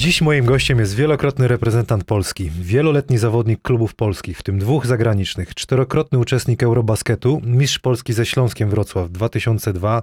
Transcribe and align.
Dziś 0.00 0.20
moim 0.20 0.44
gościem 0.44 0.78
jest 0.78 0.94
wielokrotny 0.94 1.48
reprezentant 1.48 2.04
Polski, 2.04 2.50
wieloletni 2.60 3.18
zawodnik 3.18 3.62
klubów 3.62 3.94
polskich, 3.94 4.38
w 4.38 4.42
tym 4.42 4.58
dwóch 4.58 4.86
zagranicznych, 4.86 5.54
czterokrotny 5.54 6.18
uczestnik 6.18 6.62
Eurobasketu, 6.62 7.40
mistrz 7.44 7.78
Polski 7.78 8.12
ze 8.12 8.26
Śląskiem 8.26 8.70
Wrocław 8.70 9.10
2002, 9.10 10.00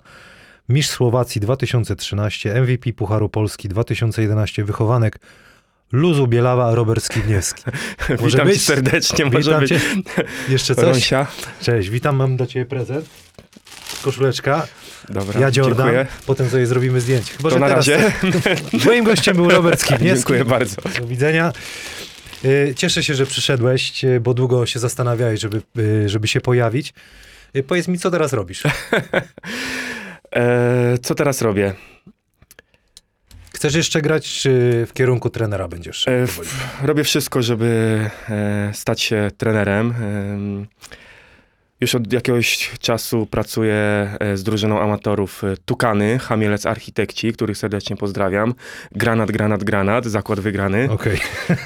mistrz 0.70 0.96
Słowacji 0.96 1.42
2013, 1.42 2.62
MVP 2.62 2.94
Pucharu 2.94 3.30
Polski 3.30 3.70
2011, 3.70 4.64
wychowanek 4.64 5.20
Luzu 5.92 6.28
Bielawa, 6.28 6.76
Robert 6.76 7.04
Skibniewski. 7.04 7.64
Może 8.22 8.28
Witam 8.28 8.48
być? 8.48 8.62
serdecznie, 8.62 9.26
może 9.26 9.40
Witam 9.40 9.60
być. 9.60 9.70
cię. 9.70 9.80
Jeszcze 10.50 10.76
coś? 10.76 10.86
Rąsia. 10.86 11.28
Cześć, 11.62 11.90
witam, 11.90 12.16
mam 12.16 12.38
dla 12.38 12.46
ciebie 12.48 12.66
prezent. 12.66 13.10
Koszuleczka, 14.02 14.68
Dobra, 15.10 15.40
ja 15.40 15.50
Jordan, 15.56 15.86
dziękuję. 15.88 16.08
potem 16.26 16.50
sobie 16.50 16.66
zrobimy 16.66 17.02
zdjęcie. 17.02 17.34
Chyba, 17.38 17.50
To 17.50 17.60
na 17.60 17.68
teraz 17.68 17.88
razie. 17.88 18.12
Moim 18.86 19.04
gościem 19.04 19.36
był 19.36 19.50
Robert 19.50 19.80
Skibniewski. 19.82 20.16
Dziękuję 20.16 20.46
bardzo. 20.46 20.76
Do 21.00 21.08
widzenia. 21.08 21.54
Y, 22.46 22.74
Cieszę 22.76 23.04
się, 23.04 23.14
że 23.14 23.26
przyszedłeś, 23.26 24.04
y, 24.04 24.20
bo 24.20 24.34
długo 24.34 24.66
się 24.66 24.80
zastanawiałeś, 24.80 25.40
żeby, 25.42 25.62
y, 25.78 26.10
żeby 26.10 26.28
się 26.28 26.42
pojawić. 26.42 26.94
Powiedz 27.68 27.88
mi, 27.88 28.00
co 28.00 28.12
teraz 28.12 28.34
robisz? 28.34 28.64
E, 30.36 30.98
co 31.04 31.16
teraz 31.16 31.42
robię? 31.42 31.74
Chcesz 33.54 33.76
jeszcze 33.76 34.02
grać, 34.02 34.34
czy 34.42 34.50
w 34.90 34.94
kierunku 34.94 35.30
trenera 35.30 35.68
będziesz? 35.68 36.08
E, 36.08 36.26
robię 36.84 37.04
wszystko, 37.04 37.42
żeby 37.42 38.00
e, 38.30 38.72
stać 38.74 39.02
się 39.02 39.32
trenerem. 39.38 39.92
Em, 40.02 40.68
już 41.82 41.96
od 41.96 42.14
jakiegoś 42.14 42.72
czasu 42.80 43.26
pracuję 43.26 43.76
e, 44.20 44.38
z 44.38 44.44
drużyną 44.44 44.82
amatorów 44.82 45.44
e, 45.44 45.56
Tukany, 45.66 46.20
Hamielec 46.20 46.66
Architekci, 46.66 47.34
których 47.34 47.58
serdecznie 47.58 47.96
pozdrawiam. 47.98 48.54
Granat, 48.92 49.32
granat, 49.32 49.64
granat, 49.64 50.06
zakład 50.06 50.40
wygrany. 50.40 50.88
Okej. 50.92 51.18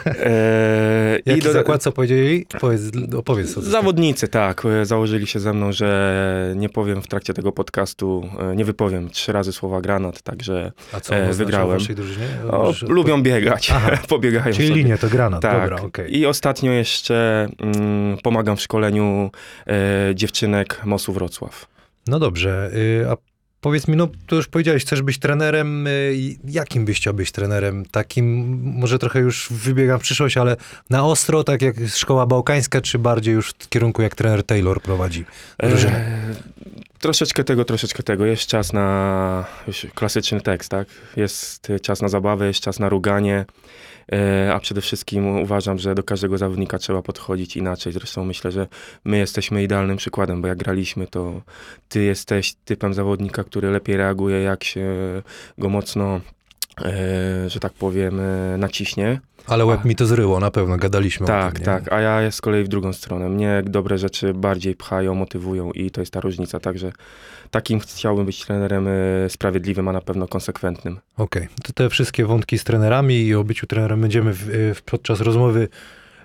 E, 0.06 1.20
Jaki 1.26 1.42
do- 1.42 1.52
zakład, 1.52 1.82
co 1.84 1.92
powiedzieli? 1.92 2.46
Powiedz, 2.60 2.82
opowiedz. 3.18 3.54
Co 3.54 3.62
to 3.62 3.68
Zawodnicy, 3.70 4.28
tak. 4.28 4.64
Założyli 4.84 5.28
się 5.28 5.40
ze 5.40 5.54
mną, 5.54 5.72
że 5.72 6.54
nie 6.56 6.70
powiem 6.70 7.02
w 7.02 7.08
trakcie 7.08 7.34
tego 7.34 7.52
podcastu, 7.52 8.30
nie 8.56 8.66
wypowiem 8.66 9.10
trzy 9.10 9.32
razy 9.32 9.54
słowa 9.54 9.82
granat, 9.82 10.22
także 10.22 10.72
A 10.94 11.00
co 11.00 11.16
e, 11.16 11.34
wygrałem. 11.34 11.80
waszej 11.80 11.96
drużynie? 11.96 12.28
o, 12.52 12.74
lubią 12.88 13.22
biegać, 13.24 13.72
Aha. 13.76 13.92
pobiegają 14.10 14.54
Czyli 14.56 14.68
sobie. 14.68 14.82
linię 14.82 14.98
to 14.98 15.08
granat, 15.10 15.42
Tak. 15.42 15.62
dobra, 15.62 15.82
okej. 15.82 16.18
I 16.18 16.26
ostatnio 16.26 16.72
jeszcze 16.72 17.48
mm, 17.60 18.18
pomagam 18.24 18.58
w 18.58 18.62
szkoleniu 18.62 19.32
e, 19.68 20.01
dziewczynek 20.16 20.82
MOS-u 20.86 21.14
Wrocław. 21.14 21.68
No 22.08 22.20
dobrze, 22.20 22.72
y, 22.74 23.10
a 23.10 23.18
powiedz 23.62 23.88
mi, 23.88 23.96
no 23.96 24.08
to 24.28 24.36
już 24.36 24.48
powiedziałeś, 24.48 24.84
chcesz 24.84 25.02
być 25.02 25.20
trenerem, 25.20 25.88
y, 25.88 26.16
jakim 26.46 26.86
byś 26.86 26.98
chciał 26.98 27.14
być 27.14 27.32
trenerem? 27.32 27.86
Takim, 27.86 28.58
może 28.64 29.00
trochę 29.00 29.20
już 29.20 29.48
wybiegam 29.52 30.00
w 30.00 30.02
przyszłość, 30.02 30.38
ale 30.38 30.56
na 30.90 31.06
ostro, 31.06 31.44
tak 31.44 31.62
jak 31.62 31.76
szkoła 31.96 32.26
bałkańska, 32.26 32.82
czy 32.82 33.00
bardziej 33.00 33.34
już 33.34 33.50
w 33.50 33.70
kierunku 33.70 34.02
jak 34.02 34.16
trener 34.16 34.44
Taylor 34.44 34.82
prowadzi 34.82 35.26
drużynę? 35.60 35.98
E, 35.98 36.36
troszeczkę 37.00 37.44
tego, 37.44 37.66
troszeczkę 37.66 38.04
tego. 38.04 38.26
Jest 38.26 38.46
czas 38.46 38.74
na 38.74 39.46
klasyczny 39.96 40.42
tekst, 40.42 40.70
tak? 40.70 40.88
Jest 41.16 41.68
czas 41.82 42.02
na 42.02 42.08
zabawę, 42.08 42.48
jest 42.48 42.60
czas 42.60 42.80
na 42.80 42.90
ruganie, 42.90 43.46
a 44.54 44.60
przede 44.60 44.82
wszystkim 44.82 45.28
uważam, 45.28 45.80
że 45.80 45.96
do 45.96 46.04
każdego 46.04 46.38
zawodnika 46.38 46.78
trzeba 46.78 47.02
podchodzić 47.02 47.58
inaczej. 47.58 47.94
Zresztą 47.94 48.26
myślę, 48.26 48.52
że 48.52 48.68
my 49.06 49.18
jesteśmy 49.18 49.64
idealnym 49.64 49.98
przykładem, 49.98 50.42
bo 50.42 50.48
jak 50.48 50.58
graliśmy, 50.58 51.08
to 51.08 51.42
ty 51.90 52.04
jesteś 52.04 52.54
typem 52.66 52.94
zawodnika, 52.94 53.44
który 53.44 53.72
lepiej 53.72 53.98
reaguje, 53.98 54.42
jak 54.42 54.64
się 54.64 54.92
go 55.58 55.70
mocno, 55.70 56.16
e, 56.16 56.22
że 57.48 57.60
tak 57.60 57.74
powiem, 57.74 58.20
e, 58.20 58.58
naciśnie. 58.58 59.20
Ale 59.48 59.66
łeb 59.66 59.80
a- 59.84 59.88
mi 59.88 59.96
to 59.96 60.06
zryło, 60.06 60.40
na 60.40 60.52
pewno, 60.52 60.78
gadaliśmy 60.78 61.24
o 61.24 61.28
Tak, 61.28 61.54
tym. 61.54 61.60
nie? 61.60 61.66
tak, 61.66 61.94
a 61.94 62.02
ja 62.02 62.32
z 62.32 62.42
kolei 62.42 62.64
w 62.64 62.68
drugą 62.68 62.94
stronę. 62.94 63.30
Mnie 63.30 63.62
dobre 63.66 63.98
rzeczy 63.98 64.34
bardziej 64.34 64.76
pchają, 64.76 65.16
motywują 65.16 65.72
i 65.72 65.92
to 65.92 66.02
jest 66.02 66.14
ta 66.14 66.20
różnica. 66.20 66.60
Także 66.60 66.92
takim 67.52 67.80
chciałbym 67.80 68.26
być 68.26 68.46
trenerem 68.46 68.88
e, 68.88 69.30
sprawiedliwym, 69.30 69.88
a 69.88 69.92
na 69.92 70.02
pewno 70.02 70.28
konsekwentnym. 70.28 71.00
Okej, 71.18 71.48
to 71.64 71.74
te 71.74 71.90
wszystkie 71.90 72.26
wątki 72.26 72.58
z 72.58 72.64
trenerami 72.64 73.16
i 73.22 73.36
o 73.36 73.44
byciu 73.44 73.68
trenerem 73.68 74.02
będziemy 74.02 74.34
w, 74.34 74.40
w, 74.76 74.82
podczas 74.82 75.22
rozmowy 75.22 75.68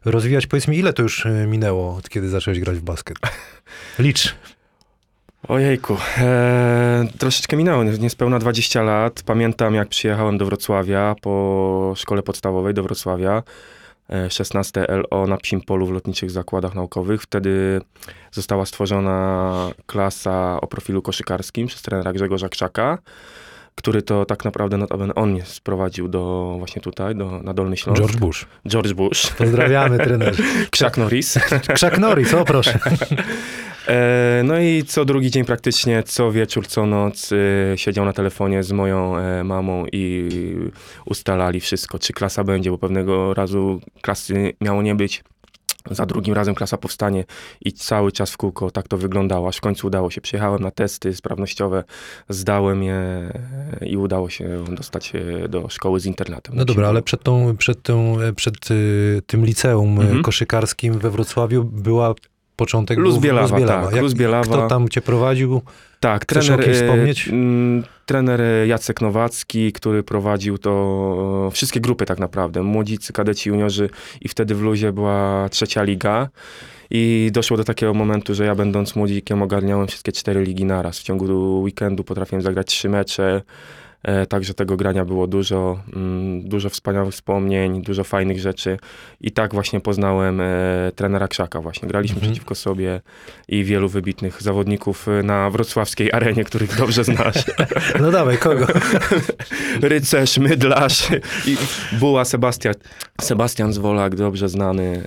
rozwijać. 0.04 0.46
Powiedz 0.46 0.68
mi, 0.68 0.78
ile 0.78 0.92
to 0.92 1.02
już 1.02 1.26
minęło, 1.46 1.96
od 1.96 2.08
kiedy 2.08 2.28
zacząłeś 2.28 2.60
grać 2.60 2.76
w 2.76 2.82
basket? 2.82 3.16
Licz. 3.98 4.34
Ojejku, 5.48 5.96
e, 6.18 7.04
troszeczkę 7.18 7.56
minęło, 7.56 7.84
nie- 7.84 7.98
niespełna 7.98 8.38
20 8.38 8.82
lat. 8.82 9.22
Pamiętam 9.26 9.74
jak 9.74 9.88
przyjechałem 9.88 10.38
do 10.38 10.46
Wrocławia 10.46 11.14
po 11.22 11.92
szkole 11.96 12.22
podstawowej 12.22 12.74
do 12.74 12.82
Wrocławia. 12.82 13.42
e, 14.10 14.30
16 14.30 14.86
LO 14.88 15.26
na 15.26 15.36
Psim 15.36 15.60
Polu 15.60 15.86
w 15.86 15.90
Lotniczych 15.90 16.30
Zakładach 16.30 16.74
Naukowych. 16.74 17.22
Wtedy 17.22 17.80
została 18.32 18.66
stworzona 18.66 19.52
klasa 19.86 20.60
o 20.60 20.66
profilu 20.66 21.02
koszykarskim 21.02 21.66
przez 21.66 21.82
trenera 21.82 22.12
Grzegorza 22.12 22.48
Krzaka, 22.48 22.98
który 23.76 24.02
to 24.02 24.24
tak 24.24 24.44
naprawdę 24.44 24.76
notabene 24.76 25.14
on 25.14 25.30
mnie 25.30 25.44
sprowadził 25.44 26.08
do 26.08 26.54
właśnie 26.58 26.82
tutaj, 26.82 27.16
do, 27.16 27.42
na 27.42 27.54
Dolny 27.54 27.76
Śląsk. 27.76 28.02
George 28.02 28.16
Bush. 28.16 28.46
George 28.68 28.92
Bush. 28.92 29.26
Pozdrawiamy, 29.38 29.98
trener. 29.98 30.34
Krzak 30.70 30.96
Norris. 30.96 31.38
Chuck 31.80 31.98
Norris, 31.98 32.34
o 32.34 32.44
proszę. 32.44 32.78
E, 33.88 34.42
no 34.44 34.60
i 34.60 34.84
co 34.84 35.04
drugi 35.04 35.30
dzień 35.30 35.44
praktycznie, 35.44 36.02
co 36.02 36.32
wieczór, 36.32 36.66
co 36.66 36.86
noc 36.86 37.30
e, 37.32 37.36
siedział 37.78 38.04
na 38.04 38.12
telefonie 38.12 38.62
z 38.62 38.72
moją 38.72 39.18
e, 39.18 39.44
mamą 39.44 39.84
i 39.92 40.30
ustalali 41.04 41.60
wszystko, 41.60 41.98
czy 41.98 42.12
klasa 42.12 42.44
będzie, 42.44 42.70
bo 42.70 42.78
pewnego 42.78 43.34
razu 43.34 43.80
klasy 44.02 44.52
miało 44.60 44.82
nie 44.82 44.94
być. 44.94 45.24
Za 45.90 46.06
drugim 46.06 46.34
razem 46.34 46.54
klasa 46.54 46.76
powstanie 46.76 47.24
i 47.64 47.72
cały 47.72 48.12
czas 48.12 48.30
w 48.30 48.36
kółko 48.36 48.70
tak 48.70 48.88
to 48.88 48.98
wyglądało, 48.98 49.48
aż 49.48 49.56
w 49.56 49.60
końcu 49.60 49.86
udało 49.86 50.10
się. 50.10 50.20
Przyjechałem 50.20 50.62
na 50.62 50.70
testy 50.70 51.14
sprawnościowe, 51.14 51.84
zdałem 52.28 52.82
je 52.82 53.32
i 53.80 53.96
udało 53.96 54.30
się 54.30 54.64
dostać 54.70 55.12
do 55.48 55.68
szkoły 55.68 56.00
z 56.00 56.06
internatem. 56.06 56.54
No 56.56 56.64
dobra, 56.64 56.88
ale 56.88 57.02
przed, 57.02 57.22
tą, 57.22 57.56
przed, 57.56 57.82
tą, 57.82 58.16
przed 58.36 58.70
y, 58.70 59.22
tym 59.26 59.44
liceum 59.46 60.00
Mhm. 60.00 60.22
koszykarskim 60.22 60.98
we 60.98 61.10
Wrocławiu 61.10 61.64
była 61.64 62.14
początek 62.56 62.98
Luz 62.98 63.18
Bielawa, 63.18 63.48
Luz 63.48 63.60
Bielawa. 63.60 63.90
tak, 63.90 64.00
Luz 64.00 64.14
Bielawa. 64.14 64.44
Kto 64.44 64.68
tam 64.68 64.88
cię 64.88 65.00
prowadził? 65.00 65.62
Tak, 66.00 66.24
Chcesz 66.24 66.46
trener, 66.46 66.70
e, 66.70 66.74
wspomnieć? 66.74 67.30
trener 68.06 68.40
Jacek 68.66 69.00
Nowacki, 69.00 69.72
który 69.72 70.02
prowadził 70.02 70.58
to 70.58 71.46
e, 71.48 71.50
wszystkie 71.50 71.80
grupy 71.80 72.06
tak 72.06 72.18
naprawdę, 72.18 72.62
młodzicy, 72.62 73.12
kadeci, 73.12 73.48
juniorzy 73.48 73.90
i 74.20 74.28
wtedy 74.28 74.54
w 74.54 74.62
Luzie 74.62 74.92
była 74.92 75.48
trzecia 75.48 75.82
liga 75.82 76.28
i 76.90 77.30
doszło 77.32 77.56
do 77.56 77.64
takiego 77.64 77.94
momentu, 77.94 78.34
że 78.34 78.44
ja 78.44 78.54
będąc 78.54 78.96
młodzikiem 78.96 79.42
ogarniałem 79.42 79.86
wszystkie 79.86 80.12
cztery 80.12 80.42
ligi 80.44 80.64
naraz. 80.64 80.98
W 80.98 81.02
ciągu 81.02 81.60
weekendu 81.62 82.04
potrafiłem 82.04 82.42
zagrać 82.42 82.66
trzy 82.66 82.88
mecze, 82.88 83.24
e, 83.26 83.42
także 84.28 84.54
tego 84.54 84.76
grania 84.76 85.04
było 85.04 85.26
dużo, 85.26 85.80
mm, 85.96 86.48
dużo 86.48 86.70
wspaniałych 86.70 87.14
wspomnień, 87.14 87.82
dużo 87.82 88.04
fajnych 88.04 88.40
rzeczy 88.40 88.78
i 89.20 89.30
tak 89.32 89.54
właśnie 89.54 89.80
poznałem 89.80 90.40
e, 90.40 90.46
trenera 90.94 91.28
Krzaka 91.28 91.60
właśnie. 91.60 91.88
Graliśmy 91.88 92.16
Mhm. 92.16 92.32
przeciwko 92.32 92.54
sobie 92.54 93.00
i 93.48 93.64
wielu 93.64 93.88
wybitnych 93.88 94.42
zawodników 94.42 95.08
e, 95.08 95.22
na 95.22 95.50
wrocławskiej 95.50 96.12
arenie, 96.12 96.44
których 96.44 96.76
dobrze 96.76 97.04
znasz. 97.04 97.44
No 98.00 98.10
dawaj, 98.10 98.38
kogo? 98.38 98.66
Rycerz, 99.82 100.38
Mydlarz 100.38 101.08
i 101.46 101.56
Buła 102.00 102.24
Sebastian. 102.24 102.74
Sebastian 103.20 103.72
Zwolak, 103.72 104.14
dobrze 104.14 104.48
znany. 104.48 105.02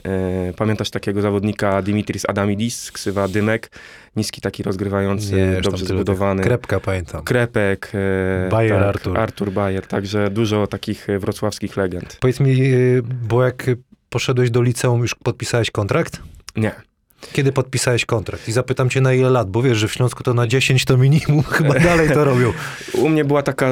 E, 0.49 0.53
pamiętasz 0.53 0.89
takiego 0.89 1.21
zawodnika 1.21 1.81
Dimitris 1.81 2.25
Adamidis, 2.29 2.91
ksywa 2.91 3.27
Dymek? 3.27 3.71
Niski 4.15 4.41
taki 4.41 4.63
rozgrywający, 4.63 5.35
Nie, 5.35 5.61
dobrze 5.61 5.85
zbudowany. 5.85 6.43
Krepka 6.43 6.79
pamiętam. 6.79 7.23
Krepek. 7.23 7.91
E, 7.93 8.49
Bayer 8.49 8.79
tak, 8.79 8.87
Artur. 8.87 9.19
Artur 9.19 9.51
Bayer, 9.51 9.87
także 9.87 10.29
dużo 10.29 10.67
takich 10.67 11.09
e, 11.09 11.19
wrocławskich 11.19 11.77
legend. 11.77 12.17
Powiedz 12.21 12.39
mi, 12.39 12.61
y, 12.61 13.03
bo 13.03 13.43
jak 13.43 13.65
poszedłeś 14.09 14.51
do 14.51 14.61
liceum, 14.61 15.01
już 15.01 15.15
podpisałeś 15.15 15.71
kontrakt? 15.71 16.21
Nie. 16.55 16.71
Kiedy 17.33 17.51
podpisałeś 17.51 18.05
kontrakt? 18.05 18.47
I 18.47 18.51
zapytam 18.51 18.89
cię 18.89 19.01
na 19.01 19.13
ile 19.13 19.29
lat, 19.29 19.51
bo 19.51 19.61
wiesz, 19.61 19.77
że 19.77 19.87
w 19.87 19.93
Śląsku 19.93 20.23
to 20.23 20.33
na 20.33 20.47
10 20.47 20.85
to 20.85 20.97
minimum, 20.97 21.43
chyba 21.57 21.73
dalej 21.73 22.09
to 22.09 22.23
robią. 22.23 22.53
U 22.93 23.09
mnie 23.09 23.25
była 23.25 23.43
taka 23.43 23.67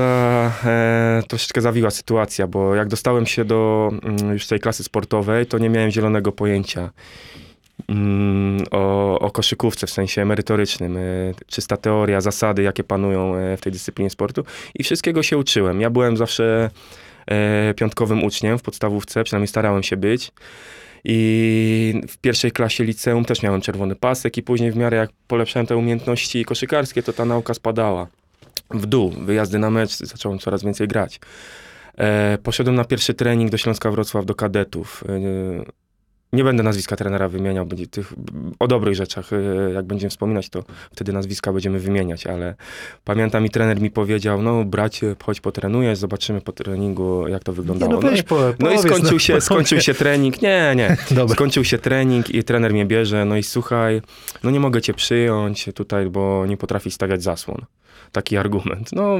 e, 0.66 1.24
troszeczkę 1.28 1.62
zawiła 1.62 1.92
sytuacja, 1.92 2.48
bo 2.48 2.75
jak 2.75 2.88
dostałem 2.88 3.25
się 3.25 3.45
do 3.45 3.92
mm, 4.04 4.34
już 4.34 4.48
tej 4.48 4.60
klasy 4.60 4.84
sportowej, 4.84 5.45
to 5.45 5.57
nie 5.57 5.69
miałem 5.69 5.92
zielonego 5.92 6.31
pojęcia 6.31 6.89
o, 8.71 9.19
o 9.19 9.31
koszykówce 9.31 9.88
w 9.88 9.91
sensie 9.91 10.25
merytorycznym. 10.25 10.97
E, 10.97 11.01
czysta 11.47 11.77
teoria, 11.77 12.21
zasady, 12.21 12.63
jakie 12.63 12.83
panują 12.83 13.35
e, 13.35 13.57
w 13.57 13.62
tej 13.62 13.71
dyscyplinie 13.71 14.09
sportu 14.09 14.44
i 14.75 14.83
wszystkiego 14.83 15.24
się 15.24 15.38
uczyłem. 15.38 15.81
Ja 15.81 15.89
byłem 15.89 16.18
zawsze 16.18 16.69
e, 17.27 17.74
piątkowym 17.74 18.24
uczniem 18.24 18.57
w 18.57 18.62
podstawówce, 18.62 19.24
przynajmniej 19.24 19.47
starałem 19.47 19.83
się 19.83 19.97
być. 19.97 20.31
I 21.03 22.01
w 22.07 22.18
pierwszej 22.18 22.51
klasie 22.51 22.83
liceum 22.83 23.25
też 23.25 23.44
miałem 23.44 23.62
czerwony 23.62 23.95
pasek 23.95 24.38
i 24.38 24.44
później 24.44 24.71
w 24.71 24.75
miarę 24.75 24.97
jak 24.97 25.09
polepszałem 25.27 25.68
te 25.68 25.77
umiejętności 25.77 26.45
koszykarskie, 26.45 27.03
to 27.03 27.13
ta 27.13 27.25
nauka 27.25 27.53
spadała 27.53 28.07
w 28.71 28.85
dół. 28.85 29.09
Wyjazdy 29.09 29.59
na 29.59 29.69
mecz 29.69 29.97
zacząłem 29.97 30.39
coraz 30.39 30.63
więcej 30.63 30.88
grać. 30.88 31.19
E, 31.97 32.38
poszedłem 32.44 32.75
na 32.75 32.85
pierwszy 32.85 33.13
trening 33.13 33.51
do 33.51 33.57
Śląska 33.57 33.91
Wrocław, 33.91 34.25
do 34.25 34.35
kadetów. 34.35 35.03
E, 35.09 35.87
nie 36.33 36.44
będę 36.44 36.63
nazwiska 36.63 36.95
trenera 36.95 37.27
wymieniał, 37.29 37.65
będzie 37.65 37.88
tych, 37.88 38.13
o 38.59 38.68
dobrych 38.68 38.95
rzeczach, 38.95 39.33
e, 39.33 39.71
jak 39.74 39.85
będziemy 39.85 40.09
wspominać, 40.09 40.50
to 40.50 40.63
wtedy 40.91 41.13
nazwiska 41.13 41.53
będziemy 41.53 41.79
wymieniać, 41.79 42.27
ale 42.27 42.56
pamiętam 43.03 43.45
i 43.45 43.50
trener 43.50 43.81
mi 43.81 43.91
powiedział, 43.91 44.41
no 44.41 44.63
bracie, 44.65 45.15
chodź 45.24 45.41
potrenujesz, 45.41 45.97
zobaczymy 46.00 46.41
po 46.41 46.51
treningu, 46.51 47.27
jak 47.27 47.44
to 47.44 47.51
Nie, 47.51 47.56
wyglądało. 47.56 47.91
no 47.94 48.00
No 48.01 48.09
weź 48.09 48.19
i- 48.19 48.24
po, 48.24 48.35
no 48.59 48.71
i 48.71 48.75
powiedz, 48.75 48.81
skończył 48.81 49.19
się, 49.19 49.41
skończył 49.41 49.81
się 49.81 49.94
trening. 49.94 50.41
Nie, 50.41 50.74
nie. 50.75 50.97
Dobra. 51.12 51.35
Skończył 51.35 51.63
się 51.63 51.77
trening 51.77 52.29
i 52.29 52.44
trener 52.44 52.74
mnie 52.74 52.85
bierze. 52.85 53.25
No 53.25 53.38
i 53.38 53.44
słuchaj, 53.44 54.01
no 54.44 54.51
nie 54.51 54.59
mogę 54.59 54.81
cię 54.81 54.94
przyjąć 54.94 55.69
tutaj, 55.75 56.09
bo 56.09 56.45
nie 56.45 56.57
potrafisz 56.57 56.94
stawiać 56.94 57.24
zasłon. 57.24 57.62
Taki 58.12 58.38
argument. 58.38 58.89
No, 58.94 59.19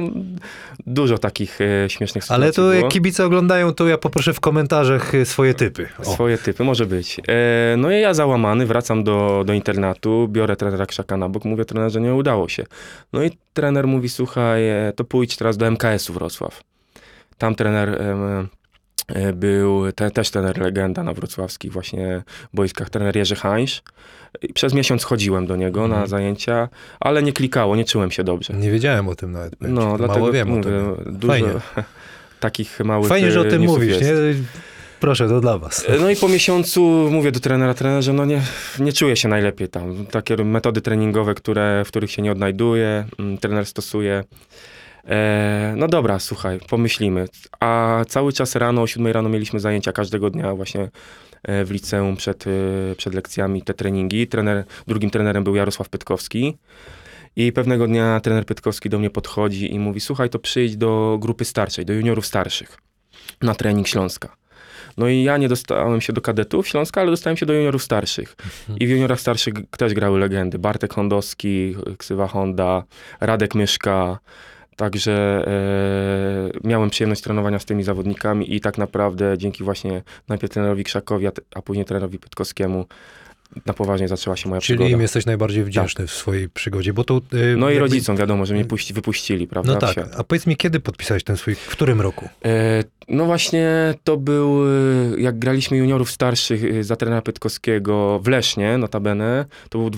dużo 0.86 1.18
takich 1.18 1.60
e, 1.60 1.90
śmiesznych 1.90 2.24
sytuacji 2.24 2.44
Ale 2.44 2.52
to 2.52 2.62
było. 2.62 2.74
jak 2.74 2.88
kibice 2.88 3.26
oglądają, 3.26 3.74
to 3.74 3.88
ja 3.88 3.98
poproszę 3.98 4.32
w 4.32 4.40
komentarzach 4.40 5.14
y, 5.14 5.24
swoje 5.24 5.54
typy. 5.54 5.88
O. 5.98 6.04
Swoje 6.04 6.38
typy, 6.38 6.64
może 6.64 6.86
być. 6.86 7.20
E, 7.28 7.76
no 7.76 7.90
i 7.90 8.00
ja 8.00 8.14
załamany, 8.14 8.66
wracam 8.66 9.04
do, 9.04 9.44
do 9.46 9.52
internatu, 9.52 10.28
biorę 10.28 10.56
trenera 10.56 10.86
Krzaka 10.86 11.16
na 11.16 11.28
bok, 11.28 11.44
mówię 11.44 11.64
trenerze, 11.64 12.00
nie 12.00 12.14
udało 12.14 12.48
się. 12.48 12.64
No 13.12 13.22
i 13.22 13.30
trener 13.54 13.86
mówi, 13.86 14.08
słuchaj, 14.08 14.68
e, 14.68 14.92
to 14.96 15.04
pójdź 15.04 15.36
teraz 15.36 15.56
do 15.56 15.66
MKS-u 15.70 16.12
Wrocław. 16.12 16.62
Tam 17.38 17.54
trener 17.54 17.88
e, 17.88 18.57
był, 19.34 19.92
te, 19.92 20.10
też 20.10 20.30
trener 20.30 20.58
legenda 20.58 21.02
na 21.02 21.12
wrocławskich 21.14 21.72
właśnie 21.72 22.22
boiskach, 22.54 22.90
trener 22.90 23.16
Jerzy 23.16 23.36
Hańsz. 23.36 23.82
I 24.42 24.52
przez 24.52 24.74
miesiąc 24.74 25.04
chodziłem 25.04 25.46
do 25.46 25.56
niego 25.56 25.80
na 25.80 25.94
Mhm. 25.94 26.06
zajęcia, 26.08 26.68
ale 27.00 27.22
nie 27.22 27.32
klikało, 27.32 27.76
nie 27.76 27.84
czułem 27.84 28.10
się 28.10 28.24
dobrze. 28.24 28.54
Nie 28.54 28.70
wiedziałem 28.70 29.08
o 29.08 29.14
tym 29.14 29.32
nawet. 29.32 29.56
powiem. 29.56 29.74
No, 29.74 29.80
To 29.90 29.96
dlatego 29.98 30.20
Mało 30.20 30.32
wiem 30.32 30.48
mówię, 30.48 30.60
o 30.60 30.96
tym. 30.96 31.14
dużo 31.14 31.32
Fajnie. 31.32 31.48
takich 32.40 32.80
małych 32.80 33.08
Fajnie, 33.08 33.30
że 33.30 33.40
o 33.40 33.46
e, 33.46 33.50
tym 33.50 33.62
mówisz, 33.62 33.88
jest. 33.88 34.02
nie? 34.02 34.08
Proszę, 35.00 35.28
to 35.28 35.40
dla 35.40 35.58
was. 35.58 35.86
No 36.00 36.10
i 36.10 36.16
po 36.16 36.28
miesiącu 36.28 36.80
mówię 37.10 37.32
do 37.32 37.40
trenera, 37.40 37.74
trenerze, 37.74 38.12
no 38.12 38.24
nie, 38.24 38.42
nie 38.78 38.92
czuję 38.92 39.16
się 39.16 39.28
najlepiej 39.28 39.68
tam. 39.68 40.06
Takie 40.06 40.36
metody 40.36 40.80
treningowe, 40.80 41.34
które, 41.34 41.82
w 41.84 41.88
których 41.88 42.10
się 42.10 42.22
nie 42.22 42.32
odnajduję, 42.32 43.04
mm, 43.18 43.38
trener 43.38 43.66
stosuje. 43.66 44.24
E, 45.08 45.74
no 45.76 45.88
dobra, 45.88 46.18
słuchaj, 46.18 46.60
pomyślimy. 46.68 47.26
A 47.60 48.02
cały 48.08 48.32
czas 48.32 48.56
rano, 48.56 48.82
o 48.82 48.86
7 48.86 49.12
rano 49.12 49.28
mieliśmy 49.28 49.60
zajęcia 49.60 49.92
każdego 49.92 50.30
dnia 50.30 50.54
właśnie 50.54 50.90
e, 51.42 51.64
w 51.64 51.70
liceum 51.70 52.16
przed, 52.16 52.44
e, 52.46 52.50
przed 52.96 53.14
lekcjami, 53.14 53.62
te 53.62 53.74
treningi. 53.74 54.26
Trener, 54.26 54.64
drugim 54.86 55.10
trenerem 55.10 55.44
był 55.44 55.56
Jarosław 55.56 55.88
Pytkowski. 55.88 56.58
I 57.36 57.52
pewnego 57.52 57.86
dnia 57.86 58.20
trener 58.20 58.46
Pytkowski 58.46 58.90
do 58.90 58.98
mnie 58.98 59.10
podchodzi 59.10 59.74
i 59.74 59.78
mówi, 59.78 60.00
słuchaj, 60.00 60.30
to 60.30 60.38
przyjdź 60.38 60.76
do 60.76 61.18
grupy 61.20 61.44
starszej, 61.44 61.84
do 61.86 61.92
juniorów 61.92 62.26
starszych 62.26 62.78
na 63.42 63.54
trening 63.54 63.88
Śląska. 63.88 64.36
No 64.96 65.08
i 65.08 65.22
ja 65.22 65.36
nie 65.36 65.48
dostałem 65.48 66.00
się 66.00 66.12
do 66.12 66.20
kadetów 66.20 66.68
Śląska, 66.68 67.00
ale 67.00 67.10
dostałem 67.10 67.36
się 67.36 67.46
do 67.46 67.52
juniorów 67.52 67.82
starszych. 67.82 68.36
I 68.80 68.86
w 68.86 68.90
juniorach 68.90 69.20
starszych 69.20 69.54
też 69.78 69.94
grały 69.94 70.18
legendy. 70.18 70.58
Bartek 70.58 70.94
Hondowski, 70.94 71.76
Ksywa 71.98 72.28
Honda, 72.28 72.84
Radek 73.20 73.54
Myszka. 73.54 74.18
Także 74.78 75.44
e, 76.64 76.68
miałem 76.68 76.90
przyjemność 76.90 77.22
trenowania 77.22 77.58
z 77.58 77.64
tymi 77.64 77.82
zawodnikami 77.82 78.54
i 78.54 78.60
tak 78.60 78.78
naprawdę 78.78 79.38
dzięki 79.38 79.64
właśnie 79.64 80.02
najpierw 80.28 80.52
trenerowi 80.52 80.84
Krzakowi, 80.84 81.26
a, 81.26 81.30
a 81.54 81.62
później 81.62 81.84
trenerowi 81.84 82.18
Pytkowskiemu 82.18 82.86
na 83.66 83.74
poważnie 83.74 84.08
zaczęła 84.08 84.36
się 84.36 84.48
moja 84.48 84.60
Czyli 84.60 84.76
przygoda. 84.76 84.94
im 84.94 85.00
jesteś 85.00 85.26
najbardziej 85.26 85.64
wdzięczny 85.64 86.06
w 86.06 86.10
swojej 86.10 86.48
przygodzie, 86.48 86.92
bo 86.92 87.04
to... 87.04 87.20
y, 87.34 87.56
No 87.56 87.70
i 87.70 87.78
rodzicom 87.78 88.16
wiadomo, 88.16 88.46
że 88.46 88.54
mnie 88.54 88.64
puści, 88.64 88.94
wypuścili, 88.94 89.46
prawda? 89.46 89.72
No 89.72 89.78
tak, 89.78 89.96
a 90.18 90.24
powiedz 90.24 90.46
mi, 90.46 90.56
kiedy 90.56 90.80
podpisałeś 90.80 91.24
ten 91.24 91.36
swój, 91.36 91.54
w 91.54 91.68
którym 91.70 92.00
roku? 92.00 92.28
E, 92.44 92.84
No 93.08 93.24
właśnie 93.24 93.94
to 94.04 94.16
był, 94.16 94.64
e, 94.66 95.20
jak 95.20 95.38
graliśmy 95.38 95.76
juniorów 95.76 96.10
starszych 96.10 96.64
e, 96.64 96.84
za 96.84 96.96
trenera 96.96 97.22
Pytkowskiego 97.22 98.20
w 98.22 98.28
Lesznie, 98.28 98.78
notabene, 98.78 99.44
to 99.68 99.78
był 99.78 99.90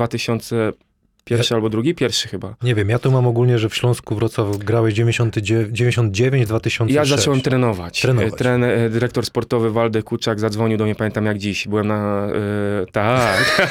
2001 1.26 1.56
albo 1.56 1.68
drugi, 1.68 1.94
pierwszy 1.94 2.28
chyba. 2.28 2.54
Nie 2.62 2.74
wiem, 2.74 2.88
ja 2.88 2.98
tu 2.98 3.12
mam 3.12 3.26
ogólnie, 3.26 3.58
że 3.58 3.68
w 3.68 3.74
Śląsku 3.74 4.14
Wrocław 4.14 4.56
grałeś 4.56 4.94
99, 4.94 5.78
99 5.78 6.46
2006. 6.46 6.94
Ja 6.94 7.04
zacząłem 7.04 7.40
trenować. 7.40 8.00
Trenować. 8.00 8.34
Tren, 8.34 8.64
e, 8.64 8.90
dyrektor 8.90 9.26
sportowy 9.26 9.70
Waldek 9.70 10.04
Kuczak 10.04 10.40
zadzwonił 10.40 10.78
do 10.78 10.84
mnie, 10.84 10.94
pamiętam 10.94 11.26
jak 11.26 11.38
dziś. 11.38 11.68
Byłem 11.68 11.86
na... 11.86 12.26
E, 12.26 12.86
tak. 12.92 13.70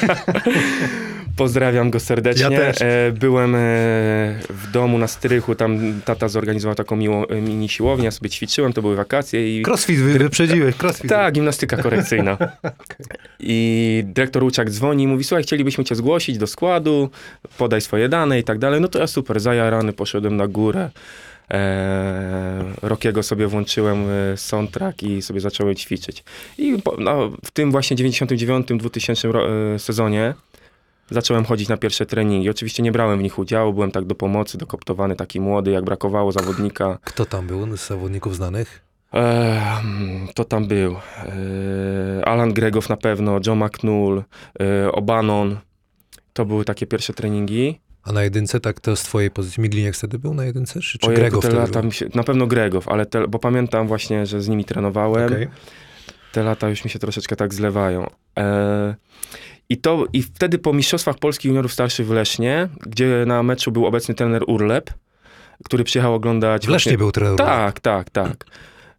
Pozdrawiam 1.36 1.90
go 1.90 2.00
serdecznie. 2.00 2.42
Ja 2.42 2.50
też. 2.50 2.82
E, 2.82 3.12
byłem 3.18 3.54
e, 3.54 3.58
w 4.50 4.70
domu 4.72 4.98
na 4.98 5.06
strychu, 5.06 5.54
tam 5.54 6.00
tata 6.04 6.28
zorganizował 6.28 6.74
taką 6.74 6.96
miło, 6.96 7.30
e, 7.30 7.40
mini 7.40 7.68
siłownię, 7.68 8.04
ja 8.04 8.10
sobie 8.10 8.30
ćwiczyłem, 8.30 8.72
to 8.72 8.82
były 8.82 8.96
wakacje 8.96 9.58
i... 9.58 9.62
Crossfit 9.62 9.98
wy- 9.98 10.18
wyprzedziłeś, 10.18 10.74
crossfit. 10.82 11.10
Tak, 11.10 11.34
gimnastyka 11.34 11.76
korekcyjna. 11.76 12.38
I 13.40 14.02
dyrektor 14.06 14.44
Łuczak 14.44 14.70
dzwoni 14.70 15.04
i 15.04 15.06
mówi, 15.06 15.24
słuchaj, 15.24 15.42
chcielibyśmy 15.42 15.84
cię 15.84 15.94
zgłosić 15.94 16.38
do 16.38 16.46
składu, 16.46 17.10
podaj 17.58 17.80
swoje 17.80 18.08
dane 18.08 18.38
i 18.38 18.44
tak 18.44 18.58
dalej. 18.58 18.80
No 18.80 18.88
to 18.88 18.98
ja 18.98 19.06
super, 19.06 19.40
zajarany, 19.40 19.92
poszedłem 19.92 20.36
na 20.36 20.46
górę. 20.46 20.90
Eee, 21.50 21.60
Rokiego 22.82 23.22
sobie 23.22 23.46
włączyłem 23.46 24.04
e, 24.32 24.36
soundtrack 24.36 25.02
i 25.02 25.22
sobie 25.22 25.40
zacząłem 25.40 25.74
ćwiczyć. 25.74 26.24
I 26.58 26.82
po, 26.84 26.96
no, 26.98 27.30
w 27.44 27.50
tym 27.50 27.70
właśnie 27.70 27.96
99-2000 27.96 29.30
ro- 29.30 29.48
e, 29.74 29.78
sezonie 29.78 30.34
zacząłem 31.10 31.44
chodzić 31.44 31.68
na 31.68 31.76
pierwsze 31.76 32.06
treningi. 32.06 32.50
Oczywiście 32.50 32.82
nie 32.82 32.92
brałem 32.92 33.18
w 33.18 33.22
nich 33.22 33.38
udziału, 33.38 33.72
byłem 33.72 33.90
tak 33.90 34.04
do 34.04 34.14
pomocy, 34.14 34.58
dokoptowany, 34.58 35.16
taki 35.16 35.40
młody, 35.40 35.70
jak 35.70 35.84
brakowało 35.84 36.32
zawodnika. 36.32 36.98
Kto 37.04 37.24
tam 37.24 37.46
był 37.46 37.76
z 37.76 37.88
zawodników 37.88 38.36
znanych? 38.36 38.82
To 40.34 40.44
tam 40.44 40.66
był. 40.68 40.92
Eee, 40.92 42.22
Alan 42.24 42.52
Gregow 42.52 42.88
na 42.88 42.96
pewno, 42.96 43.40
John 43.46 43.64
McNull, 43.64 44.22
eee, 44.58 44.92
Obanon. 44.92 45.58
To 46.32 46.44
były 46.44 46.64
takie 46.64 46.86
pierwsze 46.86 47.12
treningi. 47.12 47.80
A 48.02 48.12
na 48.12 48.22
jedynce, 48.22 48.60
tak 48.60 48.80
to 48.80 48.96
z 48.96 49.02
twojej 49.02 49.30
pozycji, 49.30 49.62
Migliniak 49.62 49.94
wtedy 49.94 50.18
był 50.18 50.34
na 50.34 50.44
jedynce? 50.44 50.80
Czy, 50.80 50.98
czy 50.98 51.06
Ojej, 51.06 51.18
Grego 51.18 51.40
te 51.40 51.48
wtedy 51.48 51.62
lata 51.62 51.82
mi 51.82 51.92
się, 51.92 52.06
na 52.14 52.22
pewno 52.22 52.46
Gregow, 52.46 52.88
ale 52.88 53.06
te, 53.06 53.28
bo 53.28 53.38
pamiętam 53.38 53.88
właśnie, 53.88 54.26
że 54.26 54.42
z 54.42 54.48
nimi 54.48 54.64
trenowałem. 54.64 55.26
Okej. 55.26 55.48
Te 56.32 56.42
lata 56.42 56.68
już 56.68 56.84
mi 56.84 56.90
się 56.90 56.98
troszeczkę 56.98 57.36
tak 57.36 57.54
zlewają. 57.54 58.10
Eee, 58.36 58.94
i, 59.70 59.76
to, 59.76 60.06
I 60.12 60.22
wtedy 60.22 60.58
po 60.58 60.72
Mistrzostwach 60.72 61.18
Polskich 61.18 61.48
Juniorów 61.48 61.72
Starszych 61.72 62.06
w 62.06 62.10
Lesznie, 62.10 62.68
gdzie 62.86 63.24
na 63.26 63.42
meczu 63.42 63.72
był 63.72 63.86
obecny 63.86 64.14
trener 64.14 64.42
Urlep, 64.46 64.90
który 65.64 65.84
przyjechał 65.84 66.14
oglądać... 66.14 66.66
W 66.66 66.68
Lesznie 66.68 66.90
właśnie- 66.90 66.98
był 66.98 67.12
trener. 67.12 67.36
Tak, 67.36 67.80
tak, 67.80 68.10
tak. 68.10 68.44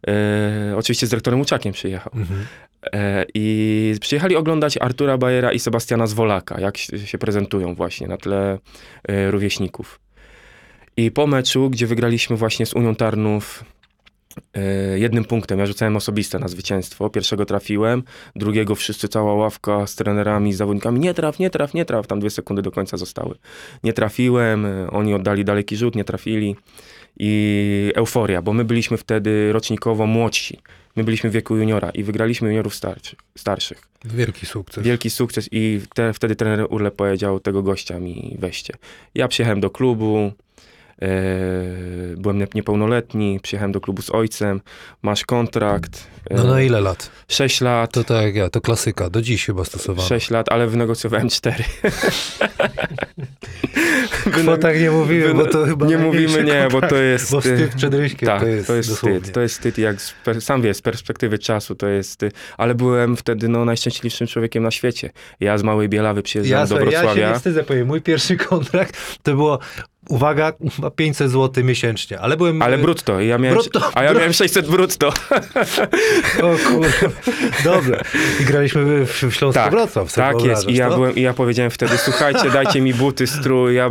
Eee, 0.06 0.74
oczywiście 0.76 1.06
z 1.06 1.10
dyrektorem 1.10 1.40
Łuczakiem 1.40 1.72
przyjechał. 1.72 2.12
Mhm. 2.16 2.46
E, 2.92 3.24
I 3.34 3.94
przyjechali 4.00 4.36
oglądać 4.36 4.78
Artura 4.80 5.18
Bajera 5.18 5.52
i 5.52 5.58
Sebastiana 5.58 6.06
Zwolaka, 6.06 6.60
jak 6.60 6.76
się 6.78 7.18
prezentują 7.18 7.74
właśnie 7.74 8.06
na 8.06 8.16
tle 8.16 8.58
e, 9.08 9.30
rówieśników. 9.30 10.00
I 10.96 11.10
po 11.10 11.26
meczu, 11.26 11.70
gdzie 11.70 11.86
wygraliśmy 11.86 12.36
właśnie 12.36 12.66
z 12.66 12.74
Unią 12.74 12.94
Tarnów 12.94 13.64
e, 13.64 13.81
jednym 14.96 15.24
punktem, 15.24 15.58
ja 15.58 15.66
rzucałem 15.66 15.96
osobiste 15.96 16.38
na 16.38 16.48
zwycięstwo, 16.48 17.10
pierwszego 17.10 17.46
trafiłem, 17.46 18.02
drugiego 18.36 18.74
wszyscy, 18.74 19.08
cała 19.08 19.34
ławka 19.34 19.86
z 19.86 19.94
trenerami, 19.94 20.52
z 20.52 20.56
zawodnikami, 20.56 21.00
nie 21.00 21.14
traf, 21.14 21.38
nie 21.38 21.50
traf, 21.50 21.74
nie 21.74 21.84
traf, 21.84 22.06
tam 22.06 22.20
dwie 22.20 22.30
sekundy 22.30 22.62
do 22.62 22.70
końca 22.70 22.96
zostały. 22.96 23.34
Nie 23.84 23.92
trafiłem, 23.92 24.66
e, 24.66 24.90
oni 24.90 25.14
oddali 25.14 25.44
daleki 25.44 25.76
rzut, 25.76 25.96
nie 25.96 26.04
trafili 26.04 26.56
i 27.18 27.92
euforia, 27.94 28.42
bo 28.42 28.52
my 28.52 28.64
byliśmy 28.64 28.96
wtedy 28.96 29.52
rocznikowo 29.52 30.06
młodsi. 30.06 30.58
My 30.96 31.04
byliśmy 31.04 31.30
w 31.30 31.32
wieku 31.32 31.56
juniora 31.56 31.90
i 31.90 32.02
wygraliśmy 32.02 32.48
juniorów 32.48 32.74
starszych. 32.74 33.18
starszych. 33.38 33.82
Wielki 34.04 34.46
sukces. 34.46 34.84
Wielki 34.84 35.10
sukces 35.10 35.48
i 35.52 35.80
te, 35.94 36.12
wtedy 36.12 36.36
trener 36.36 36.66
Urle 36.70 36.90
powiedział 36.90 37.40
tego 37.40 37.62
gościa 37.62 37.98
mi 37.98 38.36
weźcie. 38.38 38.74
Ja 39.14 39.28
przyjechałem 39.28 39.60
do 39.60 39.70
klubu, 39.70 40.16
e, 40.16 40.32
byłem 42.16 42.38
nie- 42.38 42.46
niepełnoletni, 42.54 43.40
przyjechałem 43.42 43.72
do 43.72 43.80
klubu 43.80 44.02
z 44.02 44.10
ojcem, 44.10 44.60
masz 45.02 45.24
kontrakt, 45.24 46.06
e, 46.30 46.34
No 46.34 46.44
na 46.44 46.62
ile 46.62 46.80
lat? 46.80 47.10
6 47.28 47.60
lat, 47.60 47.92
To 47.92 48.04
tak 48.04 48.22
jak 48.24 48.34
ja, 48.34 48.50
to 48.50 48.60
klasyka, 48.60 49.10
do 49.10 49.22
dziś 49.22 49.46
chyba 49.46 49.64
stosowana. 49.64 50.08
6 50.08 50.30
lat, 50.30 50.52
ale 50.52 50.66
wynegocjowałem 50.66 51.28
4. 51.28 51.64
Bo 54.44 54.56
tak 54.66 54.80
nie 54.80 54.90
mówimy, 54.90 55.34
bo 55.34 55.46
to 55.46 55.64
chyba 55.64 55.86
Nie 55.86 55.98
mówimy 55.98 56.44
nie, 56.44 56.68
bo 56.72 56.80
to 56.80 56.96
jest... 56.96 57.30
Bo 57.32 57.40
wstyd 57.40 57.74
przed 57.74 57.94
ryśkiem 57.94 58.26
Tak, 58.26 58.40
to 58.40 58.46
jest, 58.46 58.66
to 58.66 58.74
jest 58.74 58.88
dosłownie. 58.88 59.18
wstyd. 59.20 59.34
To 59.34 59.40
jest 59.40 59.54
wstyd, 59.54 59.78
jak 59.78 59.96
per- 60.24 60.40
sam 60.42 60.62
wiesz, 60.62 60.76
z 60.76 60.82
perspektywy 60.82 61.38
czasu 61.38 61.74
to 61.74 61.88
jest. 61.88 62.20
Ale 62.56 62.74
byłem 62.74 63.16
wtedy 63.16 63.48
no, 63.48 63.64
najszczęśliwszym 63.64 64.26
człowiekiem 64.26 64.62
na 64.62 64.70
świecie. 64.70 65.10
Ja 65.40 65.58
z 65.58 65.62
Małej 65.62 65.88
Bielawy 65.88 66.22
przyjeżdżałem 66.22 66.60
Ja, 66.60 66.66
do 66.66 66.76
słuchaj, 66.76 66.84
ja 66.92 66.98
się 67.00 67.06
Wrocławia. 67.06 67.28
nie 67.30 67.34
wstydzę 67.36 67.64
powiedzieć, 67.64 67.88
mój 67.88 68.00
pierwszy 68.02 68.36
kontrakt 68.50 69.18
to 69.22 69.30
było, 69.34 69.58
uwaga, 70.08 70.52
chyba 70.76 70.90
500 70.90 71.30
zł 71.30 71.64
miesięcznie, 71.64 72.20
ale 72.20 72.36
byłem... 72.36 72.62
ale 72.62 72.78
brutto. 72.78 73.20
I 73.20 73.26
Ja 73.28 73.38
miałem, 73.38 73.58
Brutto, 73.58 73.80
a 73.94 74.02
ja 74.02 74.08
brutto. 74.08 74.18
miałem 74.18 74.32
600 74.32 74.68
brutto. 74.68 75.08
O 76.42 76.68
kurwa, 76.68 77.08
dobra. 77.64 78.00
I 78.40 78.44
graliśmy 78.44 79.06
w, 79.06 79.10
w 79.10 79.34
Śląsku 79.34 79.62
Tak, 79.62 79.70
Wrocław, 79.70 80.12
Tak 80.12 80.42
jest. 80.42 80.68
I 80.68 80.74
ja, 80.74 80.88
no? 80.88 80.94
byłem, 80.94 81.14
I 81.16 81.20
ja 81.20 81.34
powiedziałem 81.34 81.70
wtedy, 81.70 81.98
słuchajcie, 81.98 82.50
dajcie 82.50 82.80
mi 82.80 82.94
buty, 82.94 83.26
strój, 83.26 83.74
ja 83.74 83.90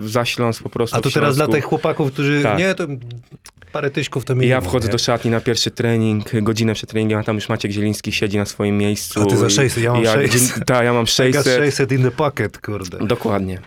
za 0.00 0.24
Śląsk 0.24 0.62
po 0.62 0.68
prostu 0.68 0.96
A 0.96 1.00
to 1.00 1.10
teraz 1.10 1.36
dla 1.36 1.48
tych 1.48 1.64
chłopaków, 1.64 2.12
którzy... 2.12 2.42
Tak. 2.42 2.58
Nie, 2.58 2.74
to 2.74 2.86
parę 3.72 3.90
tyśków 3.90 4.24
to 4.24 4.34
minimum, 4.34 4.50
ja 4.50 4.60
wchodzę 4.60 4.86
nie? 4.88 4.92
do 4.92 4.98
szatni 4.98 5.30
na 5.30 5.40
pierwszy 5.40 5.70
trening, 5.70 6.42
godzinę 6.42 6.74
przed 6.74 6.90
treningiem, 6.90 7.18
a 7.18 7.22
tam 7.22 7.34
już 7.34 7.48
Maciek 7.48 7.72
Zieliński 7.72 8.12
siedzi 8.12 8.38
na 8.38 8.44
swoim 8.44 8.78
miejscu. 8.78 9.22
A 9.22 9.26
ty 9.26 9.36
za 9.36 9.46
i- 9.46 9.50
600, 9.50 9.84
ja 9.84 9.92
mam 9.92 10.02
ja, 10.02 10.12
600. 10.14 10.66
Tak, 10.66 10.84
ja 10.84 10.92
mam 10.92 11.02
I 11.04 11.32
got 11.32 11.44
600. 11.44 11.56
600 11.56 11.92
in 11.92 12.02
the 12.02 12.10
pocket, 12.10 12.58
kurde. 12.58 12.98
Dokładnie. 13.00 13.58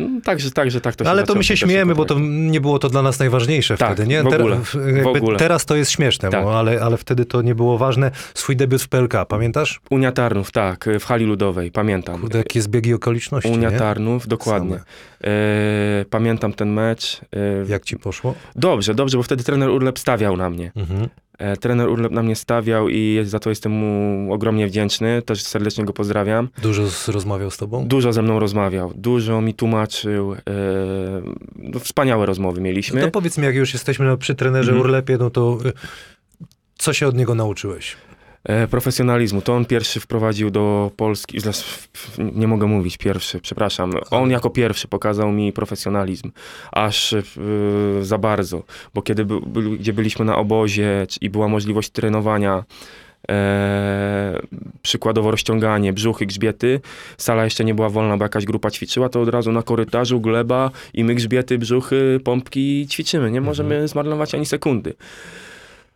Mm, 0.00 0.20
Także, 0.22 0.50
także 0.50 0.80
tak 0.80 0.96
to 0.96 1.04
się 1.04 1.10
Ale 1.10 1.22
to 1.22 1.34
my 1.34 1.44
się 1.44 1.56
śmiejemy, 1.56 1.94
bo 1.94 2.04
to 2.04 2.16
nie 2.20 2.60
było 2.60 2.78
to 2.78 2.88
dla 2.88 3.02
nas 3.02 3.18
najważniejsze 3.18 3.76
Tak, 3.76 3.94
wtedy, 3.94 4.08
nie? 4.08 4.22
w 4.22 4.26
ogóle, 4.26 4.56
Teraz, 4.56 4.74
jakby 4.96 5.08
ogóle. 5.08 5.38
teraz 5.38 5.66
to 5.66 5.76
jest 5.76 5.90
śmieszne, 5.90 6.30
Tak. 6.30 6.44
bo, 6.44 6.58
ale, 6.58 6.80
ale 6.82 6.96
wtedy 6.96 7.24
to 7.24 7.42
nie 7.42 7.54
było 7.54 7.78
ważne. 7.78 8.10
Swój 8.34 8.56
debiut 8.56 8.82
w 8.82 8.88
PLK, 8.88 9.12
pamiętasz? 9.28 9.80
Unia 9.90 10.12
Tarnów, 10.12 10.50
tak, 10.50 10.88
w 11.00 11.04
hali 11.04 11.24
ludowej, 11.24 11.70
pamiętam. 11.70 12.20
Kurde, 12.20 12.38
jakie 12.38 12.62
zbiegi 12.62 12.94
okoliczności, 12.94 13.48
Unia 13.50 13.70
nie? 13.70 13.78
Tarnów, 13.78 14.28
dokładnie. 14.28 14.80
E, 15.24 15.30
pamiętam 16.10 16.52
ten 16.52 16.72
mecz. 16.72 17.20
E, 17.32 17.38
Jak 17.68 17.84
ci 17.84 17.96
poszło? 17.96 18.34
Dobrze, 18.56 18.94
dobrze, 18.94 19.16
bo 19.16 19.22
wtedy 19.22 19.44
trener 19.44 19.68
Urlep 19.70 19.98
stawiał 19.98 20.36
na 20.36 20.50
mnie. 20.50 20.72
Mhm. 20.76 21.08
E, 21.38 21.56
trener 21.56 21.88
Urlep 21.88 22.12
na 22.12 22.22
mnie 22.22 22.36
stawiał 22.36 22.88
i 22.88 23.20
za 23.24 23.38
to 23.38 23.50
jestem 23.50 23.72
mu 23.72 24.32
ogromnie 24.32 24.66
wdzięczny. 24.66 25.22
Też 25.22 25.42
serdecznie 25.42 25.84
go 25.84 25.92
pozdrawiam. 25.92 26.48
Dużo 26.62 26.86
z, 26.90 27.08
rozmawiał 27.08 27.50
z 27.50 27.56
tobą? 27.56 27.86
Dużo 27.88 28.12
ze 28.12 28.22
mną 28.22 28.38
rozmawiał, 28.38 28.92
dużo 28.96 29.40
mi 29.40 29.54
tłumaczył. 29.54 30.32
E, 30.32 30.38
no, 31.56 31.80
wspaniałe 31.80 32.26
rozmowy 32.26 32.60
mieliśmy. 32.60 33.00
No 33.00 33.06
to 33.06 33.12
powiedz 33.12 33.38
mi, 33.38 33.44
jak 33.44 33.54
już 33.54 33.72
jesteśmy 33.72 34.18
przy 34.18 34.34
trenerze 34.34 34.70
Mhm. 34.72 34.80
Urlepie, 34.80 35.16
no 35.18 35.30
to 35.30 35.58
y, 35.66 35.72
co 36.78 36.92
się 36.92 37.06
od 37.06 37.16
niego 37.16 37.34
nauczyłeś? 37.34 37.96
E, 38.44 38.66
profesjonalizmu. 38.68 39.42
To 39.42 39.54
on 39.54 39.64
pierwszy 39.64 40.00
wprowadził 40.00 40.50
do 40.50 40.90
Polski. 40.96 41.38
Nie 42.18 42.48
mogę 42.48 42.66
mówić 42.66 42.96
pierwszy, 42.96 43.40
przepraszam. 43.40 43.92
On 44.10 44.30
jako 44.30 44.50
pierwszy 44.50 44.88
pokazał 44.88 45.32
mi 45.32 45.52
profesjonalizm. 45.52 46.30
Aż 46.72 47.12
e, 47.12 47.22
za 48.00 48.18
bardzo. 48.18 48.62
Bo 48.94 49.02
kiedy 49.02 49.24
by, 49.24 49.40
gdzie 49.78 49.92
byliśmy 49.92 50.24
na 50.24 50.36
obozie 50.36 51.06
i 51.20 51.30
była 51.30 51.48
możliwość 51.48 51.90
trenowania, 51.90 52.64
e, 53.30 54.40
przykładowo 54.82 55.30
rozciąganie, 55.30 55.92
brzuchy, 55.92 56.26
grzbiety, 56.26 56.80
sala 57.18 57.44
jeszcze 57.44 57.64
nie 57.64 57.74
była 57.74 57.88
wolna, 57.88 58.16
bo 58.16 58.24
jakaś 58.24 58.44
grupa 58.44 58.70
ćwiczyła, 58.70 59.08
to 59.08 59.20
od 59.20 59.28
razu 59.28 59.52
na 59.52 59.62
korytarzu 59.62 60.20
gleba 60.20 60.70
i 60.94 61.04
my 61.04 61.14
grzbiety, 61.14 61.58
brzuchy, 61.58 62.20
pompki 62.24 62.86
ćwiczymy. 62.90 63.30
Nie 63.30 63.40
możemy 63.40 63.88
zmarnować 63.88 64.34
ani 64.34 64.46
sekundy 64.46 64.94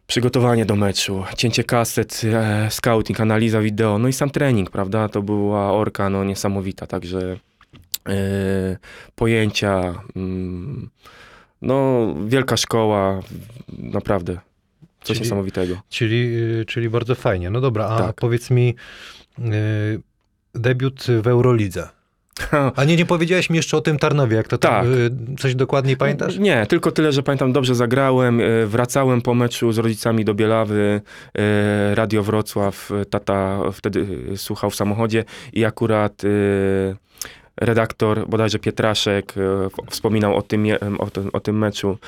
przygotowanie 0.06 0.66
do 0.66 0.76
meczu, 0.76 1.25
cięcie 1.37 1.64
kaset, 1.64 2.21
e, 2.25 2.71
scouting, 2.71 3.21
analiza 3.21 3.61
wideo, 3.61 3.99
no 3.99 4.09
i 4.09 4.12
sam 4.12 4.30
trening, 4.30 4.71
prawda? 4.71 5.09
To 5.09 5.23
była 5.23 5.73
orka 5.73 6.11
no, 6.11 6.25
niesamowita, 6.25 6.87
także 6.87 7.37
e, 8.09 8.76
pojęcia, 9.14 9.94
mm, 10.16 10.90
no 11.62 12.06
wielka 12.26 12.56
szkoła, 12.56 13.21
naprawdę 13.78 14.38
coś 15.02 15.16
Czyli- 15.16 15.21
niesamowitego. 15.21 15.76
Czyli, 15.88 16.35
y, 16.61 16.64
czyli 16.64 16.90
bardzo 16.90 17.14
fajnie. 17.14 17.50
No 17.50 17.61
dobra, 17.61 17.87
a 17.87 17.99
Tak. 17.99 18.16
powiedz 18.16 18.50
mi 18.50 18.75
y, 19.38 19.42
debiut 20.54 21.04
w 21.23 21.26
Eurolidze. 21.26 21.88
A 22.77 22.85
nie, 22.85 22.97
nie 22.97 23.07
powiedziałeś 23.07 23.51
mi 23.51 23.57
jeszcze 23.57 23.77
o 23.77 23.81
tym 23.81 23.99
Tarnowie, 23.99 24.37
jak 24.37 24.49
to 24.49 24.59
tam, 24.59 24.73
Tak. 24.73 24.85
y, 25.33 25.37
coś 25.39 25.55
dokładniej 25.55 25.97
pamiętasz? 25.97 26.39
Nie, 26.39 26.67
tylko 26.67 26.91
tyle, 26.93 27.12
że 27.12 27.23
pamiętam, 27.23 27.53
dobrze 27.53 27.75
zagrałem, 27.75 28.41
e, 28.41 28.67
wracałem 28.67 29.23
po 29.23 29.35
meczu 29.35 29.73
z 29.73 29.79
rodzicami 29.79 30.25
do 30.25 30.35
Bielawy, 30.35 31.01
e, 31.39 31.95
Radio 31.95 32.23
Wrocław, 32.23 32.91
tata 33.11 33.61
wtedy 33.73 34.07
słuchał 34.37 34.71
w 34.71 34.77
samochodzie 34.77 35.25
i 35.53 35.65
akurat 35.65 36.23
redaktor, 37.57 38.29
bodajże 38.29 38.59
Pietraszek, 38.59 39.35
wspominał 39.91 40.37
o 40.37 40.43
tym, 40.43 40.67
o, 40.99 41.11
tym, 41.11 41.31
o 41.33 41.41
tym 41.41 41.59
meczu. 41.59 41.99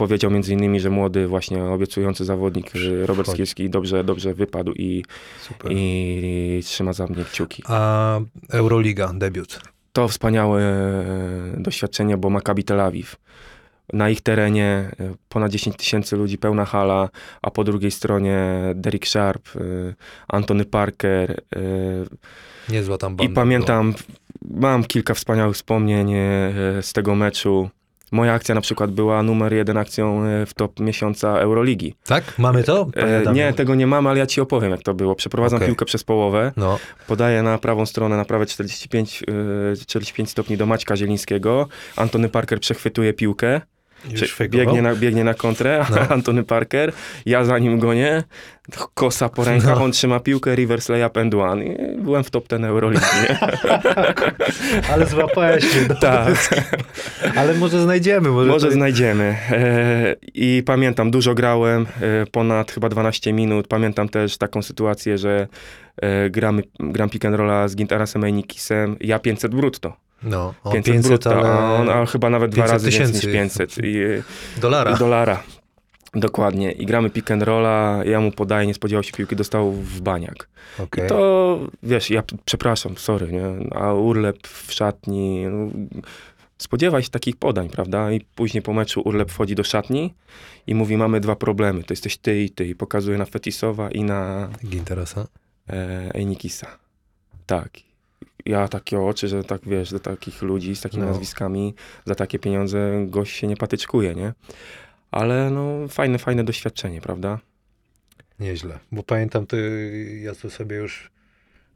Powiedział 0.00 0.30
między 0.30 0.52
innymi, 0.52 0.80
że 0.80 0.90
młody, 0.90 1.26
właśnie 1.26 1.64
obiecujący 1.64 2.24
zawodnik 2.24 2.72
Robert 3.04 3.26
Wchodzi. 3.28 3.36
Skierski 3.36 3.70
dobrze, 3.70 4.04
dobrze 4.04 4.34
wypadł 4.34 4.72
i, 4.72 5.04
Super. 5.40 5.72
i 5.74 6.60
trzyma 6.64 6.92
za 6.92 7.06
mnie 7.06 7.24
kciuki. 7.24 7.62
A 7.66 8.20
Euroliga, 8.50 9.12
debiut. 9.14 9.60
To 9.92 10.08
wspaniałe 10.08 10.62
e, 10.62 11.62
doświadczenie, 11.62 12.16
bo 12.16 12.30
Maccabi 12.30 12.64
Tel 12.64 12.80
Awiw. 12.80 13.16
Na 13.92 14.10
ich 14.10 14.20
terenie 14.20 14.90
e, 15.00 15.14
ponad 15.28 15.52
10 15.52 15.76
tysięcy 15.76 16.16
ludzi, 16.16 16.38
pełna 16.38 16.64
hala, 16.64 17.08
a 17.42 17.50
po 17.50 17.64
drugiej 17.64 17.90
stronie 17.90 18.46
Derek 18.74 19.08
Sharp, 19.08 19.48
e, 19.56 19.60
Antony 20.28 20.64
Parker. 20.64 21.40
Niezła 22.68 22.98
tam 22.98 23.12
I 23.12 23.16
banda 23.16 23.34
pamiętam, 23.34 23.94
mam 24.50 24.84
kilka 24.84 25.14
wspaniałych 25.14 25.56
wspomnień 25.56 26.12
z 26.80 26.92
tego 26.92 27.14
meczu. 27.14 27.70
Moja 28.10 28.32
akcja 28.32 28.54
na 28.54 28.60
przykład 28.60 28.90
była 28.90 29.22
numer 29.22 29.54
jeden 29.54 29.76
akcją 29.76 30.24
e, 30.24 30.46
w 30.46 30.54
top 30.54 30.80
miesiąca 30.80 31.38
Euroligi. 31.38 31.94
Tak? 32.06 32.38
Mamy 32.38 32.64
to? 32.64 32.86
E. 32.96 33.32
Nie, 33.32 33.52
tego 33.52 33.74
nie 33.74 33.86
mamy, 33.86 34.08
ale 34.08 34.18
ja 34.18 34.26
ci 34.26 34.40
opowiem, 34.40 34.70
jak 34.70 34.82
to 34.82 34.94
było. 34.94 35.14
Przeprowadzam 35.14 35.56
Okej. 35.56 35.68
piłkę 35.68 35.84
przez 35.84 36.04
połowę. 36.04 36.52
No, 36.56 36.78
Podaję 37.06 37.42
na 37.42 37.58
prawą 37.58 37.86
stronę, 37.86 38.16
na 38.16 38.24
prawe 38.24 38.46
45, 38.46 39.24
yy, 39.28 39.76
45 39.86 40.30
stopni 40.30 40.56
do 40.56 40.66
Maćka 40.66 40.96
Zielińskiego. 40.96 41.68
Antony 41.96 42.28
Parker 42.28 42.60
przechwytuje 42.60 43.12
piłkę. 43.12 43.60
Biegnie, 44.50 44.82
na, 44.82 44.94
biegnie 44.94 45.24
na 45.24 45.34
kontrę, 45.34 45.86
No. 45.90 45.96
Antony 46.14 46.44
Parker. 46.44 46.92
Ja 47.26 47.44
za 47.44 47.58
nim 47.58 47.78
gonię. 47.78 48.22
Kosa 48.94 49.28
po 49.28 49.44
rękach, 49.44 49.78
No. 49.78 49.84
on 49.84 49.92
trzyma 49.92 50.20
piłkę, 50.20 50.56
reverse 50.56 50.92
layup 50.92 51.16
and 51.16 51.34
one. 51.34 51.64
I 51.64 51.96
byłem 51.98 52.24
w 52.24 52.30
top 52.30 52.48
ten 52.48 52.64
Euroligi. 52.64 53.04
Ale 54.92 55.06
złapałeś 55.06 55.64
no. 55.88 55.94
tak, 55.94 56.54
Ale 57.38 57.54
może 57.54 57.82
znajdziemy. 57.82 58.28
Może, 58.28 58.50
może 58.50 58.66
to... 58.66 58.72
znajdziemy. 58.72 59.36
E, 59.50 60.16
I 60.34 60.62
pamiętam, 60.66 61.10
dużo 61.10 61.34
grałem, 61.34 61.86
e, 62.00 62.26
ponad 62.26 62.72
chyba 62.72 62.88
12 62.88 63.32
minut. 63.32 63.68
Pamiętam 63.68 64.08
też 64.08 64.38
taką 64.38 64.62
sytuację, 64.62 65.18
że 65.18 65.46
e, 66.02 66.30
gramy, 66.30 66.62
gram 66.80 67.08
pick 67.08 67.24
and 67.24 67.36
rolla 67.36 67.68
z 67.68 67.76
Gintarasem 67.76 68.24
Ejnikisem, 68.24 68.96
ja 69.00 69.18
500 69.18 69.54
brutto. 69.54 69.96
No, 70.22 70.54
on 70.64 70.72
500, 70.72 70.94
500, 70.94 71.08
brutto, 71.08 71.38
ale 71.38 71.48
a 71.48 71.74
on 71.74 71.90
a 71.90 72.06
chyba 72.06 72.30
nawet 72.30 72.50
dwa 72.50 72.62
500 72.62 72.72
razy 72.72 72.90
więcej 72.90 73.14
niż 73.14 73.24
tysięcy. 73.24 73.58
500 73.58 73.84
i, 73.84 73.94
dolara. 74.60 74.90
i 74.94 74.98
dolara. 74.98 75.42
Dokładnie. 76.14 76.72
I 76.72 76.86
gramy 76.86 77.10
pick 77.10 77.30
and 77.30 77.42
rolla, 77.42 78.00
ja 78.04 78.20
mu 78.20 78.32
podaję, 78.32 78.66
nie 78.66 78.74
spodziewał 78.74 79.02
się 79.02 79.12
piłki, 79.12 79.36
dostał 79.36 79.72
w 79.72 80.00
baniak. 80.00 80.48
Okej. 80.78 81.08
To, 81.08 81.58
wiesz, 81.82 82.10
ja 82.10 82.22
przepraszam, 82.44 82.96
sorry, 82.96 83.32
nie? 83.32 83.70
A 83.76 83.92
Urlep 83.94 84.48
w 84.48 84.72
szatni, 84.72 85.46
no, 85.46 85.70
spodziewaj 86.58 87.02
się 87.02 87.10
takich 87.10 87.36
podań, 87.36 87.68
prawda? 87.68 88.12
I 88.12 88.20
później 88.20 88.62
po 88.62 88.72
meczu 88.72 89.02
Urlep 89.04 89.30
wchodzi 89.30 89.54
do 89.54 89.64
szatni 89.64 90.14
i 90.66 90.74
mówi, 90.74 90.96
mamy 90.96 91.20
dwa 91.20 91.36
problemy, 91.36 91.82
to 91.84 91.92
jesteś 91.92 92.16
ty 92.16 92.42
i 92.42 92.50
ty. 92.50 92.66
I 92.66 92.74
pokazuje 92.74 93.18
na 93.18 93.24
Fetisowa 93.24 93.90
i 93.90 94.04
na 94.04 94.48
Ginterasa. 94.64 95.26
e, 95.68 96.10
Ejnikisa. 96.14 96.66
Tak. 97.46 97.70
Ja 98.46 98.68
takie 98.68 99.00
oczy, 99.00 99.28
że 99.28 99.44
tak 99.44 99.60
wiesz, 99.66 99.90
do 99.90 100.00
takich 100.00 100.42
ludzi 100.42 100.76
z 100.76 100.80
takimi 100.80 101.02
No. 101.02 101.08
nazwiskami, 101.08 101.74
za 102.04 102.14
takie 102.14 102.38
pieniądze 102.38 103.06
gość 103.06 103.36
się 103.36 103.46
nie 103.46 103.56
patyczkuje, 103.56 104.14
nie? 104.14 104.32
Ale 105.10 105.50
no, 105.50 105.88
fajne, 105.88 106.18
fajne 106.18 106.44
doświadczenie, 106.44 107.00
prawda? 107.00 107.38
Nieźle. 108.40 108.78
Bo 108.92 109.02
pamiętam, 109.02 109.46
ty, 109.46 110.20
ja 110.24 110.34
to 110.34 110.50
sobie 110.50 110.76
już 110.76 111.10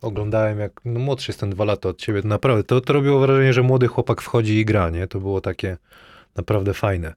oglądałem, 0.00 0.59
jak 0.59 0.80
no 0.85 1.00
młodszy 1.00 1.30
jestem 1.33 1.50
dwa 1.50 1.64
lata 1.64 1.88
od 1.88 1.99
ciebie. 1.99 2.21
Naprawdę, 2.25 2.64
to, 2.64 2.80
to 2.80 2.92
robiło 2.92 3.21
wrażenie, 3.21 3.52
że 3.52 3.62
młody 3.62 3.87
chłopak 3.88 4.21
wchodzi 4.21 4.59
i 4.59 4.64
gra, 4.64 4.90
nie? 4.90 5.06
To 5.06 5.21
było 5.21 5.40
takie 5.40 5.76
naprawdę 6.37 6.75
fajne. 6.75 7.14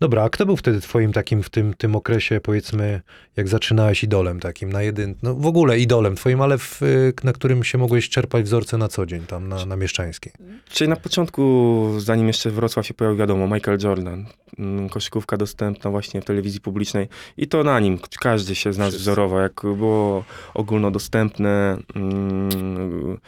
Dobra, 0.00 0.22
a 0.22 0.30
kto 0.30 0.46
był 0.46 0.56
wtedy 0.56 0.80
twoim 0.80 1.12
takim 1.12 1.42
w 1.42 1.50
tym, 1.50 1.74
tym 1.74 1.96
okresie, 1.96 2.40
powiedzmy, 2.40 3.00
jak 3.36 3.48
zaczynałeś 3.48 4.04
idolem 4.04 4.40
takim, 4.40 4.72
na 4.72 4.82
jedyn, 4.82 5.14
no 5.22 5.34
w 5.34 5.46
ogóle 5.46 5.78
idolem 5.78 6.16
twoim, 6.16 6.40
ale 6.40 6.58
w, 6.58 6.82
y, 6.82 7.12
na 7.24 7.32
którym 7.32 7.64
się 7.64 7.78
mogłeś 7.78 8.08
czerpać 8.08 8.44
wzorce 8.44 8.78
na 8.78 8.88
co 8.88 9.06
dzień, 9.06 9.26
tam 9.26 9.48
na, 9.48 9.66
na 9.66 9.76
Mieszczańskiej? 9.76 10.32
Czyli 10.68 10.90
na 10.90 10.96
początku, 10.96 11.94
zanim 11.98 12.26
jeszcze 12.26 12.50
Wrocław 12.50 12.86
się 12.86 12.94
pojawił, 12.94 13.18
wiadomo, 13.18 13.54
Michael 13.54 13.78
Jordan, 13.82 14.26
mm, 14.58 14.88
koszykówka 14.88 15.36
dostępna 15.36 15.90
właśnie 15.90 16.20
w 16.20 16.24
telewizji 16.24 16.60
publicznej 16.60 17.08
i 17.36 17.48
to 17.48 17.64
na 17.64 17.80
nim 17.80 17.98
każdy 18.20 18.54
się 18.54 18.72
z 18.72 18.78
nas 18.78 18.88
Wszyscy. 18.88 19.02
wzorował, 19.02 19.40
jak 19.40 19.60
było 19.62 20.24
ogólnodostępne, 20.54 21.78
mm, 21.94 23.18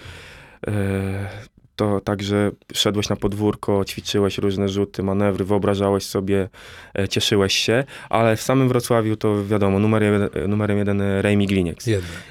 e, 0.67 1.52
to 1.77 2.01
także 2.01 2.51
szedłeś 2.75 3.09
na 3.09 3.17
podwórko, 3.17 3.85
ćwiczyłeś 3.85 4.39
różne 4.39 4.69
rzuty, 4.69 5.03
manewry, 5.03 5.45
wyobrażałeś 5.45 6.05
sobie, 6.05 6.49
e, 6.99 7.09
cieszyłeś 7.09 7.55
się, 7.55 7.85
ale 8.11 8.37
w 8.37 8.43
samym 8.43 8.69
Wrocławiu 8.69 9.17
to 9.17 9.45
wiadomo, 9.45 9.79
numer 9.79 10.03
jeden, 10.03 10.29
numerem 10.49 10.79
jeden 10.79 11.01
e, 11.01 11.23
Rejmi 11.23 11.47
Glinieks. 11.47 11.87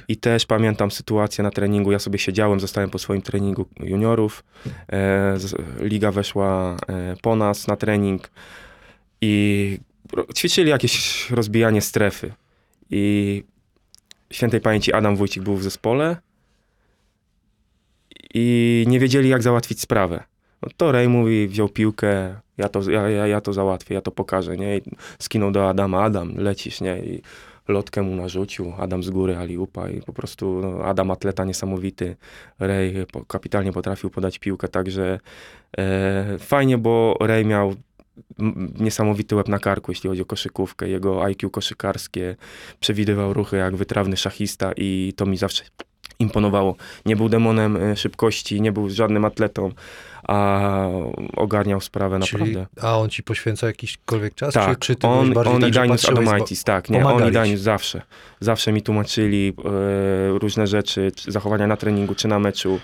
I 0.07 0.17
też 0.17 0.45
pamiętam 0.45 0.91
sytuację 0.91 1.43
na 1.43 1.51
treningu. 1.51 1.91
Ja 1.91 2.00
sobie 2.00 2.19
siedziałem, 2.19 2.60
zostałem 2.60 2.89
po 2.89 3.00
swoim 3.00 3.21
treningu 3.21 3.65
juniorów. 3.79 4.43
E, 4.91 5.38
liga 5.79 6.12
weszła 6.12 6.77
e, 6.89 7.15
po 7.21 7.36
nas 7.36 7.67
na 7.67 7.75
trening 7.75 8.31
i 9.21 9.77
ćwiczyli 10.36 10.69
jakieś 10.69 11.29
rozbijanie 11.29 11.81
strefy. 11.81 12.33
I 12.89 13.43
świętej 14.31 14.62
pamięci 14.62 14.93
Adam 14.93 15.15
Wójcik 15.15 15.43
był 15.43 15.55
w 15.55 15.63
zespole 15.63 16.17
i 18.33 18.85
nie 18.88 19.00
wiedzieli, 19.00 19.29
jak 19.29 19.41
załatwić 19.41 19.81
sprawę. 19.81 20.23
No 20.61 20.69
to 20.77 20.91
Ray 20.91 21.07
mówi, 21.07 21.47
wziął 21.47 21.69
piłkę, 21.69 22.35
ja 22.57 22.69
to, 22.69 22.91
ja, 22.91 23.09
ja, 23.09 23.27
ja 23.27 23.41
to 23.41 23.53
załatwię, 23.53 23.95
ja 23.95 24.01
to 24.01 24.11
pokażę, 24.11 24.57
nie? 24.57 24.77
I 24.77 24.81
skinął 25.19 25.51
do 25.51 25.69
Adama, 25.69 26.03
Adam, 26.03 26.38
lecisz, 26.38 26.81
nie? 26.81 27.00
I 27.00 27.21
lotkę 27.67 28.01
mu 28.01 28.15
narzucił, 28.15 28.73
Adam 28.77 29.03
z 29.03 29.09
góry, 29.09 29.38
aliupa 29.38 29.89
i 29.89 30.01
po 30.01 30.13
prostu 30.13 30.61
no, 30.61 30.83
Adam 30.85 31.11
atleta 31.11 31.45
niesamowity, 31.45 32.15
Ray 32.59 33.05
po, 33.11 33.25
kapitalnie 33.25 33.73
potrafił 33.73 34.09
podać 34.09 34.39
piłkę, 34.39 34.67
także 34.67 35.19
e, 35.77 36.38
fajnie, 36.39 36.77
bo 36.77 37.17
Ray 37.19 37.45
miał 37.45 37.75
niesamowity 38.79 39.35
łeb 39.35 39.47
na 39.47 39.59
karku, 39.59 39.91
jeśli 39.91 40.09
chodzi 40.09 40.21
o 40.21 40.25
koszykówkę, 40.25 40.89
jego 40.89 41.23
IQ 41.23 41.50
koszykarskie, 41.50 42.35
przewidywał 42.79 43.33
ruchy 43.33 43.57
jak 43.57 43.75
wytrawny 43.75 44.17
szachista 44.17 44.71
i 44.77 45.13
to 45.15 45.25
mi 45.25 45.38
zawsze 45.38 45.63
imponowało. 46.20 46.75
Nie 47.06 47.15
był 47.15 47.30
demonem 47.30 47.77
e, 47.77 47.96
szybkości, 47.96 48.62
nie 48.62 48.72
był 48.72 48.89
żadnym 48.89 49.25
atletą, 49.25 49.72
a 50.27 50.62
ogarniał 51.36 51.82
sprawę 51.82 52.20
Czyli, 52.20 52.44
naprawdę. 52.44 52.88
a 52.88 52.98
on 52.98 53.10
ci 53.10 53.24
poświęca 53.24 53.68
jakikolwiek 53.68 54.36
czas? 54.36 54.53
Tak, 54.53 54.80
czy, 54.80 54.96
czy 54.96 55.08
on, 55.08 55.38
on 55.38 55.62
tak, 55.62 55.70
i 55.70 55.72
Danius 55.72 56.10
Adomaitis, 56.10 56.63
tak, 56.63 56.89
nie, 56.89 57.06
on 57.06 57.30
i 57.30 57.32
Danius 57.32 57.62
zawsze. 57.62 58.01
Zawsze 58.39 58.72
mi 58.72 58.82
tłumaczyli 58.82 59.53
e, 60.36 60.39
różne 60.39 60.68
rzeczy, 60.68 61.12
czy 61.15 61.32
zachowania 61.32 61.68
na 61.68 61.77
treningu, 61.77 62.15
czy 62.15 62.27
na 62.27 62.39
meczu 62.39 62.80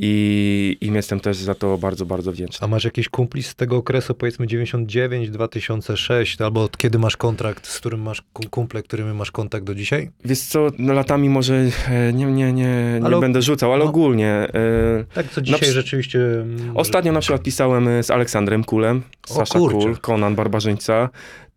i 0.00 0.76
im 0.80 0.94
jestem 0.94 1.20
też 1.20 1.36
za 1.36 1.54
to 1.54 1.78
bardzo, 1.78 2.06
bardzo 2.06 2.32
wdzięczny. 2.32 2.64
A 2.64 2.68
masz 2.68 2.84
jakiś 2.84 3.08
kumpli 3.08 3.42
z 3.42 3.54
tego 3.54 3.76
okresu, 3.76 4.14
powiedzmy 4.14 4.46
99, 4.46 5.30
2006, 5.30 6.40
albo 6.40 6.62
od 6.62 6.76
kiedy 6.76 6.98
masz 6.98 7.16
kontrakt, 7.16 7.66
z 7.66 7.78
którym 7.78 8.02
masz 8.02 8.22
kum- 8.32 8.48
kumple, 8.50 8.82
którymi 8.82 9.12
masz 9.14 9.30
kontakt 9.30 9.64
do 9.64 9.74
dzisiaj? 9.74 10.10
Wiesz 10.24 10.40
co, 10.40 10.66
no 10.78 10.92
latami 10.92 11.28
może 11.28 11.54
e, 11.88 12.12
nie, 12.12 12.24
nie, 12.26 12.52
nie, 12.52 12.52
nie 12.52 13.00
Ale- 13.04 13.20
będę 13.20 13.42
rzucał, 13.42 13.72
ale 13.72 13.84
no. 13.84 13.90
ogólnie. 13.90 14.28
E, 14.30 15.04
Tak, 15.14 15.30
co 15.30 15.40
dzisiaj 15.42 15.70
rzeczywiście... 15.72 16.20
mm, 16.40 16.76
Ostatnio 16.76 17.12
na 17.12 17.20
przykład 17.20 17.42
pisałem 17.42 17.88
e, 17.88 18.02
z 18.02 18.10
Aleksandrem 18.10 18.64
Kulem, 18.64 19.02
Sasza. 19.26 19.58
Kul, 19.58 19.96
Konan 20.00 20.34
Barbarzyńca, 20.34 21.08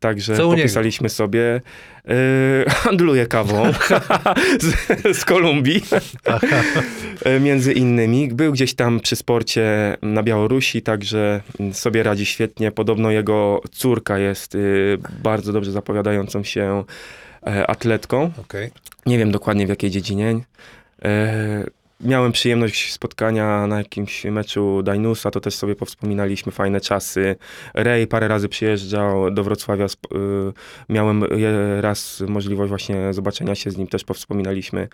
także 0.02 0.38
Co 0.38 0.50
popisaliśmy 0.50 1.10
sobie. 1.10 1.62
E, 2.06 2.70
handluję 2.84 3.28
kawą 3.28 3.72
z, 5.12 5.18
z 5.18 5.26
Kolumbii, 5.26 5.82
e, 7.26 7.40
między 7.40 7.74
innymi. 7.74 8.28
Był 8.28 8.52
gdzieś 8.52 8.74
tam 8.74 9.00
przy 9.00 9.16
sporcie 9.16 9.98
na 10.02 10.24
Białorusi, 10.24 10.82
także 10.82 11.42
sobie 11.72 12.04
radzi 12.04 12.26
świetnie. 12.26 12.72
Podobno 12.72 13.12
jego 13.12 13.62
córka 13.72 14.18
jest 14.18 14.56
y, 14.56 14.98
bardzo 15.24 15.54
dobrze 15.54 15.72
zapowiadającą 15.72 16.44
się 16.44 16.84
e, 17.48 17.68
atletką. 17.68 18.32
Okej. 18.38 18.72
Nie 19.06 19.18
wiem 19.18 19.32
dokładnie 19.32 19.66
w 19.66 19.70
jakiej 19.70 19.90
dziedzinie. 19.90 20.40
E, 21.06 21.81
miałem 22.04 22.32
przyjemność 22.32 22.94
spotkania 22.94 23.68
na 23.68 23.78
jakimś 23.78 24.26
meczu 24.26 24.84
Dainusa, 24.84 25.32
to 25.32 25.40
też 25.40 25.56
sobie 25.56 25.76
powspominaliśmy 25.76 26.52
fajne 26.52 26.82
czasy. 26.82 27.36
Ray 27.74 28.08
parę 28.08 28.28
razy 28.28 28.50
przyjeżdżał 28.50 29.32
do 29.32 29.44
Wrocławia. 29.44 29.86
y, 29.86 29.88
miałem 30.90 31.24
raz 31.80 32.24
możliwość 32.28 32.70
właśnie 32.70 33.14
zobaczenia 33.14 33.56
się 33.56 33.72
z 33.72 33.78
nim, 33.78 33.88
też 33.88 34.04
powspominaliśmy. 34.04 34.88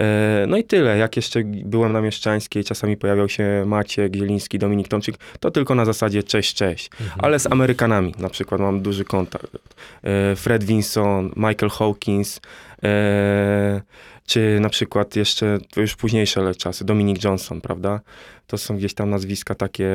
E, 0.00 0.44
no 0.48 0.56
i 0.56 0.64
tyle. 0.64 0.98
Jak 0.98 1.16
jeszcze 1.16 1.40
byłem 1.44 1.92
na 1.92 2.00
Mieszczańskiej, 2.00 2.64
czasami 2.64 2.96
pojawiał 2.96 3.28
się 3.28 3.64
Maciek 3.66 4.16
Zieliński, 4.16 4.58
Dominik 4.58 4.88
Tomczyk, 4.88 5.16
to 5.40 5.50
tylko 5.50 5.74
na 5.74 5.84
zasadzie 5.84 6.22
cześć, 6.22 6.54
cześć. 6.54 6.90
Mhm. 7.00 7.20
Ale 7.22 7.38
z 7.38 7.46
Amerykanami 7.46 8.14
na 8.18 8.28
przykład 8.28 8.60
mam 8.60 8.82
duży 8.82 9.04
kontakt. 9.04 9.56
E, 10.02 10.36
Fred 10.36 10.64
Vinson, 10.64 11.32
Michael 11.36 11.70
Hawkins, 11.70 12.40
e, 12.82 13.82
czy 14.26 14.58
na 14.60 14.68
przykład 14.68 15.16
jeszcze 15.16 15.58
to 15.70 15.80
już 15.80 15.96
późniejsze 15.96 16.54
czasy, 16.54 16.84
Dominic 16.84 17.24
Johnson, 17.24 17.60
prawda? 17.60 18.00
To 18.46 18.58
są 18.58 18.76
gdzieś 18.76 18.94
tam 18.94 19.10
nazwiska 19.10 19.54
takie, 19.54 19.88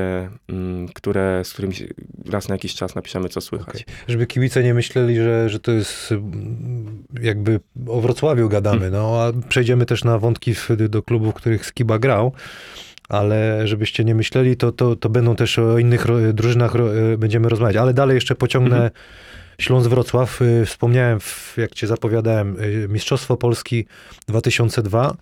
mm, 0.50 0.88
które, 0.88 1.42
z 1.44 1.54
którymi 1.54 1.76
raz 2.30 2.48
na 2.48 2.56
jakiś 2.56 2.76
czas 2.76 2.96
napiszemy, 2.96 3.30
co 3.30 3.42
słychać. 3.42 3.82
Okej. 3.82 3.96
Żeby 4.08 4.28
kibice 4.28 4.64
nie 4.64 4.74
myśleli, 4.74 5.16
że, 5.16 5.50
że 5.50 5.60
to 5.60 5.72
jest 5.72 6.12
mm, 6.12 7.04
jakby 7.22 7.60
o 7.88 8.02
Wrocławiu 8.02 8.50
gadamy, 8.50 8.80
Hmm. 8.80 8.94
no 8.94 9.22
a 9.22 9.50
przejdziemy 9.50 9.86
też 9.86 10.04
na 10.04 10.20
wątki 10.20 10.54
do 10.90 11.04
klubów, 11.04 11.34
w 11.34 11.38
których 11.38 11.66
Skiba 11.66 12.00
grał, 12.00 12.34
ale 13.10 13.68
żebyście 13.68 14.04
nie 14.04 14.16
myśleli, 14.16 14.58
to, 14.58 14.72
to, 14.72 14.96
to 14.96 15.10
będą 15.10 15.36
też 15.36 15.60
o 15.60 15.78
innych 15.78 16.06
drużynach 16.34 16.76
e, 16.76 17.18
będziemy 17.18 17.50
rozmawiać, 17.50 17.76
ale 17.76 17.94
dalej 17.94 18.16
jeszcze 18.16 18.36
pociągnę 18.36 18.76
Mhm. 18.76 18.92
Śląsk 19.60 19.90
Wrocław. 19.90 20.42
Y, 20.42 20.66
Wspomniałem, 20.66 21.20
jak 21.58 21.74
cię 21.74 21.88
zapowiadałem, 21.88 22.60
y, 22.60 22.88
Mistrzostwo 22.90 23.38
Polski 23.38 23.86
2002. 24.28 25.16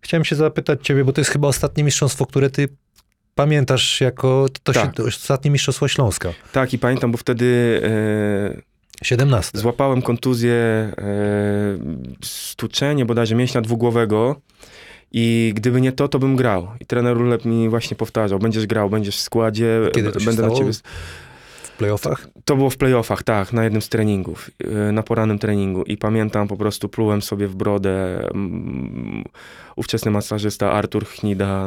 Chciałem 0.00 0.24
się 0.24 0.36
zapytać 0.36 0.86
ciebie, 0.86 1.04
bo 1.04 1.12
to 1.12 1.20
jest 1.20 1.30
chyba 1.30 1.48
ostatnie 1.48 1.84
mistrzostwo, 1.84 2.26
które 2.26 2.50
ty 2.50 2.68
pamiętasz 3.34 4.00
jako, 4.00 4.46
to, 4.62 4.72
się, 4.72 4.80
Tak. 4.80 4.94
to 4.94 5.04
ostatnie 5.04 5.50
mistrzostwo 5.50 5.88
Śląska. 5.88 6.32
Tak, 6.52 6.72
i 6.72 6.78
pamiętam, 6.78 7.12
bo 7.12 7.18
wtedy 7.18 7.80
e, 7.84 8.62
17. 9.04 9.58
Złapałem 9.58 10.02
kontuzję, 10.02 10.52
e, 10.54 10.94
stuczenie 12.24 13.04
bodajże 13.04 13.34
mięśnia 13.34 13.60
dwugłowego 13.60 14.40
i 15.12 15.52
gdyby 15.56 15.80
nie 15.80 15.92
to, 15.92 16.08
to 16.08 16.18
bym 16.18 16.36
grał. 16.36 16.68
I 16.80 16.86
trener 16.86 17.16
Rulep 17.16 17.44
mi 17.44 17.68
właśnie 17.68 17.96
powtarzał, 17.96 18.38
będziesz 18.38 18.66
grał, 18.66 18.90
będziesz 18.90 19.16
w 19.16 19.20
składzie, 19.20 19.80
się 19.94 20.02
będę 20.02 20.32
stało? 20.32 20.48
na 20.48 20.58
ciebie... 20.58 20.72
Playoffach? 21.82 22.28
To 22.44 22.56
było 22.56 22.70
w 22.70 22.76
playoffach, 22.76 23.22
tak, 23.22 23.52
na 23.52 23.64
jednym 23.64 23.82
z 23.82 23.88
treningów, 23.88 24.50
e, 24.64 24.92
na 24.92 25.02
porannym 25.02 25.38
treningu 25.38 25.82
i 25.82 25.96
pamiętam, 25.96 26.48
po 26.48 26.56
prostu 26.56 26.88
plułem 26.88 27.22
sobie 27.22 27.48
w 27.48 27.54
brodę. 27.54 28.26
mm, 28.34 29.24
Ówczesny 29.76 30.10
masażysta 30.10 30.72
Artur 30.72 31.06
Chnida, 31.06 31.66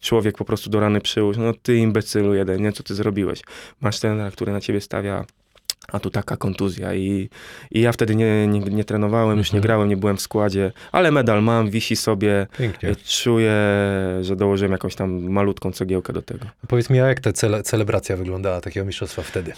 człowiek 0.00 0.36
po 0.38 0.44
prostu 0.44 0.70
do 0.70 0.80
rany 0.80 1.00
przyłóż, 1.00 1.36
no 1.36 1.52
ty 1.62 1.76
imbecylu 1.76 2.34
jeden, 2.34 2.62
nie, 2.62 2.72
co 2.72 2.82
ty 2.82 2.94
zrobiłeś? 2.94 3.42
Masz 3.80 4.00
trenera, 4.00 4.30
który 4.30 4.52
na 4.52 4.60
ciebie 4.60 4.80
stawia, 4.80 5.24
a 5.92 6.00
tu 6.00 6.10
taka 6.10 6.36
kontuzja 6.36 6.94
i, 6.94 7.28
i 7.70 7.80
ja 7.80 7.92
wtedy 7.92 8.16
nie, 8.16 8.46
nie, 8.46 8.60
nie 8.60 8.84
trenowałem, 8.84 9.38
już 9.38 9.52
nie 9.52 9.56
Mhm. 9.58 9.62
grałem, 9.62 9.88
nie 9.88 9.96
byłem 9.96 10.16
w 10.16 10.20
składzie, 10.20 10.72
ale 10.92 11.10
medal 11.10 11.42
mam, 11.42 11.70
wisi 11.70 11.96
sobie, 11.96 12.46
Pięknie. 12.58 12.88
e, 12.88 12.96
czuję, 12.96 13.52
że 14.20 14.36
dołożyłem 14.36 14.72
jakąś 14.72 14.94
tam 14.94 15.30
malutką 15.30 15.72
cegiełkę 15.72 16.12
do 16.12 16.22
tego. 16.22 16.46
Powiedz 16.68 16.90
mi, 16.90 17.00
a 17.00 17.06
jak 17.06 17.20
ta 17.20 17.32
cele, 17.32 17.62
celebracja 17.62 18.16
wyglądała 18.16 18.60
takiego 18.60 18.86
mistrzostwa 18.86 19.22
wtedy? 19.22 19.52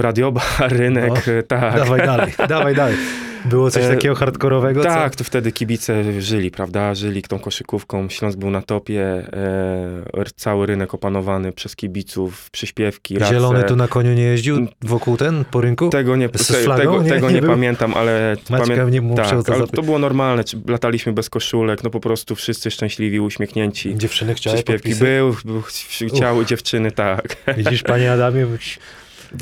Radiobar, 0.00 0.44
rynek, 0.78 1.12
No, 1.26 1.32
tak. 1.48 1.76
Dawaj 1.76 2.00
dalej, 2.06 2.32
dawaj 2.48 2.74
dalej. 2.74 2.96
Było 3.44 3.70
coś 3.70 3.84
E, 3.84 3.88
takiego 3.88 4.14
hardkorowego? 4.14 4.82
co? 4.82 4.88
Tak, 4.88 5.16
to 5.16 5.24
wtedy 5.24 5.52
kibice 5.52 6.22
żyli, 6.22 6.50
prawda? 6.50 6.94
Żyli 6.94 7.22
tą 7.22 7.38
koszykówką. 7.38 8.08
Śląsk 8.08 8.38
był 8.38 8.50
na 8.50 8.62
topie. 8.62 9.02
E, 9.04 10.24
cały 10.36 10.66
rynek 10.66 10.94
opanowany 10.94 11.52
przez 11.52 11.76
kibiców, 11.76 12.50
przyśpiewki, 12.50 13.18
race. 13.18 13.34
Zielony 13.34 13.64
tu 13.64 13.76
na 13.76 13.88
koniu 13.88 14.12
nie 14.14 14.22
jeździł 14.22 14.66
wokół 14.82 15.16
ten, 15.16 15.44
po 15.58 15.62
rynku? 15.62 15.88
Tego 15.88 16.16
nie, 16.16 16.28
Z 16.36 16.46
flagą? 16.64 16.80
tego, 16.82 17.02
Nie- 17.02 17.10
tego 17.10 17.30
nie 17.30 17.40
nie, 17.40 17.42
pamiętam, 17.46 17.94
ale 17.94 18.36
Maćka 18.50 18.66
pamię- 18.66 19.12
o 19.12 19.16
tak, 19.16 19.26
to 19.28 19.32
ale 19.34 19.42
zapytać. 19.42 19.70
to 19.70 19.82
było 19.82 19.98
normalne. 19.98 20.42
Lataliśmy 20.68 21.12
bez 21.12 21.30
koszulek, 21.30 21.84
no 21.84 21.90
po 21.90 22.00
prostu 22.00 22.34
wszyscy 22.34 22.70
szczęśliwi, 22.70 23.20
uśmiechnięci. 23.20 23.94
Dziewczyny 23.96 24.34
chciały 24.34 24.62
podpisy? 24.62 25.04
był, 25.04 25.36
był, 25.44 25.62
chciały 26.08 26.46
dziewczyny, 26.46 26.92
tak. 26.92 27.36
Widzisz, 27.56 27.82
panie 27.82 28.12
Adamie, 28.12 28.46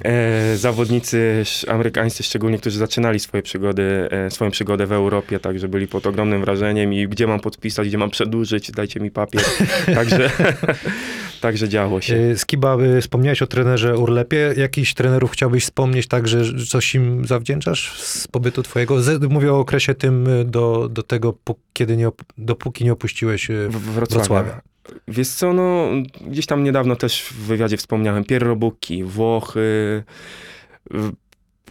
E, 0.05 0.57
zawodnicy 0.57 1.42
amerykańscy 1.68 2.22
szczególnie, 2.22 2.59
którzy 2.59 2.79
zaczynali 2.79 3.20
swoje 3.20 3.42
przygody, 3.42 4.09
e, 4.11 4.31
swoją 4.31 4.51
przygodę 4.51 4.87
w 4.87 4.92
Europie, 4.92 5.40
także 5.40 5.68
byli 5.68 5.87
pod 5.87 6.07
ogromnym 6.07 6.40
wrażeniem 6.40 6.92
i 6.92 7.09
gdzie 7.09 7.27
mam 7.27 7.40
podpisać, 7.40 7.88
gdzie 7.88 7.99
mam 7.99 8.11
przedłużyć, 8.11 8.70
dajcie 8.70 9.01
mi 9.01 9.11
papier. 9.11 9.42
Także, 9.94 10.31
także 11.40 11.68
działo 11.68 12.01
się. 12.01 12.16
E, 12.16 12.37
Skiba, 12.37 12.77
e, 12.77 13.01
wspomniałeś 13.01 13.42
o 13.42 13.46
trenerze 13.46 13.99
Urlepie. 13.99 14.55
Jakichś 14.57 14.94
trenerów 14.94 15.31
chciałbyś 15.31 15.64
wspomnieć 15.64 16.07
tak, 16.09 16.29
że 16.29 16.44
że 16.44 16.66
coś 16.66 16.94
im 16.94 17.25
zawdzięczasz 17.27 18.01
z 18.03 18.29
pobytu 18.29 18.62
twojego? 18.62 19.03
Z, 19.03 19.22
mówię 19.31 19.53
o 19.53 19.59
okresie 19.59 19.94
tym 19.94 20.29
e, 20.29 20.44
do, 20.44 20.88
do 20.88 21.03
tego, 21.03 21.35
kiedy 21.72 21.96
nie, 21.96 22.09
op- 22.09 22.25
dopóki 22.38 22.85
nie 22.85 22.92
opuściłeś 22.92 23.49
W 23.49 23.70
w 23.70 23.92
Wrocławia. 23.92 24.25
Wrocławia. 24.25 24.76
Wiesz 25.09 25.29
co, 25.29 25.53
no 25.53 25.88
gdzieś 26.27 26.46
tam 26.46 26.64
niedawno 26.64 26.96
też 26.96 27.22
w 27.22 27.33
wywiadzie 27.33 27.77
wspomniałem, 27.77 28.25
Pierre 28.25 28.57
Bucchi, 28.57 29.05
Włochy, 29.05 30.03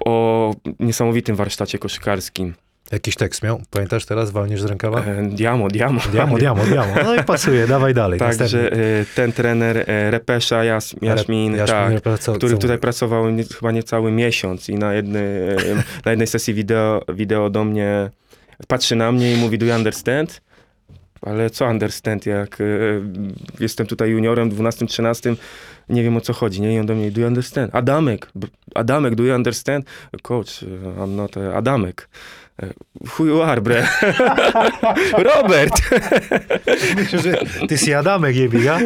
o 0.06 0.54
niesamowitym 0.80 1.36
warsztacie 1.36 1.80
koszykarskim. 1.80 2.54
Jakiś 2.92 3.16
tekst 3.16 3.44
miał? 3.44 3.62
Pamiętasz 3.72 4.06
teraz? 4.06 4.32
Walniesz 4.32 4.62
z 4.62 4.66
rękawa? 4.66 5.00
E, 5.00 5.30
Diamo, 5.30 5.68
Diamo. 5.68 6.02
Diamo, 6.12 6.38
diamo, 6.38 6.66
diamo. 6.66 6.94
No 7.04 7.16
i 7.16 7.24
pasuje, 7.24 7.68
dawaj 7.78 7.94
dalej. 7.94 8.20
Także 8.20 8.72
e, 8.72 8.78
ten 9.16 9.32
trener 9.32 9.78
e, 9.78 10.12
Repesza 10.12 10.64
Jas, 10.64 10.96
Jaśmin, 11.02 11.56
Jaśmin, 11.56 12.02
tak, 12.02 12.20
który 12.38 12.58
tutaj 12.58 12.78
pracował 12.78 13.30
nie, 13.30 13.44
chyba 13.44 13.72
niecały 13.72 14.12
miesiąc 14.12 14.70
i 14.70 14.76
na, 14.76 14.94
jedny, 14.94 15.56
na 16.06 16.12
jednej 16.12 16.28
sesji 16.28 16.54
wideo, 16.54 17.02
wideo 17.14 17.50
do 17.50 17.64
mnie 17.64 18.10
patrzy 18.68 18.96
na 18.96 19.12
mnie 19.12 19.34
i 19.34 19.38
mówi, 19.38 19.58
do 19.58 19.66
you 19.66 19.76
understand? 19.76 20.42
Ale 21.26 21.50
co 21.50 21.66
understand, 21.66 22.26
jak 22.26 22.62
e, 22.62 22.66
jestem 23.60 23.88
tutaj 23.88 24.10
juniorem, 24.10 24.50
12-13, 24.50 25.36
nie 25.90 26.04
wiem 26.04 26.18
o 26.18 26.22
co 26.22 26.34
chodzi, 26.34 26.62
nie? 26.62 26.76
I 26.76 26.80
on 26.80 26.86
do 26.86 26.96
mnie, 26.96 27.12
do 27.12 27.22
you 27.22 27.28
understand? 27.28 27.76
Adamek, 27.76 28.32
Adamek, 28.76 29.16
do 29.16 29.24
you 29.24 29.36
understand? 29.36 29.86
Coach, 30.22 30.64
e, 30.64 30.66
I'm 30.66 31.16
not 31.16 31.38
Adamek. 31.38 32.08
Who 33.20 33.26
you 33.26 33.42
are, 33.42 33.62
bre? 33.62 33.88
Robert! 35.34 35.82
Myślę, 36.96 37.20
że 37.20 37.38
ty 37.68 37.78
si 37.78 37.94
Adamek 37.94 38.36
jebiga. 38.36 38.80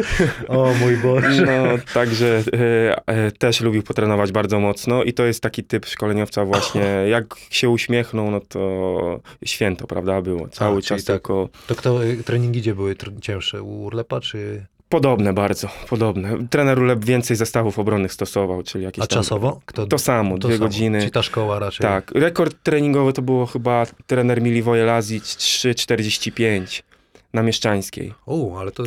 O 0.48 0.74
mój 0.80 0.96
Boże. 0.96 1.46
No, 1.46 1.78
także 1.94 2.42
e, 2.52 3.06
e, 3.06 3.32
też 3.32 3.60
lubił 3.60 3.82
potrenować 3.82 4.32
bardzo 4.32 4.60
mocno 4.60 5.02
i 5.02 5.12
to 5.12 5.24
jest 5.24 5.42
taki 5.42 5.64
typ 5.64 5.86
szkoleniowca 5.86 6.44
właśnie, 6.44 6.82
jak 7.08 7.34
się 7.50 7.68
uśmiechnął, 7.68 8.30
no 8.30 8.40
to 8.40 9.20
święto, 9.44 9.86
prawda, 9.86 10.22
było. 10.22 10.48
Cały 10.48 10.82
czyli 10.82 10.88
czas 10.88 11.04
tak. 11.04 11.16
tylko 11.16 11.48
To 11.66 11.74
kto, 11.74 12.04
y, 12.04 12.16
treningi 12.16 12.60
gdzie 12.60 12.74
były 12.74 12.96
cięższe? 13.20 13.62
U 13.62 13.82
Urlepa 13.82 14.20
czy... 14.20 14.66
podobne 14.90 15.32
bardzo, 15.32 15.68
podobne. 15.88 16.48
Trener 16.50 16.78
Uleb 16.78 17.04
więcej 17.04 17.36
zestawów 17.36 17.78
obronnych 17.78 18.12
stosował, 18.12 18.62
czyli 18.62 18.84
jakieś 18.84 19.04
A 19.04 19.06
tam... 19.06 19.18
czasowo? 19.18 19.60
Kto, 19.66 19.86
To 19.86 19.98
samo, 19.98 20.38
dwie 20.38 20.52
samo. 20.56 20.66
godziny. 20.66 20.98
Czyli 21.00 21.10
ta 21.10 21.22
szkoła 21.22 21.58
raczej. 21.58 21.84
Tak, 21.86 22.10
rekord 22.14 22.56
treningowy 22.62 23.12
to 23.12 23.22
było 23.22 23.46
chyba 23.46 23.86
trener 24.06 24.42
Milivoje 24.42 24.84
Lazic 24.84 25.24
3,45 25.36 26.82
na 27.34 27.42
Mieszczańskiej. 27.42 28.14
U, 28.26 28.56
ale 28.56 28.70
to 28.70 28.82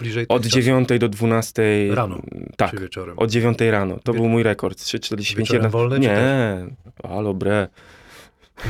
bliżej 0.00 0.26
Od 0.28 0.42
czasów. 0.42 0.54
9 0.54 0.88
do 1.00 1.08
12. 1.08 1.62
Rano, 1.90 2.18
Tak, 2.56 2.70
Czy 2.70 2.76
wieczorem? 2.78 3.18
od 3.18 3.30
9 3.30 3.58
rano. 3.70 3.98
To 4.04 4.12
Wie- 4.12 4.18
był 4.18 4.28
mój 4.28 4.42
rekord. 4.42 4.78
3,45. 4.78 5.36
Wieczorem 5.36 5.58
jeden- 5.62 5.70
wolne, 5.70 5.96
czy 5.96 6.00
Nie, 6.02 6.56
halo 7.08 7.34
bre. 7.34 7.68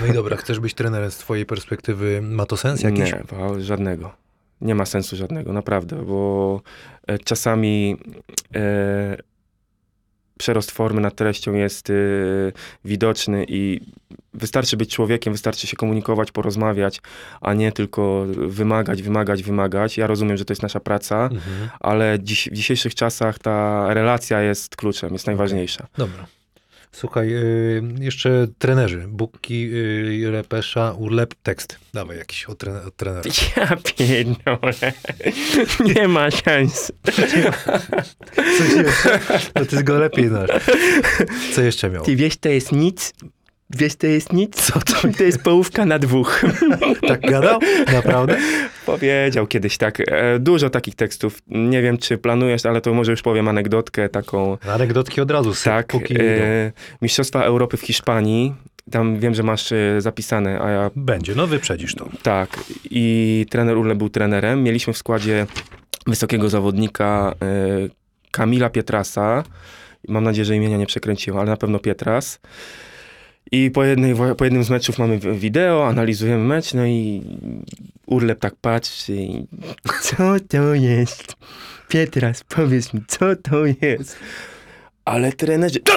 No 0.01 0.07
i 0.07 0.12
dobra, 0.12 0.37
chcesz 0.37 0.61
być 0.61 0.74
trenerem 0.74 1.11
z 1.11 1.16
twojej 1.16 1.46
perspektywy? 1.46 2.22
Ma 2.22 2.46
to 2.46 2.57
sens 2.57 2.83
jakiś? 2.83 2.98
Nie, 3.01 3.22
żadnego. 3.59 4.12
Nie 4.61 4.75
ma 4.75 4.87
sensu 4.87 5.16
żadnego, 5.16 5.53
naprawdę, 5.53 5.97
bo 5.97 6.61
e, 7.07 7.18
czasami 7.18 7.97
e, 8.55 9.16
przerost 10.38 10.71
formy 10.71 11.01
nad 11.01 11.14
treścią 11.14 11.55
jest 11.55 11.90
e, 11.90 11.94
widoczny 12.85 13.44
i 13.49 13.81
wystarczy 14.35 14.77
być 14.77 14.94
człowiekiem, 14.94 15.33
wystarczy 15.33 15.66
się 15.66 15.77
komunikować, 15.77 16.33
porozmawiać, 16.33 17.01
a 17.40 17.55
nie 17.55 17.73
tylko 17.73 18.27
wymagać, 18.49 19.03
wymagać, 19.03 19.42
wymagać. 19.42 19.99
Ja 19.99 20.07
rozumiem, 20.07 20.37
że 20.37 20.44
to 20.44 20.53
jest 20.53 20.62
nasza 20.62 20.81
praca, 20.81 21.23
Mhm. 21.23 21.68
ale 21.81 22.18
dziś, 22.21 22.49
w 22.49 22.53
dzisiejszych 22.53 22.94
czasach 22.94 23.38
ta 23.38 23.87
relacja 23.94 24.40
jest 24.42 24.77
kluczem, 24.77 25.12
jest 25.12 25.27
najważniejsza. 25.27 25.87
Dobra. 25.99 26.27
Słuchaj, 26.92 27.33
y, 27.35 27.83
jeszcze 28.01 28.46
trenerzy. 28.59 29.05
Bukki, 29.09 29.70
y, 29.72 30.31
Repesza, 30.31 30.92
Urlep, 30.92 31.35
tekst. 31.42 31.79
Dawaj 31.94 32.18
jakiś 32.18 32.44
od, 32.44 32.59
trener, 32.59 32.87
od 32.87 32.96
trenera. 32.96 33.22
Ja 33.57 33.77
pierdolę. 33.77 34.92
Nie 35.96 36.09
ma 36.09 36.31
szans. 36.31 36.92
Coś 37.05 37.33
jeszcze? 38.77 39.18
To 39.55 39.66
ty 39.66 39.85
go 39.85 39.98
lepiej 39.98 40.29
znasz. 40.29 40.51
Co 41.55 41.62
jeszcze 41.62 41.90
miał? 41.90 42.05
Ty 42.05 42.16
wiesz, 42.16 42.37
to 42.37 42.48
jest 42.48 42.72
nic? 42.72 43.12
Wiesz, 43.70 43.96
to 43.96 44.07
jest 44.07 44.33
nic? 44.33 44.54
Co 44.62 44.81
to? 44.81 44.94
To 45.18 45.24
jest 45.24 45.42
połówka 45.42 45.87
na 45.87 45.98
dwóch. 45.98 46.42
Tak 47.09 47.20
gadał? 47.20 47.61
Naprawdę? 47.92 48.37
Powiedział 48.87 49.46
kiedyś 49.46 49.76
tak. 49.78 50.00
E, 50.07 50.38
Dużo 50.38 50.70
takich 50.70 50.94
tekstów. 50.94 51.38
Nie 51.48 51.83
wiem, 51.83 51.98
czy 51.98 52.18
planujesz, 52.18 52.66
ale 52.66 52.81
to 52.81 52.94
może 52.94 53.11
już 53.11 53.22
powiem 53.22 53.48
anegdotkę 53.48 54.09
taką. 54.09 54.59
Anegdotki 54.68 55.20
od 55.20 55.31
razu, 55.31 55.52
Tak, 55.64 55.87
póki 55.87 56.14
e, 56.20 56.72
Mistrzostwa 57.02 57.42
Europy 57.44 57.76
w 57.76 57.81
Hiszpanii. 57.81 58.54
Tam 58.90 59.18
wiem, 59.20 59.35
że 59.35 59.42
masz 59.42 59.72
e, 59.72 60.00
zapisane, 60.00 60.61
a 60.61 60.70
ja 60.70 60.90
Będzie, 60.96 61.35
no 61.35 61.46
wyprzedzisz 61.46 61.94
to. 61.94 62.09
tak. 62.22 62.61
I 62.90 63.46
trener 63.50 63.76
Urle 63.76 63.94
był 63.94 64.09
trenerem. 64.09 64.62
Mieliśmy 64.62 64.92
w 64.92 64.98
składzie 64.98 65.46
wysokiego 66.07 66.48
zawodnika 66.48 67.35
e, 67.42 67.46
Kamila 68.31 68.70
Pietrasa. 68.70 69.44
Mam 70.09 70.24
nadzieję, 70.24 70.44
że 70.44 70.57
imienia 70.57 70.76
nie 70.76 70.87
przekręciłem, 70.87 71.40
ale 71.40 71.50
na 71.50 71.57
pewno 71.57 71.78
Pietras. 71.78 72.40
I 73.52 73.70
po, 73.70 73.84
jednej, 73.84 74.14
po 74.37 74.44
jednym 74.44 74.64
z 74.64 74.70
meczów 74.70 74.98
mamy 74.98 75.18
wi- 75.18 75.32
wideo, 75.38 75.87
analizujemy 75.87 76.44
mecz, 76.44 76.74
no 76.74 76.87
i 76.87 77.22
Urlep 78.06 78.38
tak 78.40 78.56
patrzy 78.56 79.16
i 79.16 79.46
co 80.02 80.16
to 80.48 80.74
jest? 80.74 81.37
Pietras, 81.88 82.44
powiedz 82.44 82.94
mi, 82.94 83.00
co 83.08 83.37
to 83.37 83.66
jest? 83.66 84.16
Ale 85.04 85.32
trenerzy, 85.32 85.80
co? 85.84 85.92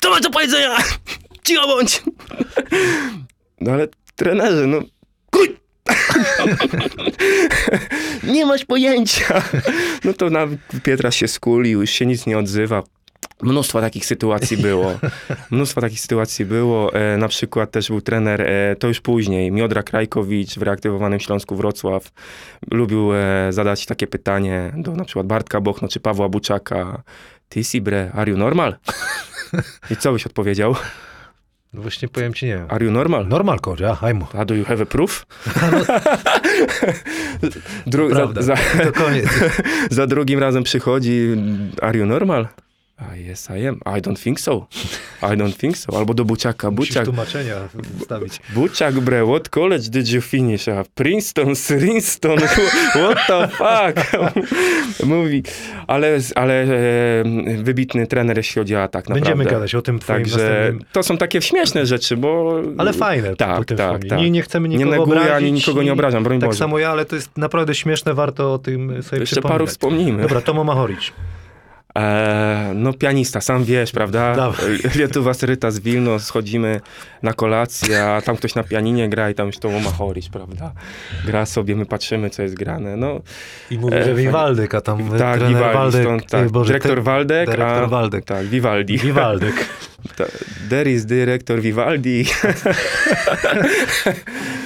Co 0.00 0.10
masz 0.10 0.20
do 0.20 0.30
powiedzenia? 0.30 0.76
Cicho 1.44 1.66
bądź! 1.66 2.02
No 3.60 3.72
ale 3.72 3.88
trenerze, 4.16 4.66
no 4.66 4.80
kuj! 5.30 5.56
nie 8.34 8.46
masz 8.46 8.64
pojęcia. 8.64 9.42
No 10.04 10.12
to 10.12 10.30
na 10.30 10.46
Pietras 10.82 11.14
się 11.14 11.28
skulił, 11.28 11.80
już 11.80 11.90
się 11.90 12.06
nic 12.06 12.26
nie 12.26 12.38
odzywa. 12.38 12.82
Mnóstwo 13.42 13.80
takich 13.80 14.06
sytuacji 14.06 14.56
było. 14.56 14.98
Mnóstwo 15.50 15.80
takich 15.80 16.00
sytuacji 16.00 16.44
było. 16.44 16.94
E, 16.94 17.16
na 17.16 17.28
przykład 17.28 17.70
też 17.70 17.88
był 17.88 18.00
trener, 18.00 18.40
e, 18.40 18.76
to 18.76 18.88
już 18.88 19.00
później, 19.00 19.52
Miodra 19.52 19.82
Krajkowicz 19.82 20.58
w 20.58 20.62
reaktywowanym 20.62 21.20
Śląsku 21.20 21.56
Wrocław. 21.56 22.10
Lubił 22.70 23.14
e, 23.14 23.52
zadać 23.52 23.86
takie 23.86 24.06
pytanie 24.06 24.72
do 24.76 24.96
na 24.96 25.04
przykład 25.04 25.26
Bartka 25.26 25.60
Bochno 25.60 25.88
czy 25.88 26.00
Pawła 26.00 26.28
Buczaka. 26.28 27.02
Ty 27.48 27.64
Sibre, 27.64 28.10
are 28.14 28.30
you 28.30 28.36
normal? 28.36 28.76
I 29.90 29.96
co 29.96 30.12
byś 30.12 30.26
odpowiedział? 30.26 30.74
No 31.72 31.82
właśnie 31.82 32.08
powiem 32.08 32.34
ci, 32.34 32.46
nie 32.46 32.56
wiem. 32.56 32.66
Are 32.68 32.84
you 32.84 32.90
normal? 32.90 33.28
Normal 33.28 33.60
coach, 33.60 33.80
ja, 33.80 33.94
hajmu. 33.94 34.26
A 34.32 34.44
do 34.44 34.54
you 34.54 34.64
have 34.64 34.82
a 34.82 34.86
proof? 34.86 35.26
Dru- 37.86 38.14
za, 38.14 38.42
za, 38.42 38.56
to 38.84 38.92
koniec. 38.92 39.26
za 39.90 40.06
drugim 40.06 40.38
razem 40.38 40.62
przychodzi, 40.62 41.36
are 41.82 41.98
you 41.98 42.06
normal? 42.06 42.48
A 42.98 43.16
yes, 43.16 43.48
I 43.50 43.66
am. 43.68 43.74
I 43.98 44.00
don't 44.00 44.22
think 44.22 44.40
so. 44.40 44.66
I 45.22 45.36
don't 45.36 45.56
think 45.56 45.76
so. 45.76 45.96
Albo 45.98 46.14
do 46.14 46.24
Buciaka. 46.24 46.70
Musisz 46.70 46.88
Buciak, 46.88 47.04
tłumaczenia 47.04 47.54
wstawić. 48.00 48.40
Buciak, 48.54 48.94
bre, 49.00 49.26
what 49.26 49.48
college 49.48 49.90
did 49.90 50.08
you 50.08 50.20
finish? 50.20 50.68
A 50.68 50.84
Princeton, 50.94 51.52
Princeton, 51.78 52.38
what 52.94 53.18
the 53.26 53.48
fuck? 53.48 54.12
Mówi, 55.06 55.42
ale, 55.86 56.18
ale 56.34 56.66
wybitny 57.62 58.06
trener, 58.06 58.36
jeśli 58.36 58.54
chodzi 58.60 58.76
o 58.76 58.82
atak, 58.82 59.08
naprawdę. 59.08 59.30
Będziemy 59.30 59.50
gadać 59.50 59.74
o 59.74 59.82
tym 59.82 59.98
twoim 59.98 60.18
Także 60.18 60.36
następnym... 60.38 60.84
to 60.92 61.02
są 61.02 61.16
takie 61.18 61.42
śmieszne 61.42 61.86
rzeczy, 61.86 62.16
bo... 62.16 62.60
Ale 62.78 62.92
fajne. 62.92 63.36
Tak, 63.36 63.64
tak, 63.64 63.68
filmie. 63.68 64.10
tak. 64.10 64.18
Nie, 64.18 64.30
nie 64.30 64.42
chcemy 64.42 64.68
Nie 64.68 64.76
nikogo 64.76 64.96
neguję, 64.96 65.20
obrazić. 65.20 65.36
ani 65.36 65.52
nikogo 65.52 65.82
nie 65.82 65.92
obrażam, 65.92 66.24
broń 66.24 66.40
Tak 66.40 66.48
Boże. 66.48 66.58
samo 66.58 66.78
ja, 66.78 66.90
ale 66.90 67.04
to 67.04 67.16
jest 67.16 67.38
naprawdę 67.38 67.74
śmieszne, 67.74 68.14
warto 68.14 68.52
o 68.54 68.58
tym 68.58 68.88
sobie 69.02 69.20
Jeszcze 69.20 69.24
przypominać. 69.36 69.52
paru 69.54 69.66
wspomnimy. 69.66 70.22
Dobra, 70.22 70.40
Tomo 70.40 70.64
Mahoricz. 70.64 71.12
E, 71.98 72.72
no 72.74 72.92
pianista, 72.92 73.40
sam 73.40 73.64
wiesz, 73.64 73.92
prawda? 73.92 74.34
Dawaj. 74.36 74.78
Lietuwa 74.98 75.34
Syryta 75.34 75.70
z 75.70 75.78
Wilno, 75.78 76.18
schodzimy 76.18 76.80
na 77.22 77.32
kolację, 77.32 78.04
a 78.04 78.22
tam 78.22 78.36
ktoś 78.36 78.54
na 78.54 78.62
pianinie 78.62 79.08
gra 79.08 79.30
i 79.30 79.34
tam 79.34 79.46
już 79.46 79.58
to 79.58 79.70
Machoricz, 79.70 80.28
prawda? 80.28 80.72
Gra 81.26 81.46
sobie, 81.46 81.76
my 81.76 81.86
patrzymy, 81.86 82.30
co 82.30 82.42
jest 82.42 82.54
grane. 82.54 82.96
No, 82.96 83.20
I 83.70 83.78
mówi, 83.78 83.94
E, 83.96 84.04
że. 84.04 84.14
Wiwaldek, 84.14 84.74
a 84.74 84.80
tam 84.80 85.10
tak, 85.18 85.40
Waldek, 85.40 86.02
stąd, 86.02 86.26
tak, 86.30 86.50
Boże, 86.50 86.68
dyrektor 86.68 87.02
Waldek, 87.02 87.46
dyrektor 87.50 87.84
a, 87.84 87.86
Waldek. 87.86 88.24
tak, 88.24 88.46
Vivaldi. 88.46 88.98
Wiwaldek. 88.98 89.54
There 90.70 90.92
is 90.92 91.06
dyrektor 91.06 91.60
Vivaldi. 91.60 92.24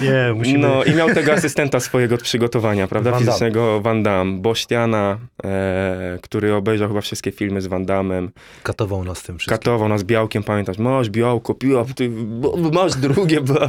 Nie, 0.02 0.32
musimy... 0.34 0.58
No 0.58 0.84
i 0.84 0.94
miał 0.94 1.14
tego 1.14 1.32
asystenta 1.32 1.80
swojego 1.80 2.14
od 2.14 2.22
przygotowania, 2.22 2.86
prawda? 2.88 3.10
Van 3.10 3.18
Damme. 3.20 3.32
Fizycznego 3.32 3.80
Van 3.80 4.02
Damme, 4.02 4.38
Bościana, 4.40 5.18
e, 5.44 6.18
który 6.22 6.54
obejrzał 6.54 6.88
chyba 6.88 7.00
wszystkie 7.00 7.32
filmy 7.32 7.60
z 7.60 7.66
Van 7.66 7.84
Dammem. 7.84 8.30
Katował 8.62 9.04
nas 9.04 9.22
tym 9.22 9.38
wszystkim. 9.38 9.58
Katował 9.58 9.88
nas 9.88 10.04
białkiem, 10.04 10.42
pamiętasz? 10.42 10.78
Masz 10.78 11.10
białko, 11.10 11.54
piła, 11.54 11.84
ty, 11.96 12.08
bo- 12.08 12.56
masz 12.72 12.94
drugie, 12.94 13.40
bo, 13.40 13.68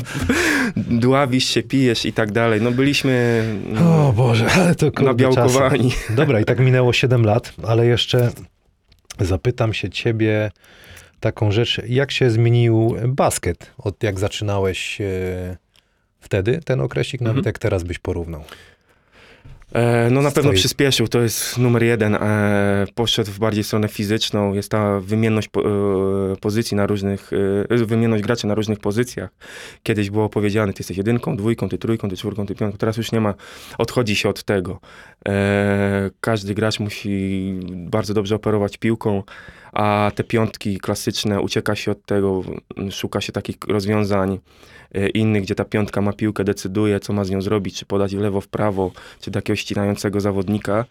dławisz 0.77 1.45
się, 1.45 1.63
pijesz 1.63 2.05
i 2.05 2.13
tak 2.13 2.31
dalej. 2.31 2.61
No 2.61 2.71
byliśmy 2.71 3.43
O 3.79 4.13
Boże, 4.13 4.45
ale 4.51 4.75
to 4.75 4.85
kurde 4.85 5.03
nabiałkowani. 5.03 5.91
Dobra, 6.09 6.39
i 6.39 6.45
tak 6.45 6.59
minęło 6.59 6.93
7 6.93 7.25
lat, 7.25 7.53
ale 7.67 7.85
jeszcze 7.85 8.31
zapytam 9.19 9.73
się 9.73 9.89
ciebie 9.89 10.51
taką 11.23 11.51
rzecz. 11.51 11.81
Jak 11.87 12.11
się 12.11 12.29
zmienił 12.29 12.95
basket 13.07 13.71
od 13.77 14.03
jak 14.03 14.19
zaczynałeś 14.19 15.01
e, 15.01 15.57
wtedy, 16.19 16.59
ten 16.65 16.81
okresik, 16.81 17.21
nawet 17.21 17.37
Mhm. 17.37 17.45
jak 17.45 17.59
teraz 17.59 17.83
byś 17.83 17.99
porównał? 17.99 18.43
E, 19.73 20.09
no 20.09 20.21
na 20.21 20.31
pewno 20.31 20.49
Stoi. 20.51 20.59
przyspieszył, 20.59 21.07
to 21.07 21.21
jest 21.21 21.57
numer 21.57 21.83
jeden. 21.83 22.15
E, 22.15 22.85
poszedł 22.95 23.31
w 23.31 23.39
bardziej 23.39 23.63
stronę 23.63 23.87
fizyczną, 23.87 24.53
jest 24.53 24.71
ta 24.71 24.99
wymienność 24.99 25.49
e, 25.57 25.61
pozycji 26.35 26.77
na 26.77 26.87
różnych, 26.87 27.31
wymienność 27.69 28.23
graczy 28.23 28.47
na 28.47 28.55
różnych 28.55 28.79
pozycjach. 28.79 29.29
Kiedyś 29.83 30.09
było 30.09 30.29
powiedziane, 30.29 30.73
ty 30.73 30.79
jesteś 30.79 30.97
jedynką, 30.97 31.37
dwójką, 31.37 31.69
ty 31.69 31.77
trójką, 31.77 32.09
ty 32.09 32.17
czwórką, 32.17 32.45
ty 32.45 32.55
piątką. 32.55 32.77
Teraz 32.77 32.97
już 32.97 33.11
nie 33.11 33.21
ma, 33.21 33.33
odchodzi 33.77 34.15
się 34.15 34.29
od 34.29 34.43
tego. 34.43 34.79
Każdy 36.21 36.53
gracz 36.53 36.79
musi 36.79 37.53
bardzo 37.73 38.13
dobrze 38.13 38.35
operować 38.35 38.77
piłką, 38.77 39.23
a 39.73 40.11
te 40.15 40.23
piątki 40.23 40.77
klasyczne 40.77 41.41
ucieka 41.41 41.75
się 41.75 41.91
od 41.91 42.05
tego, 42.05 42.41
szuka 42.91 43.21
się 43.21 43.31
takich 43.31 43.55
rozwiązań 43.67 44.39
e, 44.93 45.09
innych, 45.09 45.43
gdzie 45.43 45.55
ta 45.55 45.65
piątka 45.65 46.01
ma 46.01 46.13
piłkę, 46.13 46.43
decyduje, 46.43 46.99
co 46.99 47.13
ma 47.13 47.23
z 47.23 47.29
nią 47.29 47.41
zrobić, 47.41 47.75
czy 47.75 47.85
podać 47.85 48.15
w 48.15 48.19
lewo, 48.19 48.41
w 48.41 48.47
prawo, 48.47 48.91
czy 49.21 49.31
do 49.31 49.37
jakiegoś 49.37 49.59
ścinającego 49.59 50.21
zawodnika. 50.21 50.85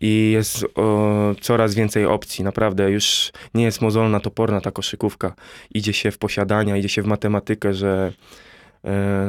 I 0.00 0.30
jest 0.32 0.64
o, 0.74 1.34
coraz 1.40 1.74
więcej 1.74 2.06
opcji, 2.06 2.44
naprawdę. 2.44 2.90
Już 2.90 3.32
nie 3.54 3.64
jest 3.64 3.80
mozolna, 3.80 4.20
toporna 4.20 4.60
ta 4.60 4.70
koszykówka. 4.70 5.34
Idzie 5.74 5.92
się 5.92 6.10
w 6.10 6.18
posiadania, 6.18 6.76
idzie 6.76 6.88
się 6.88 7.02
w 7.02 7.06
matematykę, 7.06 7.74
że 7.74 8.12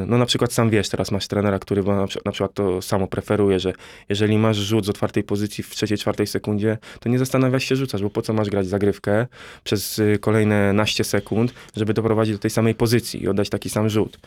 No 0.07 0.17
na 0.17 0.25
przykład 0.25 0.53
sam 0.53 0.69
wiesz, 0.69 0.89
teraz 0.89 1.11
masz 1.11 1.27
trenera, 1.27 1.59
który 1.59 1.83
na 1.83 2.05
na 2.25 2.31
przykład 2.31 2.53
to 2.53 2.81
samo 2.81 3.07
preferuje, 3.07 3.59
że 3.59 3.73
jeżeli 4.09 4.37
masz 4.37 4.57
rzut 4.57 4.85
z 4.85 4.89
otwartej 4.89 5.23
pozycji 5.23 5.63
w 5.63 5.69
trzeciej, 5.69 5.97
czwartej 5.97 6.27
sekundzie, 6.27 6.77
to 6.99 7.09
nie 7.09 7.19
zastanawiasz 7.19 7.63
się 7.63 7.75
rzucasz, 7.75 8.01
bo 8.01 8.09
po 8.09 8.21
co 8.21 8.33
masz 8.33 8.49
grać 8.49 8.67
zagrywkę 8.67 9.27
przez 9.63 9.99
y, 9.99 10.17
kolejne 10.21 10.73
naście 10.73 11.03
sekund, 11.03 11.53
żeby 11.75 11.93
doprowadzić 11.93 12.35
do 12.35 12.39
tej 12.39 12.51
samej 12.51 12.75
pozycji 12.75 13.23
i 13.23 13.27
oddać 13.27 13.49
taki 13.49 13.69
sam 13.69 13.89
rzut. 13.89 14.17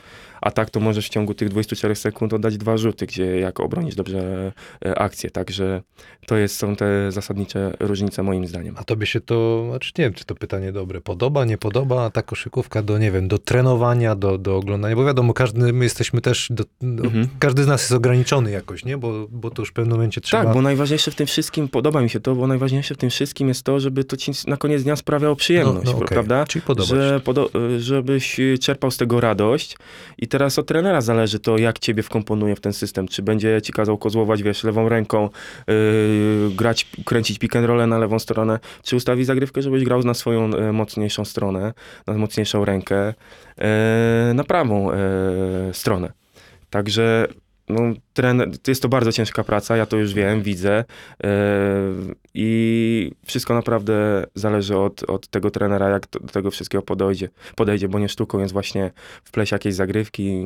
A 0.43 0.51
tak 0.51 0.71
to 0.71 0.81
możesz 0.81 1.07
w 1.07 1.09
ciągu 1.11 1.35
tych 1.35 1.49
24 1.49 1.95
sekund 1.95 2.33
oddać 2.33 2.57
dwa 2.57 2.77
rzuty, 2.77 3.07
gdzie 3.07 3.39
jak 3.39 3.61
obronisz 3.61 3.95
dobrze 3.95 4.53
e, 4.85 4.99
akcję. 4.99 5.31
Także 5.31 5.83
to 6.27 6.37
jest, 6.37 6.57
są 6.57 6.77
te 6.77 7.13
zasadnicze 7.13 7.75
różnice 7.81 8.23
moim 8.23 8.47
zdaniem. 8.47 8.75
A 8.79 8.85
tobie 8.85 9.07
się 9.07 9.21
to, 9.21 9.67
znaczy 9.71 9.93
nie 9.99 10.05
wiem, 10.05 10.15
czy 10.15 10.25
to 10.25 10.35
pytanie 10.35 10.73
dobre, 10.73 11.01
podoba, 11.01 11.45
nie 11.45 11.59
podoba 11.59 12.11
ta 12.11 12.23
koszykówka 12.23 12.83
do, 12.83 12.99
nie 12.99 13.11
wiem, 13.11 13.29
do 13.29 13.39
trenowania, 13.39 14.15
do, 14.15 14.39
do 14.39 14.57
oglądania, 14.57 14.97
bo 14.97 15.05
wiadomo, 15.05 15.35
każdy, 15.35 15.73
my 15.73 15.85
jesteśmy 15.85 16.21
też, 16.21 16.47
do, 16.51 16.65
do, 16.81 17.05
Mhm. 17.05 17.29
każdy 17.39 17.65
z 17.65 17.67
nas 17.67 17.81
jest 17.83 17.93
ograniczony 17.93 18.51
jakoś, 18.51 18.85
nie, 18.85 18.99
bo, 18.99 19.27
bo 19.31 19.51
to 19.51 19.63
już 19.63 19.69
w 19.69 19.73
pewnym 19.73 19.97
momencie 19.97 20.21
trzeba... 20.21 20.45
Tak, 20.45 20.55
bo 20.55 20.63
najważniejsze 20.63 21.11
w 21.11 21.15
tym 21.15 21.27
wszystkim, 21.27 21.69
podoba 21.69 22.03
mi 22.03 22.11
się 22.11 22.21
to, 22.21 22.35
bo 22.35 22.47
najważniejsze 22.47 22.95
w 22.95 22.99
tym 22.99 23.11
wszystkim 23.11 23.49
jest 23.49 23.63
to, 23.63 23.81
żeby 23.81 24.05
to 24.05 24.17
ci 24.17 24.33
na 24.47 24.57
koniec 24.57 24.83
dnia 24.83 24.97
sprawiało 24.97 25.37
przyjemność, 25.37 25.87
No, 25.87 25.93
no, 25.93 25.97
okej. 25.99 26.09
prawda? 26.09 26.47
Czyli 26.47 26.63
podoba 26.63 26.87
że 26.89 27.19
się. 27.19 27.25
podo- 27.25 27.51
żebyś 27.79 28.41
y, 28.41 28.59
czerpał 28.59 28.91
z 28.91 28.97
tego 28.97 29.21
radość 29.21 29.77
i 30.19 30.29
teraz 30.33 30.59
od 30.59 30.67
trenera 30.67 31.01
zależy 31.01 31.41
to, 31.41 31.59
jak 31.59 31.79
ciebie 31.79 32.03
wkomponuje 32.03 32.57
w 32.57 32.61
ten 32.61 32.73
system. 32.73 33.09
Czy 33.09 33.23
będzie 33.23 33.63
ci 33.63 33.73
kazał 33.73 33.99
kozłować, 33.99 34.43
wiesz, 34.43 34.65
lewą 34.65 34.89
ręką, 34.89 35.29
yy, 35.67 35.75
grać, 36.57 36.87
kręcić 37.05 37.39
pick 37.39 37.57
and 37.57 37.67
roll 37.67 37.89
na 37.89 37.99
lewą 37.99 38.19
stronę, 38.19 38.59
czy 38.83 38.97
ustawi 38.97 39.25
zagrywkę, 39.25 39.63
żebyś 39.63 39.85
grał 39.85 40.03
na 40.03 40.15
swoją 40.15 40.55
e, 40.55 40.73
mocniejszą 40.73 41.25
stronę, 41.25 41.73
na 42.07 42.15
mocniejszą 42.15 42.65
rękę, 42.65 43.15
e, 43.59 44.33
na 44.35 44.45
prawą 44.45 44.93
e, 44.93 44.97
stronę. 45.73 46.13
Także 46.71 47.27
no, 47.69 47.81
trener, 48.13 48.59
to 48.59 48.71
jest 48.71 48.83
to 48.83 48.89
bardzo 48.89 49.13
ciężka 49.13 49.45
praca, 49.45 49.77
ja 49.77 49.87
to 49.87 49.97
już 49.97 50.15
wiem, 50.15 50.43
widzę 50.43 50.85
e, 51.25 51.33
i 52.35 53.13
wszystko 53.27 53.55
naprawdę 53.55 54.27
zależy 54.35 54.77
od, 54.77 55.11
od 55.11 55.29
tego 55.29 55.51
trenera, 55.51 55.89
jak 55.89 56.07
to, 56.07 56.21
do 56.21 56.29
tego 56.29 56.51
wszystkiego 56.51 56.83
podejdzie, 56.83 57.29
podejdzie, 57.57 57.89
bo 57.89 57.99
nie 57.99 58.09
sztuką 58.09 58.39
jest 58.39 58.53
właśnie 58.53 58.91
wpleść 59.25 59.53
jakieś 59.53 59.75
zagrywki, 59.75 60.45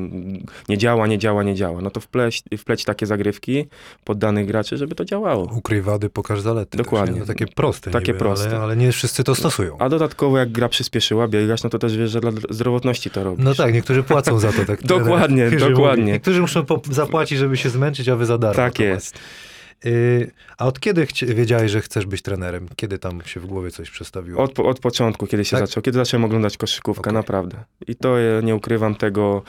nie 0.68 0.78
działa, 0.78 1.06
nie 1.06 1.18
działa, 1.18 1.42
nie 1.42 1.54
działa. 1.54 1.80
No 1.80 1.90
to 1.90 2.00
wpleść, 2.00 2.44
wpleć 2.58 2.84
takie 2.84 3.06
zagrywki 3.06 3.66
pod 4.04 4.18
danych 4.18 4.46
graczy, 4.46 4.76
żeby 4.76 4.94
to 4.94 5.04
działało. 5.04 5.50
Ukryj 5.56 5.82
wady, 5.82 6.10
pokaż 6.10 6.40
zalety. 6.40 6.78
Dokładnie. 6.78 7.20
Też, 7.20 7.28
no, 7.28 7.34
takie 7.34 7.46
proste 7.46 7.90
Takie 7.90 8.12
niby, 8.12 8.18
proste. 8.18 8.48
Ale, 8.48 8.58
ale 8.58 8.76
nie 8.76 8.92
wszyscy 8.92 9.24
to 9.24 9.34
stosują. 9.34 9.76
A 9.78 9.88
dodatkowo 9.88 10.38
jak 10.38 10.52
gra 10.52 10.68
przyspieszyła, 10.68 11.28
biegasz, 11.28 11.62
no 11.62 11.70
to 11.70 11.78
też 11.78 11.96
wiesz, 11.96 12.10
że 12.10 12.20
dla 12.20 12.30
zdrowotności 12.50 13.10
to 13.10 13.24
robisz. 13.24 13.44
No 13.44 13.54
tak, 13.54 13.74
niektórzy 13.74 14.02
płacą 14.02 14.38
za 14.38 14.52
to. 14.52 14.64
Tak, 14.64 14.82
Dokładnie, 14.96 15.50
dokładnie. 15.50 16.02
Mówi. 16.02 16.12
Niektórzy 16.12 16.40
muszą 16.40 16.64
zapłacić, 16.90 17.38
żeby 17.38 17.55
się 17.56 17.70
zmęczyć, 17.70 18.08
a 18.08 18.16
wy 18.16 18.26
za 18.26 18.38
darmo. 18.38 18.56
Tak 18.56 18.78
jest. 18.78 19.18
Y, 19.86 20.30
a 20.58 20.66
od 20.66 20.80
kiedy 20.80 21.06
wiedziałeś, 21.22 21.70
że 21.70 21.80
chcesz 21.80 22.06
być 22.06 22.22
trenerem? 22.22 22.68
Kiedy 22.76 22.98
tam 22.98 23.22
się 23.26 23.40
w 23.40 23.46
głowie 23.46 23.70
coś 23.70 23.90
przestawiło? 23.90 24.42
Od, 24.42 24.58
od 24.60 24.78
początku, 24.80 25.26
kiedy 25.26 25.44
się 25.44 25.56
Tak? 25.56 25.66
zaczął, 25.66 25.82
kiedy 25.82 25.98
zacząłem 25.98 26.24
oglądać 26.24 26.56
koszykówkę, 26.56 27.00
Okej. 27.00 27.12
naprawdę. 27.12 27.64
I 27.88 27.96
to 27.96 28.20
e, 28.20 28.42
nie 28.42 28.54
ukrywam 28.56 28.94
tego. 28.94 29.42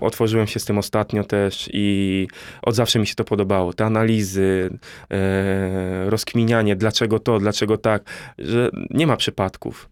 Otworzyłem 0.00 0.46
się 0.46 0.60
z 0.60 0.64
tym 0.64 0.78
ostatnio 0.78 1.24
też 1.24 1.70
i 1.72 2.28
od 2.62 2.74
zawsze 2.74 2.98
mi 2.98 3.06
się 3.06 3.14
to 3.14 3.24
podobało. 3.24 3.72
Te 3.72 3.84
analizy, 3.84 4.70
e, 5.10 6.10
rozkminianie, 6.10 6.76
dlaczego 6.76 7.18
to, 7.18 7.38
dlaczego 7.38 7.78
tak, 7.78 8.02
że 8.38 8.70
nie 8.90 9.06
ma 9.06 9.16
przypadków. 9.16 9.88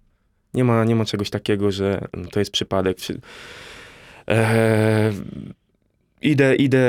Nie 0.55 0.65
ma, 0.65 0.85
nie 0.85 0.97
ma 0.97 1.05
czegoś 1.05 1.31
takiego, 1.31 1.73
że 1.73 2.01
mm, 2.13 2.29
to 2.29 2.39
jest 2.39 2.51
przypadek. 2.51 2.97
Przy- 2.97 3.21
E, 4.29 5.13
Idę, 6.23 6.57
idę, 6.57 6.81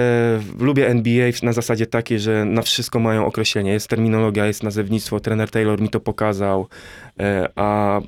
lubię 0.59 0.87
NBA 0.87 1.29
na 1.43 1.53
zasadzie 1.53 1.85
takiej, 1.85 2.19
że 2.19 2.45
na 2.45 2.61
wszystko 2.61 2.99
mają 2.99 3.25
określenie. 3.25 3.71
Jest 3.71 3.87
terminologia, 3.87 4.45
jest 4.45 4.63
nazewnictwo, 4.63 5.19
trener 5.19 5.49
Taylor 5.49 5.81
mi 5.81 5.89
to 5.89 5.99
pokazał, 5.99 6.67
e, 7.19 7.49
a 7.55 8.01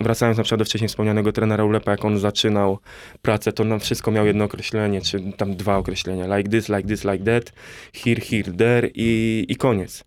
wracając 0.00 0.38
na 0.38 0.44
przykład 0.44 0.58
do 0.58 0.64
wcześniej 0.64 0.88
wspomnianego 0.88 1.32
trenera 1.32 1.64
Ulepa, 1.64 1.90
jak 1.90 2.04
on 2.04 2.18
zaczynał 2.18 2.78
pracę, 3.22 3.52
to 3.52 3.64
na 3.64 3.78
wszystko 3.78 4.10
miał 4.10 4.26
jedno 4.26 4.44
określenie, 4.44 5.00
czy 5.00 5.32
tam 5.36 5.56
dwa 5.56 5.76
określenia, 5.76 6.36
like 6.36 6.50
this, 6.50 6.68
like 6.68 6.88
this, 6.88 7.04
like 7.04 7.24
that, 7.24 7.52
here, 8.04 8.20
here, 8.20 8.52
there 8.56 8.90
i, 8.94 9.44
i 9.48 9.56
koniec. 9.56 10.04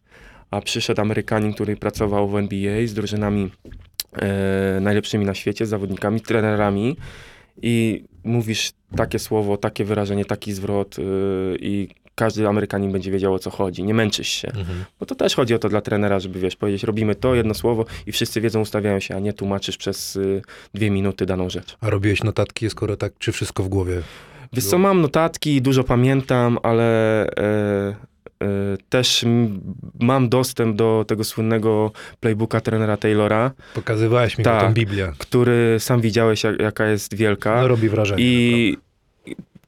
A 0.51 0.61
przyszedł 0.61 1.01
Amerykanin, 1.01 1.53
który 1.53 1.77
pracował 1.77 2.29
w 2.29 2.35
NBA 2.35 2.87
z 2.87 2.93
drużynami 2.93 3.51
e, 4.13 4.79
najlepszymi 4.81 5.25
na 5.25 5.33
świecie, 5.33 5.65
z 5.65 5.69
zawodnikami, 5.69 6.21
trenerami 6.21 6.97
i 7.61 8.03
mówisz 8.27 8.71
takie 8.95 9.19
słowo, 9.19 9.57
takie 9.57 9.85
wyrażenie, 9.85 10.25
taki 10.25 10.53
zwrot 10.53 10.97
yy, 10.97 11.57
i 11.61 11.87
każdy 12.15 12.47
Amerykanin 12.47 12.91
będzie 12.91 13.11
wiedział 13.11 13.33
o 13.33 13.39
co 13.39 13.49
chodzi. 13.49 13.83
Nie 13.83 13.93
męczysz 13.93 14.27
się. 14.27 14.47
Mhm. 14.47 14.85
Bo 14.99 15.05
to 15.05 15.15
też 15.15 15.35
chodzi 15.35 15.53
o 15.53 15.59
to 15.59 15.69
dla 15.69 15.81
trenera, 15.81 16.19
żeby 16.19 16.39
wiesz, 16.39 16.55
powiedzieć, 16.55 16.83
robimy 16.83 17.15
to, 17.15 17.35
jedno 17.35 17.53
słowo 17.53 17.85
i 18.07 18.11
wszyscy 18.11 18.41
wiedzą, 18.41 18.61
ustawiają 18.61 18.99
się, 18.99 19.15
a 19.15 19.19
nie 19.19 19.33
tłumaczysz 19.33 19.77
przez 19.77 20.15
y, 20.15 20.41
dwie 20.73 20.89
minuty 20.89 21.25
daną 21.25 21.49
rzecz. 21.49 21.77
A 21.81 21.89
robiłeś 21.89 22.23
notatki, 22.23 22.69
skoro 22.69 22.97
tak, 22.97 23.13
czy 23.19 23.31
wszystko 23.31 23.63
w 23.63 23.67
głowie? 23.67 24.01
Wiesz 24.53 24.65
co, 24.65 24.77
mam 24.77 25.01
notatki, 25.01 25.61
dużo 25.61 25.83
pamiętam, 25.83 26.57
ale 26.63 27.27
e, 27.27 27.95
też 28.89 29.23
m- 29.23 29.59
mam 29.99 30.29
dostęp 30.29 30.75
do 30.75 31.05
tego 31.07 31.23
słynnego 31.23 31.91
playbooka 32.19 32.61
trenera 32.61 32.97
Taylora, 32.97 33.51
Pokazywałeś 33.75 34.37
mi 34.37 34.43
Tak. 34.43 34.61
tą 34.61 34.73
Biblię. 34.73 35.11
który 35.17 35.75
sam 35.79 36.01
widziałeś, 36.01 36.43
jak, 36.43 36.59
jaka 36.59 36.85
jest 36.87 37.13
wielka. 37.15 37.61
No, 37.61 37.67
robi 37.67 37.89
wrażenie. 37.89 38.23
I 38.23 38.77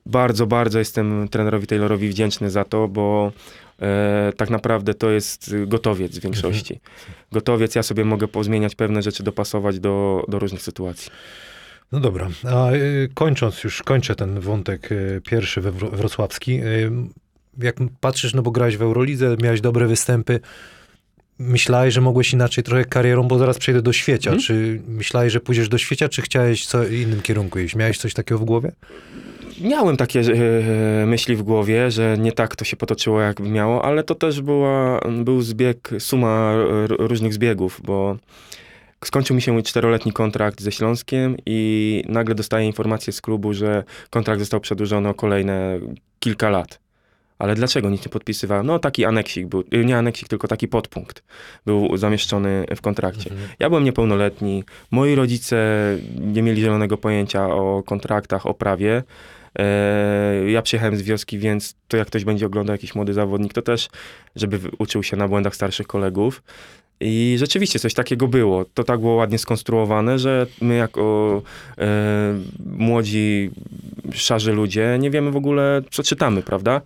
bardzo, 0.05 0.47
bardzo 0.47 0.79
jestem 0.79 1.27
trenerowi 1.27 1.67
Taylorowi 1.67 2.09
wdzięczny 2.09 2.49
za 2.49 2.65
to, 2.65 2.87
bo 2.87 3.31
e, 3.81 4.33
tak 4.37 4.49
naprawdę 4.49 4.93
to 4.93 5.09
jest 5.09 5.55
gotowiec 5.67 6.19
w 6.19 6.21
większości. 6.23 6.73
Mhm. 6.73 6.91
Gotowiec, 7.31 7.75
ja 7.75 7.83
sobie 7.83 8.05
mogę 8.05 8.27
pozmieniać 8.27 8.75
pewne 8.75 9.01
rzeczy, 9.01 9.23
dopasować 9.23 9.79
do, 9.79 10.25
do 10.27 10.39
różnych 10.39 10.61
sytuacji. 10.61 11.11
No 11.91 11.99
dobra, 11.99 12.27
a 12.51 12.71
y, 12.71 13.09
kończąc 13.13 13.63
już, 13.63 13.83
kończę 13.83 14.15
ten 14.15 14.39
wątek 14.39 14.91
y, 14.91 15.21
pierwszy 15.29 15.61
we 15.61 15.71
Wro- 15.71 15.95
wrocławski. 15.95 16.59
Jak 17.59 17.75
patrzysz, 17.99 18.33
no 18.33 18.41
bo 18.41 18.51
grałeś 18.51 18.77
w 18.77 18.81
Eurolidze, 18.81 19.35
miałeś 19.43 19.61
dobre 19.61 19.87
występy, 19.87 20.39
myślałeś, 21.39 21.93
że 21.93 22.01
mogłeś 22.01 22.33
inaczej 22.33 22.63
trochę 22.63 22.85
karierą, 22.85 23.27
bo 23.27 23.39
zaraz 23.39 23.57
przejdę 23.57 23.81
do 23.81 23.93
świecia. 23.93 24.31
Mhm. 24.31 24.45
Czy 24.45 24.81
myślałeś, 24.87 25.33
że 25.33 25.39
pójdziesz 25.39 25.69
do 25.69 25.77
świecia, 25.77 26.09
czy 26.09 26.21
chciałeś 26.21 26.65
co 26.65 26.87
innym 26.87 27.21
kierunku 27.21 27.59
iść? 27.59 27.75
Miałeś 27.75 27.97
coś 27.97 28.13
takiego 28.13 28.39
w 28.39 28.45
głowie? 28.45 28.71
Miałem 29.61 29.97
takie 29.97 30.19
e, 30.19 31.05
myśli 31.05 31.35
w 31.35 31.43
głowie, 31.43 31.91
że 31.91 32.17
nie 32.19 32.31
tak 32.31 32.55
to 32.55 32.65
się 32.65 32.77
potoczyło, 32.77 33.21
jakby 33.21 33.49
miało, 33.49 33.85
ale 33.85 34.03
to 34.03 34.15
też 34.15 34.41
była, 34.41 34.99
był 35.23 35.41
zbieg, 35.41 35.89
suma 35.99 36.53
różnych 36.87 37.33
zbiegów, 37.33 37.81
bo 37.83 38.17
skończył 39.05 39.35
mi 39.35 39.41
się 39.41 39.51
mój 39.53 39.63
czteroletni 39.63 40.13
kontrakt 40.13 40.61
ze 40.61 40.71
Śląskiem 40.71 41.37
i 41.45 42.03
nagle 42.07 42.35
dostaję 42.35 42.67
informację 42.67 43.13
z 43.13 43.21
klubu, 43.21 43.53
że 43.53 43.83
kontrakt 44.09 44.39
został 44.39 44.59
przedłużony 44.59 45.09
o 45.09 45.13
kolejne 45.13 45.79
kilka 46.19 46.49
lat. 46.49 46.79
Ale 47.39 47.55
dlaczego 47.55 47.89
nic 47.89 48.05
nie 48.05 48.09
podpisywałem? 48.09 48.65
No 48.65 48.79
taki 48.79 49.05
aneksik 49.05 49.47
był, 49.47 49.63
y, 49.73 49.85
nie 49.85 49.97
aneksik, 49.97 50.27
tylko 50.27 50.47
taki 50.47 50.67
podpunkt 50.67 51.23
był 51.65 51.97
zamieszczony 51.97 52.65
w 52.75 52.81
kontrakcie. 52.81 53.29
Ja 53.59 53.69
byłem 53.69 53.83
niepełnoletni, 53.83 54.63
moi 54.91 55.15
rodzice 55.15 55.57
nie 56.19 56.41
mieli 56.41 56.61
zielonego 56.61 56.97
pojęcia 56.97 57.47
o 57.47 57.83
kontraktach, 57.85 58.45
o 58.45 58.53
prawie. 58.53 59.03
E, 59.59 60.49
Ja 60.51 60.61
przyjechałem 60.61 60.95
z 60.97 61.01
wioski, 61.01 61.39
więc 61.39 61.75
to 61.87 61.97
jak 61.97 62.07
ktoś 62.07 62.23
będzie 62.23 62.45
oglądał 62.45 62.73
jakiś 62.73 62.95
młody 62.95 63.13
zawodnik, 63.13 63.53
to 63.53 63.61
też, 63.61 63.89
żeby 64.35 64.59
uczył 64.79 65.03
się 65.03 65.17
na 65.17 65.27
błędach 65.27 65.55
starszych 65.55 65.87
kolegów. 65.87 66.43
I 67.01 67.35
rzeczywiście 67.39 67.79
coś 67.79 67.93
takiego 67.93 68.27
było. 68.27 68.65
To 68.65 68.83
tak 68.83 68.99
było 68.99 69.15
ładnie 69.15 69.37
skonstruowane, 69.37 70.19
że 70.19 70.47
my 70.61 70.75
jako 70.75 71.41
e, 71.77 72.39
młodzi, 72.65 73.49
szarzy 74.13 74.53
ludzie 74.53 74.97
nie 74.99 75.09
wiemy 75.11 75.31
w 75.31 75.35
ogóle, 75.35 75.81
co 75.91 76.03
czytamy, 76.03 76.41
prawda? 76.41 76.81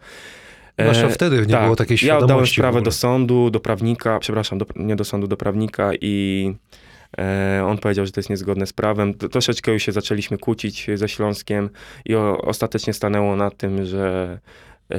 E, 0.77 0.83
Zwłaszcza 0.83 1.09
wtedy 1.09 1.37
nie 1.37 1.45
tak. 1.45 1.63
było 1.63 1.75
takiej 1.75 1.93
Ja 1.95 1.97
świadomości. 1.97 2.23
oddałem 2.25 2.45
w 2.45 2.49
sprawę 2.49 2.81
do 2.81 2.91
sądu, 2.91 3.49
do 3.49 3.59
prawnika, 3.59 4.19
przepraszam, 4.19 4.57
do, 4.57 4.65
nie 4.75 4.95
do 4.95 5.03
sądu, 5.03 5.27
do 5.27 5.37
prawnika 5.37 5.91
i 6.01 6.53
e, 7.19 7.63
on 7.67 7.77
powiedział, 7.77 8.05
że 8.05 8.11
to 8.11 8.19
jest 8.19 8.29
niezgodne 8.29 8.67
z 8.67 8.73
prawem. 8.73 9.13
Troszeczkę 9.13 9.71
już 9.73 9.83
się 9.83 9.91
zaczęliśmy 9.91 10.37
kłócić 10.37 10.87
ze 10.95 11.09
Śląskiem 11.09 11.69
i 12.05 12.15
o, 12.15 12.37
ostatecznie 12.41 12.93
stanęło 12.93 13.35
na 13.35 13.51
tym, 13.51 13.85
że 13.85 14.39
e, 14.91 14.97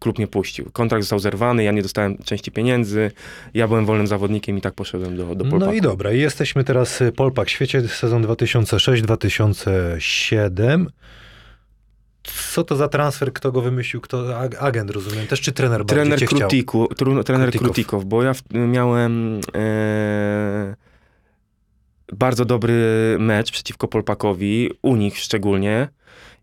klub 0.00 0.18
mnie 0.18 0.26
puścił. 0.26 0.70
Kontrakt 0.72 1.04
został 1.04 1.18
zerwany, 1.18 1.64
ja 1.64 1.72
nie 1.72 1.82
dostałem 1.82 2.18
części 2.18 2.52
pieniędzy, 2.52 3.10
ja 3.54 3.68
byłem 3.68 3.86
wolnym 3.86 4.06
zawodnikiem 4.06 4.58
i 4.58 4.60
tak 4.60 4.74
poszedłem 4.74 5.16
do, 5.16 5.34
do 5.34 5.44
No 5.44 5.50
Polpaku. 5.50 5.72
i 5.72 5.80
dobra, 5.80 6.12
i 6.12 6.18
jesteśmy 6.18 6.64
teraz 6.64 7.00
y, 7.00 7.12
Polpak 7.12 7.48
w 7.48 7.50
świecie, 7.50 7.88
sezon 7.88 8.26
2006-2007. 8.26 10.86
Co 12.22 12.64
to 12.64 12.76
za 12.76 12.88
transfer, 12.88 13.32
kto 13.32 13.52
go 13.52 13.60
wymyślił, 13.60 14.00
kto, 14.00 14.38
ag- 14.38 14.56
agent 14.60 14.90
rozumiem, 14.90 15.26
też 15.26 15.40
czy 15.40 15.52
trener 15.52 15.78
bardziej 15.78 15.96
Trener 15.96 16.18
chciał? 16.18 16.38
Krutiku, 16.38 16.88
tru, 16.96 17.24
trener 17.24 17.50
Krutikow. 17.50 17.66
Krutikow, 17.66 18.04
bo 18.04 18.22
ja 18.22 18.34
w, 18.34 18.42
miałem 18.50 19.40
e, 19.54 20.76
bardzo 22.12 22.44
dobry 22.44 22.74
mecz 23.20 23.52
przeciwko 23.52 23.88
Polpakowi, 23.88 24.70
u 24.82 24.96
nich 24.96 25.18
szczególnie. 25.18 25.88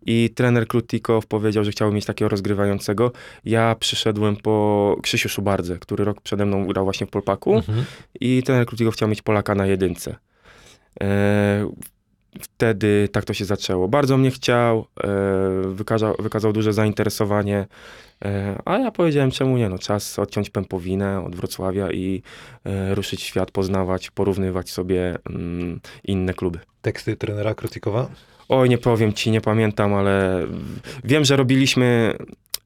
I 0.05 0.29
trener 0.35 0.67
Krutikow 0.67 1.27
powiedział, 1.27 1.63
że 1.63 1.71
chciałby 1.71 1.95
mieć 1.95 2.05
takiego 2.05 2.29
rozgrywającego. 2.29 3.11
Ja 3.45 3.75
przyszedłem 3.79 4.35
po 4.35 4.95
Krzysiu 5.01 5.29
Szubardze, 5.29 5.77
który 5.79 6.05
rok 6.05 6.21
przede 6.21 6.45
mną 6.45 6.67
grał 6.67 6.83
właśnie 6.85 7.07
w 7.07 7.09
Polpaku. 7.09 7.55
Mhm. 7.55 7.85
I 8.21 8.43
trener 8.43 8.65
Krutikow 8.65 8.93
chciał 8.93 9.09
mieć 9.09 9.21
Polaka 9.21 9.55
na 9.55 9.65
jedynce. 9.65 10.15
E, 11.01 11.71
wtedy 12.41 13.09
tak 13.11 13.25
to 13.25 13.33
się 13.33 13.45
zaczęło. 13.45 13.87
Bardzo 13.87 14.17
mnie 14.17 14.31
chciał, 14.31 14.85
e, 15.03 15.07
wykazał, 15.67 16.15
wykazał 16.19 16.53
duże 16.53 16.73
zainteresowanie, 16.73 17.67
e, 18.25 18.61
a 18.65 18.77
ja 18.77 18.91
powiedziałem, 18.91 19.31
czemu 19.31 19.57
nie, 19.57 19.69
no 19.69 19.79
czas 19.79 20.19
odciąć 20.19 20.49
pępowinę 20.49 21.25
od 21.25 21.35
Wrocławia 21.35 21.91
i 21.91 22.21
e, 22.65 22.95
ruszyć 22.95 23.21
świat, 23.21 23.51
poznawać, 23.51 24.11
porównywać 24.11 24.69
sobie 24.69 25.17
mm, 25.29 25.79
inne 26.03 26.33
kluby. 26.33 26.59
Teksty 26.81 27.15
trenera 27.15 27.53
Krutikowa? 27.53 28.09
Oj, 28.49 28.69
nie 28.69 28.77
powiem 28.77 29.13
ci, 29.13 29.31
nie 29.31 29.41
pamiętam, 29.41 29.93
ale 29.93 30.45
wiem, 31.03 31.25
że 31.25 31.35
robiliśmy 31.35 32.17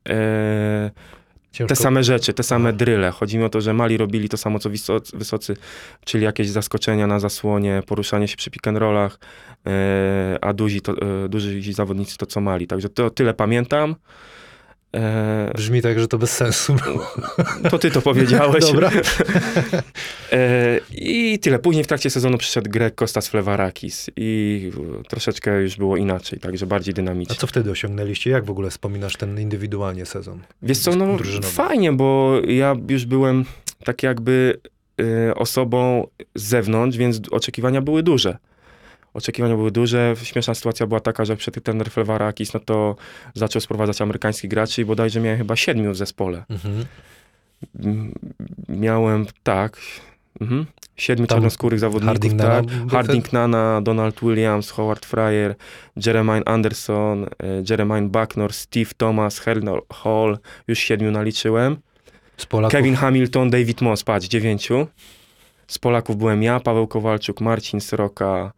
e, 0.10 0.92
Ciężko. 1.54 1.76
te 1.76 1.76
same 1.76 2.04
rzeczy, 2.04 2.34
te 2.34 2.44
same 2.44 2.70
Aha. 2.70 2.78
dryle. 2.78 3.12
Chodzi 3.12 3.38
mi 3.38 3.44
o 3.44 3.50
to, 3.50 3.62
że 3.62 3.74
mali 3.74 3.98
robili 3.98 4.30
to 4.30 4.38
samo 4.38 4.60
co 4.60 4.70
wysocy, 4.70 5.18
wysocy 5.18 5.58
czyli 6.06 6.24
jakieś 6.24 6.50
zaskoczenia 6.50 7.08
na 7.08 7.20
zasłonie, 7.20 7.84
poruszanie 7.88 8.28
się 8.28 8.38
przy 8.38 8.52
pick 8.52 8.68
and 8.68 8.78
rollach, 8.78 9.20
e, 9.68 10.38
a 10.42 10.54
duzi, 10.54 10.82
to, 10.82 10.92
e, 11.26 11.30
duzi 11.30 11.74
zawodnicy 11.74 12.18
to 12.18 12.26
co 12.26 12.42
mali. 12.42 12.68
Także 12.68 12.90
to 12.90 13.10
tyle 13.10 13.34
pamiętam. 13.34 13.96
E, 14.96 15.52
Brzmi 15.56 15.82
tak, 15.82 16.00
że 16.00 16.08
to 16.08 16.18
bez 16.18 16.32
sensu. 16.32 16.76
to 17.72 17.80
ty 17.80 17.92
to 17.92 18.02
powiedziałeś. 18.02 18.66
Dobra. 18.74 18.92
E, 20.32 20.80
I 20.92 21.40
tyle. 21.40 21.60
Później 21.60 21.84
w 21.84 21.88
trakcie 21.88 22.10
sezonu 22.10 22.38
przyszedł 22.38 22.70
Greg 22.70 22.96
Kostas 22.96 23.28
Flevarakis 23.28 24.10
i 24.16 24.72
troszeczkę 25.10 25.62
już 25.62 25.76
było 25.78 25.98
inaczej, 25.98 26.40
także 26.40 26.66
bardziej 26.66 26.92
A 26.92 26.96
dynamicznie. 26.96 27.36
co 27.36 27.48
wtedy 27.48 27.72
osiągnęliście? 27.72 28.30
Jak 28.30 28.46
w 28.46 28.50
ogóle 28.52 28.70
wspominasz 28.70 29.18
ten 29.18 29.40
indywidualnie 29.40 30.06
sezon? 30.06 30.40
Wiesz 30.62 30.78
co, 30.80 30.96
no 30.96 31.16
drużynowy? 31.18 31.48
fajnie, 31.48 31.92
bo 31.94 32.40
ja 32.48 32.76
już 32.90 33.06
byłem 33.06 33.46
tak 33.84 34.04
jakby 34.04 34.60
y, 35.02 35.36
osobą 35.36 36.08
z 36.36 36.44
zewnątrz, 36.44 36.98
więc 36.98 37.22
oczekiwania 37.32 37.82
były 37.82 38.04
duże. 38.04 38.38
Oczekiwania 39.14 39.56
były 39.56 39.72
duże. 39.72 40.16
Śmieszna 40.24 40.54
sytuacja 40.54 40.88
była 40.88 41.00
taka, 41.00 41.26
że 41.26 41.36
przed 41.36 41.64
trener 41.64 41.92
Flevarakis, 41.92 42.54
no 42.54 42.60
to 42.60 42.96
zaczął 43.34 43.62
sprowadzać 43.62 44.02
amerykańskich 44.02 44.50
graczy 44.50 44.82
i 44.82 44.86
bodajże 44.86 45.20
miałem 45.20 45.38
chyba 45.38 45.56
siedmiu 45.56 45.92
w 45.92 45.98
zespole. 45.98 46.44
Mhm. 46.50 46.86
Miałem, 48.70 49.26
tak, 49.44 49.78
mhm, 50.42 50.66
siedmiu 50.96 51.28
Tam 51.28 51.36
czarnoskórych 51.36 51.80
zawodników, 51.80 52.08
Harding 52.08 52.34
Nana 52.34 52.56
tak. 52.56 52.66
był 52.66 52.90
Harding 52.90 53.34
Nana, 53.34 53.82
Donald 53.82 54.20
Williams, 54.20 54.72
Howard 54.72 55.06
Fryer, 55.06 55.56
Jeremiah 56.06 56.44
Anderson, 56.46 57.24
e, 57.24 57.28
Jeremiah 57.70 58.04
Bucknor, 58.04 58.54
Steve 58.54 58.92
Thomas, 58.98 59.40
Hernal 59.40 59.82
Hall, 59.94 60.40
już 60.68 60.80
siedmiu 60.80 61.12
naliczyłem. 61.12 61.78
Kevin 62.72 62.96
Hamilton, 62.96 63.50
David 63.50 63.82
Moss, 63.82 64.04
patrz, 64.04 64.28
dziewięciu. 64.28 64.88
Z 65.68 65.80
Polaków 65.80 66.18
byłem 66.18 66.44
ja, 66.44 66.60
Paweł 66.60 66.88
Kowalczuk, 66.88 67.42
Marcin 67.42 67.82
Sroka, 67.82 68.54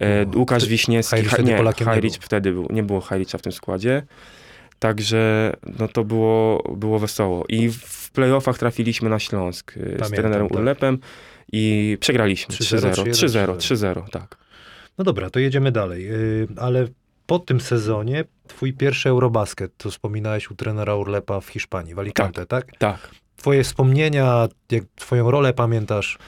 e, 0.00 0.26
Łukasz 0.36 0.66
Wiśniewski. 0.66 1.22
Wtedy 1.22 1.44
nie, 1.44 1.56
Polakiem 1.56 1.86
nie 1.86 1.92
Hajricz 1.92 2.12
był. 2.12 2.22
wtedy 2.22 2.52
był, 2.52 2.66
nie 2.70 2.82
było 2.82 3.00
Hajricza 3.00 3.38
w 3.38 3.42
tym 3.42 3.52
składzie. 3.52 4.02
Także 4.78 5.52
no 5.78 5.88
to 5.88 6.04
było, 6.04 6.62
było 6.76 6.98
wesoło. 6.98 7.44
I 7.48 7.68
w 7.70 8.10
playoffach 8.10 8.58
trafiliśmy 8.58 9.08
na 9.08 9.18
Śląsk 9.18 9.70
e, 9.70 9.74
z 9.74 9.82
Pamiętam, 9.82 10.10
trenerem 10.10 10.48
tak. 10.48 10.58
Urlepem 10.58 10.98
i 11.52 11.96
przegraliśmy 12.00 12.54
3-0, 12.54 12.92
3-0. 12.92 13.10
3-0, 13.10 13.56
3-0, 13.56 14.10
tak. 14.10 14.36
No 14.98 15.04
dobra, 15.04 15.30
to 15.30 15.38
jedziemy 15.40 15.72
dalej. 15.72 16.04
Yy, 16.04 16.48
ale 16.56 16.86
po 17.26 17.38
tym 17.38 17.60
sezonie 17.60 18.24
twój 18.48 18.72
pierwszy 18.72 19.08
Eurobasket, 19.08 19.76
to 19.76 19.90
wspominałeś 19.90 20.50
u 20.50 20.54
trenera 20.54 20.94
Urlepa 20.94 21.40
w 21.40 21.48
Hiszpanii, 21.48 21.94
w 21.94 21.98
Alicante, 21.98 22.46
tak? 22.46 22.66
Tak. 22.78 23.10
Twoje 23.42 23.64
wspomnienia, 23.64 24.48
jak 24.70 24.84
twoją 24.96 25.30
rolę 25.30 25.52
pamiętasz, 25.52 26.18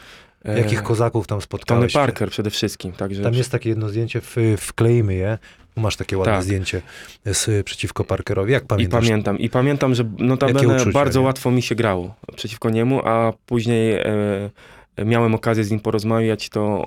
E, 0.45 0.59
jakich 0.59 0.83
kozaków 0.83 1.27
tam 1.27 1.37
Tony 1.39 1.43
spotkałeś? 1.43 1.93
Parker 1.93 2.31
przede 2.31 2.51
wszystkim. 2.51 2.93
Także 2.93 3.23
Tam 3.23 3.35
jest 3.35 3.51
takie 3.51 3.69
jedno 3.69 3.89
zdjęcie, 3.89 4.21
w, 4.21 4.37
wkleimy 4.59 5.15
je. 5.15 5.39
Masz 5.77 5.97
takie 5.97 6.19
ładne 6.19 6.33
Tak. 6.35 6.43
zdjęcie 6.43 6.83
z, 7.25 7.67
przeciwko 7.67 8.05
Parkerowi. 8.05 8.53
Jak 8.53 8.65
I 8.65 8.67
pamiętasz? 8.67 9.05
pamiętam, 9.05 9.39
i 9.39 9.51
pamiętam, 9.51 9.95
że 9.95 10.05
notabene 10.19 10.69
uczucia, 10.77 10.91
bardzo 10.91 11.21
nie? 11.21 11.27
łatwo 11.27 11.51
mi 11.51 11.63
się 11.63 11.75
grało 11.75 12.15
przeciwko 12.37 12.71
niemu, 12.71 13.01
a 13.09 13.33
później 13.47 13.93
e, 13.95 15.05
miałem 15.05 15.35
okazję 15.35 15.65
z 15.65 15.71
nim 15.71 15.81
porozmawiać, 15.81 16.49
to 16.49 16.87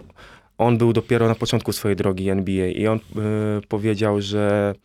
on 0.57 0.77
był 0.77 0.93
dopiero 0.93 1.27
na 1.27 1.35
początku 1.35 1.73
swojej 1.73 1.95
drogi 1.95 2.29
NBA 2.29 2.67
i 2.67 2.87
on 2.87 2.97
e, 2.97 3.01
powiedział, 3.67 4.21
że 4.21 4.75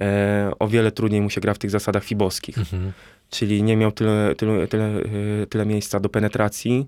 e, 0.00 0.50
o 0.58 0.68
wiele 0.68 0.92
trudniej 0.92 1.20
mu 1.20 1.30
się 1.30 1.40
gra 1.40 1.54
w 1.54 1.58
tych 1.58 1.70
zasadach 1.70 2.04
fibowskich, 2.04 2.58
Mhm. 2.58 2.92
Czyli 3.30 3.62
nie 3.62 3.76
miał 3.76 3.92
tyle, 3.92 4.34
tyle, 4.36 4.68
tyle, 4.68 4.84
e, 4.84 5.46
tyle 5.46 5.66
miejsca 5.66 6.00
do 6.00 6.08
penetracji, 6.08 6.86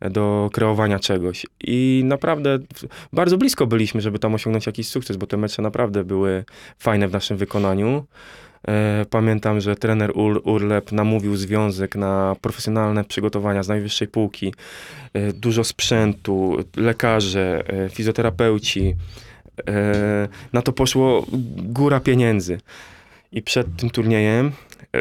e, 0.00 0.10
do 0.10 0.50
kreowania 0.52 0.98
czegoś. 0.98 1.46
I 1.64 2.02
naprawdę 2.04 2.58
bardzo 3.12 3.38
blisko 3.38 3.66
byliśmy, 3.66 4.00
żeby 4.00 4.18
tam 4.18 4.34
osiągnąć 4.34 4.66
jakiś 4.66 4.88
sukces, 4.88 5.16
bo 5.16 5.26
te 5.26 5.36
mecze 5.36 5.62
naprawdę 5.62 6.04
były 6.04 6.44
fajne 6.78 7.08
w 7.08 7.12
naszym 7.12 7.36
wykonaniu. 7.36 8.04
E, 8.68 9.06
Pamiętam, 9.10 9.60
że 9.60 9.76
trener 9.76 10.12
Ur, 10.14 10.42
Urlep 10.44 10.92
namówił 10.92 11.36
związek 11.36 11.96
na 11.96 12.36
profesjonalne 12.40 13.04
przygotowania 13.04 13.62
z 13.62 13.68
najwyższej 13.68 14.08
półki. 14.08 14.54
Dużo 15.34 15.64
sprzętu, 15.64 16.56
lekarze, 16.76 17.64
fizjoterapeuci. 17.90 18.96
Na 20.52 20.62
to 20.62 20.72
poszło 20.72 21.26
góra 21.56 22.00
pieniędzy. 22.00 22.58
I 23.32 23.42
przed 23.42 23.76
tym 23.76 23.90
turniejem 23.90 24.52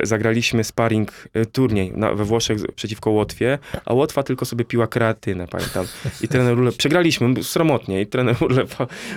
zagraliśmy 0.03 0.63
sparring 0.63 1.11
e, 1.33 1.45
turniej 1.45 1.91
na, 1.95 2.13
we 2.13 2.25
Włoszech 2.25 2.57
przeciwko 2.75 3.11
Łotwie, 3.11 3.59
a 3.85 3.93
Łotwa 3.93 4.23
tylko 4.23 4.45
sobie 4.45 4.65
piła 4.65 4.87
kreatynę, 4.87 5.47
pamiętam. 5.47 5.85
I 6.21 6.27
trener 6.27 6.57
Urlep, 6.57 6.75
przegraliśmy 6.75 7.43
sromotnie 7.43 8.01
i 8.01 8.07
trener 8.07 8.35
Urlep 8.43 8.75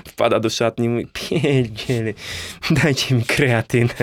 wpada 0.08 0.40
do 0.40 0.50
szatni 0.50 0.86
i 0.86 0.88
mówi, 0.88 1.06
pierdziele, 1.12 2.14
dajcie 2.70 3.14
mi 3.14 3.24
kreatynę. 3.24 3.94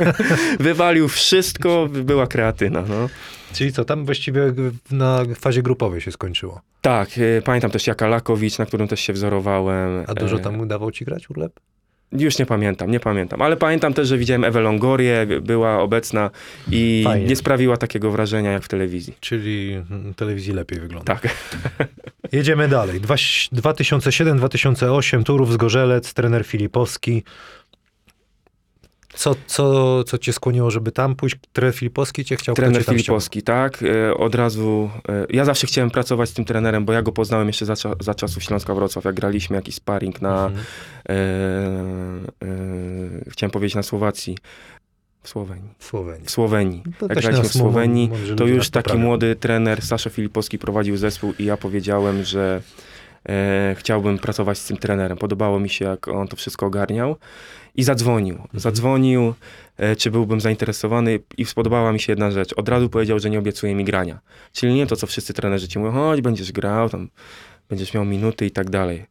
Wywalił 0.60 1.08
wszystko, 1.08 1.88
była 1.88 2.26
kreatyna, 2.26 2.84
no. 2.88 3.08
Czyli 3.52 3.72
co, 3.72 3.84
tam 3.84 4.04
właściwie 4.04 4.52
na 4.90 5.22
fazie 5.38 5.62
grupowej 5.62 6.00
się 6.00 6.12
skończyło. 6.12 6.60
Tak, 6.80 7.08
e, 7.18 7.42
pamiętam 7.42 7.70
też 7.70 7.86
Jaka 7.86 8.08
Lakowicz, 8.08 8.58
na 8.58 8.66
którym 8.66 8.88
też 8.88 9.00
się 9.00 9.12
wzorowałem. 9.12 10.04
A 10.06 10.14
dużo 10.14 10.36
E, 10.36 10.40
tam 10.40 10.68
dawał 10.68 10.90
ci 10.90 11.04
grać 11.04 11.30
Urlep? 11.30 11.60
Już 12.12 12.38
nie 12.38 12.46
pamiętam, 12.46 12.90
nie 12.90 13.00
pamiętam, 13.00 13.42
ale 13.42 13.56
pamiętam 13.56 13.94
też, 13.94 14.08
że 14.08 14.18
widziałem 14.18 14.44
Ewę 14.44 14.60
Longorię, 14.60 15.26
była 15.42 15.78
obecna 15.80 16.30
i 16.70 17.02
Fajnie. 17.04 17.26
nie 17.26 17.36
sprawiła 17.36 17.76
takiego 17.76 18.10
wrażenia 18.10 18.52
jak 18.52 18.62
w 18.62 18.68
telewizji. 18.68 19.14
Czyli 19.20 19.82
mm, 19.90 20.14
telewizji 20.14 20.52
lepiej 20.52 20.80
wygląda. 20.80 21.14
Tak. 21.14 21.28
Jedziemy 22.32 22.68
dalej. 22.68 23.00
Dwa- 23.00 23.48
2007-2008, 23.52 25.24
Turów 25.24 25.52
Zgorzelec, 25.52 26.14
trener 26.14 26.44
Filipowski. 26.46 27.22
Co, 29.16 29.34
co, 29.46 30.04
co 30.04 30.18
cię 30.18 30.32
skłoniło, 30.32 30.70
żeby 30.70 30.92
tam 30.92 31.14
pójść? 31.16 31.36
Trener 31.52 31.74
Filipowski 31.74 32.24
cię 32.24 32.36
chciał? 32.36 32.54
Trener 32.54 32.84
cię 32.86 32.92
Filipowski, 32.92 33.42
tak. 33.42 33.82
E, 33.82 34.14
Od 34.14 34.34
razu, 34.34 34.90
e, 35.08 35.26
ja 35.30 35.44
zawsze 35.44 35.66
chciałem 35.66 35.90
pracować 35.90 36.28
z 36.28 36.32
tym 36.32 36.44
trenerem, 36.44 36.84
bo 36.84 36.92
ja 36.92 37.02
go 37.02 37.12
poznałem 37.12 37.46
jeszcze 37.46 37.66
za, 37.66 37.74
za 38.00 38.14
czasów 38.14 38.42
Śląska 38.42 38.74
Wrocław, 38.74 39.04
jak 39.04 39.14
graliśmy 39.14 39.56
jakiś 39.56 39.74
sparring 39.74 40.22
na, 40.22 40.46
Mhm. 40.46 40.64
e, 41.08 41.12
e, 42.46 43.30
chciałem 43.30 43.50
powiedzieć 43.50 43.74
na 43.74 43.82
Słowacji, 43.82 44.38
w 45.22 45.28
Słowenii. 45.28 45.70
W 45.78 45.84
Słowenii. 45.84 46.24
W 46.26 46.30
Słowenii. 46.30 46.82
To 46.98 47.06
Jak 47.08 47.18
graliśmy 47.18 47.48
w 47.48 47.52
Słowenii, 47.52 48.10
to 48.36 48.46
już 48.46 48.70
taki 48.70 48.84
poprawią. 48.84 49.04
młody 49.06 49.36
trener 49.36 49.82
Sasza 49.82 50.10
Filipowski 50.10 50.58
prowadził 50.58 50.96
zespół 50.96 51.32
i 51.38 51.44
ja 51.44 51.56
powiedziałem, 51.56 52.24
że 52.24 52.60
chciałbym 53.74 54.18
pracować 54.18 54.58
z 54.58 54.66
tym 54.66 54.76
trenerem. 54.76 55.18
Podobało 55.18 55.60
mi 55.60 55.68
się, 55.68 55.84
jak 55.84 56.08
on 56.08 56.28
to 56.28 56.36
wszystko 56.36 56.66
ogarniał 56.66 57.16
i 57.74 57.82
zadzwonił. 57.82 58.34
Mhm. 58.34 58.60
Zadzwonił, 58.60 59.34
e, 59.76 59.96
czy 59.96 60.10
byłbym 60.10 60.40
zainteresowany 60.40 61.18
i 61.36 61.44
spodobała 61.44 61.92
mi 61.92 62.00
się 62.00 62.12
jedna 62.12 62.30
rzecz. 62.30 62.52
Od 62.52 62.68
razu 62.68 62.88
powiedział, 62.88 63.18
że 63.18 63.30
nie 63.30 63.38
obiecuje 63.38 63.74
mi 63.74 63.84
grania. 63.84 64.18
Czyli 64.52 64.74
nie 64.74 64.86
to, 64.86 64.96
co 64.96 65.06
wszyscy 65.06 65.34
trenerzy 65.34 65.68
ci 65.68 65.78
mówią, 65.78 65.92
chodź, 65.92 66.20
będziesz 66.20 66.52
grał, 66.52 66.88
tam 66.88 67.08
będziesz 67.68 67.94
miał 67.94 68.04
minuty 68.04 68.46
i 68.46 68.50
tak 68.50 68.70
dalej. 68.70 69.06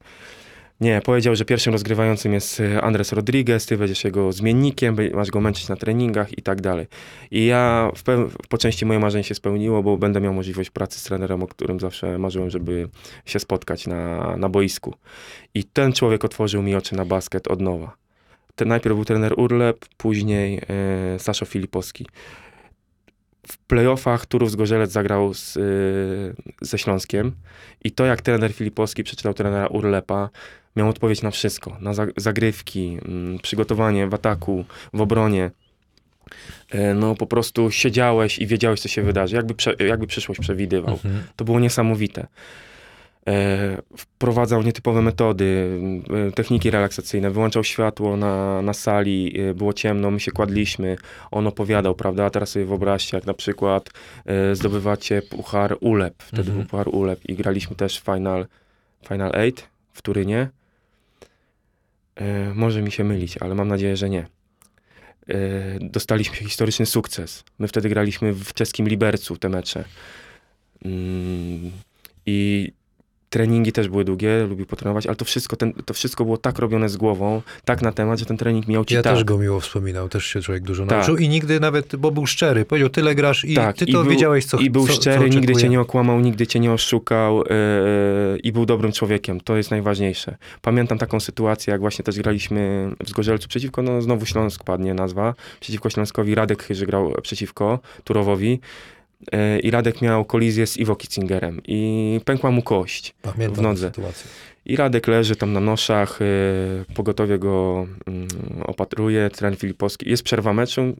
Nie, 0.81 1.01
powiedział, 1.01 1.35
że 1.35 1.45
pierwszym 1.45 1.73
rozgrywającym 1.73 2.33
jest 2.33 2.59
e, 2.59 2.81
Andres 2.81 3.11
Rodriguez, 3.11 3.65
ty 3.65 3.77
będziesz 3.77 4.03
jego 4.03 4.31
zmiennikiem, 4.31 4.97
masz 5.13 5.31
go 5.31 5.41
męczyć 5.41 5.69
na 5.69 5.75
treningach 5.75 6.37
i 6.37 6.41
tak 6.41 6.61
dalej. 6.61 6.87
I 7.31 7.45
ja 7.45 7.91
w 7.95 8.03
po 8.49 8.57
części 8.57 8.85
moje 8.85 8.99
marzenie 8.99 9.23
się 9.23 9.35
spełniło, 9.35 9.83
bo 9.83 9.97
będę 9.97 10.21
miał 10.21 10.33
możliwość 10.33 10.69
pracy 10.69 10.99
z 10.99 11.03
trenerem, 11.03 11.43
o 11.43 11.47
którym 11.47 11.79
zawsze 11.79 12.17
marzyłem, 12.17 12.49
żeby 12.49 12.89
się 13.25 13.39
spotkać 13.39 13.87
na, 13.87 14.37
na 14.37 14.49
boisku. 14.49 14.93
I 15.53 15.63
ten 15.63 15.93
człowiek 15.93 16.25
otworzył 16.25 16.61
mi 16.61 16.75
oczy 16.75 16.95
na 16.95 17.05
basket 17.05 17.47
od 17.47 17.61
nowa. 17.61 17.95
Ten 18.55 18.67
najpierw 18.67 18.95
był 18.95 19.05
trener 19.05 19.33
Urlep, 19.37 19.85
później 19.97 20.61
e, 21.15 21.19
Saszo 21.19 21.45
Filipowski. 21.45 22.07
w 23.47 23.57
playoffach 23.57 24.25
Turów 24.25 24.51
Zgorzelec 24.51 24.91
zagrał 24.91 25.33
z, 25.33 25.57
y, 25.57 26.35
ze 26.61 26.77
Śląskiem 26.77 27.31
i 27.83 27.91
to 27.91 28.05
jak 28.05 28.21
trener 28.21 28.53
Filipowski 28.53 29.03
przeczytał 29.03 29.33
trenera 29.33 29.67
Urlepa, 29.67 30.29
miał 30.75 30.89
odpowiedź 30.89 31.21
na 31.21 31.31
wszystko. 31.31 31.77
Na 31.81 31.93
za- 31.93 32.07
zagrywki, 32.17 32.97
mm, 33.05 33.39
przygotowanie 33.39 34.07
w 34.07 34.13
ataku, 34.13 34.65
w 34.93 35.01
obronie. 35.01 35.51
E, 36.71 36.93
No 36.93 37.15
po 37.15 37.25
prostu 37.27 37.71
siedziałeś 37.71 38.39
i 38.39 38.47
wiedziałeś, 38.47 38.79
co 38.79 38.87
się 38.87 39.01
wydarzy. 39.01 39.35
Jakby, 39.35 39.53
prze, 39.53 39.75
jakby 39.87 40.07
przyszłość 40.07 40.41
przewidywał. 40.41 40.93
Mhm. 40.93 41.23
To 41.35 41.45
było 41.45 41.59
niesamowite. 41.59 42.27
E, 43.27 43.77
wprowadzał 43.97 44.63
nietypowe 44.63 45.01
metody, 45.01 45.79
e, 46.27 46.31
techniki 46.31 46.71
relaksacyjne, 46.71 47.31
wyłączał 47.31 47.63
światło 47.63 48.17
na, 48.17 48.61
na 48.61 48.73
sali, 48.73 49.33
było 49.55 49.73
ciemno, 49.73 50.11
my 50.11 50.19
się 50.19 50.31
kładliśmy, 50.31 50.95
on 51.31 51.47
opowiadał, 51.47 51.95
prawda? 51.95 52.25
A 52.25 52.29
teraz 52.29 52.49
sobie 52.49 52.65
wyobraźcie, 52.65 53.17
jak 53.17 53.25
na 53.25 53.33
przykład 53.33 53.89
zdobywacie 54.53 55.21
puchar 55.21 55.77
ULEP, 55.81 56.23
wtedy 56.23 56.41
Mhm. 56.41 56.57
był 56.57 56.69
puchar 56.69 56.87
ULEP 56.95 57.25
i 57.29 57.33
graliśmy 57.35 57.75
też 57.75 57.99
Final, 57.99 58.45
Final 59.07 59.31
Eight 59.35 59.67
w 59.93 60.01
Turynie. 60.01 60.49
E, 62.15 62.53
może 62.53 62.81
mi 62.81 62.91
się 62.91 63.03
mylić, 63.03 63.37
ale 63.37 63.55
mam 63.55 63.67
nadzieję, 63.67 63.97
że 63.97 64.09
nie. 64.09 64.27
E, 65.29 65.35
dostaliśmy 65.81 66.35
historyczny 66.35 66.85
sukces. 66.85 67.43
My 67.59 67.67
wtedy 67.67 67.89
graliśmy 67.89 68.33
w 68.33 68.53
czeskim 68.53 68.87
Libercu 68.87 69.37
te 69.37 69.49
mecze. 69.49 69.83
Mm, 70.85 71.71
I 72.25 72.71
treningi 73.29 73.71
też 73.71 73.87
były 73.89 74.05
długie, 74.05 74.43
lubił 74.49 74.65
potrenować, 74.65 75.07
ale 75.07 75.15
to 75.15 75.25
wszystko, 75.25 75.55
ten, 75.55 75.73
to 75.73 75.93
wszystko 75.93 76.25
było 76.25 76.37
tak 76.37 76.59
robione 76.59 76.89
z 76.89 76.97
głową, 76.97 77.41
tak 77.65 77.81
na 77.81 77.91
temat, 77.91 78.19
że 78.19 78.25
ten 78.25 78.37
trening 78.37 78.67
miał 78.67 78.85
ci 78.85 78.93
Ja 78.93 79.01
tak. 79.01 79.13
też 79.13 79.23
go 79.23 79.37
miło 79.37 79.59
wspominał, 79.59 80.09
też 80.09 80.25
się 80.25 80.41
człowiek 80.41 80.63
dużo 80.63 80.85
Tak. 80.85 80.91
nauczył 80.97 81.17
i 81.17 81.29
nigdy 81.29 81.59
nawet, 81.59 81.95
bo 81.95 82.11
był 82.11 82.25
szczery, 82.27 82.65
powiedział 82.65 82.89
tyle 82.89 83.15
grasz 83.15 83.45
i 83.45 83.53
Tak, 83.55 83.75
ty 83.77 83.85
i 83.85 83.91
to 83.93 84.01
był- 84.03 84.11
wiedziałeś, 84.11 84.45
co 84.45 84.57
I 84.57 84.69
był 84.69 84.87
co, 84.87 84.93
szczery, 84.93 85.29
co 85.29 85.35
nigdy 85.39 85.55
cię 85.55 85.69
nie 85.69 85.81
okłamał, 85.81 86.19
nigdy 86.19 86.47
cię 86.47 86.59
nie 86.59 86.71
oszukał 86.71 87.37
yy, 87.37 87.45
i 88.43 88.51
był 88.51 88.65
dobrym 88.65 88.91
człowiekiem. 88.91 89.41
To 89.41 89.57
jest 89.57 89.71
najważniejsze. 89.71 90.37
Pamiętam 90.61 90.97
taką 90.97 91.19
sytuację, 91.19 91.71
jak 91.71 91.81
właśnie 91.81 92.03
też 92.05 92.19
graliśmy 92.19 92.89
w 93.03 93.09
Zgorzelcu 93.09 93.47
przeciwko, 93.47 93.81
no 93.81 94.01
znowu 94.01 94.25
Śląsk 94.25 94.63
padnie 94.63 94.93
nazwa, 94.93 95.33
przeciwko 95.59 95.89
Śląskowi. 95.89 96.35
Radek 96.35 96.63
Chyży 96.63 96.85
grał 96.85 97.13
przeciwko 97.21 97.79
Turowowi 98.03 98.59
i 99.63 99.71
Radek 99.71 100.01
miał 100.01 100.25
kolizję 100.25 100.67
z 100.67 100.77
Iwo 100.77 100.95
Kitzingerem 100.95 101.61
i 101.67 102.19
pękła 102.25 102.51
mu 102.51 102.61
kość. 102.61 103.15
Pamiętam 103.21 103.55
w 103.55 103.61
nodze. 103.61 103.87
sytuację. 103.87 104.27
I 104.65 104.75
Radek 104.75 105.07
leży 105.07 105.35
tam 105.35 105.53
na 105.53 105.59
noszach, 105.59 106.21
y, 106.21 106.85
pogotowie 106.95 107.39
go 107.39 107.87
mm, 108.07 108.27
opatruje, 108.65 109.29
trener 109.29 109.59
Filipowski, 109.59 110.09
jest 110.09 110.23
przerwa 110.23 110.53
meczu 110.53 110.81
y, 110.81 110.95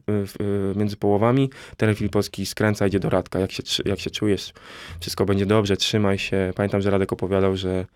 między 0.76 0.96
połowami, 0.96 1.50
trener 1.76 1.96
Filipowski 1.96 2.46
skręca, 2.46 2.86
idzie 2.86 3.00
do 3.00 3.10
Radka, 3.10 3.38
jak 3.38 3.52
się, 3.52 3.62
jak 3.84 4.00
się 4.00 4.10
czujesz, 4.10 4.52
wszystko 5.00 5.24
będzie 5.24 5.46
dobrze, 5.46 5.76
trzymaj 5.76 6.18
się. 6.18 6.52
Pamiętam, 6.56 6.80
że 6.80 6.90
Radek 6.90 7.12
opowiadał, 7.12 7.56
że 7.56 7.70
e, 7.70 7.86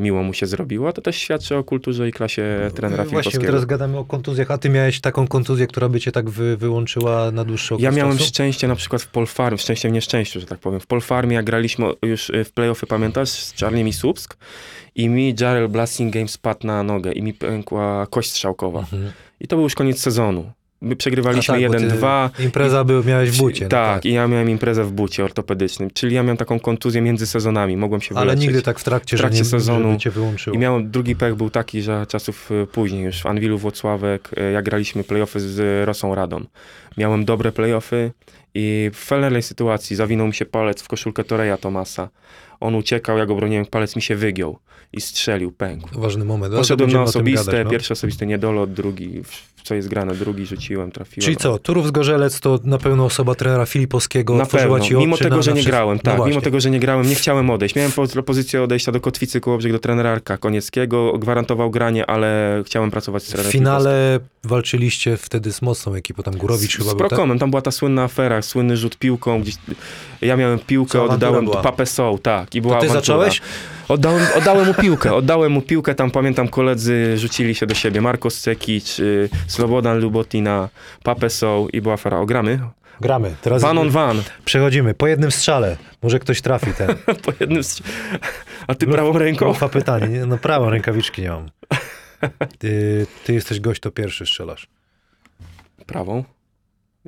miło 0.00 0.22
mu 0.22 0.34
się 0.34 0.46
zrobiło, 0.46 0.92
to 0.92 1.02
też 1.02 1.16
świadczy 1.16 1.56
o 1.56 1.64
kulturze 1.64 2.08
i 2.08 2.12
klasie 2.12 2.70
trenera 2.74 3.04
No 3.04 3.10
Właśnie, 3.10 3.22
Filipowskiego. 3.30 3.46
teraz 3.52 3.64
gadamy 3.64 3.98
o 3.98 4.04
kontuzjach, 4.04 4.50
a 4.50 4.58
ty 4.58 4.70
miałeś 4.70 5.00
taką 5.00 5.28
kontuzję, 5.28 5.66
która 5.66 5.88
by 5.88 6.00
cię 6.00 6.12
tak 6.12 6.30
wy, 6.30 6.56
wyłączyła 6.56 7.30
na 7.30 7.44
dłuższy 7.44 7.74
okres 7.74 7.84
Ja 7.84 7.90
miałem 7.90 8.16
czasu? 8.18 8.28
szczęście 8.28 8.68
na 8.68 8.74
przykład 8.74 9.02
w 9.02 9.06
Polfarm, 9.08 9.58
szczęście 9.58 9.88
w 9.88 9.92
nieszczęściu, 9.92 10.40
że 10.40 10.46
tak 10.46 10.58
powiem. 10.58 10.80
W 10.80 10.86
Polfarmie, 10.86 11.36
jak 11.36 11.44
graliśmy 11.44 11.86
już 12.02 12.30
y, 12.30 12.44
w 12.44 12.52
playoffy, 12.52 12.86
pamiętasz, 12.86 13.28
z 13.28 13.54
Czarnym 13.54 13.88
i 13.88 13.92
Słupsk 13.92 14.36
i 14.94 15.08
mi 15.08 15.34
Jarrell 15.40 15.68
Blasting 15.68 16.12
Game 16.14 16.28
spadł 16.28 16.66
na 16.66 16.82
nogę 16.82 17.12
i 17.12 17.22
mi 17.22 17.34
pękła 17.34 18.06
kość 18.10 18.30
strzałkowa. 18.30 18.78
Mhm. 18.80 19.12
I 19.40 19.48
to 19.48 19.56
był 19.56 19.62
już 19.62 19.74
koniec 19.74 20.00
sezonu. 20.00 20.52
My 20.82 20.96
przegrywaliśmy 20.96 21.54
A 21.54 21.60
tak, 21.60 21.66
bo 21.72 21.78
ty 21.78 21.88
1-2. 21.88 22.30
Impreza 22.44 22.84
by, 22.84 23.02
miałeś 23.06 23.30
w 23.30 23.38
bucie. 23.38 23.64
no 23.64 23.68
tak, 23.68 24.04
i 24.04 24.12
ja 24.12 24.28
miałem 24.28 24.50
imprezę 24.50 24.84
w 24.84 24.92
bucie 24.92 25.24
ortopedycznym, 25.24 25.90
czyli 25.94 26.14
ja 26.14 26.22
miałem 26.22 26.36
taką 26.36 26.60
kontuzję 26.60 27.02
między 27.02 27.26
sezonami, 27.26 27.76
mogłem 27.76 28.00
się 28.00 28.14
Ale 28.14 28.20
wyleczyć. 28.26 28.42
nigdy 28.46 28.62
tak 28.62 28.78
w 28.78 28.84
trakcie, 28.84 29.16
W 29.16 29.20
trakcie 29.20 29.36
że 29.36 29.42
nie, 29.44 29.50
sezonu. 29.50 29.96
cię 29.96 30.10
wyłączyło. 30.10 30.56
I 30.56 30.58
miałem, 30.58 30.90
drugi 30.90 31.16
pech 31.16 31.34
był 31.34 31.50
taki, 31.50 31.82
że 31.82 32.06
czasów 32.06 32.50
y, 32.50 32.66
później 32.66 33.02
już 33.04 33.22
w 33.22 33.26
Anwilu 33.26 33.58
Włocławek, 33.58 34.30
y, 34.38 34.52
jak 34.52 34.64
graliśmy 34.64 35.04
playoffy 35.04 35.40
z 35.40 35.86
Rosą 35.86 36.14
Radą. 36.14 36.44
Miałem 36.96 37.24
dobre 37.24 37.52
playoffy 37.52 38.10
i 38.54 38.90
w 38.94 38.98
felnej 38.98 39.42
sytuacji 39.42 39.96
zawinął 39.96 40.26
mi 40.26 40.34
się 40.34 40.46
palec 40.46 40.82
w 40.82 40.88
koszulkę 40.88 41.24
Toreja 41.24 41.56
Tomasa. 41.56 42.08
On 42.62 42.74
uciekał, 42.74 43.18
ja 43.18 43.26
go 43.26 43.34
broniłem, 43.34 43.66
palec 43.66 43.96
mi 43.96 44.02
się 44.02 44.16
wygiął 44.16 44.58
i 44.92 45.00
strzelił, 45.00 45.52
pękł. 45.52 46.00
Ważny 46.00 46.24
moment. 46.24 46.54
Poszedłem 46.54 46.92
na 46.92 47.02
osobiste, 47.02 47.46
gadać, 47.52 47.64
no. 47.64 47.70
pierwszy 47.70 47.92
osobisty 47.92 48.26
niedolot, 48.26 48.72
drugi, 48.72 49.22
w 49.24 49.52
w 49.62 49.64
co 49.64 49.74
jest 49.74 49.88
grane, 49.88 50.14
drugi 50.14 50.46
rzuciłem, 50.46 50.92
trafiłem. 50.92 51.24
Czyli 51.24 51.36
co, 51.36 51.58
Turów 51.58 51.86
Zgorzelec 51.86 52.40
to 52.40 52.58
na 52.64 52.78
pewno 52.78 53.04
osoba 53.04 53.34
trenera 53.34 53.66
Filipowskiego 53.66 54.36
Na 54.36 54.46
pewno, 54.46 54.80
ci 54.80 54.94
mimo 54.96 55.16
tego, 55.16 55.36
na, 55.36 55.42
że 55.42 55.50
na 55.50 55.56
nie 55.56 55.64
grałem, 55.64 55.96
No 55.96 56.02
tak, 56.02 56.14
mimo 56.14 56.24
właśnie. 56.24 56.42
tego, 56.42 56.60
że 56.60 56.70
nie 56.70 56.80
grałem, 56.80 57.08
nie 57.08 57.14
chciałem 57.14 57.50
odejść. 57.50 57.74
Miałem 57.74 57.92
po- 57.92 58.06
propozycję 58.06 58.62
odejścia 58.62 58.92
do 58.92 59.00
Kotwicy 59.00 59.40
Kołobrzeg, 59.40 59.72
do 59.72 59.78
trenera 59.78 60.10
Arka 60.10 60.38
Konieckiego, 60.38 61.18
gwarantował 61.18 61.70
granie, 61.70 62.10
ale 62.10 62.62
chciałem 62.66 62.90
pracować 62.90 63.22
z 63.22 63.26
W 63.26 63.28
trenerem 63.28 63.52
finale 63.52 64.20
walczyliście 64.44 65.16
wtedy 65.16 65.52
z 65.52 65.62
mocną 65.62 65.94
ekipą, 65.94 66.22
tam 66.22 66.36
Górowicz 66.36 66.72
z, 66.72 66.76
chyba 66.76 66.90
z 66.90 66.94
był, 66.94 66.98
tak? 67.00 67.08
Prokomem, 67.08 67.38
tam 67.38 67.50
była 67.50 67.62
ta 67.62 67.70
słynna 67.70 68.02
afera, 68.02 68.42
słynny 68.42 68.76
rzut 68.76 68.98
piłką, 68.98 69.40
gdzieś, 69.40 69.54
ja 70.22 70.36
miałem 70.36 70.58
piłkę, 70.58 71.02
oddałem 71.02 71.46
papę 71.46 71.86
Soł, 71.86 72.18
tak, 72.18 72.51
i 72.54 72.60
była 72.60 72.74
To 72.74 72.80
ty 72.80 72.86
awantura. 72.86 73.00
zacząłeś? 73.00 73.40
Oddałem, 73.88 74.26
oddałem 74.38 74.66
mu 74.66 74.74
piłkę, 74.74 75.14
oddałem 75.14 75.52
mu 75.52 75.62
piłkę, 75.62 75.94
tam 75.94 76.10
pamiętam 76.10 76.48
koledzy 76.48 77.18
rzucili 77.18 77.54
się 77.54 77.66
do 77.66 77.74
siebie, 77.74 78.00
Markos 78.00 78.40
Cekic, 78.40 78.98
y, 79.00 79.28
Slobodan 79.46 79.98
Lubotina, 80.00 80.68
Pape 81.02 81.30
Soł 81.30 81.68
i 81.68 81.80
była 81.80 81.94
afera. 81.94 82.18
O, 82.18 82.26
gramy? 82.26 82.60
Gramy. 83.00 83.34
Teraz 83.42 83.62
Van 83.62 83.78
on 83.78 83.90
van, 83.90 84.22
przechodzimy. 84.44 84.94
Po 84.94 85.06
jednym 85.06 85.30
strzale. 85.30 85.76
Może 86.02 86.18
ktoś 86.18 86.40
trafi 86.40 86.72
ten. 86.78 86.88
po 87.24 87.32
jednym 87.40 87.62
strz- 87.62 87.82
A 88.66 88.74
ty 88.74 88.86
prawą 88.86 89.18
ręką? 89.18 89.46
Lufa 89.46 89.68
pytanie. 89.68 90.08
Nie? 90.08 90.26
No 90.26 90.38
prawą 90.38 90.70
rękawiczki 90.70 91.22
nie 91.22 91.30
mam. 91.30 91.48
Ty, 92.58 93.06
ty 93.24 93.32
jesteś 93.32 93.60
gość, 93.60 93.80
to 93.80 93.90
pierwszy 93.90 94.26
strzelasz. 94.26 94.66
Prawą? 95.86 96.24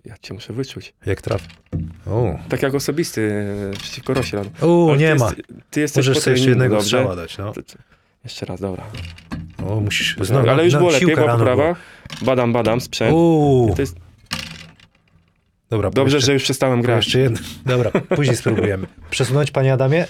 Ja 0.04 0.14
cię 0.22 0.34
muszę 0.34 0.52
wyczuć. 0.52 0.94
Jak 1.06 1.22
trafi. 1.22 1.48
O, 2.06 2.38
Tak 2.48 2.62
jak 2.62 2.74
osobisty 2.74 3.32
e, 3.72 3.76
przeciwko 3.76 4.14
Rosjan. 4.14 4.50
Ale 4.62 4.96
nie 4.98 5.08
ty 5.12 5.14
ma. 5.14 5.24
Jest, 5.26 5.42
ty 5.70 5.80
jesteś 5.80 5.96
Możesz 6.06 6.16
po 6.16 6.20
sobie 6.20 6.32
jeszcze 6.36 6.44
treningu, 6.44 6.50
jednego 6.50 6.74
dobrze? 6.74 6.86
strzała 6.98 7.16
dać. 7.16 7.38
No. 7.38 7.52
To- 7.52 7.60
Jeszcze 8.24 8.46
raz, 8.46 8.60
dobra. 8.60 8.84
O, 9.66 9.80
musisz. 9.80 10.16
No, 10.18 10.24
Znowu, 10.24 10.48
ale 10.50 10.64
już 10.64 10.72
na- 10.72 10.78
było 10.78 10.90
lepiej, 10.90 11.14
była 11.14 11.26
rano 11.26 11.38
poprawa. 11.38 11.76
Badam, 12.22 12.52
badam, 12.52 12.80
sprzęt. 12.80 13.12
Uuu, 13.14 13.74
To 13.74 13.82
jest 13.82 13.96
dobra. 15.70 15.90
dobrze, 15.90 16.16
jeszcze, 16.16 16.26
że 16.26 16.32
już 16.32 16.42
przestałem 16.42 16.82
grać. 16.82 17.04
Jeszcze 17.04 17.18
jedno. 17.20 17.38
Dobra, 17.66 17.90
później 17.90 18.36
spróbujemy. 18.36 18.86
Przesunąć, 19.10 19.50
panie 19.50 19.72
Adamie? 19.72 20.06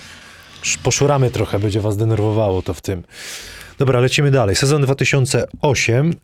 Sz- 0.63 0.83
Poszuramy 0.83 1.31
trochę, 1.31 1.59
będzie 1.59 1.81
was 1.81 1.97
denerwowało 1.97 2.63
to 2.63 2.75
w 2.75 2.81
tym. 2.81 3.03
Dobra, 3.79 4.01
lecimy 4.01 4.31
dalej. 4.31 4.57
Sezon 4.57 4.83
2008. 4.83 6.15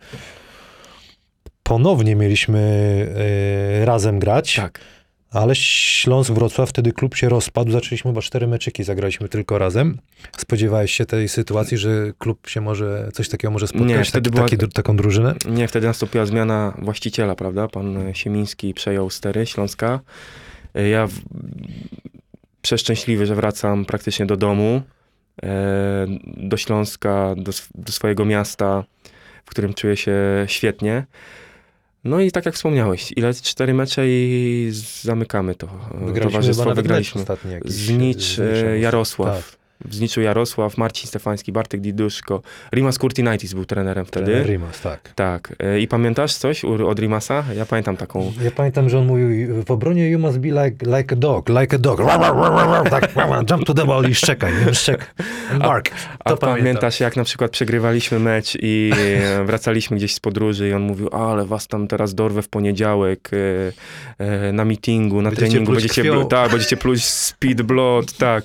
Ponownie 1.70 2.16
mieliśmy 2.16 2.58
e, 3.80 3.84
razem 3.84 4.18
grać, 4.18 4.54
Tak. 4.56 4.80
ale 5.30 5.54
Śląsk 5.54 6.30
Wrocław, 6.32 6.68
wtedy 6.68 6.92
klub 6.92 7.16
się 7.16 7.28
rozpadł. 7.28 7.70
Zaczęliśmy 7.70 8.10
chyba 8.10 8.22
cztery 8.22 8.46
meczyki, 8.46 8.84
zagraliśmy 8.84 9.28
tylko 9.28 9.58
razem. 9.58 9.98
Spodziewałeś 10.36 10.92
się 10.92 11.06
tej 11.06 11.28
sytuacji, 11.28 11.78
że 11.78 12.12
klub 12.18 12.48
się 12.48 12.60
może, 12.60 13.08
coś 13.14 13.28
takiego 13.28 13.50
może 13.50 13.66
spotkać, 13.66 13.88
Nie, 13.88 14.04
wtedy 14.04 14.30
taki, 14.30 14.36
była- 14.36 14.48
taki, 14.48 14.72
taką 14.72 14.96
drużynę? 14.96 15.34
Nie, 15.50 15.68
wtedy 15.68 15.86
nastąpiła 15.86 16.26
zmiana 16.26 16.74
właściciela, 16.78 17.34
prawda? 17.34 17.68
Pan 17.68 18.14
Siemiński 18.14 18.74
przejął 18.74 19.10
stery 19.10 19.46
Śląska. 19.46 20.00
E, 20.74 20.88
Ja 20.88 21.06
w... 21.06 21.12
przeszczęśliwy, 22.62 23.26
że 23.26 23.34
wracam 23.34 23.84
praktycznie 23.84 24.26
do 24.26 24.36
domu, 24.36 24.82
e, 25.42 26.06
do 26.36 26.56
Śląska, 26.56 27.34
do, 27.36 27.52
do 27.74 27.92
swojego 27.92 28.24
miasta, 28.24 28.84
w 29.44 29.50
którym 29.50 29.74
czuję 29.74 29.96
się 29.96 30.14
świetnie. 30.46 31.06
No 32.04 32.20
i 32.20 32.30
tak 32.30 32.46
jak 32.46 32.54
wspomniałeś, 32.54 33.12
ile? 33.16 33.34
Cztery 33.34 33.74
mecze 33.74 34.02
i 34.08 34.70
zamykamy 35.02 35.54
to 35.54 35.66
e, 35.66 35.70
Wygraliśmy 36.06 36.20
towarzystwo. 36.22 36.74
Wygraliśmy. 36.74 37.20
ostatni 37.20 37.52
jakiś, 37.52 37.72
Znicz, 37.72 38.22
z 38.36 38.40
e, 38.40 38.52
Niczem. 38.52 38.80
Jarosław. 38.80 39.50
Tak. 39.50 39.59
W 39.84 39.94
Zniczu 39.94 40.20
Jarosław, 40.20 40.76
Marcin 40.76 41.08
Stefański, 41.08 41.52
Bartek 41.52 41.80
Diduszko. 41.80 42.42
Rimas 42.74 42.98
Kurtinaitis 42.98 43.54
był 43.54 43.64
trenerem 43.64 44.06
wtedy. 44.06 44.26
Trener 44.26 44.46
Rimas, 44.46 44.80
tak. 44.80 45.12
Tak. 45.14 45.54
E, 45.58 45.80
I 45.80 45.88
pamiętasz 45.88 46.34
coś 46.34 46.64
od 46.64 46.98
Rimasa? 46.98 47.44
Ja 47.56 47.66
pamiętam 47.66 47.96
taką. 47.96 48.32
Ja 48.44 48.50
pamiętam, 48.50 48.88
że 48.88 48.98
on 48.98 49.06
mówił 49.06 49.64
w 49.64 49.70
obronie 49.70 50.10
you 50.10 50.18
must 50.18 50.38
be 50.38 50.48
like, 50.48 50.98
like 50.98 51.14
a 51.14 51.18
dog, 51.18 51.48
like 51.48 51.76
a 51.76 51.78
dog. 51.78 52.00
Tak, 52.90 53.12
jump 53.50 53.64
to 53.64 53.74
the 53.74 53.86
ball 53.86 54.10
i 54.10 54.14
szczekaj, 54.14 54.52
szczek. 54.72 55.14
Bark. 55.58 55.90
A 56.18 56.24
pamiętam. 56.24 56.56
pamiętasz, 56.56 57.00
jak 57.00 57.16
na 57.16 57.24
przykład 57.24 57.50
przegrywaliśmy 57.50 58.18
mecz 58.18 58.56
i 58.62 58.92
e, 59.22 59.44
wracaliśmy 59.44 59.96
gdzieś 59.96 60.14
z 60.14 60.20
podróży 60.20 60.68
i 60.68 60.72
on 60.72 60.82
mówił, 60.82 61.08
ale 61.12 61.44
was 61.44 61.68
tam 61.68 61.88
teraz 61.88 62.14
dorwę 62.14 62.42
w 62.42 62.48
poniedziałek 62.48 63.30
e, 64.18 64.52
na 64.52 64.64
meetingu, 64.64 65.22
na 65.22 65.30
Będziecie 65.30 65.50
treningu, 65.50 65.72
będziecie, 65.72 66.02
tak, 66.30 66.50
będziecie 66.50 66.76
pluć 66.76 67.04
speed 67.04 67.64
blood, 67.64 68.12
tak. 68.12 68.44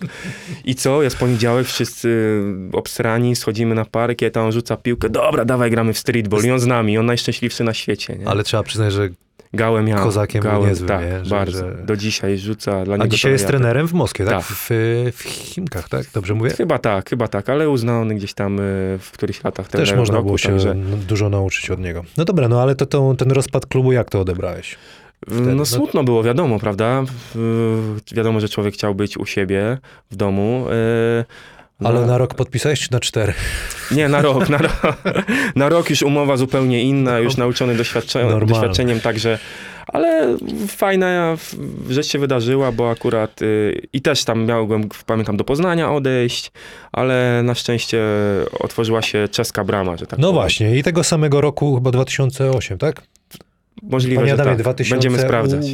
I 0.65 0.75
co? 0.75 1.03
Jest 1.03 1.17
poniedziałek, 1.25 1.67
wszyscy 1.67 2.39
obsrani, 2.73 3.35
schodzimy 3.35 3.75
na 3.75 3.85
parkiet, 3.85 4.37
a 4.37 4.41
on 4.41 4.51
rzuca 4.51 4.77
piłkę, 4.77 5.09
dobra, 5.09 5.45
dawaj, 5.45 5.71
gramy 5.71 5.93
w 5.93 5.97
streetball 5.97 6.43
i 6.43 6.51
on 6.51 6.59
z 6.59 6.65
nami, 6.65 6.97
on 6.97 7.05
najszczęśliwszy 7.05 7.63
na 7.63 7.73
świecie, 7.73 8.15
nie? 8.15 8.27
Ale 8.27 8.43
trzeba 8.43 8.63
przyznać, 8.63 8.93
że 8.93 9.09
Gałę 9.53 9.83
miał. 9.83 10.03
Kozakiem 10.03 10.41
był 10.41 10.51
Gałę, 10.51 10.67
niezłym, 10.67 10.87
tak, 10.87 11.01
nie? 11.01 11.25
Że- 11.25 11.29
bardzo. 11.29 11.57
że- 11.57 11.85
Do 11.85 11.97
dzisiaj 11.97 12.37
rzuca. 12.37 12.85
Dla 12.85 12.93
A 12.93 12.97
niego 12.97 13.07
dzisiaj 13.09 13.29
to 13.29 13.33
jest 13.33 13.43
ja- 13.43 13.49
trenerem 13.49 13.87
w 13.87 13.93
Moskwie, 13.93 14.25
tak? 14.25 14.33
Tak. 14.33 14.43
W, 14.45 14.69
w 15.13 15.23
Chimkach, 15.23 15.89
tak? 15.89 16.05
Dobrze 16.13 16.33
mówię? 16.33 16.49
Chyba 16.49 16.79
tak, 16.79 17.09
chyba 17.09 17.27
tak, 17.27 17.49
ale 17.49 17.69
uznany 17.69 18.15
gdzieś 18.15 18.33
tam 18.33 18.59
y, 18.59 18.61
w 19.01 19.09
którychś 19.11 19.43
latach 19.43 19.67
Też 19.67 19.93
można 19.95 20.15
roku, 20.15 20.25
było 20.25 20.37
się 20.37 20.49
także- 20.49 20.75
dużo 21.07 21.29
nauczyć 21.29 21.69
od 21.69 21.79
niego. 21.79 22.03
No 22.17 22.25
dobra, 22.25 22.47
no 22.47 22.61
ale 22.61 22.75
to, 22.75 22.85
to 22.85 23.15
ten 23.17 23.31
rozpad 23.31 23.65
klubu, 23.65 23.91
jak 23.91 24.09
to 24.09 24.21
odebrałeś? 24.21 24.75
Wtedy? 25.25 25.41
No- 25.41 25.55
No 25.55 25.65
smutno 25.65 26.03
było, 26.03 26.23
wiadomo, 26.23 26.59
prawda? 26.59 27.03
Wiadomo, 28.13 28.39
że 28.39 28.49
człowiek 28.49 28.73
chciał 28.73 28.95
być 28.95 29.17
u 29.17 29.25
siebie 29.25 29.77
w 30.11 30.15
domu. 30.15 30.65
y, 31.21 31.25
no, 31.79 31.89
Ale 31.89 32.05
na 32.05 32.17
rok 32.17 32.33
podpisałeś 32.33 32.79
czy 32.79 32.91
na 32.91 32.99
cztery? 32.99 33.33
Nie, 33.91 34.09
na 34.09 34.21
rok, 34.21 34.49
na, 34.49 34.57
rok. 34.57 34.81
na 35.55 35.69
rok 35.69 35.89
już 35.89 36.01
umowa 36.01 36.37
zupełnie 36.37 36.83
inna, 36.83 37.19
już 37.19 37.37
nauczony 37.37 37.75
doświadcze, 37.75 38.19
Normalne. 38.23 38.45
doświadczeniem, 38.45 38.99
także... 38.99 39.39
Ale 39.87 40.37
fajna 40.67 41.37
rzecz 41.89 42.05
się 42.07 42.19
wydarzyła, 42.19 42.71
bo 42.71 42.89
akurat 42.89 43.41
y, 43.41 43.87
i 43.93 44.01
też 44.01 44.23
tam 44.23 44.45
miałem, 44.45 44.89
pamiętam, 45.05 45.37
do 45.37 45.43
Poznania 45.43 45.91
odejść, 45.93 46.51
ale 46.91 47.41
na 47.43 47.55
szczęście 47.55 48.01
otworzyła 48.59 49.01
się 49.01 49.27
czeska 49.31 49.63
brama, 49.63 49.97
że 49.97 50.07
tak 50.07 50.19
No 50.19 50.27
powiem. 50.27 50.41
właśnie, 50.41 50.77
i 50.77 50.83
tego 50.83 51.03
samego 51.03 51.41
roku, 51.41 51.75
chyba 51.75 51.91
2008, 51.91 52.77
tak? 52.77 53.01
Możliwe, 53.83 54.15
Panie 54.15 54.27
że 54.27 54.33
Adamie, 54.33 54.49
tak. 54.51 54.59
2008? 54.59 54.95
Będziemy 54.95 55.19
sprawdzać. 55.19 55.65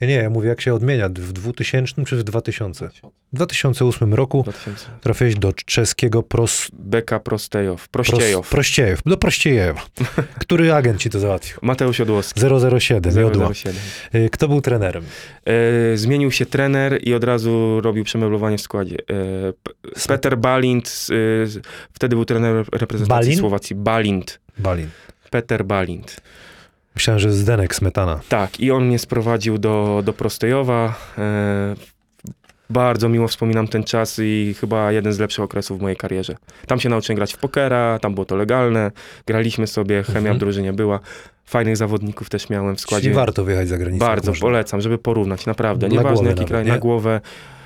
Ja 0.00 0.06
nie, 0.06 0.14
ja 0.14 0.30
mówię 0.30 0.48
jak 0.48 0.60
się 0.60 0.74
odmienia, 0.74 1.08
w 1.08 1.32
2000 1.32 2.04
czy 2.04 2.16
w 2.16 2.24
2000? 2.24 2.88
W 3.32 3.36
2008 3.36 4.14
roku 4.14 4.42
2000. 4.42 4.86
trafiłeś 5.00 5.34
do 5.34 5.52
czeskiego 5.52 6.22
pros, 6.22 6.68
Beka 6.72 7.20
Prostejow, 7.20 7.88
pros, 7.88 8.10
Prościejow. 8.50 9.02
Do 9.06 9.16
Prościejewa. 9.16 9.80
Który 10.40 10.74
agent 10.74 11.00
ci 11.00 11.10
to 11.10 11.18
załatwił? 11.20 11.58
Mateusz 11.62 11.98
Jodłowski. 11.98 12.40
007, 12.80 13.16
Jodła. 13.18 13.54
007. 13.54 13.76
Y, 14.14 14.28
Kto 14.32 14.48
był 14.48 14.60
trenerem? 14.60 15.04
E, 15.44 15.96
zmienił 15.96 16.30
się 16.30 16.46
trener 16.46 16.98
i 17.08 17.14
od 17.14 17.24
razu 17.24 17.80
robił 17.80 18.04
przemeblowanie 18.04 18.58
w 18.58 18.60
składzie. 18.60 18.96
E, 19.10 20.06
Peter 20.08 20.38
Balint, 20.38 20.88
z- 20.88 21.10
y, 21.10 21.60
wtedy 21.92 22.16
był 22.16 22.24
trener 22.24 22.64
reprezentacji 22.72 23.08
Balin? 23.28 23.38
Słowacji. 23.38 23.76
Balint. 23.76 24.40
Balin. 24.58 24.88
Peter 25.30 25.64
Balint. 25.64 26.20
Myślałem, 26.98 27.18
że 27.20 27.32
Zdenek 27.32 27.74
Smetana. 27.74 28.20
Tak, 28.28 28.60
i 28.60 28.70
on 28.70 28.86
mnie 28.86 28.98
sprowadził 28.98 29.58
do, 29.58 30.02
do 30.04 30.12
Prostejowa. 30.12 30.94
E, 31.18 31.74
bardzo 32.70 33.08
miło 33.08 33.28
wspominam 33.28 33.68
ten 33.68 33.84
czas 33.84 34.20
i 34.22 34.54
chyba 34.60 34.92
jeden 34.92 35.12
z 35.12 35.18
lepszych 35.18 35.44
okresów 35.44 35.78
w 35.78 35.82
mojej 35.82 35.96
karierze. 35.96 36.36
Tam 36.66 36.80
się 36.80 36.88
nauczyłem 36.88 37.16
grać 37.16 37.34
w 37.34 37.38
pokera, 37.38 37.98
tam 37.98 38.14
było 38.14 38.24
to 38.24 38.36
legalne, 38.36 38.90
graliśmy 39.26 39.66
sobie, 39.66 40.02
chemia 40.02 40.18
Mhm. 40.18 40.36
w 40.36 40.40
drużynie 40.40 40.72
była. 40.72 41.00
Fajnych 41.44 41.76
zawodników 41.76 42.30
też 42.30 42.50
miałem 42.50 42.76
w 42.76 42.80
składzie. 42.80 43.02
Czyli 43.02 43.14
warto 43.14 43.44
wyjechać 43.44 43.68
za 43.68 43.78
granicę. 43.78 44.04
Bardzo 44.06 44.32
polecam, 44.40 44.80
żeby 44.80 44.98
porównać, 44.98 45.46
naprawdę. 45.46 45.88
Na 45.88 45.94
Nieważne 45.94 46.28
jaki 46.30 46.44
kraj, 46.44 46.64
nie? 46.64 46.72
na 46.72 46.78
głowę, 46.78 47.20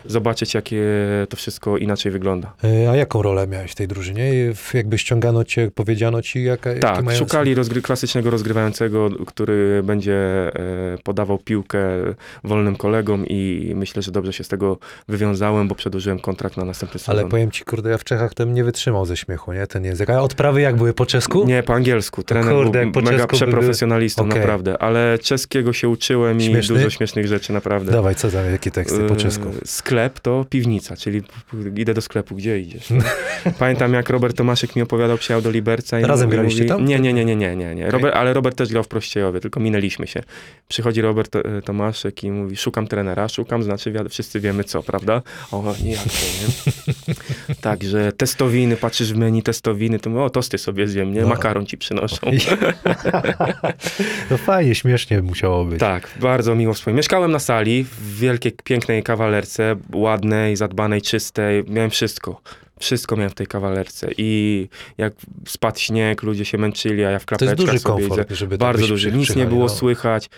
zobaczyć 0.07 0.55
jakie 0.55 0.83
to 1.29 1.37
wszystko 1.37 1.79
inaczej 1.79 2.13
wygląda. 2.13 2.53
Y, 2.65 2.89
A 2.91 2.97
jaką 2.97 3.23
rolę 3.23 3.47
miałeś 3.47 3.73
w 3.73 3.75
tej 3.75 3.89
drużynie? 3.89 4.33
Jakby 4.75 4.99
ściągano 4.99 5.45
cię, 5.45 5.71
powiedziano 5.75 6.23
ci, 6.23 6.43
jaka, 6.45 6.71
Tak, 6.81 7.05
mają... 7.05 7.19
szukali 7.19 7.55
rozgry- 7.55 7.83
klasycznego 7.83 8.31
rozgrywającego, 8.31 9.11
który 9.27 9.83
będzie 9.83 10.15
e, 10.15 10.53
podawał 11.05 11.39
piłkę 11.39 11.81
wolnym 12.45 12.77
kolegom 12.77 13.27
i 13.27 13.73
myślę, 13.77 14.03
że 14.03 14.13
dobrze 14.13 14.33
się 14.33 14.45
z 14.45 14.49
tego 14.49 14.79
wywiązałem, 15.09 15.69
bo 15.69 15.75
przedłużyłem 15.75 16.19
kontrakt 16.19 16.57
na 16.57 16.65
następny 16.65 17.01
sezon. 17.01 17.19
Ale 17.19 17.29
powiem 17.29 17.51
ci, 17.51 17.65
kurde, 17.65 17.91
ja 17.91 17.99
w 17.99 18.05
Czechach 18.05 18.35
bym 18.35 18.55
nie 18.55 18.65
wytrzymał 18.65 19.07
ze 19.07 19.17
śmiechu, 19.17 19.53
nie? 19.53 19.67
Ten 19.67 19.85
język. 19.85 20.11
A 20.11 20.23
odprawy 20.23 20.61
jak 20.61 20.77
były 20.77 20.93
po 20.95 21.07
czesku? 21.07 21.45
Nie, 21.47 21.63
po 21.63 21.75
angielsku. 21.75 22.23
Trener 22.23 22.55
kurde, 22.55 22.83
był 22.83 22.93
po 22.93 23.01
mega 23.01 23.27
by 23.27 23.33
przeprofesjonalistą, 23.33 24.23
były- 24.23 24.33
Okej. 24.33 24.41
naprawdę. 24.43 24.83
Ale 24.83 25.19
czeskiego 25.19 25.73
się 25.73 25.89
uczyłem 25.89 26.41
Śmieszny? 26.41 26.75
i 26.75 26.79
dużo 26.79 26.91
śmiesznych 26.91 27.27
rzeczy, 27.27 27.53
naprawdę. 27.53 27.93
Dawaj, 27.93 28.15
co 28.15 28.31
tam, 28.31 28.51
jakie 28.53 28.71
teksty 28.71 28.99
po 29.09 29.15
E, 29.15 29.17
czesku? 29.17 29.49
Sklep 29.93 30.21
to 30.21 30.47
piwnica, 30.51 30.97
czyli 30.97 31.23
idę 31.77 31.95
do 31.95 32.01
sklepu, 32.01 32.35
gdzie 32.35 32.61
idziesz? 32.61 32.89
Pamiętam 33.59 33.93
jak 33.93 34.11
Robert 34.11 34.37
Tomaszek 34.37 34.77
mi 34.77 34.83
opowiadał, 34.83 35.19
przyjechał 35.19 35.43
do 35.43 35.51
Liberca 35.51 36.01
i 36.01 36.05
Razem 36.05 36.27
mówi, 36.27 36.37
graliście 36.37 36.65
tam? 36.65 36.85
Nie, 36.85 37.01
nie, 37.01 37.13
nie, 37.13 37.25
nie, 37.25 37.37
nie, 37.37 37.57
nie. 37.57 37.75
nie. 37.75 37.83
Okej. 37.83 37.91
Robert, 37.91 38.17
ale 38.17 38.33
Robert 38.33 38.57
też 38.57 38.69
grał 38.69 38.83
w 38.83 38.89
Prościejowie, 38.89 39.41
tylko 39.41 39.61
minęliśmy 39.61 40.07
się. 40.07 40.23
Przychodzi 40.69 41.01
Robert 41.01 41.37
e, 41.37 41.63
Tomaszek 41.63 42.25
i 42.25 42.31
mówi, 42.31 42.57
szukam 42.57 42.87
trenera, 42.87 43.29
szukam, 43.29 43.63
znaczy 43.63 43.93
wiad- 43.93 44.09
wszyscy 44.09 44.41
wiemy 44.41 44.65
co, 44.65 44.83
prawda? 44.83 45.23
O, 45.51 45.75
nie, 45.85 45.91
jak 45.91 46.01
to, 46.03 46.09
nie? 46.09 47.55
Także 47.61 48.13
testowiny, 48.13 48.77
patrzysz 48.77 49.13
w 49.13 49.17
menu 49.17 49.43
testowiny, 49.43 49.99
to 49.99 50.11
mówię, 50.11 50.23
o, 50.23 50.31
tosty 50.31 50.59
sobie 50.59 50.89
zjem, 50.89 51.13
nie? 51.15 51.21
No. 51.21 51.29
Makaron 51.29 51.67
ci 51.67 51.79
przynoszą. 51.79 52.17
No 54.31 54.37
fajnie, 54.37 54.75
śmiesznie 54.75 55.23
musiało 55.23 55.65
być. 55.65 55.81
Tak, 55.81 56.09
bardzo 56.21 56.55
miło 56.55 56.75
wspomnieć. 56.75 56.97
Mieszkałem 56.97 57.31
na 57.31 57.39
sali 57.39 57.85
w 57.85 58.19
wielkiej, 58.19 58.53
pięknej 58.65 59.03
kawalerce, 59.03 59.77
ładnej, 59.95 60.57
zadbanej, 60.57 61.03
czystej. 61.03 61.65
Miałem 61.69 61.91
wszystko. 61.91 62.41
Wszystko 62.79 63.17
miałem 63.17 63.31
w 63.31 63.35
tej 63.35 63.47
kawalerce. 63.47 64.09
I 64.19 64.69
jak 64.99 65.13
spadł 65.47 65.79
śnieg, 65.79 66.23
ludzie 66.23 66.45
się 66.45 66.59
męczyli, 66.59 67.05
a 67.05 67.11
ja 67.11 67.19
w 67.19 67.25
To 67.25 67.35
jest 67.35 67.39
klapeczkach 67.41 67.67
duży 67.67 67.79
sobie 67.79 68.09
komfort, 68.09 68.33
żeby 68.33 68.59
tak 68.59 68.69
Bardzo 68.69 68.87
duży. 68.87 69.13
Nic 69.13 69.37
nie 69.37 69.47
było 69.47 69.63
no. 69.63 69.69
słychać. 69.69 70.31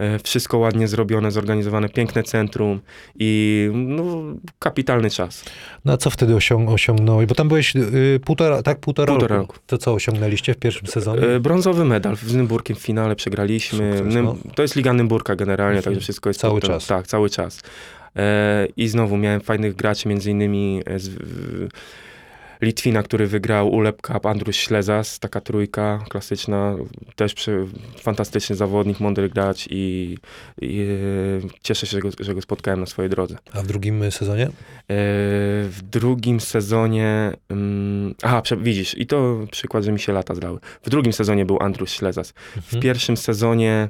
E, 0.00 0.18
Wszystko 0.18 0.58
ładnie 0.58 0.88
zrobione, 0.88 1.30
zorganizowane, 1.30 1.88
piękne 1.88 2.22
centrum 2.22 2.80
i 3.18 3.70
no, 3.74 4.22
kapitalny 4.58 5.10
czas. 5.10 5.44
No 5.84 5.92
a 5.92 5.96
co 5.96 6.10
wtedy 6.10 6.36
osiąg 6.36 6.70
osiągnąłeś? 6.70 7.26
Bo 7.26 7.34
tam 7.34 7.48
byłeś 7.48 7.76
y, 7.76 8.20
półtora, 8.24 8.62
tak? 8.62 8.78
Półtora, 8.80 9.12
Półtora 9.12 9.36
roku. 9.36 9.56
To 9.66 9.78
co 9.78 9.94
osiągnęliście 9.94 10.54
w 10.54 10.56
pierwszym 10.56 10.86
sezonie? 10.86 11.22
E, 11.22 11.40
Brązowy 11.40 11.84
medal 11.84 12.16
z 12.16 12.34
Nymburkiem 12.34 12.76
w 12.76 12.80
finale 12.80 13.16
przegraliśmy. 13.16 13.98
Sukces, 13.98 14.14
no. 14.14 14.36
To 14.54 14.62
jest 14.62 14.76
Liga 14.76 14.92
Nymburka 14.92 15.36
generalnie, 15.36 15.82
także 15.82 16.00
wszystko 16.00 16.30
jest 16.30 16.40
Cały 16.40 16.60
pod 16.60 16.70
czas. 16.70 16.86
Tak, 16.86 17.06
cały 17.06 17.30
czas. 17.30 17.62
E, 18.16 18.66
I 18.76 18.88
znowu 18.88 19.16
miałem 19.16 19.40
fajnych 19.40 19.74
graczy, 19.76 20.08
między 20.08 20.30
innymi 20.30 20.82
e, 20.86 20.98
z, 20.98 21.08
w, 21.08 21.68
Litwina, 22.62 23.02
który 23.02 23.26
wygrał 23.26 23.68
ULEP 23.72 24.02
Cup, 24.02 24.26
Andrus 24.26 24.56
Ślezas, 24.56 25.18
taka 25.18 25.40
trójka 25.40 26.04
klasyczna, 26.08 26.76
też 27.16 27.34
przy, 27.34 27.66
fantastyczny 28.00 28.56
zawodnik, 28.56 29.00
mądry 29.00 29.28
gracz 29.28 29.66
i, 29.70 30.16
i 30.60 30.80
e, 31.44 31.48
cieszę 31.62 31.86
się, 31.86 31.90
że 31.90 32.00
go, 32.00 32.08
że 32.20 32.34
go 32.34 32.42
spotkałem 32.42 32.80
na 32.80 32.86
swojej 32.86 33.10
drodze. 33.10 33.36
A 33.52 33.62
w 33.62 33.66
drugim 33.66 34.10
sezonie? 34.10 34.50
W 34.88 35.78
drugim 35.90 36.40
sezonie. 36.40 37.32
Mm, 37.48 38.14
aha, 38.22 38.42
widzisz, 38.60 38.98
i 38.98 39.06
to 39.06 39.46
przykład, 39.50 39.84
że 39.84 39.92
mi 39.92 40.00
się 40.00 40.12
lata 40.12 40.34
zdały. 40.34 40.58
W 40.82 40.90
drugim 40.90 41.12
sezonie 41.12 41.44
był 41.46 41.58
Andrus 41.62 41.90
Ślezas. 41.90 42.32
W 42.32 42.56
Mhm. 42.56 42.82
pierwszym 42.82 43.16
sezonie 43.16 43.88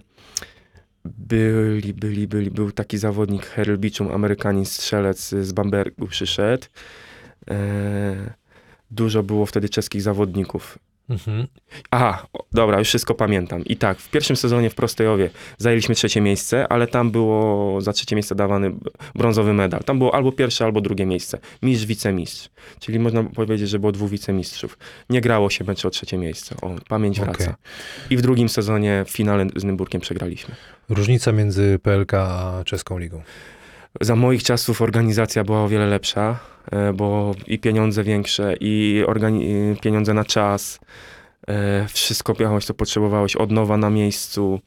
byli, 1.04 1.94
byli, 1.94 2.28
byli, 2.28 2.50
był 2.50 2.72
taki 2.72 2.98
zawodnik 2.98 3.56
Biczum, 3.78 4.10
Amerykanin 4.10 4.64
strzelec 4.64 5.28
z 5.28 5.52
Bambergu 5.52 6.06
przyszedł. 6.06 6.66
E, 7.50 8.34
dużo 8.90 9.22
było 9.22 9.46
wtedy 9.46 9.68
czeskich 9.68 10.02
zawodników. 10.02 10.78
Mhm. 11.10 11.46
Aha, 11.90 12.26
dobra, 12.52 12.78
już 12.78 12.88
wszystko 12.88 13.14
pamiętam. 13.14 13.64
I 13.64 13.76
tak, 13.76 13.98
w 13.98 14.10
pierwszym 14.10 14.36
sezonie 14.36 14.70
w 14.70 14.74
Prostejowie 14.74 15.30
zajęliśmy 15.58 15.94
trzecie 15.94 16.20
miejsce, 16.20 16.68
ale 16.68 16.86
tam 16.86 17.10
było 17.10 17.80
za 17.80 17.92
trzecie 17.92 18.16
miejsce 18.16 18.34
dawany 18.34 18.72
brązowy 19.14 19.52
medal. 19.52 19.80
Tam 19.84 19.98
było 19.98 20.14
albo 20.14 20.32
pierwsze, 20.32 20.64
albo 20.64 20.80
drugie 20.80 21.06
miejsce. 21.06 21.38
Mistrz, 21.62 21.86
wicemistrz. 21.86 22.48
Czyli 22.80 22.98
można 22.98 23.24
powiedzieć, 23.24 23.68
że 23.68 23.78
było 23.78 23.92
dwóch 23.92 24.10
wicemistrzów. 24.10 24.78
Nie 25.10 25.20
grało 25.20 25.50
się 25.50 25.64
mecze 25.64 25.88
o 25.88 25.90
trzecie 25.90 26.18
miejsce. 26.18 26.54
O, 26.62 26.74
pamięć 26.88 27.20
wraca. 27.20 27.44
Okej. 27.44 27.54
I 28.10 28.16
w 28.16 28.22
drugim 28.22 28.48
sezonie 28.48 29.04
w 29.06 29.10
finale 29.10 29.46
z 29.56 29.64
Nymburkiem 29.64 30.00
przegraliśmy. 30.00 30.54
Różnica 30.88 31.32
między 31.32 31.78
PLK 31.82 32.14
a 32.14 32.62
czeską 32.64 32.98
ligą. 32.98 33.22
Za 34.00 34.16
moich 34.16 34.42
czasów 34.42 34.82
organizacja 34.82 35.44
była 35.44 35.62
o 35.62 35.68
wiele 35.68 35.86
lepsza, 35.86 36.38
e, 36.72 36.92
bo 36.92 37.34
i 37.46 37.58
pieniądze 37.58 38.04
większe, 38.04 38.54
i 38.60 39.04
pieniądze 39.82 40.14
na 40.14 40.24
czas. 40.24 40.80
e, 41.48 41.86
Wszystko 41.88 42.34
miałeś, 42.40 42.64
co 42.64 42.74
potrzebowałeś, 42.74 43.36
od 43.36 43.50
nowa 43.50 43.76
na 43.76 43.90
miejscu. 43.90 44.60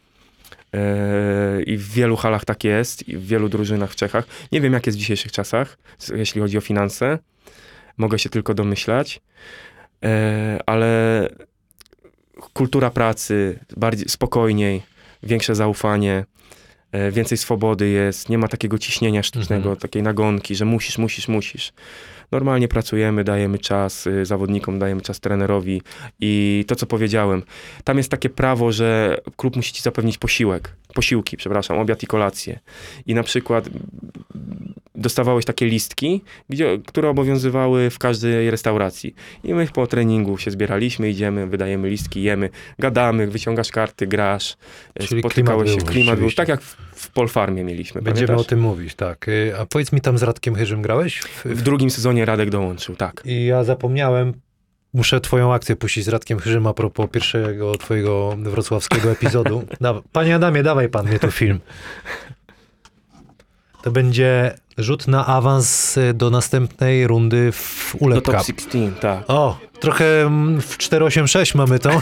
e, 0.74 1.62
I 1.64 1.78
w 1.78 1.90
wielu 1.92 2.16
halach 2.16 2.46
tak 2.46 2.64
jest, 2.64 3.08
i 3.10 3.18
w 3.18 3.26
wielu 3.28 3.50
drużynach 3.50 3.92
w 3.92 3.96
Czechach. 3.96 4.26
Nie 4.52 4.62
wiem, 4.62 4.74
jak 4.74 4.86
jest 4.86 4.98
w 4.98 5.02
dzisiejszych 5.02 5.32
czasach, 5.32 5.78
jeśli 6.16 6.42
chodzi 6.42 6.58
o 6.58 6.62
finanse. 6.62 7.20
Mogę 7.98 8.20
się 8.20 8.30
tylko 8.30 8.54
domyślać. 8.54 9.22
Ale 10.66 11.30
kultura 12.54 12.90
pracy, 12.90 13.60
bardziej 13.78 14.10
spokojniej, 14.10 14.84
większe 15.24 15.56
zaufanie. 15.56 16.26
E, 16.94 17.12
więcej 17.12 17.38
swobody 17.38 17.90
jest, 17.90 18.30
nie 18.30 18.38
ma 18.38 18.48
takiego 18.48 18.78
ciśnienia 18.78 19.24
sztucznego, 19.24 19.64
Mhm. 19.70 19.78
takiej 19.78 20.04
nagonki, 20.04 20.56
że 20.56 20.66
musisz, 20.66 20.98
musisz, 20.98 21.28
musisz. 21.28 21.74
Normalnie 22.32 22.68
pracujemy, 22.68 23.24
dajemy 23.24 23.60
czas 23.60 24.08
y, 24.08 24.26
zawodnikom, 24.26 24.80
dajemy 24.80 25.02
czas 25.02 25.20
trenerowi 25.20 25.82
i 26.20 26.66
to, 26.68 26.76
co 26.76 26.86
powiedziałem, 26.86 27.44
tam 27.84 27.98
jest 27.98 28.10
takie 28.12 28.30
prawo, 28.30 28.72
że 28.72 29.18
klub 29.38 29.56
musi 29.56 29.74
ci 29.74 29.82
zapewnić 29.82 30.18
posiłek. 30.18 30.76
Posiłki, 30.94 31.38
przepraszam, 31.38 31.78
obiad 31.80 32.04
i 32.04 32.08
kolację. 32.08 32.60
I 33.06 33.16
na 33.16 33.24
przykład 33.24 33.70
dostawałeś 34.96 35.46
takie 35.46 35.66
listki, 35.66 36.22
gdzie, 36.50 36.78
które 36.86 37.10
obowiązywały 37.10 37.90
w 37.90 38.00
każdej 38.00 38.52
restauracji. 38.52 39.16
I 39.44 39.54
my 39.54 39.68
po 39.74 39.88
treningu 39.88 40.38
się 40.38 40.52
zbieraliśmy, 40.52 41.10
idziemy, 41.10 41.48
wydajemy 41.48 41.90
listki, 41.90 42.24
jemy, 42.24 42.50
gadamy, 42.80 43.28
wyciągasz 43.28 43.72
karty, 43.72 44.08
grasz, 44.08 44.58
Czyli 45.00 45.22
spotykałeś 45.22 45.64
klimat 45.64 45.82
się, 45.82 45.86
był 45.86 45.94
klimat 45.94 46.20
był 46.20 46.32
tak 46.32 46.48
jak 46.48 46.62
w, 46.62 46.76
w 46.96 47.12
Polfarmie 47.12 47.64
mieliśmy, 47.64 48.02
Będziemy 48.02 48.28
pamiętasz? 48.28 48.46
o 48.48 48.50
tym 48.50 48.60
mówić, 48.60 48.96
tak. 48.96 49.28
Y, 49.28 49.54
A 49.60 49.66
powiedz 49.66 49.92
mi 49.92 50.02
tam 50.02 50.18
z 50.18 50.24
Radkiem 50.24 50.56
Chyżym 50.56 50.82
grałeś? 50.82 51.20
W, 51.20 51.46
W 51.46 51.62
drugim 51.62 51.90
sezonie 51.90 52.26
Radek 52.26 52.50
dołączył, 52.50 52.96
tak. 52.96 53.22
I 53.26 53.46
ja 53.46 53.64
zapomniałem, 53.64 54.34
muszę 54.94 55.22
twoją 55.22 55.54
akcję 55.54 55.76
puścić 55.76 56.06
z 56.06 56.08
Radkiem 56.08 56.40
Chyżym 56.40 56.68
a 56.68 56.74
propos 56.74 57.10
pierwszego 57.12 57.78
twojego 57.78 58.36
wrocławskiego 58.38 59.12
epizodu. 59.12 59.66
Dawa- 59.82 60.02
Panie 60.12 60.36
Adamie, 60.36 60.64
dawaj 60.64 60.90
pan 60.90 61.06
mnie 61.06 61.20
tu 61.20 61.32
film. 61.32 61.60
To 63.84 63.92
będzie 63.92 64.56
rzut 64.78 65.08
na 65.08 65.26
awans 65.26 65.98
y, 65.98 66.14
do 66.14 66.30
następnej 66.30 67.08
rundy 67.08 67.52
w 67.52 67.96
ULEP 68.00 68.24
top 68.26 68.36
Cup. 68.36 68.46
16, 68.46 68.92
tak. 69.02 69.24
O, 69.28 69.58
trochę 69.80 70.22
mm, 70.22 70.62
w 70.62 70.78
486 70.78 71.56
mamy 71.56 71.80
to. 71.80 72.02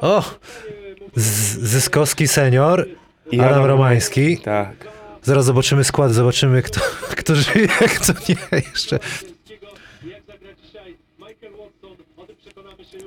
o, 0.00 0.24
Zyskowski 1.16 2.28
senior, 2.28 2.86
I 3.30 3.40
Adam 3.40 3.52
Adam 3.52 3.64
Romański. 3.64 4.38
Tak. 4.38 4.88
Zaraz 5.22 5.44
zobaczymy 5.44 5.84
skład, 5.84 6.12
zobaczymy 6.12 6.62
kto, 6.62 6.80
kto 7.20 7.34
żyje, 7.34 7.68
kto 7.68 8.12
nie 8.28 8.36
jeszcze. 8.58 8.98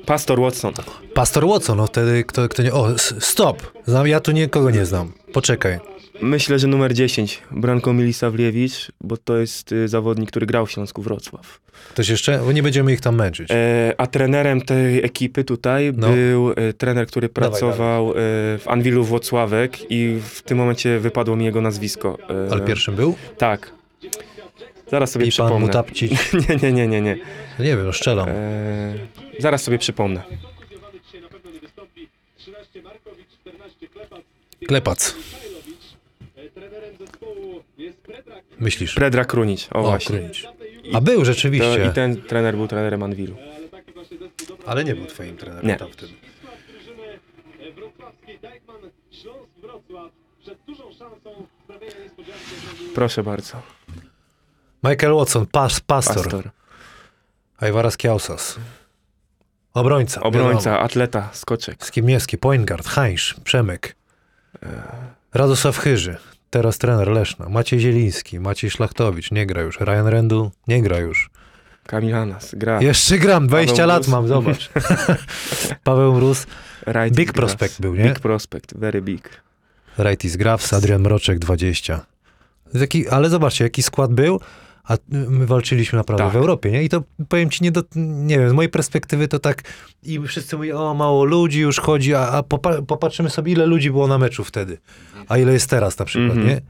Pastor 0.06 0.40
Watson. 0.40 0.74
Pastor 1.14 1.48
Watson, 1.48 1.78
no 1.78 1.88
wtedy 1.88 2.24
kto, 2.24 2.50
kto 2.50 2.64
nie... 2.64 2.74
O, 2.74 2.88
stop! 3.20 3.72
Znam, 3.86 4.08
ja 4.08 4.20
tu 4.20 4.32
nikogo 4.32 4.70
nie 4.72 4.86
znam. 4.86 5.12
Poczekaj. 5.34 5.80
Myślę, 6.22 6.60
że 6.60 6.68
numer 6.68 6.94
10, 6.94 7.42
Branko 7.52 7.94
Milisawliewicz, 7.94 8.92
bo 9.02 9.18
to 9.18 9.38
jest 9.38 9.72
y, 9.72 9.88
zawodnik, 9.88 10.30
który 10.30 10.46
grał 10.46 10.66
w 10.66 10.72
Śląsku 10.72 11.02
Wrocław. 11.02 11.60
Ktoś 11.90 12.10
jeszcze? 12.10 12.40
Bo 12.46 12.52
nie 12.52 12.64
będziemy 12.64 12.94
ich 12.94 13.02
tam 13.02 13.16
męczyć. 13.16 13.52
E, 13.52 13.94
a 13.98 14.08
trenerem 14.08 14.62
tej 14.62 15.06
ekipy 15.06 15.44
tutaj 15.44 15.92
No. 15.98 16.10
był 16.10 16.52
e, 16.52 16.74
trener, 16.74 17.08
który 17.08 17.30
Dawaj, 17.30 17.50
pracował 17.52 18.12
e, 18.12 18.14
w 18.58 18.64
Anwilu 18.68 19.04
Włocławek 19.04 19.92
i 19.92 20.20
w 20.24 20.42
tym 20.42 20.58
momencie 20.58 21.00
wypadło 21.00 21.36
mi 21.36 21.46
jego 21.46 21.62
nazwisko. 21.62 22.18
E, 22.48 22.52
Ale 22.52 22.62
pierwszym 22.62 22.96
był? 22.96 23.16
Tak. 23.38 23.72
Zaraz 24.92 25.12
sobie 25.12 25.26
I 25.26 25.32
pan 25.38 25.48
przypomnę. 25.48 25.84
Nie, 26.50 26.56
nie, 26.56 26.72
nie, 26.74 26.88
nie, 26.88 27.02
nie. 27.02 27.18
No 27.60 27.66
nie 27.66 27.78
wiem, 27.78 27.86
no 27.86 27.94
strzelam. 27.94 28.30
E, 28.30 28.94
zaraz 29.40 29.64
sobie 29.64 29.80
przypomnę. 29.80 30.24
Klepac. 34.68 35.16
Myślisz? 38.60 38.96
Predrag 38.96 39.28
Krunic, 39.28 39.68
o, 39.74 39.80
O, 39.80 39.82
właśnie. 39.84 40.18
Krynić. 40.18 40.48
A 40.94 41.02
był 41.02 41.20
To, 41.20 41.26
rzeczywiście, 41.26 41.88
I 41.92 41.94
ten 41.94 42.22
trener 42.22 42.56
był 42.56 42.68
trenerem 42.68 43.04
Anwilu. 43.04 43.36
ale 44.66 44.84
nie 44.84 44.96
był 44.96 45.06
twoim 45.06 45.38
trenerem 45.38 45.68
Nie. 45.68 45.76
tam 45.78 45.92
wtedy. 45.92 46.14
wrocławskiej 47.76 48.40
Dajkman 48.40 48.82
Śląsk 49.12 49.50
Wrocław 49.62 50.12
przed 50.42 50.58
dużą 50.68 50.84
szansą 50.92 51.48
sprawienia 51.64 51.94
niespodzianki 52.04 52.42
Proszę 52.96 53.24
bardzo. 53.24 53.62
Michael 54.84 55.14
Watson, 55.14 55.46
pas, 55.46 55.80
pastor. 55.80 56.16
Pastor. 56.24 56.50
Ajwaras 57.58 57.98
Kiausas. 57.98 58.60
Obrońca. 59.74 60.22
Obrońca, 60.22 60.80
atleta, 60.80 61.30
skoczek. 61.34 61.86
Skibniewski, 61.86 62.38
point 62.38 62.66
guard, 62.66 62.88
Hańsz, 62.88 63.36
Przemek. 63.44 63.96
Radosław 65.34 65.78
Chyży, 65.78 66.18
teraz 66.50 66.78
trener 66.78 67.08
Leszna. 67.08 67.50
Maciej 67.50 67.80
Zieliński, 67.80 68.40
Maciej 68.40 68.72
Szlachtowicz, 68.72 69.32
nie 69.32 69.46
gra 69.46 69.62
już. 69.62 69.80
Ryan 69.80 70.08
Rendu, 70.08 70.52
nie 70.68 70.82
gra 70.82 70.98
już. 71.00 71.30
Kamil 71.86 72.16
Anas, 72.16 72.56
gra. 72.56 72.82
Jeszcze 72.82 73.18
gram, 73.18 73.48
20 73.48 73.76
Paweł 73.76 73.88
lat 73.88 74.02
Mróz. 74.02 74.12
mam, 74.12 74.28
zobacz. 74.28 74.70
Paweł 75.84 76.14
Mróz, 76.14 76.48
Right 76.88 77.16
Big 77.16 77.34
prospect 77.34 77.82
był, 77.82 77.96
nie? 77.96 78.04
Big 78.04 78.20
prospect, 78.20 78.78
very 78.78 79.02
big. 79.02 79.30
Rightis 80.00 80.36
Grafs, 80.36 80.74
Adrian 80.74 81.02
Mroczek, 81.02 81.40
20. 81.40 82.06
Taki, 82.80 83.10
ale 83.10 83.30
zobaczcie, 83.30 83.64
jaki 83.64 83.84
skład 83.84 84.14
był, 84.14 84.40
a 84.88 84.98
my 85.10 85.46
walczyliśmy 85.46 85.98
naprawdę 85.98 86.24
Tak. 86.24 86.34
w 86.34 86.36
Europie, 86.36 86.72
nie? 86.72 86.84
I 86.84 86.90
to 86.90 87.04
powiem 87.30 87.50
ci, 87.50 87.64
nie, 87.64 87.72
do, 87.72 87.84
nie 87.96 88.40
wiem, 88.40 88.50
z 88.50 88.54
mojej 88.54 88.70
perspektywy 88.70 89.28
to 89.28 89.40
tak 89.40 89.62
i 90.04 90.20
wszyscy 90.28 90.58
mówią, 90.58 90.78
o 90.78 90.94
mało 90.94 91.26
ludzi 91.26 91.60
już 91.60 91.80
chodzi, 91.80 92.16
a, 92.16 92.28
a 92.28 92.44
popa 92.44 92.82
popatrzymy 92.82 93.30
sobie, 93.30 93.52
ile 93.52 93.66
ludzi 93.66 93.92
było 93.92 94.08
na 94.08 94.18
meczu 94.18 94.44
wtedy, 94.44 94.78
a 95.28 95.38
ile 95.38 95.54
jest 95.54 95.70
teraz 95.70 96.00
na 96.00 96.06
przykład, 96.06 96.38
Mhm. 96.38 96.48
nie? 96.48 96.62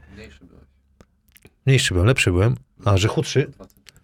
Mniejszy 1.66 1.94
byłem, 1.94 2.06
lepszy 2.06 2.30
byłem, 2.32 2.54
a 2.84 2.96
że 2.96 3.08
chudszy. 3.08 3.50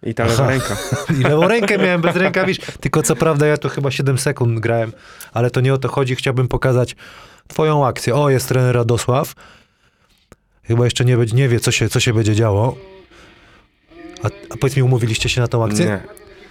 I 0.03 0.13
ta 0.13 0.25
lewa 0.25 0.47
ręka. 0.49 0.77
I 1.19 1.23
lewą 1.23 1.47
rękę 1.47 1.77
miałem 1.77 2.01
bez 2.01 2.15
rękawic, 2.15 2.59
tylko 2.79 3.01
co 3.03 3.15
prawda 3.15 3.47
ja 3.47 3.57
to 3.57 3.69
chyba 3.69 3.91
7 3.91 4.17
sekund 4.17 4.59
grałem, 4.59 4.91
ale 5.33 5.51
to 5.51 5.61
nie 5.61 5.73
o 5.73 5.77
to 5.77 5.87
chodzi. 5.89 6.15
Chciałbym 6.15 6.47
pokazać 6.47 6.95
twoją 7.47 7.85
akcję. 7.87 8.15
O, 8.15 8.29
jest 8.29 8.47
trener 8.47 8.75
Radosław. 8.75 9.33
Chyba 10.63 10.85
jeszcze 10.85 11.05
nie, 11.05 11.17
będzie- 11.17 11.35
nie 11.35 11.49
wie, 11.49 11.59
co 11.59 11.71
się, 11.71 11.89
co 11.89 11.99
się 11.99 12.13
będzie 12.13 12.35
działo. 12.35 12.77
A, 14.23 14.27
a 14.49 14.57
powiedz 14.57 14.75
mi, 14.77 14.83
umówiliście 14.83 15.29
się 15.29 15.41
na 15.41 15.47
tą 15.47 15.63
akcję? 15.65 15.85
Nie. 15.85 15.99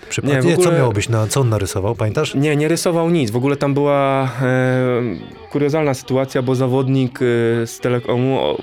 Przypadnie, 0.09 0.37
Nie, 0.37 0.43
w 0.43 0.57
Co 0.57 0.63
ogóle- 0.63 0.79
miało 0.79 0.93
być? 0.93 1.09
Na, 1.09 1.27
co 1.27 1.41
on 1.41 1.49
narysował, 1.49 1.95
pamiętasz? 1.95 2.35
Nie, 2.35 2.57
nie 2.57 2.69
rysował 2.69 3.11
nic. 3.11 3.31
W 3.31 3.37
ogóle 3.37 3.57
tam 3.57 3.75
była 3.75 4.31
e, 4.43 5.03
kuriozalna 5.51 5.95
sytuacja, 5.95 6.43
bo 6.43 6.55
zawodnik 6.55 7.19
e, 7.23 7.67
z 7.67 7.79
Telekomu 7.81 8.39
o, 8.41 8.63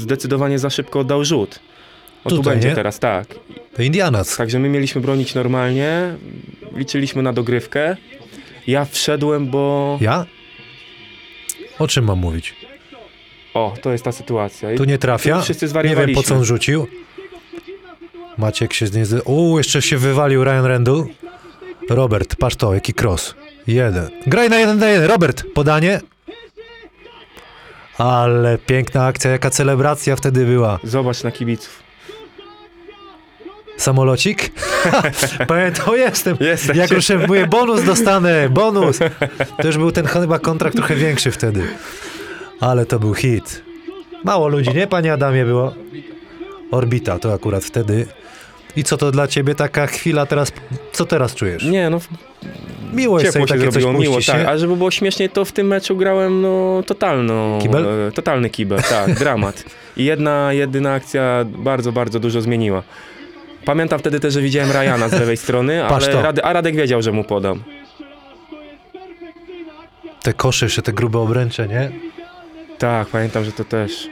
zdecydowanie 0.00 0.58
za 0.58 0.70
szybko 0.70 0.98
oddał 1.00 1.24
rzut. 1.24 1.60
O 2.24 2.30
tu 2.30 2.36
Tutaj, 2.36 2.52
będzie 2.54 2.68
nie? 2.68 2.74
teraz, 2.74 2.98
tak. 2.98 3.26
To 3.76 3.82
Indianac. 3.82 4.36
Także 4.36 4.58
my 4.58 4.68
mieliśmy 4.68 5.00
bronić 5.00 5.34
normalnie, 5.34 6.14
liczyliśmy 6.76 7.22
na 7.22 7.32
dogrywkę. 7.32 7.96
Ja 8.66 8.84
wszedłem, 8.84 9.46
bo... 9.46 9.98
Ja? 10.00 10.26
O 11.78 11.88
czym 11.88 12.04
mam 12.04 12.18
mówić? 12.18 12.54
O, 13.54 13.74
to 13.82 13.92
jest 13.92 14.04
ta 14.04 14.12
sytuacja. 14.12 14.72
I 14.72 14.76
Tu 14.76 14.84
nie 14.84 14.98
trafia. 14.98 15.36
tu 15.36 15.42
wszyscy 15.44 15.64
Nie 15.64 15.66
wiem, 15.66 15.70
zwariowaliśmy. 15.70 16.22
po 16.22 16.28
co 16.28 16.34
on 16.34 16.44
rzucił. 16.44 16.86
Maciek 18.40 18.72
się 18.72 18.86
nie... 18.86 19.22
Uuu, 19.22 19.58
jeszcze 19.58 19.82
się 19.82 19.98
wywalił 19.98 20.44
Ryan 20.44 20.64
Randall. 20.64 21.04
Robert, 21.90 22.36
patrz 22.36 22.56
to, 22.56 22.74
jaki 22.74 22.94
cross. 23.02 23.34
Jeden. 23.66 24.10
Graj 24.26 24.50
na 24.50 24.58
jeden 24.58 24.78
na 24.78 24.88
jeden. 24.88 25.08
Robert, 25.08 25.44
podanie. 25.54 26.00
Ale 27.98 28.58
piękna 28.58 29.06
akcja, 29.06 29.30
jaka 29.30 29.50
celebracja 29.50 30.16
wtedy 30.16 30.46
była. 30.46 30.78
Zobacz 30.84 31.22
na 31.22 31.30
kibiców. 31.30 31.82
Samolocik? 33.76 34.52
Pamiętam, 35.48 35.96
jestem. 35.96 36.36
Jesteś. 36.40 36.76
Jak 36.76 36.90
ruszę, 36.90 37.18
mówię, 37.18 37.46
bonus 37.46 37.84
dostanę, 37.84 38.48
bonus. 38.48 38.98
To 39.56 39.66
już 39.66 39.78
był 39.78 39.92
ten 39.92 40.06
chyba 40.06 40.38
kontrakt 40.38 40.76
trochę 40.76 40.94
większy 40.94 41.30
wtedy. 41.30 41.62
Ale 42.60 42.86
to 42.86 42.98
był 42.98 43.14
hit. 43.14 43.62
Mało 44.24 44.48
ludzi, 44.48 44.70
nie, 44.74 44.86
panie 44.86 45.12
Adamie, 45.12 45.44
było? 45.44 45.74
Orbita, 46.70 47.18
to 47.18 47.32
akurat 47.32 47.64
wtedy. 47.64 48.06
I 48.76 48.84
co 48.84 48.96
to 48.96 49.10
dla 49.10 49.28
ciebie 49.28 49.54
taka 49.54 49.86
chwila 49.86 50.26
teraz, 50.26 50.52
co 50.92 51.06
teraz 51.06 51.34
czujesz? 51.34 51.64
Nie, 51.64 51.90
no 51.90 52.00
Miło 52.92 53.20
jest 53.20 53.32
ciepło 53.32 53.46
się 53.46 53.54
takie 53.54 53.64
coś 53.72 53.82
zrobiło, 53.82 54.02
miło, 54.02 54.14
puścić, 54.14 54.34
tak. 54.34 54.46
A 54.46 54.58
żeby 54.58 54.76
było 54.76 54.90
śmieszniej, 54.90 55.30
to 55.30 55.44
w 55.44 55.52
tym 55.52 55.66
meczu 55.66 55.96
grałem, 55.96 56.42
no, 56.42 56.82
totalno... 56.86 57.58
Kibel? 57.62 57.86
E, 58.08 58.12
totalny 58.12 58.50
kibel, 58.50 58.82
tak, 58.82 59.14
dramat. 59.20 59.64
I 59.96 60.04
jedna, 60.04 60.52
jedyna 60.52 60.92
akcja 60.92 61.44
bardzo, 61.48 61.92
bardzo 61.92 62.20
dużo 62.20 62.40
zmieniła. 62.40 62.82
Pamiętam 63.64 63.98
wtedy 63.98 64.20
też, 64.20 64.34
że 64.34 64.40
widziałem 64.40 64.70
Ryana 64.72 65.08
z 65.08 65.12
lewej 65.12 65.36
strony, 65.36 65.82
Patrz 65.88 66.06
to. 66.06 66.12
ale 66.12 66.22
Rady, 66.22 66.44
a 66.44 66.52
Radek 66.52 66.76
wiedział, 66.76 67.02
że 67.02 67.12
mu 67.12 67.24
podam. 67.24 67.62
Te 70.22 70.32
kosze, 70.32 70.66
jeszcze 70.66 70.82
te 70.82 70.92
grube 70.92 71.18
obręcze, 71.18 71.68
nie? 71.68 71.90
Tak, 72.78 73.08
pamiętam, 73.08 73.44
że 73.44 73.52
to 73.52 73.64
też. 73.64 74.08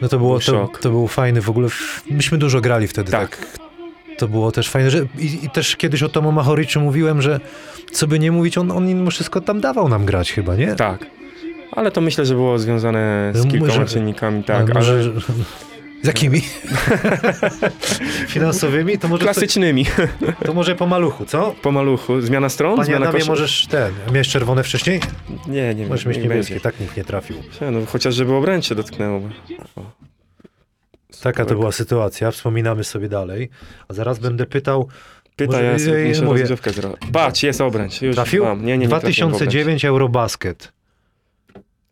No 0.00 0.08
to 0.08 0.18
było, 0.18 0.30
Był 0.30 0.40
to, 0.40 0.44
szok. 0.44 0.80
to 0.80 0.90
był 0.90 1.08
fajny 1.08 1.42
w 1.42 1.50
ogóle, 1.50 1.68
myśmy 2.10 2.38
dużo 2.38 2.60
grali 2.60 2.88
wtedy, 2.88 3.12
tak. 3.12 3.36
Tak. 3.36 3.71
To 4.18 4.28
było 4.28 4.52
też 4.52 4.68
fajne, 4.70 4.90
że 4.90 4.98
i, 5.18 5.38
i 5.44 5.50
też 5.50 5.76
kiedyś 5.76 6.02
o 6.02 6.08
Tomu 6.08 6.32
Machoriczu 6.32 6.80
mówiłem, 6.80 7.22
że 7.22 7.40
co 7.92 8.06
by 8.06 8.18
nie 8.18 8.32
mówić, 8.32 8.58
on, 8.58 8.70
on 8.70 8.86
mimo 8.86 9.10
wszystko 9.10 9.40
tam 9.40 9.60
dawał 9.60 9.88
nam 9.88 10.04
grać 10.06 10.32
chyba, 10.32 10.56
nie? 10.56 10.74
Tak. 10.74 11.06
Ale 11.72 11.90
to 11.90 12.00
myślę, 12.00 12.26
że 12.26 12.34
było 12.34 12.58
związane 12.58 13.32
z 13.34 13.44
No, 13.44 13.50
kilkoma 13.50 13.74
może- 13.74 13.86
czynnikami, 13.94 14.40
A 14.40 14.42
tak. 14.42 14.60
Ale 14.64 14.74
może, 14.74 15.02
Z 16.02 16.06
jakimi? 16.06 16.40
Finansowymi? 18.28 18.98
To 18.98 19.08
może, 19.08 19.18
to, 19.20 19.24
klasycznymi. 19.24 19.86
to 20.46 20.54
może 20.54 20.74
po 20.74 20.86
maluchu, 20.86 21.24
co? 21.26 21.54
Po 21.62 21.72
maluchu. 21.72 22.20
Zmiana 22.20 22.48
stron? 22.48 22.76
Panie 22.76 22.86
Zmiana 22.86 23.08
Adamie, 23.08 23.24
możesz 23.24 23.66
ten, 23.66 23.92
miałeś 24.12 24.28
czerwone 24.28 24.62
wcześniej? 24.64 25.00
Nie, 25.48 25.74
nie, 25.74 25.86
Możesz 25.86 26.06
mieć 26.06 26.16
nie 26.16 26.22
niebieskie, 26.22 26.54
będzie. 26.54 26.62
tak 26.64 26.80
nikt 26.80 26.96
nie 26.96 27.04
trafił. 27.04 27.36
No, 27.60 27.78
chociaż 27.86 28.14
żeby 28.14 28.34
obręcze 28.34 28.74
dotknęło. 28.74 29.20
Taka 31.22 31.44
to 31.44 31.54
była 31.54 31.72
sytuacja, 31.72 32.30
wspominamy 32.30 32.84
sobie 32.84 33.08
dalej. 33.08 33.50
A 33.88 33.94
zaraz 33.94 34.18
będę 34.18 34.46
pytał, 34.46 34.88
Pyta, 35.36 35.52
Może- 35.52 35.64
ja 35.64 35.78
sobie 35.78 36.08
muszę 36.08 36.22
mówię. 36.24 36.38
rozgrzewkę 36.40 36.70
zrobić. 36.70 36.98
Patrz, 37.12 37.42
jest 37.42 37.60
obręcz. 37.60 38.02
Już 38.02 38.14
trafił? 38.16 38.44
mam. 38.44 38.58
Nie, 38.64 38.78
nie, 38.78 38.78
nie 38.78 38.88
trafiłem 38.88 39.14
w 39.14 39.34
obręcz. 39.34 39.38
2009 39.38 39.84
Eurobasket. 39.84 40.72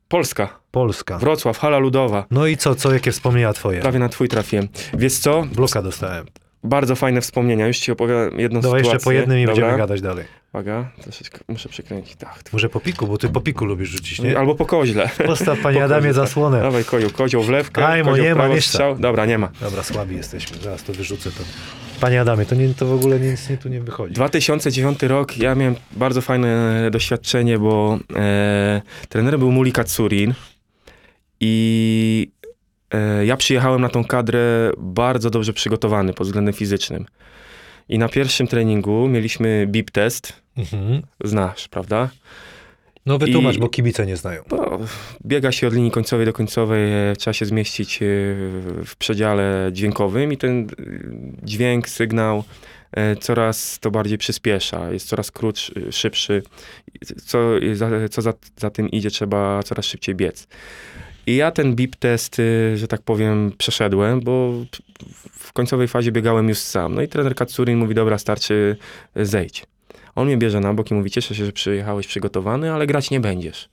Polska, 0.08 0.60
Polska. 0.70 1.18
Wrocław, 1.18 1.58
hala 1.58 1.78
ludowa. 1.78 2.26
No 2.30 2.46
i 2.46 2.56
co, 2.56 2.74
co, 2.74 2.92
jakie 2.92 3.12
wspomnienia 3.12 3.52
twoje? 3.52 3.80
Prawie 3.80 3.98
na 3.98 4.08
twój 4.08 4.28
trafiłem. 4.28 4.68
Wiesz 4.94 5.12
co? 5.18 5.42
Bloka 5.54 5.82
dostałem. 5.82 6.26
Bardzo 6.64 6.96
fajne 6.96 7.20
wspomnienia. 7.20 7.66
Już 7.66 7.78
ci 7.78 7.92
opowiadam 7.92 8.38
jedną 8.40 8.60
Dawaj 8.60 8.80
sytuację. 8.80 8.94
jeszcze 8.96 9.04
po 9.04 9.12
jednym 9.12 9.38
i 9.38 9.46
Dobra. 9.46 9.54
będziemy 9.54 9.78
gadać 9.78 10.00
dalej. 10.00 10.24
Uwaga, 10.52 10.90
troszeczkę 11.02 11.38
muszę 11.48 11.68
przekręcić. 11.68 12.16
Tak. 12.16 12.42
Może 12.52 12.68
po 12.68 12.80
piku, 12.80 13.06
bo 13.06 13.18
ty 13.18 13.28
po 13.28 13.40
piku 13.40 13.64
lubisz 13.64 13.88
rzucić, 13.88 14.20
nie? 14.20 14.38
Albo 14.38 14.54
po 14.54 14.66
koźle. 14.66 15.10
Postaw, 15.26 15.58
panie 15.60 15.78
Po 15.78 15.84
Adamie, 15.84 16.00
koźle, 16.00 16.14
zasłonę. 16.14 16.62
Dawaj 16.62 16.84
kozioł, 16.84 17.10
kozioł 17.10 17.42
w 17.42 17.48
lewkę, 17.48 17.86
Ajmo, 17.86 18.10
kozioł 18.10 18.26
nie 18.26 18.34
ma, 18.34 18.48
nie 18.48 18.60
strzał. 18.60 18.98
Dobra, 18.98 19.26
nie 19.26 19.38
ma. 19.38 19.50
Dobra, 19.60 19.82
słabi 19.82 20.16
jesteśmy. 20.16 20.58
Zaraz 20.58 20.82
to 20.82 20.92
wyrzucę. 20.92 21.30
To. 21.30 21.42
Panie 22.00 22.20
Adamie, 22.20 22.46
to, 22.46 22.54
nie, 22.54 22.74
to 22.74 22.86
w 22.86 22.92
ogóle 22.92 23.20
nic 23.20 23.50
nie, 23.50 23.56
tu 23.56 23.68
nie 23.68 23.80
wychodzi. 23.80 24.14
2009 24.14 25.02
rok, 25.02 25.36
ja 25.36 25.54
miałem 25.54 25.74
bardzo 25.92 26.20
fajne 26.20 26.88
doświadczenie, 26.92 27.58
bo 27.58 27.98
e, 28.16 28.82
trenerem 29.08 29.40
był 29.40 29.52
Muli 29.52 29.72
Katsurin 29.72 30.34
i 31.40 32.30
e, 32.90 33.26
ja 33.26 33.36
przyjechałem 33.36 33.80
na 33.80 33.88
tą 33.88 34.04
kadrę 34.04 34.70
bardzo 34.78 35.30
dobrze 35.30 35.52
przygotowany 35.52 36.12
pod 36.12 36.26
względem 36.26 36.54
fizycznym. 36.54 37.06
I 37.88 37.98
na 37.98 38.08
pierwszym 38.08 38.46
treningu 38.46 39.08
mieliśmy 39.08 39.66
bip 39.68 39.90
test, 39.90 40.39
Mhm. 40.56 41.02
znasz, 41.24 41.68
prawda? 41.68 42.10
No 43.06 43.18
wytłumacz, 43.18 43.56
I- 43.56 43.58
bo 43.58 43.68
kibice 43.68 44.06
nie 44.06 44.16
znają. 44.16 44.42
Biega 45.26 45.52
się 45.52 45.66
od 45.66 45.74
linii 45.74 45.90
końcowej 45.90 46.26
do 46.26 46.32
końcowej, 46.32 47.10
e, 47.10 47.16
trzeba 47.16 47.34
się 47.34 47.44
zmieścić 47.46 47.96
e, 47.96 48.06
w 48.84 48.92
przedziale 48.98 49.70
dźwiękowym 49.72 50.32
i 50.32 50.36
ten 50.36 50.60
e, 50.60 50.66
dźwięk, 51.42 51.88
sygnał 51.88 52.44
coraz 53.20 53.78
to 53.78 53.90
bardziej 53.90 54.18
przyspiesza, 54.18 54.92
jest 54.92 55.08
coraz 55.08 55.30
krótszy, 55.30 55.92
szybszy. 55.92 56.42
Co, 57.26 57.38
za, 57.72 57.88
co 58.10 58.22
za, 58.22 58.32
za 58.56 58.70
tym 58.70 58.88
idzie, 58.88 59.10
trzeba 59.10 59.62
coraz 59.62 59.84
szybciej 59.84 60.14
biec. 60.14 60.46
I 61.26 61.36
ja 61.36 61.50
ten 61.50 61.74
bip 61.74 61.96
test, 61.96 62.36
że 62.74 62.88
tak 62.88 63.02
powiem, 63.02 63.52
przeszedłem, 63.58 64.20
bo 64.20 64.52
w 65.32 65.52
końcowej 65.52 65.88
fazie 65.88 66.12
biegałem 66.12 66.48
już 66.48 66.58
sam. 66.58 66.94
No 66.94 67.02
i 67.02 67.08
trener 67.08 67.34
Katsurin 67.34 67.78
mówi, 67.78 67.94
dobra, 67.94 68.18
starczy, 68.18 68.76
zejdź. 69.16 69.64
On 70.14 70.26
mnie 70.26 70.36
bierze 70.36 70.60
na 70.60 70.74
bok 70.74 70.90
i 70.90 70.94
mówi, 70.94 71.10
cieszę 71.10 71.34
się, 71.34 71.44
że 71.44 71.52
przyjechałeś 71.52 72.06
przygotowany, 72.06 72.72
ale 72.72 72.86
grać 72.86 73.10
nie 73.10 73.20
będziesz. 73.20 73.68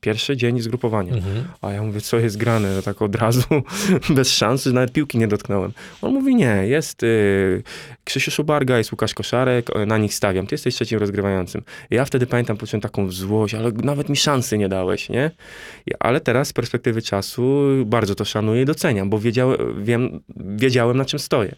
Pierwszy 0.00 0.36
dzień 0.36 0.60
zgrupowania. 0.60 1.14
Mhm. 1.14 1.44
A 1.62 1.72
ja 1.72 1.82
mówię, 1.82 2.00
co 2.00 2.18
jest 2.18 2.36
grane? 2.36 2.82
Tak 2.82 3.02
od 3.02 3.14
razu, 3.14 3.42
bez 4.16 4.30
szansy, 4.30 4.72
nawet 4.72 4.92
piłki 4.92 5.18
nie 5.18 5.28
dotknąłem. 5.28 5.72
On 6.02 6.12
mówi, 6.12 6.34
nie, 6.34 6.66
jest 6.66 7.02
y, 7.02 7.62
Krzysiu 8.04 8.30
Szubarga, 8.30 8.78
jest 8.78 8.92
Łukasz 8.92 9.14
Koszarek, 9.14 9.76
o, 9.76 9.86
na 9.86 9.98
nich 9.98 10.14
stawiam. 10.14 10.46
Ty 10.46 10.54
jesteś 10.54 10.74
trzecim 10.74 10.98
rozgrywającym. 10.98 11.62
Ja 11.90 12.04
wtedy 12.04 12.26
pamiętam, 12.26 12.56
poczułem 12.56 12.80
taką 12.80 13.10
złość, 13.10 13.54
ale 13.54 13.72
nawet 13.72 14.08
mi 14.08 14.16
szansy 14.16 14.58
nie 14.58 14.68
dałeś, 14.68 15.08
nie? 15.08 15.30
Ale 16.00 16.20
teraz 16.20 16.48
z 16.48 16.52
perspektywy 16.52 17.02
czasu 17.02 17.66
bardzo 17.86 18.14
to 18.14 18.24
szanuję 18.24 18.62
i 18.62 18.64
doceniam, 18.64 19.10
bo 19.10 19.18
wiedziałem, 19.18 19.84
wiem, 19.84 20.20
wiedziałem 20.36 20.96
na 20.96 21.04
czym 21.04 21.18
stoję. 21.18 21.56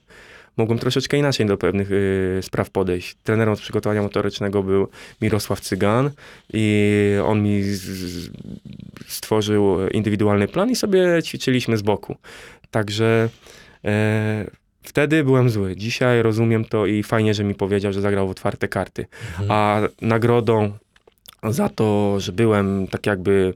Mogłem 0.58 0.78
troszeczkę 0.78 1.16
inaczej 1.16 1.46
do 1.46 1.56
pewnych 1.56 1.92
y, 1.92 2.38
spraw 2.42 2.70
podejść. 2.70 3.16
Trenerem 3.22 3.54
od 3.54 3.60
przygotowania 3.60 4.02
motorycznego 4.02 4.62
był 4.62 4.88
Mirosław 5.22 5.60
Cygan 5.60 6.10
i 6.52 6.94
on 7.24 7.42
mi 7.42 7.62
z, 7.62 7.82
z, 7.82 8.30
stworzył 9.06 9.88
indywidualny 9.88 10.48
plan 10.48 10.70
i 10.70 10.76
sobie 10.76 11.22
ćwiczyliśmy 11.22 11.76
z 11.76 11.82
boku. 11.82 12.16
Także 12.70 13.28
e, 13.84 14.50
wtedy 14.82 15.24
byłem 15.24 15.50
zły. 15.50 15.76
Dzisiaj 15.76 16.22
rozumiem 16.22 16.64
to 16.64 16.86
i 16.86 17.02
fajnie, 17.02 17.34
że 17.34 17.44
mi 17.44 17.54
powiedział, 17.54 17.92
że 17.92 18.00
zagrał 18.00 18.28
w 18.28 18.30
otwarte 18.30 18.68
karty. 18.68 19.06
Mhm. 19.30 19.50
A 19.50 19.80
nagrodą 20.00 20.72
za 21.42 21.68
to, 21.68 22.20
że 22.20 22.32
byłem 22.32 22.86
tak 22.86 23.06
jakby 23.06 23.54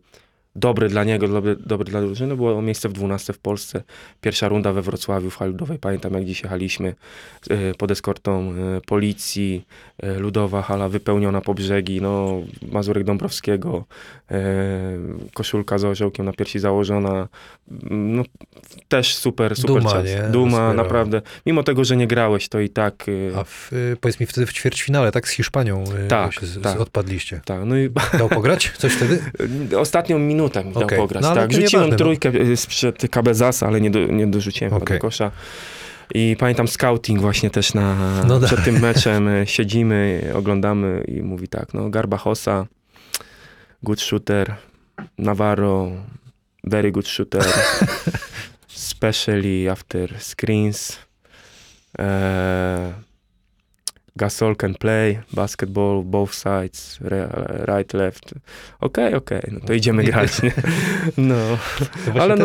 dobry 0.56 0.88
dla 0.88 1.04
niego, 1.04 1.28
dobry, 1.28 1.56
dobry 1.56 1.90
dla 1.90 2.00
drużyny, 2.00 2.36
było 2.36 2.62
miejsce 2.62 2.88
w 2.88 2.92
12 2.92 3.32
w 3.32 3.38
Polsce. 3.38 3.82
Pierwsza 4.20 4.48
runda 4.48 4.72
we 4.72 4.82
Wrocławiu 4.82 5.30
w 5.30 5.36
hali 5.36 5.52
ludowej. 5.52 5.78
Pamiętam, 5.78 6.14
jak 6.14 6.24
dzisiaj 6.24 6.42
jechaliśmy 6.44 6.94
e, 7.50 7.74
pod 7.74 7.90
eskortą 7.90 8.52
e, 8.52 8.80
policji. 8.80 9.64
E, 10.02 10.18
Ludowa 10.18 10.62
hala 10.62 10.88
wypełniona 10.88 11.40
po 11.40 11.54
brzegi. 11.54 12.02
No, 12.02 12.40
Mazurek 12.72 13.04
Dąbrowskiego. 13.04 13.84
Koszulka 15.34 15.78
z 15.78 15.84
orzełkiem 15.84 16.26
na 16.26 16.32
piersi 16.32 16.58
założona. 16.58 17.28
No, 17.90 18.22
też 18.88 19.14
super, 19.14 19.56
super 19.56 19.76
Duma, 19.76 19.90
czas. 19.90 20.04
nie? 20.06 20.22
Duma, 20.30 20.74
naprawdę. 20.74 21.22
Mimo 21.46 21.62
tego, 21.62 21.84
że 21.84 21.96
nie 21.96 22.06
grałeś, 22.06 22.48
to 22.48 22.60
i 22.60 22.68
tak... 22.68 23.06
A 23.36 23.44
w, 23.44 23.70
powiedz 24.00 24.20
mi, 24.20 24.26
wtedy 24.26 24.46
w 24.46 24.52
ćwierćfinale, 24.52 25.12
tak 25.12 25.28
z 25.28 25.30
Hiszpanią 25.30 25.84
Tak, 26.08 26.32
się 26.32 26.46
z, 26.46 26.62
tak. 26.62 26.80
Odpadliście. 26.80 27.40
tak, 27.44 27.60
no 27.66 27.76
i 27.76 27.90
Dał 28.18 28.28
pograć 28.28 28.72
coś 28.78 28.92
wtedy? 28.92 29.22
Ostatnią 29.78 30.18
minutę 30.18 30.41
mi 30.46 30.72
dał 30.72 30.82
Okej. 30.82 30.98
pograć. 30.98 31.22
No, 31.22 31.34
tak. 31.34 31.52
Rzuciłem 31.52 31.70
nieważne, 31.70 31.90
no. 31.90 31.96
trójkę 31.96 32.28
y, 32.28 32.56
sprzed 32.56 33.10
Kabezasa, 33.10 33.66
ale 33.66 33.80
nie, 33.80 33.90
do, 33.90 33.98
nie 33.98 34.26
dorzuciłem 34.26 34.72
okay. 34.72 34.98
kosza. 34.98 35.30
I 36.14 36.36
pamiętam 36.38 36.68
scouting 36.68 37.20
właśnie 37.20 37.50
też 37.50 37.74
na, 37.74 37.96
No 38.28 38.40
przed 38.40 38.64
tym 38.64 38.80
meczem. 38.80 39.28
y, 39.28 39.46
Siedzimy, 39.46 40.30
oglądamy 40.34 41.04
i 41.08 41.22
mówi 41.22 41.48
tak, 41.48 41.74
no 41.74 41.90
Garbachosa, 41.90 42.66
good 43.82 44.00
shooter, 44.00 44.56
Navarro, 45.18 45.90
very 46.64 46.92
good 46.92 47.08
shooter, 47.08 47.44
especially 48.76 49.68
after 49.70 50.20
screens. 50.20 50.98
Uh, 51.98 52.92
Gasol 54.16 54.56
can 54.56 54.74
play, 54.74 55.18
basketball, 55.32 56.02
both 56.04 56.34
sides, 56.34 56.98
right, 57.66 57.94
left. 57.94 58.34
Okej, 58.80 59.14
okej, 59.14 59.40
no 59.52 59.60
to 59.60 59.72
idziemy 59.72 60.04
grać, 60.12 60.42
nie? 60.42 60.52
No, 61.16 61.34
To 62.14 62.22
ale 62.22 62.36
no, 62.36 62.44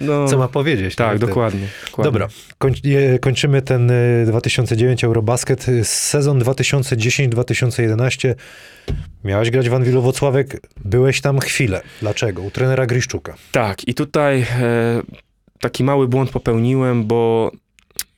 no 0.00 0.28
co 0.28 0.38
ma 0.38 0.48
powiedzieć. 0.48 0.96
tak? 0.96 1.08
Wtedy. 1.16 1.26
dokładnie, 1.26 1.66
dokładnie. 1.86 2.04
Dobra, 2.12 2.28
koń, 2.58 2.72
kończymy 3.20 3.62
ten 3.62 3.90
y, 3.90 4.24
2009 4.26 5.04
Eurobasket. 5.04 5.68
Y, 5.68 5.84
Sezon 5.84 6.38
2010-2011 6.40 8.34
miałeś 9.24 9.50
grać 9.50 9.68
w 9.68 9.74
Anwilu 9.74 10.02
Wocławek, 10.02 10.60
byłeś 10.84 11.20
tam 11.20 11.38
chwilę. 11.38 11.80
Dlaczego? 12.00 12.42
U 12.42 12.50
trenera 12.50 12.86
Griszczuka. 12.86 13.34
Tak, 13.52 13.88
i 13.88 13.94
tutaj 13.94 14.40
e, 14.60 15.02
taki 15.60 15.84
mały 15.84 16.08
błąd 16.08 16.30
popełniłem, 16.30 17.04
bo 17.06 17.50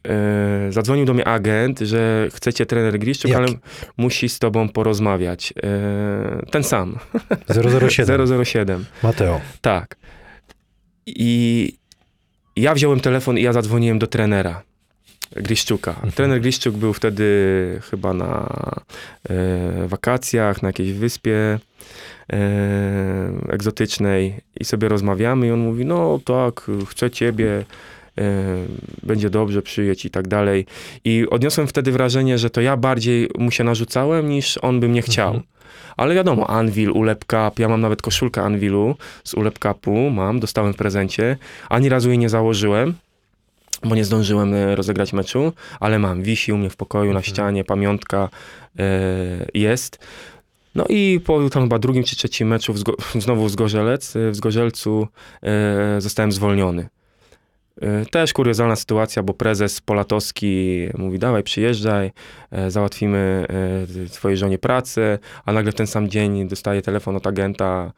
e, 0.08 0.72
zadzwonił 0.72 1.04
do 1.04 1.14
mnie 1.14 1.28
agent, 1.28 1.80
że 1.80 2.28
chcecie 2.34 2.66
trener 2.66 2.98
Griszczuk, 2.98 3.30
Jaki? 3.30 3.42
ale 3.42 3.58
musi 3.96 4.28
z 4.28 4.38
tobą 4.38 4.68
porozmawiać. 4.68 5.54
E, 5.62 6.46
ten 6.50 6.64
sam, 6.64 6.98
007, 7.88 8.44
007. 8.44 8.84
Mateo. 9.02 9.40
Tak. 9.60 9.96
I 11.06 11.72
ja 12.56 12.74
wziąłem 12.74 13.00
telefon 13.00 13.38
i 13.38 13.42
ja 13.42 13.52
zadzwoniłem 13.52 13.98
do 13.98 14.06
trenera 14.06 14.62
Griszczuka. 15.32 15.90
Mhm. 15.90 16.12
Trener 16.12 16.40
Griszczuk 16.40 16.76
był 16.76 16.92
wtedy 16.92 17.80
chyba 17.90 18.12
na 18.12 18.48
e, 19.30 19.88
wakacjach, 19.88 20.62
na 20.62 20.68
jakiejś 20.68 20.92
wyspie 20.92 21.58
e, 22.32 22.38
egzotycznej 23.48 24.34
i 24.60 24.64
sobie 24.64 24.88
rozmawiamy 24.88 25.46
i 25.46 25.50
on 25.50 25.60
mówi, 25.60 25.84
no 25.84 26.20
tak, 26.24 26.70
chcę 26.88 27.10
ciebie, 27.10 27.64
będzie 29.02 29.30
dobrze, 29.30 29.62
przyjedź 29.62 30.04
i 30.04 30.10
tak 30.10 30.28
dalej. 30.28 30.66
I 31.04 31.26
odniosłem 31.30 31.66
wtedy 31.66 31.92
wrażenie, 31.92 32.38
że 32.38 32.50
to 32.50 32.60
ja 32.60 32.76
bardziej 32.76 33.30
mu 33.38 33.50
się 33.50 33.64
narzucałem, 33.64 34.28
niż 34.28 34.58
on 34.62 34.80
by 34.80 34.88
mnie 34.88 35.02
chciał. 35.02 35.28
Mhm. 35.28 35.44
Ale 35.96 36.14
wiadomo, 36.14 36.50
Anvil, 36.50 36.90
Ulep 36.90 37.24
Cup, 37.24 37.58
ja 37.58 37.68
mam 37.68 37.80
nawet 37.80 38.02
koszulkę 38.02 38.42
Anvilu 38.42 38.94
z 39.24 39.34
Ulep 39.34 39.58
Cupu, 39.58 40.10
mam, 40.10 40.40
dostałem 40.40 40.72
w 40.72 40.76
prezencie. 40.76 41.36
Ani 41.68 41.88
razu 41.88 42.08
jej 42.08 42.18
nie 42.18 42.28
założyłem, 42.28 42.94
bo 43.84 43.94
nie 43.94 44.04
zdążyłem 44.04 44.54
e, 44.54 44.76
rozegrać 44.76 45.12
meczu, 45.12 45.52
ale 45.80 45.98
mam, 45.98 46.22
wisi 46.22 46.52
u 46.52 46.58
mnie 46.58 46.70
w 46.70 46.76
pokoju 46.76 47.12
na 47.12 47.18
Mhm. 47.18 47.24
ścianie, 47.24 47.64
pamiątka 47.64 48.28
e, 48.78 48.88
jest. 49.54 49.98
No 50.74 50.84
i 50.88 51.20
po 51.24 51.50
tam 51.50 51.62
chyba 51.62 51.78
drugim 51.78 52.04
czy 52.04 52.16
trzecim 52.16 52.48
meczu 52.48 52.72
w 52.72 52.78
znowu 53.24 53.44
w 53.44 53.50
Zgorzelec, 53.50 54.14
w 54.30 54.36
Zgorzelcu 54.36 55.08
zostałem 55.98 56.32
zwolniony. 56.32 56.88
E, 57.80 58.06
Też 58.06 58.32
kuriozalna 58.32 58.76
sytuacja, 58.76 59.22
bo 59.22 59.34
prezes 59.34 59.80
Polatowski 59.80 60.86
mówi, 60.98 61.18
dawaj 61.18 61.42
przyjeżdżaj, 61.42 62.12
e, 62.50 62.70
załatwimy 62.70 63.46
e, 64.06 64.08
twojej 64.08 64.38
żonie 64.38 64.58
pracę, 64.58 65.18
a 65.44 65.52
nagle 65.52 65.72
w 65.72 65.74
ten 65.74 65.86
sam 65.86 66.08
dzień 66.08 66.48
dostaje 66.48 66.82
telefon 66.82 67.16
od 67.16 67.26
agenta, 67.26 67.92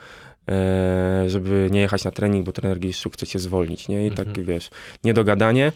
żeby 1.26 1.68
nie 1.72 1.80
jechać 1.80 2.04
na 2.04 2.10
trening, 2.10 2.46
bo 2.46 2.52
trener 2.52 2.78
Giszczuk 2.78 3.12
chce 3.14 3.26
cię 3.26 3.38
zwolnić, 3.38 3.88
nie? 3.88 4.06
I 4.06 4.08
Mhm. 4.08 4.26
tak, 4.34 4.44
wiesz, 4.44 4.70
niedogadanie. 5.04 5.72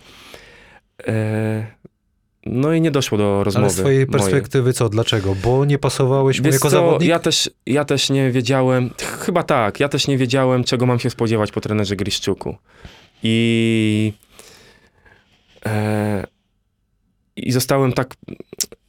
No 2.46 2.72
i 2.72 2.80
nie 2.80 2.90
doszło 2.90 3.18
do 3.18 3.44
rozmowy. 3.44 3.64
Ale 3.66 3.74
z 3.74 3.76
twojej 3.76 3.98
mojej. 3.98 4.10
perspektywy 4.10 4.72
co? 4.72 4.88
Dlaczego? 4.88 5.34
Bo 5.44 5.64
nie 5.64 5.78
pasowałeś 5.78 6.38
mu 6.40 6.44
Wiesz 6.44 6.54
jako 6.54 6.70
co, 6.70 6.76
zawodnik? 6.76 7.08
ja 7.08 7.18
też, 7.18 7.50
ja 7.66 7.84
też 7.84 8.10
nie 8.10 8.30
wiedziałem, 8.30 8.90
chyba 9.20 9.42
tak, 9.42 9.80
ja 9.80 9.88
też 9.88 10.08
nie 10.08 10.18
wiedziałem, 10.18 10.64
czego 10.64 10.86
mam 10.86 10.98
się 10.98 11.10
spodziewać 11.10 11.52
po 11.52 11.60
trenerze 11.60 11.96
Griszczuku. 11.96 12.56
I, 13.22 14.12
e, 15.66 16.26
i 17.36 17.52
zostałem 17.52 17.92
tak, 17.92 18.14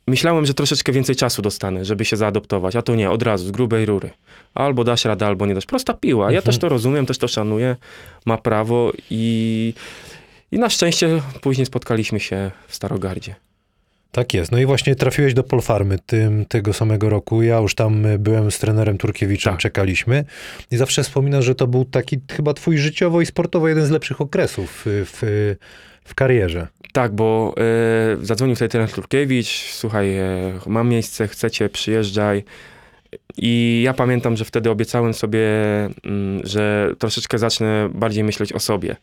myślałem, 0.07 0.45
że 0.45 0.53
troszeczkę 0.53 0.91
więcej 0.91 1.15
czasu 1.15 1.41
dostanę, 1.41 1.85
żeby 1.85 2.05
się 2.05 2.17
zaadoptować, 2.17 2.75
a 2.75 2.81
to 2.81 2.95
nie, 2.95 3.11
od 3.11 3.23
razu, 3.23 3.45
z 3.47 3.51
grubej 3.51 3.85
rury. 3.85 4.09
Albo 4.53 4.83
dasz 4.83 5.05
radę, 5.05 5.25
albo 5.25 5.45
nie 5.45 5.53
dasz. 5.53 5.65
Prosta 5.65 5.93
piła. 5.93 6.25
Ja 6.25 6.37
Mhm. 6.37 6.43
też 6.45 6.57
to 6.57 6.69
rozumiem, 6.69 7.05
też 7.05 7.17
to 7.17 7.27
szanuję, 7.27 7.75
ma 8.25 8.37
prawo 8.37 8.91
i, 9.09 9.73
i 10.51 10.59
na 10.59 10.69
szczęście 10.69 11.21
później 11.41 11.65
spotkaliśmy 11.65 12.19
się 12.19 12.51
w 12.67 12.75
Starogardzie. 12.75 13.35
Tak 14.13 14.33
jest. 14.33 14.51
No 14.51 14.59
i 14.59 14.65
właśnie 14.65 14.95
trafiłeś 14.95 15.33
do 15.33 15.43
Polfarmy 15.43 15.99
tym, 16.05 16.45
tego 16.45 16.73
samego 16.73 17.09
roku. 17.09 17.41
Ja 17.43 17.57
już 17.57 17.75
tam 17.75 18.05
y, 18.05 18.19
byłem 18.19 18.51
z 18.51 18.59
trenerem 18.59 18.97
Turkiewiczem, 18.97 19.53
Tak. 19.53 19.61
czekaliśmy. 19.61 20.25
I 20.71 20.77
zawsze 20.77 21.03
wspominasz, 21.03 21.45
że 21.45 21.55
to 21.55 21.67
był 21.67 21.85
taki 21.85 22.19
chyba 22.31 22.53
twój 22.53 22.77
życiowo 22.77 23.21
i 23.21 23.25
sportowo 23.25 23.67
jeden 23.67 23.85
z 23.85 23.89
lepszych 23.89 24.21
okresów 24.21 24.87
y, 24.87 25.05
w, 25.05 25.23
y, 25.23 25.57
w 26.03 26.15
karierze. 26.15 26.67
Tak, 26.93 27.11
bo 27.15 27.55
e, 27.57 28.25
zadzwonił 28.25 28.55
wtedy 28.55 28.69
trener 28.69 28.91
Turkiewicz, 28.91 29.47
słuchaj, 29.71 30.17
e, 30.17 30.23
mam 30.67 30.89
miejsce, 30.89 31.27
chcecie, 31.27 31.69
przyjeżdżaj. 31.69 32.43
I 33.37 33.81
ja 33.85 33.93
pamiętam, 33.93 34.37
że 34.37 34.45
wtedy 34.45 34.69
obiecałem 34.69 35.13
sobie, 35.13 35.39
mm, 36.03 36.41
że 36.43 36.93
troszeczkę 36.99 37.37
zacznę 37.37 37.89
bardziej 37.93 38.23
myśleć 38.23 38.53
o 38.53 38.59
sobie. 38.59 38.95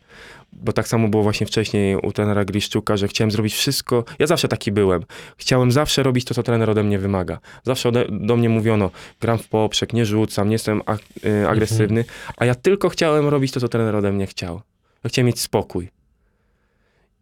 Bo 0.53 0.73
tak 0.73 0.87
samo 0.87 1.07
było 1.07 1.23
właśnie 1.23 1.47
wcześniej 1.47 1.95
u 1.95 2.11
trenera 2.11 2.45
Griszczuka, 2.45 2.97
że 2.97 3.07
chciałem 3.07 3.31
zrobić 3.31 3.53
wszystko. 3.53 4.03
Ja 4.19 4.27
zawsze 4.27 4.47
taki 4.47 4.71
byłem. 4.71 5.01
Chciałem 5.37 5.71
zawsze 5.71 6.03
robić 6.03 6.25
to, 6.25 6.33
co 6.33 6.43
trener 6.43 6.69
ode 6.69 6.83
mnie 6.83 6.99
wymaga. 6.99 7.39
Zawsze 7.63 7.89
ode, 7.89 8.05
do 8.09 8.37
mnie 8.37 8.49
mówiono, 8.49 8.91
gram 9.21 9.37
w 9.37 9.47
poprzek, 9.47 9.93
nie 9.93 10.05
rzucam, 10.05 10.47
nie 10.49 10.53
jestem 10.55 10.81
ak- 10.85 11.01
y, 11.25 11.47
agresywny, 11.47 12.05
a 12.37 12.45
ja 12.45 12.55
tylko 12.55 12.89
chciałem 12.89 13.27
robić 13.27 13.51
to, 13.51 13.59
co 13.59 13.67
trener 13.67 13.95
ode 13.95 14.11
mnie 14.11 14.27
chciał. 14.27 14.61
Ja 15.03 15.09
chciałem 15.09 15.27
mieć 15.27 15.39
spokój. 15.39 16.00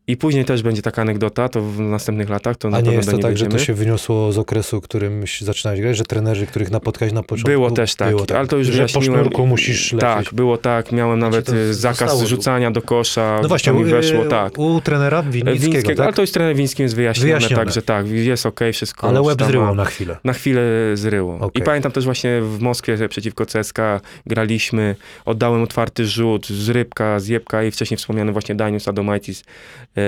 I 0.10 0.18
później 0.18 0.46
też 0.46 0.64
będzie 0.64 0.82
taka 0.82 1.02
anegdota, 1.02 1.50
to 1.50 1.62
w 1.62 1.80
następnych 1.80 2.30
latach, 2.30 2.58
to 2.58 2.70
A 2.74 2.82
nie 2.82 2.92
jest 2.92 3.12
to 3.12 3.18
tak, 3.18 3.38
że 3.38 3.46
to 3.46 3.58
się 3.58 3.74
wyniosło 3.74 4.32
z 4.32 4.38
okresu, 4.38 4.82
którym 4.82 5.24
zaczynałeś 5.42 5.82
grać, 5.82 5.98
że 5.98 6.04
trenerzy, 6.04 6.46
których 6.46 6.72
napotkałeś 6.72 7.14
na 7.14 7.24
początku... 7.24 7.52
Było 7.52 7.72
też 7.72 7.96
tak, 7.96 8.14
ale 8.36 8.48
to 8.48 8.58
już 8.58 8.68
że 8.68 8.86
po 8.94 9.02
sznurku 9.02 9.48
musisz 9.48 9.94
lecieć. 9.94 10.10
Tak, 10.10 10.34
było 10.34 10.58
tak, 10.58 10.92
miałem 10.92 11.20
nawet 11.20 11.46
to 11.46 11.56
y, 11.56 11.74
zostało 11.74 11.96
zakaz 11.96 12.20
tu. 12.20 12.28
rzucania 12.28 12.72
do 12.72 12.82
kosza, 12.82 13.40
No 13.42 13.48
właśnie, 13.48 13.74
mi 13.74 13.84
u, 13.84 13.88
weszło, 13.88 14.26
y, 14.26 14.30
tak. 14.30 14.58
u 14.58 14.82
trenera 14.82 15.24
Winnickiego, 15.24 15.72
Wińskiego, 15.74 15.98
tak? 15.98 16.06
ale 16.06 16.14
to 16.14 16.22
jest 16.22 16.34
trener 16.34 16.56
Wińskim 16.56 16.84
jest 16.84 16.96
wyjaśnione, 16.96 17.28
Wyjaśnione. 17.28 17.66
także 17.66 17.82
tak, 17.82 18.08
jest 18.08 18.46
okej, 18.46 18.74
wszystko. 18.74 19.08
Ale 19.08 19.22
łeb 19.22 19.40
tam 19.40 19.48
zryło 19.48 19.76
na 19.76 19.86
chwilę. 19.86 20.18
Na 20.24 20.34
chwilę 20.34 20.62
zryło. 20.94 21.36
Okej. 21.36 21.62
I 21.62 21.66
pamiętam 21.66 21.92
też 21.92 22.06
właśnie 22.06 22.42
w 22.42 22.60
Moskwie 22.62 23.10
przeciwko 23.10 23.46
CSKA 23.46 24.02
graliśmy, 24.26 24.96
oddałem 25.26 25.64
otwarty 25.64 26.06
rzut 26.06 26.48
z 26.48 26.70
rybka, 26.70 27.20
z 27.20 27.28
jebka 27.28 27.64
i 27.64 27.72
wcześniej 27.72 27.98
wspomniany 27.98 28.32
właśnie 28.32 28.56
Danius 28.56 28.88
Adomaitis 28.88 29.44
e, 29.96 29.99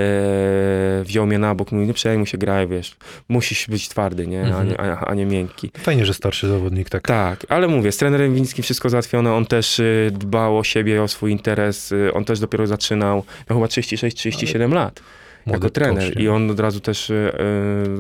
wziął 1.04 1.28
mnie 1.28 1.40
na 1.40 1.56
bok, 1.56 1.72
mówi, 1.72 1.88
nie 1.88 1.94
przejmuj 1.94 2.26
się, 2.28 2.38
graj, 2.38 2.68
wiesz, 2.68 2.96
musisz 3.30 3.68
być 3.68 3.90
twardy, 3.90 4.28
nie? 4.28 4.42
A, 4.44 4.48
Mhm. 4.48 4.68
nie, 4.70 4.80
a, 4.80 5.06
a 5.06 5.14
nie 5.14 5.26
miękki. 5.26 5.72
Fajnie, 5.78 6.06
że 6.06 6.14
starszy 6.14 6.48
zawodnik 6.48 6.90
tak. 6.90 7.08
Tak, 7.08 7.46
ale 7.50 7.68
mówię, 7.68 7.92
z 7.92 7.98
trenerem 7.98 8.36
Wińskim 8.36 8.64
wszystko 8.64 8.90
załatwione, 8.90 9.34
on 9.34 9.46
też 9.46 9.80
y, 9.80 10.12
dbał 10.14 10.58
o 10.58 10.64
siebie, 10.64 11.04
o 11.04 11.08
swój 11.08 11.32
interes, 11.32 11.92
y, 11.92 12.14
on 12.14 12.26
też 12.26 12.40
dopiero 12.40 12.68
zaczynał, 12.68 13.24
miał 13.50 13.60
chyba 13.60 13.68
36-37 13.68 14.74
lat 14.74 15.02
Młody 15.46 15.58
jako 15.66 15.70
trener 15.70 16.14
kosz, 16.14 16.24
i 16.24 16.30
on 16.30 16.52
od 16.52 16.60
razu 16.60 16.80
też 16.80 17.10
y, 17.10 17.32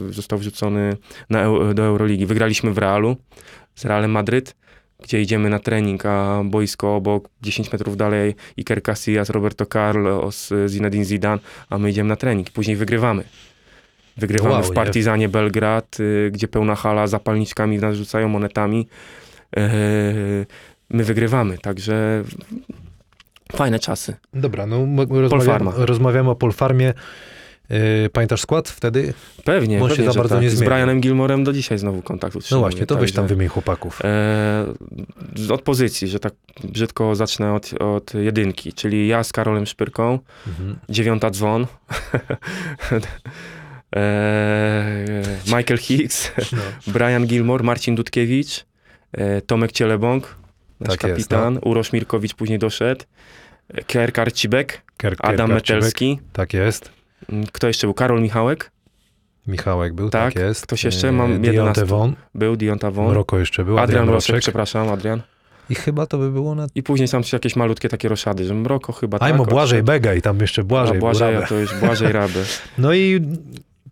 y, 0.09 0.13
został 0.13 0.39
wrzucony 0.39 0.97
na, 1.29 1.45
do 1.73 1.83
Euroligi. 1.83 2.25
Wygraliśmy 2.25 2.71
w 2.73 2.77
Realu 2.77 3.17
z 3.75 3.85
Realem 3.85 4.11
Madryt, 4.11 4.55
gdzie 5.01 5.21
idziemy 5.21 5.49
na 5.49 5.59
trening, 5.59 6.05
a 6.05 6.41
boisko 6.45 6.95
obok, 6.95 7.29
10 7.41 7.71
metrów 7.71 7.97
dalej 7.97 8.35
Iker 8.57 8.83
Casillas, 8.83 9.29
Roberto 9.29 9.65
Carlos, 9.65 10.49
Zinedine 10.67 11.05
Zidane, 11.05 11.41
a 11.69 11.77
my 11.77 11.89
idziemy 11.89 12.09
na 12.09 12.15
trening. 12.15 12.49
Później 12.49 12.75
wygrywamy. 12.77 13.23
Wygrywamy 14.17 14.53
Wow, 14.53 14.63
w 14.63 14.69
nie? 14.69 14.75
Partizanie 14.75 15.29
Belgrad, 15.29 15.99
y, 15.99 16.29
gdzie 16.33 16.47
pełna 16.47 16.75
hala, 16.75 17.07
zapalniczkami 17.07 17.77
nas 17.77 17.95
rzucają 17.95 18.27
monetami. 18.27 18.87
Yy, 19.55 19.63
my 20.89 21.03
wygrywamy, 21.03 21.57
także 21.57 22.23
fajne 23.51 23.79
czasy. 23.79 24.15
Dobra, 24.33 24.65
no 24.65 24.87
rozmawiamy, 25.09 25.71
rozmawiamy 25.75 26.29
o 26.29 26.35
Polfarmie. 26.35 26.93
Yy, 27.71 28.09
pamiętasz 28.09 28.41
skład 28.41 28.69
wtedy? 28.69 29.13
Pewnie, 29.43 29.79
Bo 29.79 29.89
się 29.95 30.03
za 30.03 30.13
bardzo 30.13 30.35
tak. 30.35 30.43
nie 30.43 30.49
Z 30.49 30.53
zmienił. 30.53 30.69
Brianem 30.69 31.01
Gilmorem 31.01 31.43
do 31.43 31.53
dzisiaj 31.53 31.77
znowu 31.77 32.01
kontaktu 32.01 32.39
No 32.51 32.59
właśnie, 32.59 32.85
to 32.85 32.95
weź 32.95 33.11
tam 33.11 33.27
wymień 33.27 33.47
chłopaków. 33.49 33.99
e, 34.03 34.65
z- 35.35 35.51
Od 35.51 35.61
pozycji, 35.61 36.07
że 36.07 36.19
tak 36.19 36.33
brzydko 36.63 37.15
zacznę 37.15 37.53
od, 37.53 37.73
od 37.81 38.13
jedynki, 38.13 38.73
czyli 38.73 39.07
ja 39.07 39.23
z 39.23 39.31
Karolem 39.31 39.65
Szpyrką, 39.65 40.19
Mhm. 40.47 40.75
dziewiąta 40.89 41.29
dzwon, 41.29 41.67
e, 43.95 45.05
Michael 45.45 45.77
Hicks, 45.79 46.31
No. 46.51 46.61
Brian 46.93 47.27
Gilmore, 47.27 47.63
Marcin 47.63 47.95
Dudkiewicz, 47.95 48.65
e, 49.11 49.41
Tomek 49.41 49.71
Cielebąk, 49.71 50.35
nasz 50.79 50.89
Tak 50.97 51.03
jest, 51.09 51.29
kapitan, 51.29 51.59
Urosz 51.63 51.93
Mirkowicz 51.93 52.33
później 52.33 52.59
doszedł, 52.59 53.05
e, 53.73 53.83
Kier 53.83 54.13
Karcibek, 54.13 54.81
Ker- 55.03 55.15
Adam. 55.19 55.53
Metelski, 55.53 56.19
Tak 56.33 56.53
jest. 56.53 56.91
Mm, 57.29 57.45
kto 57.51 57.67
jeszcze 57.67 57.87
był? 57.87 57.93
Karol 57.93 58.21
Michałek 58.21 58.71
Michałek 59.47 59.93
był, 59.93 60.09
tak, 60.09 60.33
Tak, 60.33 60.43
jest. 60.43 60.63
ktoś 60.63 60.83
jeszcze? 60.83 61.11
Mam 61.11 61.31
Yy, 61.31 61.39
Dionte 61.39 61.57
11. 61.57 61.85
Von, 61.85 62.15
był, 62.35 62.55
Dionta 62.55 62.91
Von, 62.91 63.11
Mroko 63.11 63.39
jeszcze 63.39 63.65
był, 63.65 63.79
Adrian 63.79 63.83
Adrian 64.01 64.05
Mroczek. 64.05 64.39
przepraszam, 64.39 64.89
Adrian. 64.89 65.21
I 65.69 65.75
chyba 65.75 66.05
to 66.05 66.17
by 66.17 66.31
było 66.31 66.55
na... 66.55 66.67
I 66.75 66.83
później 66.83 67.09
tam 67.09 67.23
są 67.23 67.35
jakieś 67.35 67.55
malutkie 67.55 67.89
takie 67.89 68.09
roszady, 68.09 68.45
że 68.45 68.53
Mroko 68.53 68.93
chyba 68.93 69.17
Ajmo, 69.21 69.43
tak. 69.45 69.53
Błażej 69.53 69.79
odszedł. 69.79 69.85
Bega 69.87 70.13
i 70.13 70.21
tam 70.21 70.39
jeszcze 70.39 70.63
Błażej. 70.63 70.99
A 71.05 71.31
Rabę. 71.31 71.47
to 71.47 71.55
już 71.55 71.75
Błażej 71.75 72.11
Raby. 72.11 72.43
No 72.77 72.93
i 72.93 73.21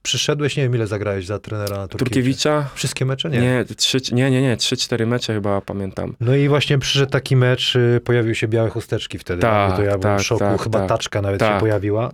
przyszedłeś, 0.01 0.57
nie 0.57 0.63
wiem 0.63 0.75
ile 0.75 0.87
zagrałeś 0.87 1.25
za 1.25 1.39
trenera 1.39 1.87
Turkiewicza. 1.87 1.97
Turkiewicza? 1.97 2.69
Wszystkie 2.75 3.05
mecze? 3.05 3.29
Nie. 3.29 3.41
Nie, 3.41 3.65
trzy, 3.77 3.97
nie, 4.11 4.31
nie, 4.31 4.41
nie, 4.41 4.57
trzy, 4.57 4.77
cztery 4.77 5.05
mecze 5.07 5.33
chyba 5.33 5.61
pamiętam. 5.61 6.15
No 6.19 6.35
i 6.35 6.47
właśnie 6.49 6.77
przyszedł 6.77 7.11
taki 7.11 7.35
mecz, 7.35 7.75
y, 7.75 8.01
pojawiły 8.03 8.35
się 8.35 8.47
białe 8.47 8.69
chusteczki 8.69 9.19
wtedy. 9.19 9.41
Tak, 9.41 9.75
to 9.75 9.83
ja 9.83 9.97
byłem 9.97 10.01
tak, 10.01 10.19
w 10.19 10.23
szoku, 10.23 10.39
tak, 10.39 10.61
chyba 10.61 10.79
tak. 10.79 10.89
taczka 10.89 11.21
nawet 11.21 11.41
się 11.41 11.47
Tak. 11.47 11.59
pojawiła. 11.59 12.11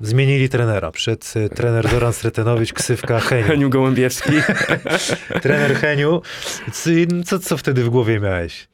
Zmienili 0.00 0.48
trenera. 0.48 0.90
Przed 0.90 1.34
y, 1.36 1.48
trener 1.48 1.88
Zoran 1.90 2.12
Stretenowicz, 2.12 2.72
ksywka 2.72 3.20
Heniu. 3.28 3.44
Heniu 3.46 3.70
Gołębiewski. 3.70 4.32
trener 5.42 5.74
Heniu. 5.76 6.22
Co, 7.24 7.38
co 7.38 7.56
wtedy 7.56 7.84
w 7.84 7.88
głowie 7.88 8.20
miałeś? 8.20 8.68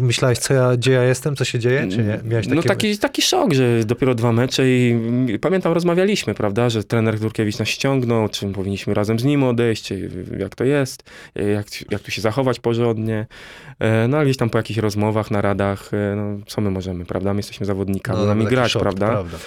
Myślałeś, 0.00 0.38
co 0.38 0.54
ja, 0.54 0.76
gdzie 0.76 0.92
ja 0.92 1.04
jestem, 1.04 1.36
co 1.36 1.44
się 1.44 1.58
dzieje, 1.58 1.88
czy 1.90 1.98
nie? 1.98 2.20
Miałeś. 2.24 2.46
No 2.48 2.62
taki, 2.62 2.98
taki 2.98 3.22
szok, 3.22 3.52
że 3.54 3.84
dopiero 3.84 4.14
dwa 4.14 4.32
mecze 4.32 4.62
i 4.68 4.98
pamiętam 5.40 5.72
rozmawialiśmy, 5.72 6.34
prawda, 6.34 6.70
że 6.70 6.84
trener 6.84 7.20
Turkiewicz 7.20 7.58
nas 7.58 7.68
ściągnął, 7.68 8.28
czym 8.28 8.52
powinniśmy 8.52 8.94
razem 8.94 9.18
z 9.18 9.24
nim 9.24 9.44
odejść, 9.44 9.92
jak 10.38 10.54
to 10.54 10.64
jest, 10.64 11.02
jak, 11.34 11.66
jak 11.90 12.00
tu 12.02 12.10
się 12.10 12.22
zachować 12.22 12.60
porządnie. 12.60 13.26
E, 13.78 14.08
No 14.08 14.16
ale 14.16 14.26
gdzieś 14.26 14.36
tam 14.36 14.50
po 14.50 14.58
jakichś 14.58 14.78
rozmowach, 14.78 15.30
naradach, 15.30 15.90
e, 15.94 16.16
no 16.16 16.38
co 16.46 16.60
my 16.60 16.70
możemy, 16.70 17.04
prawda, 17.04 17.34
my 17.34 17.38
jesteśmy 17.38 17.66
zawodnikami, 17.66 18.18
No, 18.18 18.26
nami 18.26 18.44
taki 18.44 18.54
grać, 18.54 18.72
szok, 18.72 18.82
prawda. 18.82 19.06
prawda. 19.06 19.38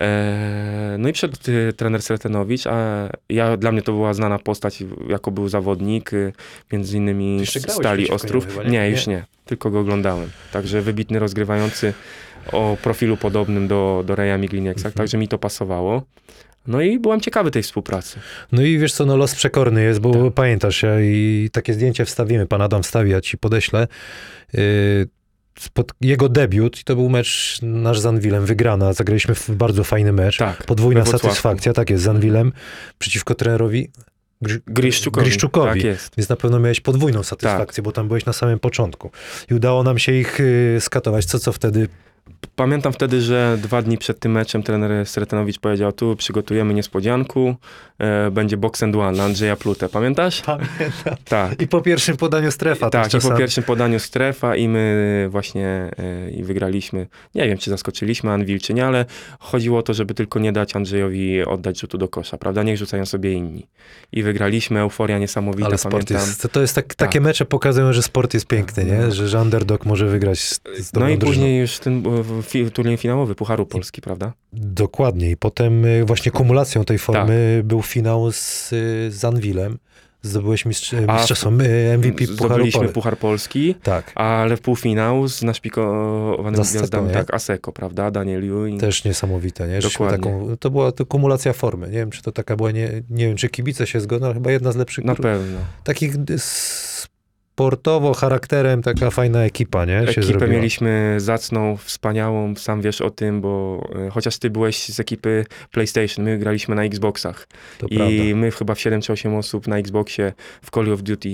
E, 0.00 0.96
No 0.98 1.08
i 1.08 1.12
przyszedł 1.12 1.36
y, 1.48 1.72
trener 1.72 2.02
Sretenowicz, 2.02 2.66
a 2.66 3.08
ja, 3.28 3.56
dla 3.56 3.72
mnie 3.72 3.82
to 3.82 3.92
była 3.92 4.14
znana 4.14 4.38
postać, 4.38 4.84
jako 5.08 5.30
był 5.30 5.48
zawodnik, 5.48 6.12
y, 6.12 6.32
między 6.72 6.96
innymi 6.96 7.40
Stali 7.68 8.10
Ostrów. 8.10 8.46
chyba, 8.46 8.62
nie? 8.62 8.70
nie? 8.70 8.90
już 8.90 9.06
nie, 9.06 9.24
tylko 9.44 9.70
go 9.70 9.80
oglądałem. 9.80 10.30
Także 10.52 10.80
wybitny 10.82 11.18
rozgrywający 11.18 11.92
o 12.52 12.76
profilu 12.82 13.16
podobnym 13.16 13.68
do, 13.68 14.04
do 14.06 14.14
Reja 14.14 14.38
Miglinieksa, 14.38 14.88
Mhm. 14.88 14.94
także 14.94 15.18
mi 15.18 15.28
to 15.28 15.38
pasowało. 15.38 16.02
No 16.66 16.80
i 16.80 16.98
byłem 16.98 17.20
ciekawy 17.20 17.50
tej 17.50 17.62
współpracy. 17.62 18.18
No 18.52 18.62
i 18.62 18.78
wiesz 18.78 18.92
co, 18.92 19.06
no 19.06 19.16
los 19.16 19.34
przekorny 19.34 19.82
jest, 19.82 20.00
bo 20.00 20.24
Tak. 20.24 20.34
pamiętasz, 20.34 20.82
ja 20.82 21.00
i 21.00 21.48
takie 21.52 21.74
zdjęcie 21.74 22.04
wstawimy, 22.04 22.46
pan 22.46 22.62
Adam 22.62 22.82
wstawi, 22.82 23.10
ja 23.10 23.20
ci 23.20 23.38
podeślę. 23.38 23.88
Yy, 24.52 24.60
spod, 25.60 25.92
jego 26.00 26.28
debiut, 26.28 26.80
i 26.80 26.84
to 26.84 26.96
był 26.96 27.08
mecz 27.08 27.58
nasz 27.62 28.00
z 28.00 28.06
Anwilem, 28.06 28.46
wygrana, 28.46 28.92
zagraliśmy 28.92 29.34
w 29.34 29.50
bardzo 29.50 29.84
fajny 29.84 30.12
mecz. 30.12 30.36
Tak, 30.38 30.64
Podwójna 30.64 31.04
satysfakcja, 31.04 31.72
tak 31.72 31.90
jest, 31.90 32.04
z 32.04 32.08
Anwilem, 32.08 32.52
przeciwko 32.98 33.34
trenerowi 33.34 33.90
Grzy- 34.42 34.60
Griszczukowi. 34.66 35.24
Griszczukowi. 35.24 35.68
Tak 35.68 35.84
jest. 35.84 36.16
Więc 36.16 36.28
na 36.28 36.36
pewno 36.36 36.60
miałeś 36.60 36.80
podwójną 36.80 37.22
satysfakcję, 37.22 37.82
bo 37.82 37.92
tam 37.92 38.08
byłeś 38.08 38.24
na 38.26 38.32
samym 38.32 38.58
początku. 38.58 39.10
I 39.50 39.54
udało 39.54 39.82
nam 39.82 39.98
się 39.98 40.12
ich 40.12 40.40
y, 40.40 40.76
skatować. 40.80 41.24
Co, 41.24 41.38
co 41.38 41.52
wtedy? 41.52 41.88
Pamiętam 42.56 42.92
wtedy, 42.92 43.20
że 43.20 43.58
dwa 43.62 43.82
dni 43.82 43.98
przed 43.98 44.20
tym 44.20 44.32
meczem 44.32 44.62
trener 44.62 45.06
Sretenowicz 45.06 45.58
powiedział, 45.58 45.92
tu 45.92 46.16
przygotujemy 46.16 46.74
niespodzianku, 46.74 47.54
e, 47.98 48.30
będzie 48.30 48.56
box 48.56 48.82
and 48.82 48.96
one 48.96 49.18
na 49.18 49.24
Andrzeja 49.24 49.56
Plutę. 49.56 49.88
Pamiętasz? 49.88 50.40
Pamiętam. 50.40 51.16
Tak. 51.24 51.62
I 51.62 51.68
po 51.68 51.80
pierwszym 51.80 52.16
podaniu 52.16 52.50
strefa. 52.50 52.90
Tak, 52.90 53.06
i 53.06 53.10
czasami. 53.10 53.32
po 53.32 53.38
pierwszym 53.38 53.64
podaniu 53.64 53.98
strefa 53.98 54.56
i 54.56 54.68
my 54.68 55.26
właśnie 55.30 55.90
e, 55.98 56.30
i 56.30 56.42
wygraliśmy. 56.44 57.06
Nie 57.34 57.46
wiem, 57.48 57.58
czy 57.58 57.70
zaskoczyliśmy 57.70 58.30
Anwil, 58.30 58.60
czy 58.60 58.74
nie, 58.74 58.86
ale 58.86 59.04
chodziło 59.38 59.78
o 59.78 59.82
to, 59.82 59.94
żeby 59.94 60.14
tylko 60.14 60.38
nie 60.38 60.52
dać 60.52 60.76
Andrzejowi 60.76 61.42
oddać 61.42 61.80
rzutu 61.80 61.98
do 61.98 62.08
kosza, 62.08 62.38
prawda? 62.38 62.62
Niech 62.62 62.78
rzucają 62.78 63.06
sobie 63.06 63.32
inni. 63.32 63.66
I 64.12 64.22
wygraliśmy, 64.22 64.80
euforia 64.80 65.18
niesamowita, 65.18 65.66
Ale 65.68 65.78
sport 65.78 65.92
pamiętam. 65.92 66.16
jest, 66.16 66.42
to, 66.42 66.48
to 66.48 66.60
jest 66.60 66.74
tak, 66.74 66.94
takie 66.94 67.20
mecze 67.20 67.44
pokazują, 67.44 67.92
że 67.92 68.02
sport 68.02 68.34
jest 68.34 68.46
piękny, 68.46 68.84
nie? 68.84 69.12
Że, 69.12 69.28
że 69.28 69.40
underdog 69.40 69.86
może 69.86 70.06
wygrać 70.06 70.38
z, 70.38 70.60
z 70.78 70.92
No 70.92 71.08
i 71.08 71.18
drużyną. 71.18 71.18
później 71.26 71.60
już 71.60 71.78
ten 71.78 72.02
fi, 72.42 72.70
turniej 72.70 72.96
finałowy 72.96 73.34
Pucharu 73.34 73.66
Polski, 73.66 74.00
prawda? 74.00 74.32
Dokładnie. 74.52 75.30
I 75.30 75.36
potem 75.36 75.84
y, 75.84 76.04
właśnie 76.04 76.32
kumulacją 76.32 76.84
tej 76.84 76.98
formy 76.98 77.56
Tak. 77.58 77.66
był 77.66 77.82
finał 77.82 78.32
z, 78.32 78.72
y, 78.72 79.08
z 79.12 79.24
Anwilem. 79.24 79.78
Zdobyłeś 80.22 80.66
mistrz, 80.66 80.94
A, 81.08 81.16
mistrzostwo 81.16 81.50
y, 81.50 81.98
MVP 81.98 82.26
Pucharu 82.26 82.34
Zdobyliśmy. 82.36 82.88
Puchar 82.88 83.18
Polski, 83.18 83.74
Tak, 83.82 84.12
ale 84.14 84.56
w 84.56 84.60
półfinał 84.60 85.28
z 85.28 85.42
naszpikowanym 85.42 86.64
Z 86.64 86.72
gwiazdami, 86.76 87.12
tak, 87.12 87.34
Aseko, 87.34 87.72
prawda? 87.72 88.10
Daniel 88.10 88.44
Ewing. 88.62 88.80
też 88.80 89.04
niesamowite, 89.04 89.68
nie? 89.68 89.78
Dokładnie. 89.78 90.18
Taką, 90.18 90.56
to 90.56 90.70
była 90.70 90.92
to 90.92 91.06
kumulacja 91.06 91.52
formy. 91.52 91.86
Nie 91.86 91.92
wiem, 91.92 92.10
czy 92.10 92.22
to 92.22 92.32
taka 92.32 92.56
była, 92.56 92.70
nie, 92.70 93.02
nie 93.10 93.26
wiem, 93.26 93.36
czy 93.36 93.48
kibice 93.48 93.86
się 93.86 94.00
zgodzą, 94.00 94.24
ale 94.24 94.34
chyba 94.34 94.50
jedna 94.52 94.72
z 94.72 94.76
lepszych 94.76 95.04
Na 95.04 95.14
pewno. 95.14 95.58
takich 95.84 96.14
y, 96.14 96.38
sportowo 97.60 98.14
charakterem, 98.14 98.82
taka 98.82 99.10
fajna 99.10 99.44
ekipa, 99.44 99.84
nie? 99.84 100.00
Się 100.02 100.10
Ekipę 100.10 100.22
zrobiła. 100.22 100.50
mieliśmy 100.52 101.14
zacną, 101.18 101.76
wspaniałą, 101.76 102.56
sam 102.56 102.80
wiesz 102.82 103.00
o 103.00 103.10
tym, 103.10 103.40
bo 103.40 103.82
e, 104.06 104.10
chociaż 104.10 104.38
ty 104.38 104.50
byłeś 104.50 104.88
z 104.88 105.00
ekipy 105.00 105.44
PlayStation, 105.72 106.24
my 106.24 106.38
graliśmy 106.38 106.74
na 106.74 106.84
Xboxach 106.84 107.48
To 107.78 107.86
i 107.86 107.96
prawda. 107.96 108.14
my 108.34 108.50
chyba 108.50 108.74
w 108.74 108.80
7 108.80 109.00
czy 109.00 109.12
8 109.12 109.34
osób 109.34 109.66
na 109.66 109.78
Xboxie 109.78 110.32
w 110.62 110.70
Call 110.70 110.92
of 110.92 111.02
Duty 111.02 111.30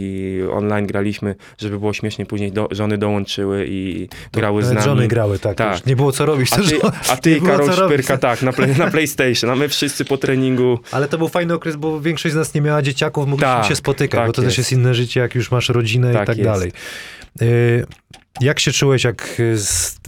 online 0.53 0.87
graliśmy, 0.87 1.35
żeby 1.59 1.79
było 1.79 1.93
śmiesznie, 1.93 2.27
później 2.27 2.53
do, 2.53 2.69
żony 2.71 2.99
dołączyły 2.99 3.67
i 3.69 4.09
grały 4.33 4.63
z 4.63 4.71
nami. 4.73 4.85
żony 4.85 5.09
grały, 5.09 5.39
tak. 5.39 5.57
Tak. 5.57 5.87
Nie 5.87 5.97
było 5.97 6.13
co 6.13 6.27
robić. 6.27 6.53
A 6.53 6.57
też, 6.57 6.69
ty, 6.71 6.79
a 7.11 7.17
ty 7.17 7.41
Karol. 7.41 7.73
Szpyrka, 7.73 8.17
tak, 8.19 8.43
na, 8.43 8.53
play, 8.53 8.77
na 8.79 8.91
PlayStation, 8.91 9.51
a 9.51 9.57
my 9.57 9.69
wszyscy 9.69 10.05
po 10.05 10.19
treningu 10.19 10.79
Ale 10.93 11.09
to 11.09 11.19
był 11.19 11.29
fajny 11.29 11.55
okres, 11.55 11.77
bo 11.77 12.01
większość 12.01 12.33
z 12.33 12.37
nas 12.37 12.55
nie 12.55 12.61
miała 12.61 12.83
dzieciaków, 12.83 13.27
mogliśmy 13.29 13.47
Tak, 13.55 13.65
się 13.67 13.77
spotykać, 13.77 14.19
tak 14.19 14.27
bo 14.27 14.33
to 14.33 14.43
też 14.43 14.47
jest. 14.47 14.59
jest 14.59 14.73
inne 14.73 14.95
życie, 14.95 15.21
jak 15.21 15.35
już 15.35 15.51
masz 15.51 15.69
rodzinę 15.69 16.13
i 16.17 16.19
Tak 16.19 16.27
tak 16.27 16.39
jest. 16.39 16.51
dalej. 16.51 16.73
Y, 17.43 17.87
Jak 18.41 18.61
się 18.61 18.73
czułeś, 18.73 19.05
jak, 19.05 19.41
y, 19.41 19.57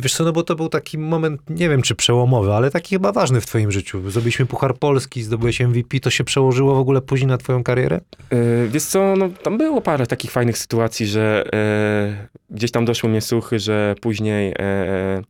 wiesz 0.00 0.14
co, 0.14 0.24
no 0.24 0.32
bo 0.32 0.42
to 0.42 0.54
był 0.56 0.68
taki 0.68 0.98
moment, 0.98 1.40
nie 1.50 1.68
wiem 1.68 1.82
czy 1.82 1.94
przełomowy, 1.94 2.52
ale 2.52 2.70
taki 2.70 2.94
chyba 2.94 3.12
ważny 3.12 3.40
w 3.40 3.46
twoim 3.46 3.72
życiu. 3.72 4.11
Zdobyliśmy 4.11 4.46
Puchar 4.46 4.74
Polski, 4.78 5.22
zdobyłeś 5.22 5.61
MVP, 5.61 6.00
to 6.00 6.11
się 6.11 6.24
przełożyło 6.24 6.74
w 6.74 6.78
ogóle 6.78 7.00
później 7.00 7.28
na 7.28 7.38
twoją 7.38 7.62
karierę? 7.64 8.00
Yy, 8.30 8.68
Wiesz 8.68 8.82
co, 8.84 9.16
no, 9.16 9.28
tam 9.42 9.59
było 9.59 9.80
parę 9.80 10.06
takich 10.06 10.30
fajnych 10.30 10.59
sytuacji, 10.59 11.06
że 11.06 11.44
e, 11.54 12.28
gdzieś 12.50 12.70
tam 12.70 12.84
doszły 12.84 13.11
mnie 13.11 13.20
słuchy, 13.20 13.59
że 13.59 13.94
później 14.00 14.54
e, 14.59 15.22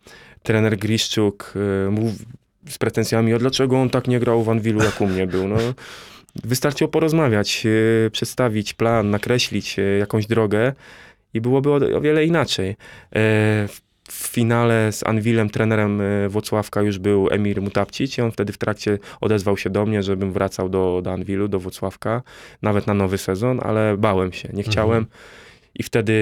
trener 0.42 0.78
Griszczuk 0.78 1.54
mówił 1.90 2.12
z 2.68 2.78
pretensjami, 2.78 3.34
o 3.34 3.38
dlaczego 3.38 3.80
on 3.80 3.90
tak 3.90 4.08
nie 4.08 4.20
grał 4.20 4.42
w 4.42 4.48
Anwilu, 4.48 4.82
jak 4.84 5.00
u 5.00 5.06
mnie 5.06 5.26
był. 5.26 5.48
No, 5.48 5.56
wystarczyło 6.45 6.89
porozmawiać, 6.89 7.66
e, 8.07 8.11
przedstawić 8.11 8.74
plan, 8.74 9.11
nakreślić 9.11 9.78
e, 9.78 9.82
jakąś 9.82 10.26
drogę 10.26 10.72
i 11.34 11.41
byłoby 11.41 11.70
o, 11.70 11.97
o 11.97 12.01
wiele 12.01 12.24
inaczej. 12.24 12.70
E, 12.70 12.74
w, 13.68 13.80
finale 14.12 14.93
z 14.93 15.07
Anwilem 15.07 15.51
trenerem 15.51 16.03
Włocławka 16.28 16.82
już 16.82 16.99
był 16.99 17.28
Emir 17.30 17.62
Mutapcic 17.62 18.18
i 18.18 18.22
on 18.22 18.32
wtedy 18.32 18.53
w 18.53 18.59
trakcie 18.59 18.99
odezwał 19.20 19.57
się 19.57 19.70
do 19.70 19.86
mnie, 19.86 20.03
żebym 20.03 20.32
wracał 20.32 20.68
do, 20.68 21.01
do 21.05 21.12
Anwilu, 21.12 21.49
do 21.49 21.59
Włocławka, 21.59 22.22
nawet 22.62 22.86
na 22.86 22.95
nowy 22.95 23.18
sezon, 23.18 23.61
ale 23.62 23.97
bałem 23.97 24.32
się, 24.32 24.49
nie 24.53 24.62
chciałem. 24.62 25.07
I 25.74 25.82
wtedy 25.82 26.12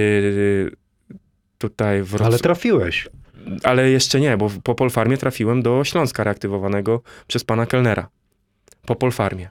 tutaj 1.58 2.02
w 2.02 2.22
Ale 2.22 2.38
trafiłeś. 2.38 3.08
ale 3.62 3.90
jeszcze 3.90 4.20
nie, 4.20 4.36
bo 4.36 4.50
po 4.62 4.74
Polfarmie 4.74 5.16
trafiłem 5.16 5.62
do 5.62 5.84
Śląska 5.84 6.24
reaktywowanego 6.24 7.02
przez 7.26 7.44
pana 7.44 7.66
Kelnera. 7.66 8.08
Po 8.86 8.96
Polfarmie. 8.96 9.48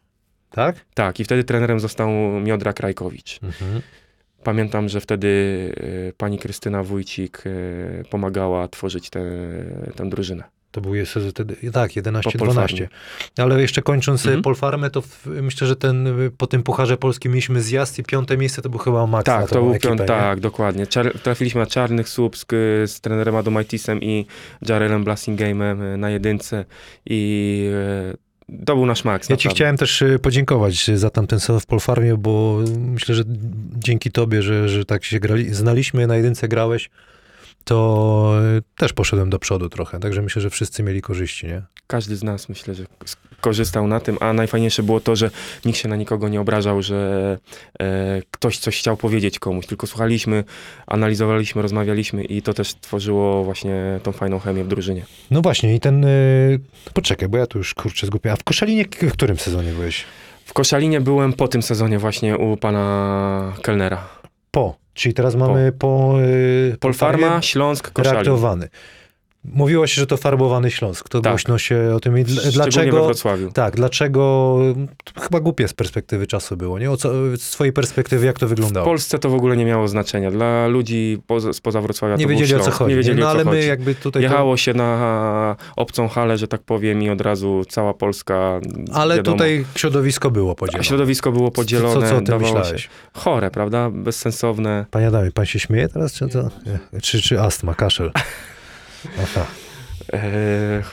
Tak? 0.49 0.85
Tak, 0.93 1.19
i 1.19 1.23
wtedy 1.23 1.43
trenerem 1.43 1.79
został 1.79 2.09
Miodra 2.41 2.73
Krajkowicz. 2.73 3.39
Mhm. 3.43 3.81
Pamiętam, 4.43 4.89
że 4.89 5.01
wtedy 5.01 5.27
e, 6.09 6.13
pani 6.13 6.37
Krystyna 6.39 6.83
Wójcik 6.83 7.43
e, 7.45 8.03
pomagała 8.03 8.67
tworzyć 8.67 9.09
tę 9.09 9.21
tę 9.95 10.09
drużynę. 10.09 10.43
To 10.71 10.81
był 10.81 10.93
wtedy, 11.29 11.55
tak, 11.71 11.91
11-12. 11.91 12.21
Po 12.23 12.45
Polfarmie. 12.45 12.87
Ale 13.37 13.61
jeszcze 13.61 13.81
kończąc 13.81 14.21
Mhm. 14.21 14.33
mhm. 14.33 14.43
Polfarmę, 14.43 14.89
to 14.89 15.01
w, 15.01 15.25
myślę, 15.25 15.67
że 15.67 15.75
ten, 15.75 16.07
po 16.37 16.47
tym 16.47 16.63
Pucharze 16.63 16.97
Polskim 16.97 17.31
mieliśmy 17.31 17.61
zjazd 17.61 17.99
i 17.99 18.03
piąte 18.03 18.37
miejsce 18.37 18.61
to 18.61 18.69
był 18.69 18.79
chyba 18.79 19.07
na 19.07 19.23
Tak, 19.23 19.49
tą 19.49 19.55
to 19.55 19.61
był 19.61 19.71
ekipę, 19.71 19.87
piąt, 19.87 19.99
nie? 19.99 20.05
tak, 20.05 20.39
dokładnie. 20.39 20.87
Czar, 20.87 21.19
trafiliśmy 21.19 21.61
na 21.61 21.67
Czarnych 21.67 22.09
Słupsk 22.09 22.53
y, 22.53 22.83
z 22.87 23.01
trenerem 23.01 23.35
Adomaitisem 23.35 24.01
i 24.01 24.25
Jarelem 24.67 25.05
Blassingame'em 25.05 25.93
y, 25.93 25.97
na 25.97 26.09
jedynce 26.09 26.65
i 27.05 27.69
to 28.65 28.75
był 28.75 28.85
nasz 28.85 29.03
maks. 29.03 29.29
Ja 29.29 29.37
ci 29.37 29.47
naprawdę. 29.47 29.55
chciałem 29.55 29.77
też 29.77 30.01
y, 30.01 30.19
podziękować 30.19 30.91
za 30.95 31.09
tamten 31.09 31.39
sezon 31.39 31.59
w 31.59 31.65
Polfarmie, 31.65 32.17
bo 32.17 32.59
myślę, 32.77 33.15
że 33.15 33.23
dzięki 33.77 34.11
tobie, 34.11 34.41
że, 34.41 34.69
że 34.69 34.85
tak 34.85 35.05
się 35.05 35.19
grali, 35.19 35.53
znaliśmy, 35.53 36.07
na 36.07 36.15
jedynce 36.15 36.47
grałeś, 36.47 36.89
to 37.63 38.39
y, 38.57 38.61
też 38.77 38.93
poszedłem 38.93 39.29
do 39.29 39.39
przodu 39.39 39.69
trochę, 39.69 39.99
także 39.99 40.21
myślę, 40.21 40.41
że 40.41 40.49
wszyscy 40.49 40.83
mieli 40.83 41.01
korzyści, 41.01 41.47
nie? 41.47 41.61
Każdy 41.87 42.15
z 42.15 42.23
nas 42.23 42.49
myślę, 42.49 42.75
że 42.75 42.85
korzystał 43.45 43.87
na 43.87 43.99
tym, 43.99 44.17
a 44.19 44.33
najfajniejsze 44.33 44.83
było 44.83 44.99
to, 44.99 45.15
że 45.15 45.29
nikt 45.65 45.79
się 45.79 45.89
na 45.89 45.95
nikogo 45.95 46.29
nie 46.29 46.41
obrażał, 46.41 46.81
że 46.81 47.37
e, 47.79 48.21
ktoś 48.31 48.57
coś 48.57 48.79
chciał 48.79 48.97
powiedzieć 48.97 49.39
komuś, 49.39 49.65
tylko 49.65 49.87
słuchaliśmy, 49.87 50.43
analizowaliśmy, 50.87 51.61
rozmawialiśmy 51.61 52.23
i 52.23 52.41
to 52.41 52.53
też 52.53 52.75
tworzyło 52.75 53.43
właśnie 53.43 53.99
tą 54.03 54.11
fajną 54.11 54.39
chemię 54.39 54.63
w 54.63 54.67
drużynie. 54.67 55.05
No 55.31 55.41
właśnie 55.41 55.75
i 55.75 55.79
ten, 55.79 56.05
y, 56.05 56.59
poczekaj, 56.93 57.29
bo 57.29 57.37
ja 57.37 57.47
tu 57.47 57.57
już 57.57 57.73
kurczę 57.73 58.07
zgubiłem, 58.07 58.33
a 58.33 58.37
w 58.37 58.43
Koszalinie 58.43 58.85
w 59.01 59.11
którym 59.11 59.37
sezonie 59.37 59.71
byłeś? 59.71 60.05
W 60.45 60.53
Koszalinie 60.53 61.01
byłem 61.01 61.33
po 61.33 61.47
tym 61.47 61.61
sezonie 61.61 61.99
właśnie 61.99 62.37
u 62.37 62.57
pana 62.57 63.53
Kelnera. 63.61 64.07
Po, 64.51 64.75
czyli 64.93 65.13
teraz 65.13 65.35
mamy 65.35 65.71
po, 65.71 66.15
y, 66.21 66.77
Polfarma, 66.79 67.41
Śląsk, 67.41 67.91
Koszalin. 67.91 68.13
reaktowany. 68.15 68.69
Mówiło 69.53 69.87
się, 69.87 70.01
że 70.01 70.07
to 70.07 70.17
farbowany 70.17 70.71
Śląsk, 70.71 71.09
to 71.09 71.21
Tak. 71.21 71.33
głośno 71.33 71.57
się 71.57 71.91
o 71.95 71.99
tym, 71.99 72.17
i 72.17 72.23
dl- 72.25 72.31
Szczególnie 72.31 72.51
we 72.51 72.51
dlaczego... 72.71 73.05
Wrocławiu. 73.05 73.51
Tak, 73.51 73.75
dlaczego, 73.75 74.57
to 75.13 75.21
chyba 75.21 75.39
głupie 75.39 75.67
z 75.67 75.73
perspektywy 75.73 76.27
czasu 76.27 76.57
było, 76.57 76.79
nie? 76.79 76.91
O 76.91 76.97
co, 76.97 77.09
z 77.37 77.41
swojej 77.41 77.73
perspektywy, 77.73 78.25
jak 78.25 78.39
to 78.39 78.45
W 78.45 78.49
wyglądało? 78.49 78.85
Polsce 78.85 79.19
to 79.19 79.29
w 79.29 79.33
ogóle 79.33 79.57
nie 79.57 79.65
miało 79.65 79.87
znaczenia. 79.87 80.31
Dla 80.31 80.67
ludzi 80.67 81.21
poza, 81.27 81.53
spoza 81.53 81.81
Wrocławia 81.81 82.15
Nie 82.15 82.23
to 82.23 82.27
był 82.29 82.39
wiedzieli 82.39 82.61
o 82.61 82.63
co 82.65 82.71
chodzi, 82.71 82.89
Nie 82.89 82.95
wiedzieli 82.95 83.19
no 83.19 83.25
o 83.25 83.29
co 83.29 83.31
ale 83.35 83.45
my 83.45 83.51
chodzi. 83.51 83.67
jakby 83.67 83.95
tutaj... 83.95 84.11
to- 84.23 84.29
Jechało 84.29 84.57
się 84.57 84.73
na 84.73 85.55
obcą 85.75 86.07
halę, 86.07 86.37
że 86.37 86.47
tak 86.47 86.61
powiem, 86.61 87.01
i 87.03 87.09
od 87.09 87.21
razu 87.21 87.63
cała 87.69 87.93
Polska. 87.93 88.59
Ale 88.93 89.15
wiadomo. 89.15 89.37
tutaj 89.37 89.65
środowisko 89.75 90.31
było 90.31 90.51
A 90.51 90.55
podzielone. 90.55 90.83
środowisko 90.83 91.31
było 91.31 91.51
podzielone. 91.51 91.93
Co, 91.93 92.09
co 92.09 92.17
o 92.17 92.21
tym 92.21 92.41
myślałeś? 92.41 92.83
Się 92.83 92.89
chore, 93.13 93.51
prawda? 93.51 93.89
Bezsensowne. 93.89 94.85
Panie 94.91 95.07
Adamie, 95.07 95.31
pan 95.31 95.45
się 95.45 95.59
śmieje 95.59 95.87
teraz, 95.89 96.13
czy 96.13 96.27
co? 96.29 96.49
Nie. 96.93 97.01
Czy, 97.01 97.21
czy 97.21 97.41
astma, 97.41 97.73
kaszel? 97.73 98.11
Aha. 99.23 99.45
E, 100.13 100.83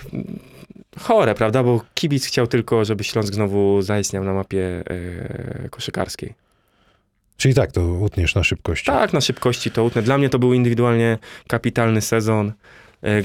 chore, 1.00 1.34
prawda? 1.34 1.62
Bo 1.62 1.84
kibic 1.94 2.26
chciał 2.26 2.46
tylko, 2.46 2.84
żeby 2.84 3.04
Śląsk 3.04 3.34
znowu 3.34 3.82
zaistniał 3.82 4.24
na 4.24 4.32
mapie 4.32 4.82
e, 4.86 5.68
koszykarskiej. 5.68 6.34
Czyli 7.36 7.54
tak, 7.54 7.72
to 7.72 7.82
utniesz 7.82 8.34
na 8.34 8.44
szybkości. 8.44 8.86
Tak, 8.86 9.12
na 9.12 9.20
szybkości 9.20 9.70
to 9.70 9.84
utnę. 9.84 10.02
Dla 10.02 10.18
mnie 10.18 10.28
to 10.28 10.38
był 10.38 10.54
indywidualnie 10.54 11.18
kapitalny 11.48 12.00
sezon. 12.00 12.52
E, 13.04 13.22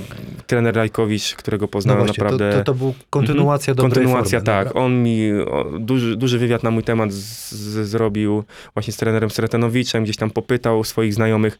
trener 0.47 0.75
Rajkowicz, 0.75 1.36
którego 1.36 1.63
no 1.63 1.67
poznałem 1.67 2.05
właśnie, 2.05 2.23
naprawdę. 2.23 2.51
to, 2.51 2.57
to, 2.57 2.63
to 2.63 2.73
był 2.73 2.93
kontynuacja 3.09 3.73
dobrej 3.73 3.93
Kontynuacja, 3.93 4.39
formy. 4.39 4.45
tak. 4.45 4.75
On 4.75 5.03
mi 5.03 5.32
o, 5.32 5.63
duży, 5.80 6.15
duży 6.15 6.39
wywiad 6.39 6.63
na 6.63 6.71
mój 6.71 6.84
temat 6.84 7.13
z, 7.13 7.51
z, 7.51 7.88
zrobił 7.88 8.43
właśnie 8.73 8.93
z 8.93 8.97
trenerem 8.97 9.30
Sretenowiczem, 9.30 10.03
gdzieś 10.03 10.17
tam 10.17 10.30
popytał 10.30 10.84
swoich 10.84 11.13
znajomych 11.13 11.57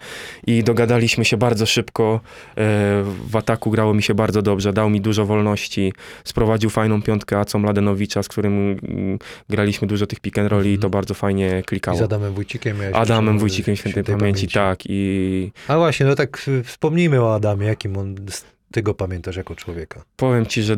i 0.48 0.64
dogadaliśmy 0.64 1.26
się 1.26 1.38
bardzo 1.38 1.66
szybko. 1.66 2.20
E, 2.50 3.04
w 3.30 3.36
ataku 3.36 3.72
grało 3.72 3.94
mi 3.94 4.04
się 4.04 4.14
bardzo 4.14 4.42
dobrze, 4.42 4.74
dał 4.74 4.90
mi 4.90 5.02
dużo 5.02 5.26
wolności, 5.26 5.94
sprowadził 6.24 6.70
fajną 6.70 7.02
piątkę 7.02 7.40
Aco 7.40 7.60
Mladenowicza, 7.60 8.24
z 8.24 8.28
którym 8.28 8.80
mm, 8.84 9.20
graliśmy 9.50 9.88
dużo 9.88 10.08
tych 10.08 10.20
pick 10.20 10.38
and 10.38 10.50
rolli 10.50 10.74
i 10.74 10.78
to 10.80 10.90
bardzo 10.90 11.14
fajnie 11.14 11.60
I 11.60 11.64
klikało. 11.64 11.98
z 11.98 12.02
Adamem 12.02 12.34
Wójcikiem. 12.34 12.78
Adamem 12.94 13.40
Wójcikiem 13.40 13.76
świętej, 13.76 14.04
pamięci, 14.04 14.48
tak. 14.48 14.80
I 14.86 15.52
A 15.68 15.78
właśnie, 15.78 16.06
no 16.06 16.16
tak 16.16 16.50
wspomnijmy 16.64 17.22
o 17.22 17.36
Adamie, 17.36 17.68
jakim 17.68 17.98
on 17.98 18.07
z 18.30 18.46
tego 18.72 18.94
pamiętasz 18.94 19.36
jako 19.36 19.56
człowieka. 19.56 20.04
Powiem 20.16 20.46
ci, 20.46 20.64
że 20.64 20.78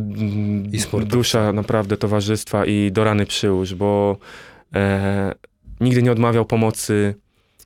dusza 1.06 1.54
naprawdę 1.54 1.98
towarzystwa 1.98 2.66
i 2.66 2.92
do 2.92 3.04
rany 3.04 3.26
przyłóż, 3.26 3.76
bo 3.76 4.18
e, 4.76 5.36
nigdy 5.80 6.04
nie 6.04 6.12
odmawiał 6.12 6.46
pomocy, 6.46 7.16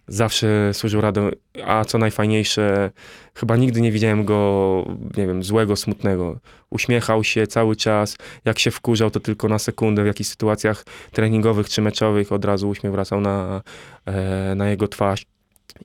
zawsze 0.07 0.73
służył 0.73 1.01
radą, 1.01 1.29
a 1.65 1.85
co 1.85 1.97
najfajniejsze, 1.97 2.91
chyba 3.35 3.55
nigdy 3.55 3.81
nie 3.81 3.91
widziałem 3.91 4.25
go, 4.25 4.85
nie 5.17 5.27
wiem, 5.27 5.43
złego, 5.43 5.75
smutnego. 5.75 6.39
Uśmiechał 6.69 7.23
się 7.23 7.47
cały 7.47 7.75
czas, 7.75 8.17
jak 8.45 8.59
się 8.59 8.71
wkurzał, 8.71 9.11
to 9.11 9.19
tylko 9.19 9.47
na 9.47 9.59
sekundę, 9.59 10.03
w 10.03 10.07
jakichś 10.07 10.29
sytuacjach 10.29 10.85
treningowych 11.11 11.69
czy 11.69 11.81
meczowych 11.81 12.31
od 12.31 12.45
razu 12.45 12.69
uśmiech 12.69 12.91
wracał 12.91 13.21
na, 13.21 13.61
e, 14.05 14.55
na 14.55 14.69
jego 14.69 14.87
twarz. 14.87 15.25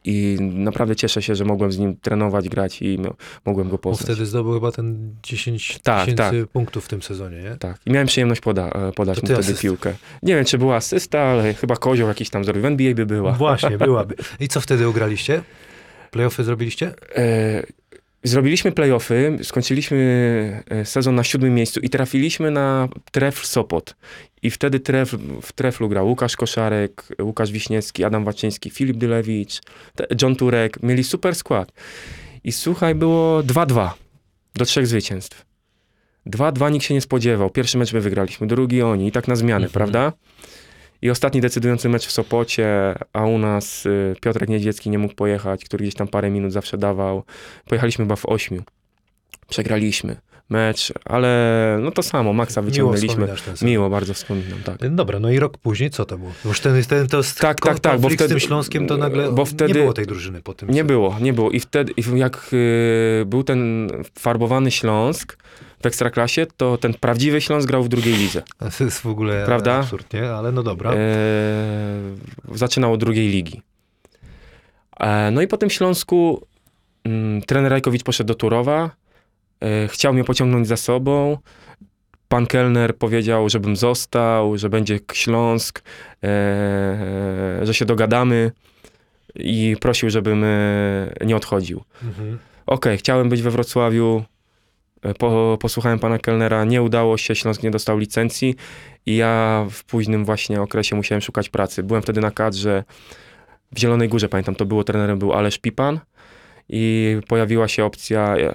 I 0.05 0.37
naprawdę 0.41 0.97
cieszę 0.97 1.23
się, 1.23 1.35
że 1.35 1.45
mogłem 1.45 1.73
z 1.73 1.79
nim 1.79 1.97
trenować, 1.97 2.49
grać 2.49 2.83
i 2.83 2.99
mo- 2.99 3.15
mogłem 3.47 3.67
go 3.69 3.73
Bo 3.73 3.79
poznać. 3.79 4.05
wtedy 4.05 4.27
zdobył 4.27 4.53
chyba 4.55 4.73
ten 4.73 5.15
10 5.23 5.79
Tak, 5.83 6.05
tysięcy 6.05 6.47
punktów 6.53 6.85
w 6.85 6.89
tym 6.89 7.03
sezonie, 7.03 7.43
nie? 7.43 7.57
Tak. 7.57 7.81
I 7.87 7.91
miałem 7.91 8.07
przyjemność 8.07 8.41
poda, 8.41 8.69
e, 8.69 8.93
podać 8.93 9.23
mu 9.23 9.29
wtedy 9.29 9.55
piłkę. 9.55 9.95
Nie 10.23 10.35
wiem, 10.35 10.45
czy 10.45 10.59
była 10.59 10.77
asysta, 10.77 11.21
ale 11.21 11.55
chyba 11.55 11.77
kozioł 11.77 12.09
jakiś 12.09 12.31
tam 12.31 12.45
zrobił. 12.45 12.63
W 12.63 12.67
NBA 12.67 12.95
by 12.95 13.07
była. 13.07 13.33
Właśnie, 13.33 13.79
byłaby. 13.79 14.15
I 14.41 14.49
co 14.49 14.61
wtedy 14.61 14.89
ugraliście? 14.89 15.43
Playoffy 16.11 16.45
zrobiliście? 16.45 16.95
E, 17.17 17.63
Zrobiliśmy 18.25 18.73
playoffy, 18.73 19.39
skończyliśmy 19.43 20.63
e, 20.71 20.85
sezon 20.85 21.15
na 21.15 21.25
siódmym 21.25 21.55
miejscu 21.55 21.81
i 21.81 21.89
trafiliśmy 21.91 22.51
na 22.51 22.89
Trefl 23.13 23.47
Sopot. 23.47 23.97
I 24.43 24.51
wtedy 24.51 24.81
tref, 24.81 25.15
w 25.43 25.53
Treflu 25.53 25.89
grał 25.89 26.09
Łukasz 26.09 26.37
Koszarek, 26.37 27.09
Łukasz 27.23 27.51
Wiśniewski, 27.53 28.05
Adam 28.05 28.25
Waczyński, 28.25 28.71
Filip 28.71 28.97
Dylewicz, 28.97 29.61
John 30.23 30.37
Turek. 30.37 30.83
Mieli 30.83 31.05
super 31.05 31.35
skład. 31.35 31.73
I 32.45 32.53
słuchaj, 32.53 32.95
było 32.95 33.43
2-2 33.43 33.91
do 34.55 34.65
trzech 34.65 34.87
zwycięstw. 34.87 35.45
2-2 36.27 36.71
nikt 36.73 36.85
się 36.87 36.95
nie 36.95 37.01
spodziewał. 37.01 37.51
Pierwszy 37.51 37.79
mecz 37.79 37.93
my 37.93 38.01
wygraliśmy, 38.01 38.47
drugi 38.47 38.83
oni 38.83 39.07
i 39.09 39.13
tak 39.13 39.29
na 39.29 39.37
zmianę, 39.37 39.67
Mhm. 39.67 39.73
prawda? 39.73 40.13
I 41.03 41.11
ostatni 41.11 41.41
decydujący 41.41 41.89
mecz 41.89 42.07
w 42.07 42.13
Sopocie, 42.13 42.95
a 43.13 43.25
u 43.27 43.39
nas 43.39 43.87
y, 43.87 44.15
Piotrek 44.21 44.49
Niedziecki 44.49 44.91
nie 44.91 44.99
mógł 44.99 45.15
pojechać, 45.15 45.65
który 45.65 45.83
gdzieś 45.83 45.95
tam 45.95 46.09
parę 46.09 46.31
minut 46.31 46.53
zawsze 46.53 46.79
dawał. 46.79 47.23
Pojechaliśmy 47.69 48.05
chyba 48.05 48.17
w 48.17 48.27
ośmiu. 48.27 48.63
Przegraliśmy 49.49 50.17
mecz, 50.51 50.93
ale 51.05 51.79
no 51.83 51.91
to 51.91 52.03
samo, 52.03 52.33
Maxa 52.33 52.61
Miło 52.63 52.71
wyciągnęliśmy. 52.71 53.29
sezon. 53.37 53.69
Miło, 53.69 53.91
bardzo 53.91 54.15
wspominam, 54.15 54.59
tak. 54.65 54.95
Dobra, 54.95 55.21
no 55.21 55.31
i 55.31 55.39
rok 55.39 55.59
później 55.59 55.91
co 55.91 56.05
to 56.05 56.19
było? 56.19 56.31
Już 56.45 56.61
ten, 56.61 56.85
ten 56.85 57.09
to 57.09 57.21
Tak, 57.41 57.61
tak, 57.61 57.81
tak, 57.81 57.93
bo 57.97 58.01
konflikt 58.01 58.15
z 58.15 58.19
tym 58.19 58.29
wtedy- 58.29 58.41
Śląskiem 58.41 58.87
to 58.87 58.97
nagle 58.97 59.33
bo 59.33 59.45
wtedy- 59.45 59.75
nie 59.75 59.81
było 59.81 59.93
tej 59.93 60.07
drużyny 60.07 60.43
po 60.43 60.55
tym. 60.55 60.71
Nie 60.71 60.81
co- 60.81 60.87
było, 60.87 61.17
nie 61.21 61.33
było. 61.33 61.51
I 61.51 61.61
wtedy, 61.61 61.93
jak 62.15 62.51
y, 62.53 63.25
był 63.27 63.45
ten 63.45 63.89
farbowany 64.19 64.71
Śląsk 64.71 65.37
w 65.83 65.87
Ekstraklasie, 65.87 66.47
to 66.57 66.77
ten 66.77 66.95
prawdziwy 66.95 67.41
Śląsk 67.41 67.69
grał 67.69 67.83
w 67.83 67.89
drugiej 67.89 68.15
lidze. 68.15 68.43
To 68.79 68.85
jest 68.85 69.01
w 69.01 69.07
ogóle 69.07 69.45
Prawda? 69.47 69.75
absurd, 69.75 70.13
nie? 70.13 70.31
Ale 70.31 70.53
no 70.53 70.63
dobra. 70.63 70.93
E, 70.93 70.97
zaczynał 72.55 72.93
od 72.93 73.01
drugiej 73.01 73.29
ligi. 73.29 73.63
E, 75.01 75.31
no 75.31 75.43
i 75.43 75.47
po 75.47 75.57
tym 75.57 75.71
Śląsku 75.71 76.47
mm, 77.05 77.43
trener 77.43 77.71
Rajkowicz 77.73 78.03
poszedł 78.03 78.29
do 78.29 78.35
Turowa, 78.35 78.91
e, 79.61 79.89
chciał 79.89 80.15
mnie 80.15 80.25
pociągnąć 80.25 80.69
za 80.69 80.77
sobą. 80.77 81.39
Pan 82.29 82.47
kelner 82.47 82.97
powiedział, 82.97 83.49
żebym 83.49 83.77
został, 83.77 84.59
że 84.59 84.69
będzie 84.69 85.01
Śląsk, 85.13 85.83
e, 86.25 87.61
że 87.63 87.75
się 87.75 87.85
dogadamy 87.85 88.53
i 89.35 89.77
prosił, 89.81 90.11
żebym 90.11 90.45
e, 90.45 91.11
nie 91.27 91.37
odchodził. 91.37 91.85
Mhm. 92.03 92.39
Okej, 92.67 92.99
chciałem 92.99 93.29
być 93.29 93.43
we 93.43 93.51
Wrocławiu. 93.51 94.25
E, 95.03 95.15
Po, 95.15 95.59
posłuchałem 95.61 95.99
pana 95.99 96.19
kelnera, 96.19 96.65
nie 96.65 96.83
udało 96.83 97.19
się, 97.19 97.35
Śląsk 97.35 97.63
nie 97.63 97.71
dostał 97.71 97.99
licencji 97.99 98.55
i 99.07 99.17
ja 99.17 99.67
w 99.71 99.85
późnym 99.85 100.25
właśnie 100.25 100.61
okresie 100.61 100.97
musiałem 100.97 101.21
szukać 101.23 101.49
pracy. 101.49 101.83
Byłem 101.83 102.03
wtedy 102.03 102.21
na 102.21 102.31
kadrze 102.31 102.85
w 103.73 103.79
Zielonej 103.79 104.09
Górze, 104.09 104.29
pamiętam, 104.29 104.55
to 104.55 104.67
było 104.67 104.85
trenerem, 104.85 105.19
był 105.19 105.33
Alesz 105.33 105.59
Pipan 105.59 106.01
i 106.69 107.17
pojawiła 107.29 107.69
się 107.69 107.85
opcja 107.85 108.37
e, 108.37 108.49
e, 108.49 108.55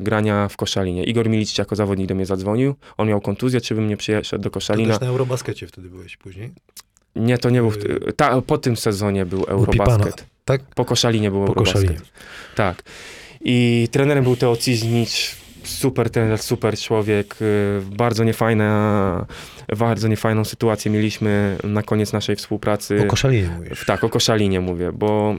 grania 0.00 0.48
w 0.48 0.56
Koszalinie. 0.56 1.04
Igor 1.04 1.28
Milic 1.28 1.58
jako 1.58 1.76
zawodnik 1.76 2.06
do 2.08 2.14
mnie 2.14 2.26
zadzwonił, 2.26 2.74
on 2.96 3.08
miał 3.08 3.20
kontuzję, 3.20 3.60
czy 3.60 3.74
bym 3.74 3.88
nie 3.88 3.96
przyszedł 3.96 4.42
do 4.42 4.50
To 4.50 4.54
Koszalina. 4.54 4.92
też 4.94 5.00
na 5.00 5.06
Eurobaskecie 5.06 5.66
wtedy 5.66 5.88
byłeś 5.88 6.16
później. 6.16 6.52
Nie, 7.16 7.38
to 7.38 7.50
nie 7.50 7.60
był, 7.60 7.70
Yy. 8.06 8.12
ta, 8.12 8.42
po 8.42 8.58
tym 8.58 8.76
sezonie 8.76 9.26
był 9.26 9.44
Eurobasket. 9.44 10.26
tak? 10.44 10.60
Po 10.74 10.84
Koszalinie 10.84 11.30
był 11.30 11.40
Po 11.40 11.46
Eurobasket. 11.46 11.74
Koszalinie. 11.82 12.00
Tak. 12.54 12.82
I 13.40 13.88
trenerem 13.90 14.24
był 14.24 14.36
Teo 14.36 14.56
Ciznicz, 14.56 15.36
super 15.68 16.10
trener, 16.10 16.38
super 16.38 16.78
człowiek, 16.78 17.36
y, 17.42 17.80
bardzo 17.96 18.24
niefajna, 18.24 19.26
bardzo 19.78 20.08
niefajną 20.08 20.44
sytuację 20.44 20.90
mieliśmy 20.90 21.56
na 21.64 21.82
koniec 21.82 22.12
naszej 22.12 22.36
współpracy. 22.36 23.02
O 23.02 23.06
Koszalinie 23.06 23.48
mówisz. 23.48 23.84
Tak, 23.86 24.04
o 24.04 24.08
Koszalinie 24.08 24.60
mówię, 24.60 24.92
bo, 24.92 25.34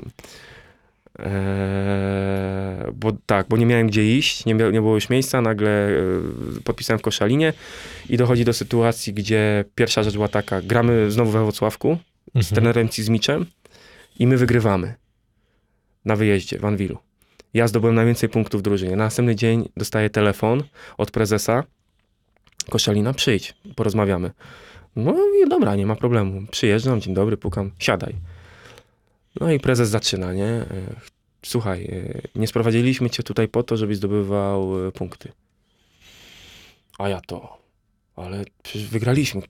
e, 1.19 2.91
bo 2.95 3.11
tak, 3.25 3.47
bo 3.49 3.57
nie 3.57 3.65
miałem 3.65 3.87
gdzie 3.87 4.17
iść, 4.17 4.45
nie, 4.45 4.53
nie 4.53 4.81
było 4.81 4.95
już 4.95 5.09
miejsca, 5.09 5.41
nagle 5.41 5.89
e, 5.89 5.93
podpisałem 6.63 6.99
w 6.99 7.01
Koszalinie 7.01 7.53
i 8.09 8.17
dochodzi 8.17 8.45
do 8.45 8.53
sytuacji, 8.53 9.13
gdzie 9.13 9.65
pierwsza 9.75 10.03
rzecz 10.03 10.13
była 10.13 10.27
taka, 10.27 10.61
gramy 10.61 11.11
znowu 11.11 11.31
we 11.31 11.39
Wrocławku 11.43 11.97
z 12.27 12.37
Mhm. 12.37 12.55
trenerem 12.55 12.89
Cizmiczem 12.89 13.45
i 14.19 14.27
my 14.27 14.37
wygrywamy 14.37 14.93
na 16.05 16.15
wyjeździe 16.15 16.59
w 16.59 16.65
Anwilu. 16.65 16.97
Ja 17.57 17.67
zdobyłem 17.67 17.95
najwięcej 17.95 18.29
punktów 18.29 18.61
w 18.61 18.63
drużynie. 18.63 18.95
Na 18.95 19.03
następny 19.03 19.35
dzień 19.35 19.69
dostaję 19.77 20.09
telefon 20.09 20.63
od 20.97 21.11
prezesa 21.11 21.63
Koszalina, 22.69 23.13
przyjdź, 23.13 23.53
porozmawiamy. 23.75 24.31
No 24.95 25.15
i 25.45 25.49
dobra, 25.49 25.75
nie 25.75 25.85
ma 25.85 25.95
problemu. 25.95 26.47
Przyjeżdżam, 26.51 27.01
dzień 27.01 27.13
dobry, 27.13 27.37
pukam, 27.37 27.71
siadaj. 27.79 28.15
No 29.39 29.51
i 29.51 29.59
prezes 29.59 29.89
zaczyna, 29.89 30.33
nie? 30.33 30.45
E, 30.45 30.65
Słuchaj, 31.45 31.85
e, 31.85 32.21
nie 32.39 32.47
sprowadziliśmy 32.47 33.09
cię 33.09 33.23
tutaj 33.23 33.47
po 33.47 33.63
to, 33.63 33.77
żebyś 33.77 33.97
zdobywał 33.97 34.87
e, 34.87 34.91
punkty. 34.91 35.31
A 36.97 37.09
ja 37.09 37.21
to, 37.27 37.57
ale 38.15 38.45
przecież 38.63 38.87
wygraliśmy 38.87 39.41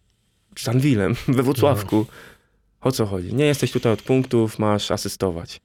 z 0.58 0.68
Anwilem 0.68 1.16
we 1.28 1.44
Włocławku. 1.44 2.06
O 2.82 2.92
co 2.92 3.06
chodzi? 3.06 3.34
Nie 3.34 3.46
jesteś 3.46 3.72
tutaj 3.72 3.92
od 3.94 4.02
punktów, 4.02 4.60
masz 4.60 4.92
asystować. 4.92 5.62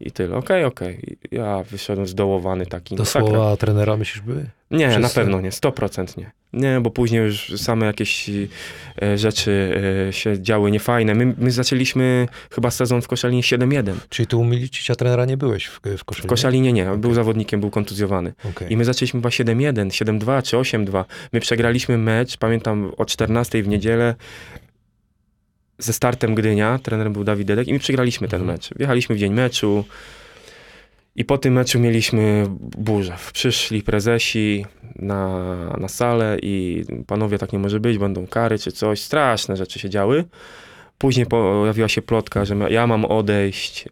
I 0.00 0.10
tyle. 0.10 0.36
Okej, 0.36 0.64
okej. 0.64 1.16
Ja 1.30 1.62
wyszedłem 1.62 2.06
zdołowany 2.06 2.66
taki. 2.66 2.96
To 2.96 3.02
masakra. 3.02 3.28
słowa 3.28 3.56
trenera 3.56 3.96
myślisz 3.96 4.20
były? 4.24 4.46
Nie, 4.70 4.88
Przez- 4.88 5.02
na 5.02 5.08
pewno 5.08 5.40
nie, 5.40 5.50
100% 5.50 6.18
nie. 6.18 6.30
Nie, 6.52 6.80
bo 6.80 6.90
później 6.90 7.20
już 7.20 7.52
same 7.56 7.86
jakieś 7.86 8.30
e, 9.02 9.18
rzeczy 9.18 9.82
e, 10.08 10.12
się 10.12 10.42
działy 10.42 10.70
niefajne. 10.70 11.14
My, 11.14 11.34
my 11.38 11.50
zaczęliśmy 11.50 12.28
chyba 12.50 12.70
sezon 12.70 13.02
w 13.02 13.08
Koszalinie 13.08 13.42
7-1. 13.42 13.94
Czyli 14.08 14.26
tu 14.26 14.40
u 14.40 14.44
Milicicia 14.44 14.94
trenera 14.94 15.24
nie 15.24 15.36
byłeś 15.36 15.66
w, 15.66 15.80
w 15.80 15.98
W 15.98 16.04
Koszalinie? 16.04 16.28
Koszalinie 16.28 16.72
nie, 16.72 16.86
był 16.96 17.14
zawodnikiem, 17.14 17.60
był 17.60 17.70
kontuzjowany. 17.70 18.32
Okej. 18.50 18.72
I 18.72 18.76
my 18.76 18.84
zaczęliśmy 18.84 19.20
chyba 19.20 19.28
7-1, 19.28 19.88
7-2 20.18 20.42
czy 20.42 20.56
8-2. 20.56 21.04
My 21.32 21.40
przegraliśmy 21.40 21.98
mecz, 21.98 22.36
pamiętam 22.36 22.92
o 22.96 23.04
14 23.04 23.62
w 23.62 23.68
niedzielę 23.68 24.14
ze 25.78 25.92
startem 25.92 26.34
Gdynia, 26.34 26.78
trenerem 26.82 27.12
był 27.12 27.24
Dawid 27.24 27.46
Dedek 27.48 27.68
i 27.68 27.72
my 27.72 27.78
przegraliśmy 27.78 28.28
ten 28.28 28.40
Mhm. 28.40 28.56
mecz. 28.56 28.70
Wjechaliśmy 28.76 29.14
w 29.14 29.18
dzień 29.18 29.32
meczu 29.32 29.84
i 31.16 31.24
po 31.24 31.38
tym 31.38 31.54
meczu 31.54 31.80
mieliśmy 31.80 32.46
burzę. 32.78 33.16
Przyszli 33.32 33.82
prezesi 33.82 34.66
na, 34.96 35.50
na 35.78 35.88
salę 35.88 36.36
i 36.42 36.84
panowie 37.06 37.38
tak 37.38 37.52
nie 37.52 37.58
może 37.58 37.80
być, 37.80 37.98
będą 37.98 38.26
kary 38.26 38.58
czy 38.58 38.72
coś. 38.72 39.00
Straszne 39.00 39.56
rzeczy 39.56 39.78
się 39.78 39.90
działy. 39.90 40.24
Później 40.98 41.26
pojawiła 41.26 41.88
się 41.88 42.02
plotka, 42.02 42.44
że 42.44 42.56
ja 42.70 42.86
mam 42.86 43.04
odejść. 43.04 43.84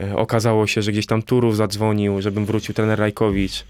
E, 0.00 0.06
e, 0.06 0.16
okazało 0.16 0.66
się, 0.66 0.82
że 0.82 0.92
gdzieś 0.92 1.06
tam 1.06 1.22
Turów 1.22 1.56
zadzwonił, 1.56 2.22
żebym 2.22 2.46
wrócił 2.46 2.74
trener 2.74 2.98
Rajkowicz, 2.98 3.64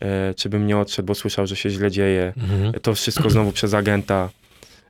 e, 0.00 0.34
czy 0.34 0.48
bym 0.48 0.66
nie 0.66 0.78
odszedł, 0.78 1.06
bo 1.06 1.14
słyszał, 1.14 1.46
że 1.46 1.56
się 1.56 1.70
źle 1.70 1.90
dzieje. 1.90 2.32
Mhm. 2.36 2.72
To 2.72 2.94
wszystko 2.94 3.30
znowu 3.30 3.52
przez 3.52 3.74
agenta. 3.74 4.30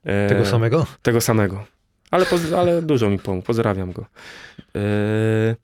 E, 0.04 0.28
Tego 0.28 0.46
samego? 0.46 0.86
Tego 1.02 1.20
samego. 1.20 1.64
Ale, 2.10 2.26
ale 2.58 2.82
dużo 2.82 3.10
mi 3.10 3.18
pomógł. 3.18 3.46
Pozdrawiam 3.46 3.92
go. 3.92 4.06
E, 4.76 5.56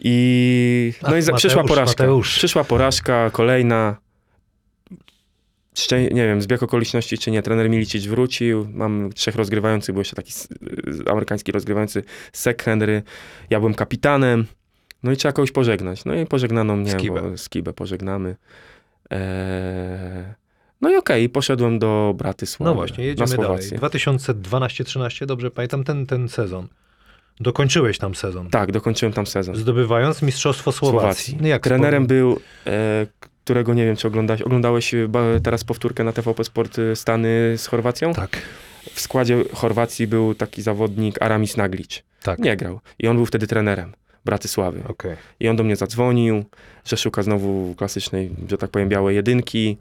I, 0.00 0.92
no 1.02 1.08
Ach, 1.08 1.18
i 1.18 1.22
za, 1.22 1.32
Mateusz, 1.32 1.40
przyszła 1.40 1.64
porażka. 1.64 2.02
Mateusz. 2.02 2.34
Przyszła 2.34 2.64
porażka, 2.64 3.30
kolejna. 3.30 3.96
Szczę, 5.74 6.02
nie 6.02 6.26
wiem, 6.26 6.42
zbieg 6.42 6.62
okoliczności 6.62 7.18
czy 7.18 7.30
nie. 7.30 7.42
Trener 7.42 7.70
Milicic 7.70 8.06
wrócił. 8.06 8.66
Mam 8.72 9.12
trzech 9.12 9.34
rozgrywających, 9.36 9.92
był 9.92 10.00
jeszcze 10.00 10.16
taki 10.16 10.32
y, 11.06 11.10
amerykański 11.10 11.52
rozgrywający 11.52 12.02
Sek 12.32 12.62
Henry. 12.62 13.02
Ja 13.50 13.58
byłem 13.58 13.74
kapitanem. 13.74 14.46
No 15.02 15.12
i 15.12 15.16
trzeba 15.16 15.32
kogoś 15.32 15.52
pożegnać. 15.52 16.04
No 16.04 16.14
i 16.14 16.26
pożegnano 16.26 16.76
mnie, 16.76 16.92
Skibę. 16.92 17.22
bo 17.22 17.36
Skibę 17.38 17.72
pożegnamy. 17.72 18.36
Eee, 19.10 19.20
no 20.80 20.90
i 20.90 20.96
okej, 20.96 21.28
poszedłem 21.28 21.78
do 21.78 22.14
Bratysławy. 22.18 22.70
No 22.70 22.74
właśnie, 22.74 23.04
jedziemy 23.04 23.36
dalej. 23.36 23.62
Słowację. 23.62 23.78
2012-13, 23.78 25.26
dobrze 25.26 25.50
pamiętam 25.50 25.84
ten, 25.84 26.06
ten 26.06 26.28
sezon. 26.28 26.68
Dokończyłeś 27.40 27.98
tam 27.98 28.14
sezon. 28.14 28.50
Tak, 28.50 28.72
dokończyłem 28.72 29.12
tam 29.12 29.26
sezon. 29.26 29.56
Zdobywając 29.56 30.22
Mistrzostwo 30.22 30.72
Słowacji. 30.72 31.38
No 31.40 31.48
jak 31.48 31.62
Trenerem 31.62 32.06
był, 32.06 32.40
e, 32.66 33.06
którego 33.44 33.74
nie 33.74 33.84
wiem, 33.84 33.96
czy 33.96 34.08
oglądałeś. 34.08 34.42
Oglądałeś 34.42 34.94
e, 34.94 35.08
teraz 35.42 35.64
powtórkę 35.64 36.04
na 36.04 36.12
TVP 36.12 36.44
Sport 36.44 36.78
e, 36.78 36.96
Stany 36.96 37.54
z 37.56 37.66
Chorwacją? 37.66 38.12
Tak, 38.14 38.42
W 38.92 39.00
składzie 39.00 39.44
Chorwacji 39.54 40.06
był 40.06 40.34
taki 40.34 40.62
zawodnik 40.62 41.22
Aramis 41.22 41.56
Naglic. 41.56 42.02
tak. 42.22 42.38
Nie 42.38 42.56
grał. 42.56 42.80
I 42.98 43.08
on 43.08 43.16
był 43.16 43.26
wtedy 43.26 43.46
trenerem 43.46 43.92
Bratysławy. 44.24 44.82
Okej. 44.88 45.16
I 45.40 45.48
on 45.48 45.56
do 45.56 45.64
mnie 45.64 45.76
zadzwonił, 45.76 46.44
że 46.84 46.96
szuka 46.96 47.22
znowu 47.22 47.74
klasycznej, 47.74 48.30
że 48.48 48.58
tak 48.58 48.70
powiem, 48.70 48.88
białej 48.88 49.16
jedynki. 49.16 49.76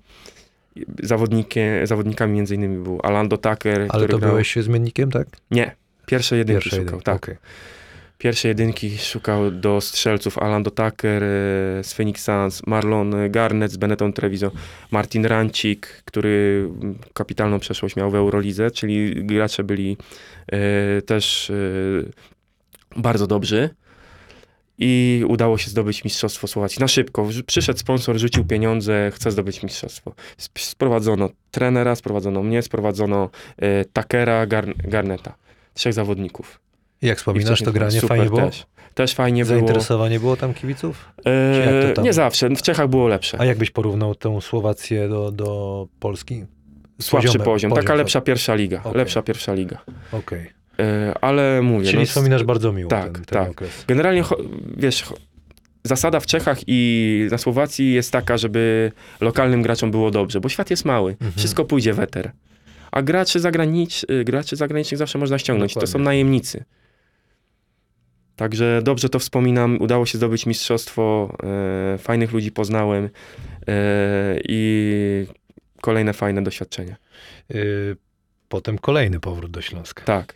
Zawodnikiem, 1.03 1.87
zawodnikami 1.87 2.33
między 2.33 2.55
innymi 2.55 2.83
był 2.83 2.99
Alando 3.03 3.37
Tucker, 3.37 3.85
Ale 3.89 4.07
to 4.07 4.17
grał... 4.17 4.31
byłeś 4.31 4.55
zmiennikiem, 4.55 5.11
tak? 5.11 5.27
Nie, 5.51 5.75
pierwsze 6.05 6.37
jedynki 6.37 6.63
Pierwsze 6.63 6.69
szukał, 6.69 6.85
jedynki, 6.85 7.05
tak. 7.05 7.15
okej. 7.15 7.35
Pierwsze 8.17 8.47
jedynki 8.47 8.97
szukał 8.97 9.51
do 9.51 9.81
strzelców 9.81 10.37
Alando 10.37 10.71
Tucker 10.71 11.23
e, 11.23 11.27
z 11.83 11.93
Phoenix 11.93 12.23
Suns, 12.23 12.67
Marlon 12.67 13.15
Garnett 13.29 13.71
z 13.71 13.77
Benetton 13.77 14.13
Treviso, 14.13 14.51
Martin 14.91 15.25
Rancik, 15.25 15.87
który 16.05 16.67
kapitalną 17.13 17.59
przeszłość 17.59 17.95
miał 17.95 18.11
w 18.11 18.15
Eurolidze, 18.15 18.71
czyli 18.71 19.25
gracze 19.25 19.63
byli 19.63 19.97
e, 20.51 21.01
też 21.01 21.49
e, 21.49 21.53
bardzo 23.01 23.27
dobrzy. 23.27 23.69
I 24.79 25.23
udało 25.27 25.57
się 25.57 25.69
zdobyć 25.69 26.03
Mistrzostwo 26.03 26.47
Słowacji. 26.47 26.79
Na 26.79 26.87
szybko. 26.87 27.27
Przyszedł 27.45 27.79
sponsor, 27.79 28.17
rzucił 28.17 28.45
pieniądze, 28.45 29.11
chce 29.13 29.31
zdobyć 29.31 29.63
Mistrzostwo. 29.63 30.13
Sp- 30.45 30.59
Sprowadzono 30.59 31.29
trenera, 31.51 31.95
sprowadzono 31.95 32.43
mnie, 32.43 32.61
sprowadzono 32.61 33.29
e, 33.57 33.85
Takera, 33.85 34.47
Gar- 34.47 34.73
Garneta. 34.77 35.35
Trzech 35.73 35.93
zawodników. 35.93 36.59
Jak 37.01 37.17
wspominasz, 37.17 37.61
to 37.61 37.71
granie 37.71 37.91
super 38.01 38.07
fajnie 38.17 38.25
było? 38.29 38.41
Też, 38.41 38.65
też 38.93 39.13
fajnie 39.13 39.45
było. 39.45 39.57
Zainteresowanie 39.57 40.19
było 40.19 40.37
tam 40.37 40.53
kibiców? 40.53 41.05
E, 41.25 41.93
tam? 41.93 42.05
nie 42.05 42.13
zawsze. 42.13 42.49
W 42.49 42.61
Czechach 42.61 42.87
było 42.87 43.07
lepsze. 43.07 43.41
A 43.41 43.45
jak 43.45 43.57
byś 43.57 43.71
porównał 43.71 44.15
tę 44.15 44.41
Słowację 44.41 45.09
do, 45.09 45.31
do 45.31 45.87
Polski? 45.99 46.45
Słabszy 47.01 47.27
poziomem, 47.27 47.45
poziom. 47.45 47.71
Taka 47.71 47.81
poziom, 47.81 47.97
lepsza 47.97 48.21
pierwsza 48.21 48.55
liga. 48.55 48.79
Okej. 48.79 48.93
Lepsza 48.97 49.21
pierwsza 49.21 49.53
liga. 49.53 49.77
Okej. 50.11 50.39
E, 50.39 50.58
ale 51.21 51.61
mówię. 51.61 51.85
Czyli 51.85 51.99
no, 51.99 52.05
wspominasz 52.05 52.43
bardzo 52.43 52.73
miło 52.73 52.89
tak, 52.89 53.03
ten, 53.03 53.13
ten 53.13 53.25
tak. 53.25 53.49
okres. 53.49 53.85
Generalnie, 53.87 54.23
wiesz, 54.77 55.03
zasada 55.83 56.19
w 56.19 56.25
Czechach 56.25 56.59
i 56.67 57.27
na 57.31 57.37
Słowacji 57.37 57.93
jest 57.93 58.11
taka, 58.11 58.37
żeby 58.37 58.91
lokalnym 59.21 59.61
graczom 59.61 59.91
było 59.91 60.11
dobrze, 60.11 60.39
bo 60.39 60.49
świat 60.49 60.69
jest 60.69 60.85
mały. 60.85 61.11
Mhm. 61.11 61.31
Wszystko 61.31 61.65
pójdzie 61.65 61.93
weter. 61.93 62.31
A 62.91 63.01
graczy, 63.01 63.39
zagranicz, 63.39 64.05
y, 64.11 64.23
graczy 64.23 64.55
zagranicznych 64.55 64.97
zawsze 64.97 65.17
można 65.17 65.39
ściągnąć. 65.39 65.73
To 65.73 65.79
są 65.79 65.85
Dokładnie. 65.85 66.05
najemnicy. 66.05 66.63
Także 68.35 68.81
dobrze 68.83 69.09
to 69.09 69.19
wspominam. 69.19 69.81
Udało 69.81 70.05
się 70.05 70.17
zdobyć 70.17 70.45
mistrzostwo. 70.45 71.35
E, 71.93 71.97
fajnych 71.97 72.31
ludzi 72.31 72.51
poznałem. 72.51 73.09
E, 73.67 74.39
I 74.49 75.25
kolejne 75.81 76.13
fajne 76.13 76.43
doświadczenie. 76.43 76.95
Y, 77.51 77.95
Potem 78.49 78.77
kolejny 78.77 79.19
powrót 79.19 79.51
do 79.51 79.61
Śląska. 79.61 80.03
Tak. 80.03 80.35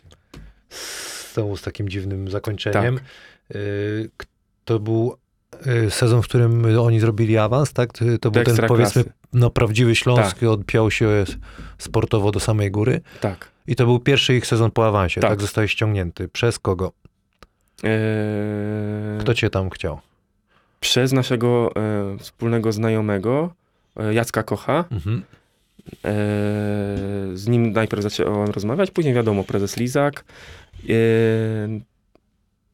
Znowu 1.34 1.56
z 1.56 1.62
takim 1.62 1.88
dziwnym 1.88 2.30
zakończeniem. 2.30 2.94
Tak. 3.48 3.56
Y, 3.56 4.10
To 4.64 4.78
był 4.78 5.16
y, 5.86 5.90
sezon, 5.90 6.22
w 6.22 6.24
którym 6.24 6.78
oni 6.80 7.00
zrobili 7.00 7.38
awans, 7.38 7.72
tak? 7.72 7.90
To- 8.20 8.30
był 8.30 8.44
ten, 8.44 8.56
powiedzmy, 8.68 9.04
no, 9.32 9.50
prawdziwy 9.50 9.94
Śląsk, 9.94 10.38
Tak. 10.38 10.48
odpiął 10.48 10.90
się 10.90 11.24
sportowo 11.78 12.30
do 12.32 12.40
samej 12.40 12.70
góry. 12.70 13.00
Tak. 13.20 13.48
I 13.66 13.76
to 13.76 13.86
był 13.86 13.98
pierwszy 14.00 14.36
ich 14.36 14.46
sezon 14.46 14.70
po 14.70 14.86
awansie, 14.86 15.20
tak? 15.20 15.30
Tak. 15.30 15.40
Zostałeś 15.40 15.72
ściągnięty. 15.72 16.28
Przez 16.28 16.58
kogo? 16.58 16.92
E, 17.84 19.18
Kto 19.20 19.34
cię 19.34 19.50
tam 19.50 19.70
chciał? 19.70 20.00
przez 20.80 21.12
naszego 21.12 21.70
e, 21.76 22.18
wspólnego 22.18 22.72
znajomego, 22.72 23.54
e, 23.96 24.14
Jacka 24.14 24.42
Kocha. 24.42 24.84
Mhm. 24.90 25.22
E, 26.04 26.14
z 27.34 27.46
nim 27.48 27.72
najpierw 27.72 28.02
zacząłem 28.02 28.50
rozmawiać, 28.50 28.90
później 28.90 29.14
wiadomo, 29.14 29.44
prezes 29.44 29.76
Lizak. 29.76 30.24
E, 30.90 31.80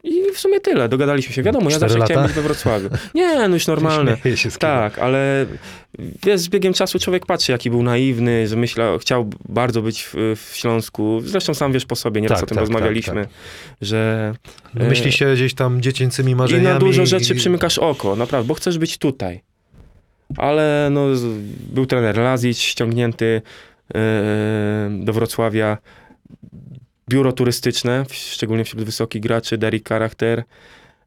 I 0.04 0.32
w 0.34 0.40
sumie 0.40 0.60
tyle, 0.60 0.88
dogadaliśmy 0.88 1.34
się. 1.34 1.42
Wiadomo, 1.42 1.70
ja 1.70 1.78
zawsze 1.78 1.94
chciałem 2.00 2.10
lata? 2.22 2.26
być 2.26 2.32
we 2.36 2.42
Wrocławiu. 2.42 2.88
Nie, 3.14 3.48
no 3.48 3.54
już 3.54 3.66
normalne. 3.66 4.16
Się. 4.36 4.50
Tak, 4.50 4.98
ale 4.98 5.46
wiesz, 6.24 6.40
z 6.40 6.48
biegiem 6.48 6.72
czasu 6.72 6.98
człowiek 6.98 7.26
patrzy, 7.26 7.52
jaki 7.52 7.70
był 7.70 7.82
naiwny, 7.82 8.48
że 8.48 8.56
myślał, 8.56 8.98
chciał 8.98 9.30
bardzo 9.48 9.82
być 9.82 10.02
w, 10.04 10.14
w 10.50 10.56
Śląsku. 10.56 11.20
Zresztą 11.24 11.54
sam 11.54 11.72
wiesz 11.72 11.86
po 11.86 11.96
sobie, 11.96 12.20
nieraz 12.20 12.38
Tak, 12.38 12.44
o 12.44 12.46
tym 12.48 12.54
tak, 12.54 12.60
rozmawialiśmy, 12.62 13.22
tak, 13.24 13.30
że 13.80 14.34
Myśli 14.74 15.12
się 15.12 15.34
gdzieś 15.34 15.54
tam 15.54 15.80
dziecięcymi 15.82 16.32
i 16.32 16.36
marzeniami. 16.36 16.66
na 16.68 16.78
dużo 16.78 17.06
rzeczy 17.06 17.32
i- 17.32 17.36
przymykasz 17.36 17.78
oko, 17.78 18.16
naprawdę, 18.16 18.48
bo 18.48 18.54
chcesz 18.54 18.78
być 18.78 18.98
tutaj. 18.98 19.40
Ale 20.36 20.88
no, 20.92 21.06
był 21.72 21.86
trener 21.86 22.18
Lazic 22.18 22.58
ściągnięty 22.58 23.42
e, 23.94 24.90
do 25.00 25.12
Wrocławia. 25.12 25.78
Biuro 27.10 27.32
turystyczne, 27.32 28.04
szczególnie 28.10 28.64
wśród 28.64 28.84
wysokich 28.84 29.22
graczy, 29.22 29.58
Derek 29.58 29.88
Charakter. 29.88 30.44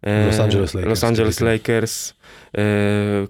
e, 0.01 0.25
Los 0.25 0.39
Angeles 0.39 0.73
Lakers, 0.73 0.89
Los 0.89 1.03
Angeles. 1.03 1.39
Lakers. 1.41 2.13
E, 2.57 2.61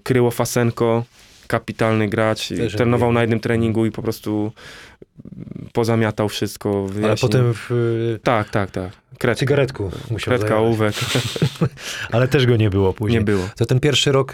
Kryło 0.02 0.30
Fasenko, 0.30 1.04
kapitalny 1.46 2.08
gracz. 2.08 2.48
Też 2.48 2.76
Trenował 2.76 3.12
na 3.12 3.20
jednym 3.20 3.40
treningu 3.40 3.86
i 3.86 3.90
po 3.90 4.02
prostu 4.02 4.52
pozamiatał 5.72 6.28
wszystko. 6.28 6.70
Ale 6.84 6.92
wyjaśnił. 6.92 7.28
potem 7.30 7.54
w 7.54 7.70
y, 7.70 8.20
Tak, 8.22 8.50
tak, 8.50 8.70
tak. 8.70 8.90
Kredka, 9.18 9.38
cygaretku 9.38 9.90
musiał 10.10 10.38
zająć. 10.38 10.56
ołówek. 10.58 10.94
Ale 12.12 12.28
też 12.28 12.46
go 12.46 12.56
nie 12.56 12.70
było 12.70 12.92
później. 12.92 13.20
Nie 13.20 13.24
było. 13.24 13.48
To 13.56 13.66
ten 13.66 13.80
pierwszy 13.80 14.12
rok, 14.12 14.32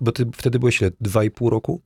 bo 0.00 0.12
ty 0.12 0.26
wtedy 0.36 0.58
byłeś 0.58 0.80
ile? 0.80 0.90
Dwa 1.00 1.24
i 1.24 1.30
pół 1.30 1.50
roku? 1.50 1.80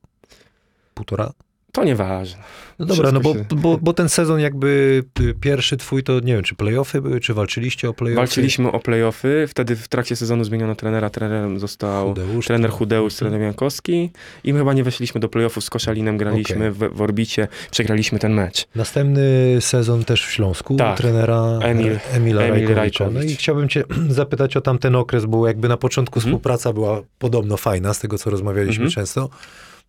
Półtora? 0.93 1.31
To 1.75 1.83
nieważne. 1.83 2.43
No 2.79 2.85
dobra, 2.85 3.11
no 3.11 3.19
bo, 3.19 3.33
Wszystko 3.33 3.55
bo, 3.55 3.77
bo 3.81 3.93
ten 3.93 4.09
sezon 4.09 4.39
jakby 4.39 5.03
pierwszy 5.41 5.77
twój, 5.77 6.03
to 6.03 6.19
nie 6.19 6.33
wiem, 6.33 6.43
czy 6.43 6.55
playoffy 6.55 7.01
były, 7.01 7.19
czy 7.19 7.33
walczyliście 7.33 7.89
o 7.89 7.93
playoffy? 7.93 8.15
Walczyliśmy 8.17 8.71
o 8.71 8.79
playoffy, 8.79 9.45
wtedy 9.49 9.75
w 9.75 9.87
trakcie 9.87 10.15
sezonu 10.15 10.43
zmieniono 10.43 10.75
trenera, 10.75 11.09
trenerem 11.09 11.59
został 11.59 12.07
Chudeusz, 12.07 12.45
trener 12.47 12.71
to- 12.71 12.77
Chudeusz, 12.77 13.13
trener 13.15 13.41
Jankowski 13.41 14.11
i 14.43 14.53
my 14.53 14.59
chyba 14.59 14.73
nie 14.73 14.83
weszliśmy 14.83 15.21
do 15.21 15.29
playoffów, 15.29 15.63
z 15.63 15.69
Koszalinem 15.69 16.17
graliśmy 16.17 16.71
w, 16.71 16.77
w 16.77 17.01
orbicie, 17.01 17.47
przegraliśmy 17.71 18.19
ten 18.19 18.33
mecz. 18.33 18.67
Następny 18.75 19.57
sezon 19.59 20.05
też 20.05 20.25
w 20.25 20.31
Śląsku, 20.31 20.75
Tak. 20.75 20.97
trenera 20.97 21.35
Emil- 21.41 21.99
Emila 22.13 22.41
Emil 22.41 22.67
Rajkowicza. 22.67 23.09
No 23.09 23.21
i 23.21 23.35
chciałbym 23.35 23.69
cię 23.69 23.83
zapytać 24.09 24.57
o 24.57 24.61
tamten 24.61 24.95
okres, 24.95 25.25
bo 25.25 25.47
jakby 25.47 25.67
na 25.69 25.77
początku 25.77 26.19
Mhm. 26.19 26.31
współpraca 26.31 26.73
była 26.73 27.01
podobno 27.19 27.57
fajna, 27.57 27.93
z 27.93 27.99
tego 27.99 28.17
co 28.17 28.29
rozmawialiśmy 28.29 28.85
Mhm. 28.85 28.91
często. 28.91 29.29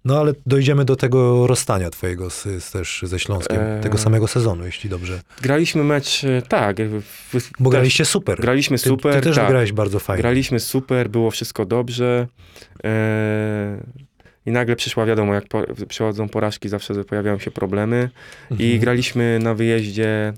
No 0.07 0.19
ale 0.21 0.33
dojdziemy 0.47 0.85
do 0.85 0.97
tego 0.97 1.47
rozstania 1.47 1.91
twojego 1.91 2.31
z, 2.31 2.43
z, 2.45 2.71
też 2.71 3.01
ze 3.07 3.19
Śląskiem, 3.19 3.61
Eee. 3.61 3.83
tego 3.83 3.99
samego 3.99 4.27
sezonu, 4.29 4.65
jeśli 4.67 4.91
dobrze. 4.91 5.21
Graliśmy 5.43 5.85
mecz, 5.85 6.25
e, 6.25 6.43
tak. 6.43 6.77
w- 7.33 7.51
Bo 7.59 7.71
graliście 7.71 8.05
super. 8.05 8.41
Graliśmy 8.41 8.79
Ty, 8.79 8.85
super, 8.89 9.15
ty 9.15 9.21
też 9.21 9.37
tak. 9.37 9.49
grałeś 9.49 9.73
bardzo 9.73 9.99
fajnie. 9.99 10.23
Graliśmy 10.23 10.61
super, 10.61 11.09
było 11.11 11.31
wszystko 11.31 11.65
dobrze. 11.65 12.27
E, 12.85 13.77
I 14.47 14.51
nagle 14.51 14.77
przyszła, 14.77 15.07
wiadomo, 15.07 15.35
jak 15.35 15.49
po, 15.49 15.63
przychodzą 15.89 16.29
porażki, 16.29 16.69
zawsze 16.69 17.05
pojawiają 17.05 17.39
się 17.39 17.51
problemy. 17.51 18.11
I 18.51 18.55
Mhm. 18.55 18.79
graliśmy 18.81 19.39
na 19.43 19.55
wyjeździe 19.55 20.33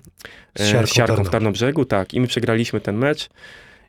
Z 0.58 0.60
e, 0.60 0.66
Siarką 0.66 0.86
z 0.86 0.92
Siarką 0.92 1.12
Tarnów. 1.14 1.28
w 1.28 1.30
Tarnobrzegu, 1.30 1.84
tak. 1.84 2.14
I 2.14 2.20
my 2.20 2.26
przegraliśmy 2.26 2.80
ten 2.80 2.96
mecz. 2.96 3.28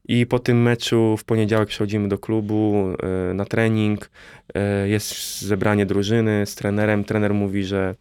I 0.10 0.26
po 0.26 0.40
tym 0.40 0.61
meczu 0.61 1.18
w 1.18 1.23
poniedziałek 1.23 1.69
przychodzimy 1.69 2.07
do 2.07 2.18
klubu 2.18 2.94
e, 3.30 3.34
na 3.34 3.45
trening. 3.45 4.10
E, 4.56 4.88
jest 4.88 5.41
zebranie 5.41 5.86
drużyny 5.86 6.45
z 6.45 6.56
trenerem. 6.56 7.03
Trener 7.03 7.34
mówi, 7.34 7.64
że 7.64 7.95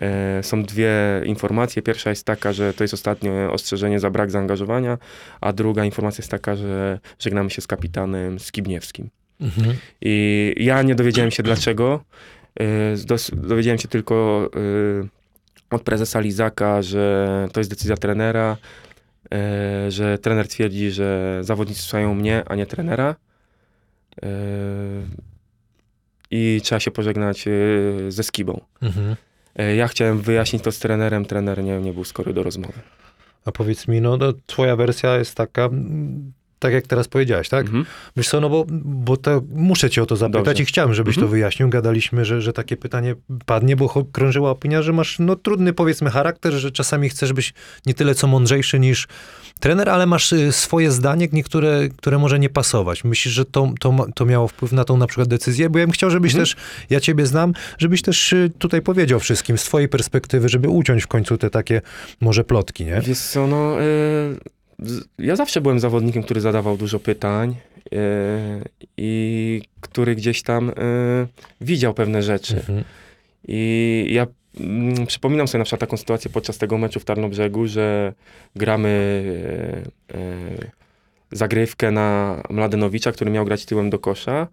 e, 0.00 0.42
są 0.42 0.62
dwie 0.62 0.92
informacje. 1.24 1.82
Pierwsza 1.82 2.10
jest 2.10 2.24
taka, 2.24 2.52
że 2.52 2.74
to 2.74 2.84
jest 2.84 2.94
ostatnie 2.94 3.48
ostrzeżenie 3.50 4.00
za 4.00 4.10
brak 4.10 4.30
zaangażowania, 4.30 4.98
a 5.40 5.52
druga 5.52 5.84
informacja 5.84 6.22
jest 6.22 6.30
taka, 6.30 6.56
że 6.56 6.98
żegnamy 7.18 7.50
się 7.50 7.62
z 7.62 7.66
kapitanem 7.66 8.38
Skibniewskim. 8.38 9.10
Mhm. 9.40 9.76
I 10.00 10.54
ja 10.56 10.82
nie 10.82 10.94
dowiedziałem 10.94 11.30
się 11.30 11.42
dlaczego. 11.42 12.00
Dowiedziałem 13.32 13.78
się 13.78 13.88
tylko 13.88 14.48
od 15.70 15.82
prezesa 15.82 16.20
Lizaka, 16.20 16.82
że 16.82 17.48
to 17.52 17.60
jest 17.60 17.70
decyzja 17.70 17.96
trenera, 17.96 18.56
że 19.88 20.18
trener 20.18 20.48
twierdzi, 20.48 20.90
że 20.90 21.38
zawodnicy 21.40 21.82
słuchają 21.82 22.14
mnie, 22.14 22.42
a 22.46 22.54
nie 22.54 22.66
trenera. 22.66 23.16
Y, 24.24 24.28
I 26.30 26.60
trzeba 26.62 26.80
się 26.80 26.90
pożegnać 26.90 27.48
y, 27.48 28.06
ze 28.08 28.22
Skibą. 28.22 28.60
Mhm. 28.82 29.16
Ja 29.76 29.88
chciałem 29.88 30.20
wyjaśnić 30.20 30.62
to 30.62 30.72
z 30.72 30.78
trenerem, 30.78 31.24
trener 31.24 31.64
nie, 31.64 31.80
nie 31.80 31.92
był 31.92 32.04
skory 32.04 32.32
do 32.32 32.42
rozmowy. 32.42 32.78
A 33.44 33.52
powiedz 33.52 33.88
mi, 33.88 34.00
no, 34.00 34.16
no 34.16 34.32
twoja 34.46 34.76
wersja 34.76 35.16
jest 35.18 35.34
taka, 35.34 35.68
tak 36.58 36.72
jak 36.72 36.86
teraz 36.86 37.08
powiedziałeś, 37.08 37.48
tak? 37.48 37.66
Mhm. 37.66 37.84
Wiesz 38.16 38.28
co, 38.28 38.40
no 38.40 38.48
bo, 38.48 38.64
bo 38.84 39.16
to 39.16 39.42
muszę 39.54 39.90
cię 39.90 40.02
o 40.02 40.06
to 40.06 40.16
zapytać 40.16 40.44
Dobrze. 40.44 40.62
i 40.62 40.66
chciałem, 40.66 40.94
żebyś 40.94 41.16
Mhm. 41.16 41.26
to 41.26 41.30
wyjaśnił. 41.30 41.68
Gadaliśmy, 41.68 42.24
że, 42.24 42.42
że 42.42 42.52
takie 42.52 42.76
pytanie 42.76 43.14
padnie, 43.46 43.76
bo 43.76 44.04
krążyła 44.12 44.50
opinia, 44.50 44.82
że 44.82 44.92
masz 44.92 45.18
no 45.18 45.36
trudny 45.36 45.72
powiedzmy 45.72 46.10
charakter, 46.10 46.52
że 46.52 46.70
czasami 46.72 47.08
chcesz 47.08 47.32
być 47.32 47.54
nie 47.86 47.94
tyle 47.94 48.14
co 48.14 48.26
mądrzejszy 48.26 48.78
niż 48.80 49.08
trener, 49.60 49.88
ale 49.88 50.06
masz 50.06 50.32
y, 50.32 50.52
swoje 50.52 50.90
zdanie, 50.90 51.28
niektóre, 51.32 51.88
które 51.96 52.18
może 52.18 52.38
nie 52.38 52.48
pasować. 52.50 53.04
Myślisz, 53.04 53.34
że 53.34 53.44
to, 53.44 53.72
to, 53.80 54.06
to 54.14 54.26
miało 54.26 54.48
wpływ 54.48 54.72
na 54.72 54.84
tą 54.84 54.96
na 54.96 55.06
przykład 55.06 55.28
decyzję? 55.28 55.70
Bo 55.70 55.78
ja 55.78 55.84
bym 55.86 55.92
chciał, 55.92 56.10
żebyś 56.10 56.32
Mhm. 56.32 56.44
też, 56.46 56.56
ja 56.90 57.00
ciebie 57.00 57.26
znam, 57.26 57.52
żebyś 57.78 58.02
też 58.02 58.32
y, 58.32 58.50
tutaj 58.58 58.82
powiedział 58.82 59.20
wszystkim 59.20 59.58
z 59.58 59.64
twojej 59.64 59.88
perspektywy, 59.88 60.48
żeby 60.48 60.68
uciąć 60.68 61.02
w 61.02 61.06
końcu 61.06 61.38
te 61.38 61.50
takie 61.50 61.82
może 62.20 62.44
plotki, 62.44 62.84
nie? 62.84 63.00
Wiesz 63.00 63.18
co, 63.18 63.46
no... 63.46 63.82
y, 63.82 64.55
Ja 65.18 65.36
zawsze 65.36 65.60
byłem 65.60 65.80
zawodnikiem, 65.80 66.22
który 66.22 66.40
zadawał 66.40 66.76
dużo 66.76 66.98
pytań 66.98 67.56
y, 67.92 67.98
i 68.96 69.62
który 69.80 70.14
gdzieś 70.14 70.42
tam 70.42 70.68
y, 70.70 70.72
widział 71.60 71.94
pewne 71.94 72.22
rzeczy. 72.22 72.56
Mhm. 72.56 72.84
I 73.48 74.06
ja 74.10 74.26
mm, 74.60 75.06
przypominam 75.06 75.48
sobie 75.48 75.58
na 75.58 75.64
przykład 75.64 75.80
taką 75.80 75.96
sytuację 75.96 76.30
podczas 76.30 76.58
tego 76.58 76.78
meczu 76.78 77.00
w 77.00 77.04
Tarnobrzegu, 77.04 77.66
że 77.66 78.12
gramy 78.56 78.88
e, 80.10 80.16
e, 80.16 80.20
zagrywkę 81.32 81.90
na 81.90 82.42
Mladenowicza, 82.50 83.12
który 83.12 83.30
miał 83.30 83.44
grać 83.44 83.64
tyłem 83.64 83.90
do 83.90 83.98
kosza. 83.98 84.48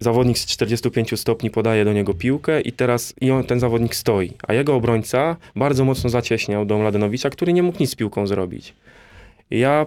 Zawodnik 0.00 0.38
z 0.38 0.46
45 0.46 1.20
stopni 1.20 1.50
podaje 1.50 1.84
do 1.84 1.92
niego 1.92 2.14
piłkę 2.14 2.60
i 2.60 2.72
teraz 2.72 3.14
i 3.20 3.30
on, 3.30 3.44
ten 3.44 3.60
zawodnik 3.60 3.94
stoi, 3.94 4.32
a 4.48 4.54
jego 4.54 4.74
obrońca 4.74 5.36
bardzo 5.56 5.84
mocno 5.84 6.10
zacieśniał 6.10 6.64
do 6.64 6.78
Mladenowicza, 6.78 7.30
który 7.30 7.52
nie 7.52 7.62
mógł 7.62 7.78
nic 7.80 7.90
z 7.90 7.94
piłką 7.94 8.26
zrobić. 8.26 8.74
I 9.50 9.58
ja 9.58 9.86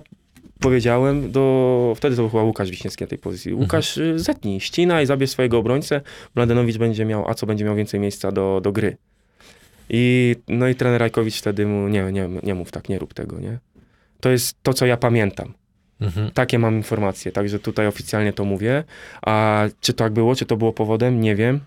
powiedziałem 0.59 1.31
do, 1.31 1.93
wtedy 1.97 2.15
to 2.15 2.21
był 2.21 2.29
chyba 2.29 2.43
Łukasz 2.43 2.69
Wiśniewski 2.69 3.03
na 3.03 3.07
tej 3.07 3.17
pozycji. 3.17 3.53
Łukasz, 3.53 3.97
y, 3.97 4.19
zetnij, 4.19 4.59
ścinaj, 4.59 5.05
zabierz 5.05 5.29
swojego 5.29 5.57
obrońcę, 5.57 6.01
Mladenowicz 6.35 6.77
będzie 6.77 7.05
miał, 7.05 7.29
a 7.29 7.33
co 7.33 7.45
będzie 7.45 7.65
miał 7.65 7.75
więcej 7.75 7.99
miejsca 7.99 8.31
do, 8.31 8.61
do 8.63 8.71
gry. 8.71 8.97
I, 9.89 10.35
no 10.47 10.67
i 10.67 10.75
trener 10.75 10.99
Rajkowicz 10.99 11.39
wtedy 11.39 11.65
mu, 11.65 11.87
nie, 11.87 12.11
nie, 12.11 12.29
nie 12.43 12.55
mów 12.55 12.71
tak, 12.71 12.89
nie 12.89 12.99
rób 12.99 13.13
tego, 13.13 13.39
nie? 13.39 13.59
To 14.21 14.29
jest 14.29 14.57
to, 14.63 14.73
co 14.73 14.85
ja 14.85 14.97
pamiętam. 14.97 15.53
Mhm. 16.01 16.31
Takie 16.31 16.59
mam 16.59 16.75
informacje, 16.75 17.31
także 17.31 17.59
tutaj 17.59 17.87
oficjalnie 17.87 18.33
to 18.33 18.45
mówię. 18.45 18.83
A 19.21 19.63
czy 19.81 19.93
tak 19.93 20.13
było, 20.13 20.35
czy 20.35 20.45
to 20.45 20.57
było 20.57 20.73
powodem, 20.73 21.21
nie 21.21 21.35
wiem. 21.35 21.59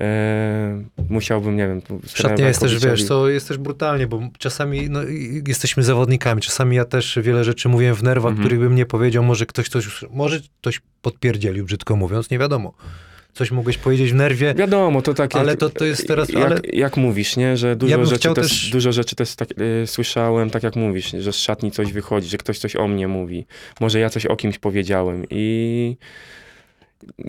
Eee, 0.00 0.84
musiałbym, 1.10 1.56
nie 1.56 1.68
wiem. 1.68 1.82
tu 1.82 2.00
z 2.00 2.02
W 2.02 2.08
szatni 2.10 2.18
trenerem 2.22 2.46
jest 2.48 2.60
też, 2.60 2.78
wiesz, 2.84 3.06
to 3.06 3.28
jest 3.28 3.48
też 3.48 3.58
brutalnie, 3.58 4.06
bo 4.06 4.20
czasami 4.38 4.90
no, 4.90 5.00
jesteśmy 5.46 5.82
zawodnikami, 5.82 6.40
czasami 6.42 6.76
ja 6.76 6.84
też 6.84 7.18
wiele 7.22 7.44
rzeczy 7.44 7.68
mówiłem 7.68 7.94
w 7.94 8.02
nerwach, 8.02 8.30
Mhm. 8.30 8.44
których 8.48 8.60
bym 8.60 8.74
nie 8.74 8.86
powiedział, 8.86 9.24
może 9.24 9.46
ktoś 9.46 9.68
coś, 9.68 10.04
może 10.10 10.40
ktoś 10.60 10.80
podpierdzielił, 11.02 11.64
brzydko 11.64 11.96
mówiąc, 11.96 12.30
nie 12.30 12.38
wiadomo. 12.38 12.72
Coś 13.34 13.50
mogłeś 13.50 13.78
powiedzieć 13.78 14.12
w 14.12 14.14
nerwie, 14.14 14.54
Wiadomo, 14.54 15.02
to 15.02 15.14
tak. 15.14 15.36
Ale 15.36 15.50
jak, 15.50 15.60
to- 15.60 15.70
to 15.70 15.84
jest 15.84 16.08
teraz- 16.08 16.28
Jak, 16.28 16.44
ale- 16.44 16.60
jak 16.72 16.96
mówisz, 16.96 17.36
nie? 17.36 17.56
Że 17.56 17.76
dużo 17.76 17.96
bym 17.98 18.06
rzeczy 18.06 18.28
też, 18.34 18.48
też- 18.48 18.70
dużo 18.70 18.92
rzeczy 18.92 19.16
też 19.16 19.34
tak, 19.36 19.48
y, 19.82 19.86
słyszałem, 19.86 20.50
tak 20.50 20.62
jak 20.62 20.76
mówisz, 20.76 21.10
że 21.18 21.32
z 21.32 21.36
szatni 21.36 21.70
coś 21.70 21.92
wychodzi, 21.92 22.28
że 22.28 22.38
ktoś 22.38 22.58
coś 22.58 22.76
o 22.76 22.88
mnie 22.88 23.08
mówi. 23.08 23.46
Może 23.80 23.98
ja 24.00 24.10
coś 24.10 24.26
o 24.26 24.36
kimś 24.36 24.58
powiedziałem 24.58 25.24
i. 25.30 25.96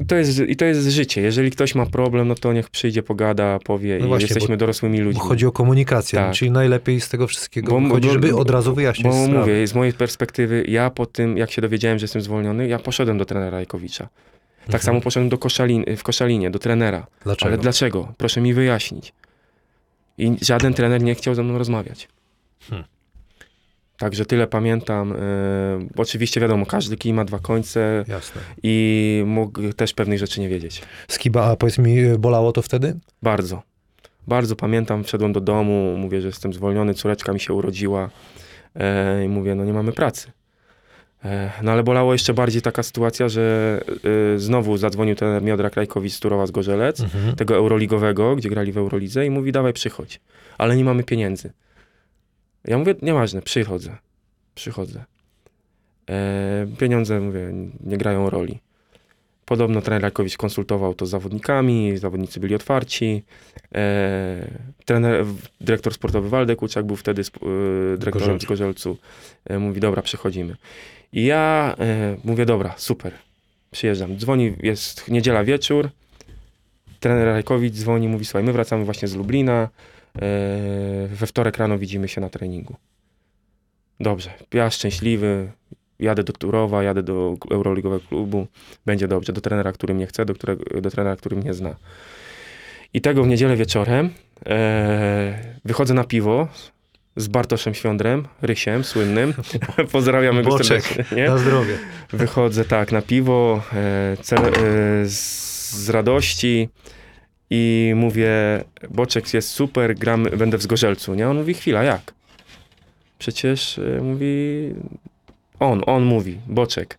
To 0.07 0.15
jest, 0.15 0.39
I 0.39 0.55
to 0.55 0.65
jest 0.65 0.88
życie. 0.88 1.21
Jeżeli 1.21 1.51
ktoś 1.51 1.76
ma 1.76 1.85
problem, 1.85 2.27
no 2.27 2.35
to 2.35 2.53
niech 2.53 2.69
przyjdzie, 2.69 3.03
pogada, 3.03 3.59
powie 3.63 3.97
No 3.99 4.05
i 4.05 4.07
właśnie, 4.07 4.26
jesteśmy 4.26 4.55
bo- 4.55 4.59
dorosłymi 4.59 4.97
bo 4.97 5.03
ludźmi. 5.03 5.21
chodzi 5.21 5.45
o 5.45 5.51
komunikację, 5.51 6.19
Tak. 6.19 6.34
czyli 6.34 6.51
najlepiej 6.51 7.01
z 7.01 7.09
tego 7.09 7.27
wszystkiego 7.27 7.80
Bo- 7.81 7.99
bo- 7.99 8.09
żeby 8.11 8.35
od 8.35 8.49
razu 8.49 8.73
wyjaśnić 8.76 9.07
Bo 9.07 9.13
sprawę. 9.26 9.39
mówię, 9.39 9.67
z 9.67 9.73
mojej 9.76 9.93
perspektywy, 9.93 10.63
ja 10.67 10.89
po 10.89 11.05
tym, 11.05 11.38
jak 11.38 11.51
się 11.51 11.61
dowiedziałem, 11.61 11.99
że 11.99 12.03
jestem 12.03 12.21
zwolniony, 12.21 12.67
ja 12.67 12.80
poszedłem 12.80 13.17
do 13.17 13.26
trenera 13.26 13.49
Rajkowicza. 13.51 14.09
Tak 14.72 14.76
Mhm. 14.82 14.84
samo 14.84 15.02
poszedłem 15.02 15.30
do 15.30 15.38
Koszalin, 15.38 15.86
w 15.98 16.04
Koszalinie, 16.04 16.52
do 16.52 16.60
trenera. 16.60 17.08
Dlaczego? 17.24 17.48
Ale 17.48 17.58
dlaczego? 17.58 18.14
Proszę 18.18 18.41
mi 18.41 18.54
wyjaśnić. 18.54 19.14
I 20.18 20.36
żaden 20.41 20.74
trener 20.74 21.02
nie 21.04 21.16
chciał 21.16 21.36
ze 21.36 21.44
mną 21.44 21.58
rozmawiać. 21.58 22.08
Hmm. 22.70 22.88
Także 23.98 24.26
tyle 24.26 24.48
pamiętam. 24.48 25.12
E, 25.14 25.16
oczywiście 25.98 26.41
wiadomo, 26.41 26.66
każdy 26.66 26.98
kij 26.98 27.14
ma 27.14 27.26
dwa 27.26 27.40
końce 27.40 28.06
Jasne. 28.08 28.41
i 28.64 29.24
mógł 29.26 29.74
też 29.74 29.94
pewnych 29.94 30.20
rzeczy 30.20 30.41
nie 30.41 30.50
wiedzieć. 30.50 30.82
Skiba, 31.08 31.46
a 31.46 31.56
powiedz 31.56 31.78
mi, 31.78 32.18
bolało 32.20 32.52
to 32.52 32.62
wtedy? 32.62 33.00
Bardzo. 33.24 33.62
Bardzo 34.28 34.56
pamiętam, 34.56 35.04
wszedłem 35.04 35.34
do 35.34 35.41
domu, 35.41 35.96
mówię, 35.98 36.22
że 36.22 36.28
jestem 36.28 36.54
zwolniony, 36.54 36.94
córeczka 36.94 37.34
mi 37.34 37.40
się 37.40 37.54
urodziła 37.54 38.10
e, 38.76 39.26
i 39.26 39.30
mówię, 39.30 39.56
no 39.56 39.66
nie 39.66 39.74
mamy 39.74 39.91
pracy. 39.91 40.32
E, 41.26 41.52
no 41.64 41.72
ale 41.72 41.84
bolało 41.84 42.14
jeszcze 42.14 42.34
bardziej 42.34 42.62
taka 42.62 42.84
sytuacja, 42.84 43.30
że 43.30 43.80
e, 44.36 44.40
znowu 44.40 44.78
zadzwonił 44.78 45.16
ten 45.16 45.44
Miodra 45.44 45.70
Krajkowicz 45.70 46.14
z 46.14 46.20
Turowa 46.20 46.48
z 46.48 46.52
Gorzelec, 46.52 47.00
Mhm. 47.02 47.36
tego 47.36 47.56
Euroligowego, 47.56 48.36
gdzie 48.36 48.50
grali 48.50 48.72
w 48.72 48.78
Eurolidze 48.78 49.26
i 49.26 49.30
mówi, 49.30 49.52
dawaj 49.52 49.74
przychodź, 49.74 50.22
ale 50.58 50.76
nie 50.78 50.84
mamy 50.84 51.04
pieniędzy. 51.04 51.52
Ja 52.66 52.78
mówię, 52.78 52.96
nieważne, 53.02 53.41
przychodzę, 53.41 53.98
przychodzę. 54.56 55.04
E, 56.10 56.68
pieniądze, 56.78 57.20
mówię, 57.20 57.54
nie 57.80 57.98
grają 57.98 58.30
roli. 58.30 58.60
Podobno 59.49 59.81
trener 59.81 60.01
Rakowicz 60.01 60.38
konsultował 60.38 60.93
to 60.93 61.05
z 61.05 61.09
zawodnikami, 61.09 61.97
zawodnicy 61.97 62.39
byli 62.39 62.55
otwarci. 62.55 63.23
E, 63.76 64.47
trener, 64.85 65.26
w- 65.26 65.47
dyrektor 65.61 65.93
sportowy 65.93 66.30
Waldek 66.30 66.61
Łuczak 66.61 66.85
był 66.85 66.95
wtedy 66.95 67.21
sp- 67.30 67.41
e, 67.93 67.97
dyrektorem 67.97 68.41
z 68.41 68.45
Gorzelcu. 68.45 68.97
E, 69.45 69.59
mówi, 69.59 69.80
dobra, 69.80 70.01
przychodzimy. 70.01 70.55
I 71.13 71.26
ja 71.26 71.76
e, 71.80 72.17
mówię, 72.23 72.45
dobra, 72.45 72.73
super, 72.77 73.13
przyjeżdżam. 73.71 74.17
Dzwoni, 74.17 74.53
jest 74.63 75.07
niedziela 75.07 75.43
wieczór, 75.43 75.89
trener 76.99 77.26
Rajkowicz 77.27 77.73
dzwoni, 77.73 78.07
mówi, 78.07 78.26
słuchaj, 78.26 78.43
my 78.43 78.53
wracamy 78.53 78.85
właśnie 78.85 79.07
z 79.07 79.15
Lublina, 79.15 79.61
e, 79.63 79.69
we 81.07 81.27
wtorek 81.27 81.57
rano 81.57 81.77
widzimy 81.77 82.07
się 82.07 82.21
na 82.21 82.30
treningu. 82.30 82.76
Dobrze, 83.99 84.30
ja 84.53 84.69
szczęśliwy, 84.69 85.51
jadę 85.99 86.23
do 86.23 86.34
Turowa, 86.34 86.84
jadę 86.84 87.03
do 87.03 87.35
Euroligowego 87.51 88.07
klubu, 88.07 88.47
będzie 88.85 89.07
dobrze, 89.07 89.34
do 89.34 89.41
trenera, 89.41 89.71
który 89.71 89.93
mnie 89.93 90.07
chce, 90.07 90.26
do, 90.26 90.34
którego, 90.34 90.81
do 90.81 90.91
trenera, 90.91 91.15
który 91.15 91.35
mnie 91.35 91.53
zna. 91.53 91.76
I 92.93 93.01
tego 93.01 93.23
w 93.23 93.27
niedzielę 93.27 93.55
wieczorem 93.55 94.09
e, 94.45 95.57
wychodzę 95.65 95.93
na 95.93 96.03
piwo 96.03 96.47
z 97.15 97.27
Bartoszem 97.27 97.73
Świądrem, 97.73 98.27
Rysiem 98.41 98.84
słynnym. 98.84 99.34
Pozdrawiamy 99.91 100.43
go 100.43 100.63
serdecznie. 100.63 101.05
Nie? 101.17 101.27
Na 101.30 101.38
zdrowie. 101.38 101.77
Wychodzę 102.13 102.65
tak 102.65 102.91
na 102.91 103.01
piwo 103.01 103.63
e, 103.73 104.17
cel, 104.21 104.39
e, 104.39 104.51
z, 105.05 105.71
z 105.71 105.89
radości 105.89 106.69
i 107.49 107.93
mówię, 107.95 108.31
Boczek 108.89 109.34
jest 109.34 109.49
super, 109.49 109.95
gram, 109.95 110.23
będę 110.23 110.57
w 110.57 110.61
Zgorzelcu. 110.61 111.13
Nie? 111.13 111.30
On 111.30 111.38
mówi, 111.38 111.53
chwila, 111.53 111.84
jak? 111.84 112.13
Przecież 113.19 113.80
e, 113.80 114.01
mówi, 114.01 114.73
on, 115.60 115.81
on 115.86 116.03
mówi, 116.03 116.40
Boczek. 116.48 116.98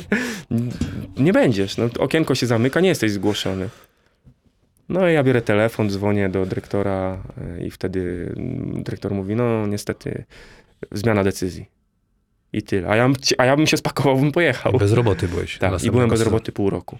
nie 1.16 1.32
będziesz, 1.32 1.76
no, 1.76 1.88
okienko 1.98 2.34
się 2.34 2.46
zamyka, 2.46 2.80
nie 2.80 2.88
jesteś 2.88 3.12
zgłoszony. 3.12 3.68
No 4.88 5.08
i 5.08 5.14
ja 5.14 5.22
biorę 5.22 5.42
telefon, 5.42 5.90
dzwonię 5.90 6.28
do 6.28 6.46
dyrektora 6.46 7.22
e, 7.58 7.66
i 7.66 7.70
wtedy 7.70 8.32
mm, 8.36 8.82
dyrektor 8.82 9.14
mówi, 9.14 9.36
no 9.36 9.66
niestety 9.66 10.24
zmiana 10.92 11.24
decyzji. 11.24 11.66
I 12.52 12.62
tyle. 12.62 12.88
A 12.88 12.96
ja, 12.96 13.10
a 13.38 13.44
ja 13.44 13.56
bym 13.56 13.66
się 13.66 13.76
spakował, 13.76 14.16
bym 14.16 14.32
pojechał. 14.32 14.72
Bez 14.72 14.92
roboty 14.92 15.28
byłeś. 15.28 15.58
Tak, 15.58 15.84
i 15.84 15.90
byłem 15.90 16.10
bez 16.10 16.20
roboty 16.20 16.52
pół 16.52 16.70
roku. 16.70 16.98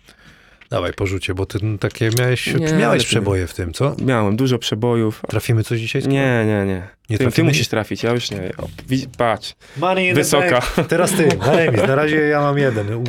Dawaj, 0.71 0.93
porzucie, 0.93 1.35
bo 1.35 1.47
ty 1.47 1.59
takie 1.81 2.11
miałeś, 2.19 2.47
Nie, 2.55 2.73
miałeś 2.73 3.07
przeboje 3.07 3.47
w 3.47 3.55
tym, 3.55 3.73
co? 3.73 3.97
Miałem 4.05 4.37
dużo 4.37 4.59
przebojów. 4.59 5.23
Trafimy 5.29 5.65
coś 5.65 5.81
dzisiaj? 5.81 6.03
Nie, 6.03 6.45
nie, 6.47 6.65
nie. 6.67 6.89
Nie 7.11 7.19
ty, 7.19 7.31
ty 7.33 7.45
musisz 7.45 7.69
trafić, 7.69 8.03
ja 8.03 8.13
już 8.13 8.31
nie. 8.31 8.53
O, 8.59 8.69
patrz, 9.19 9.55
Money 9.77 10.15
Wysoka. 10.15 10.61
Teraz 10.89 11.13
ty, 11.13 11.29
na 11.37 11.57
remis. 11.57 11.83
Na 11.83 11.95
razie 11.95 12.17
ja 12.17 12.41
mam 12.41 12.59
jeden. 12.59 12.95
U- 12.95 13.05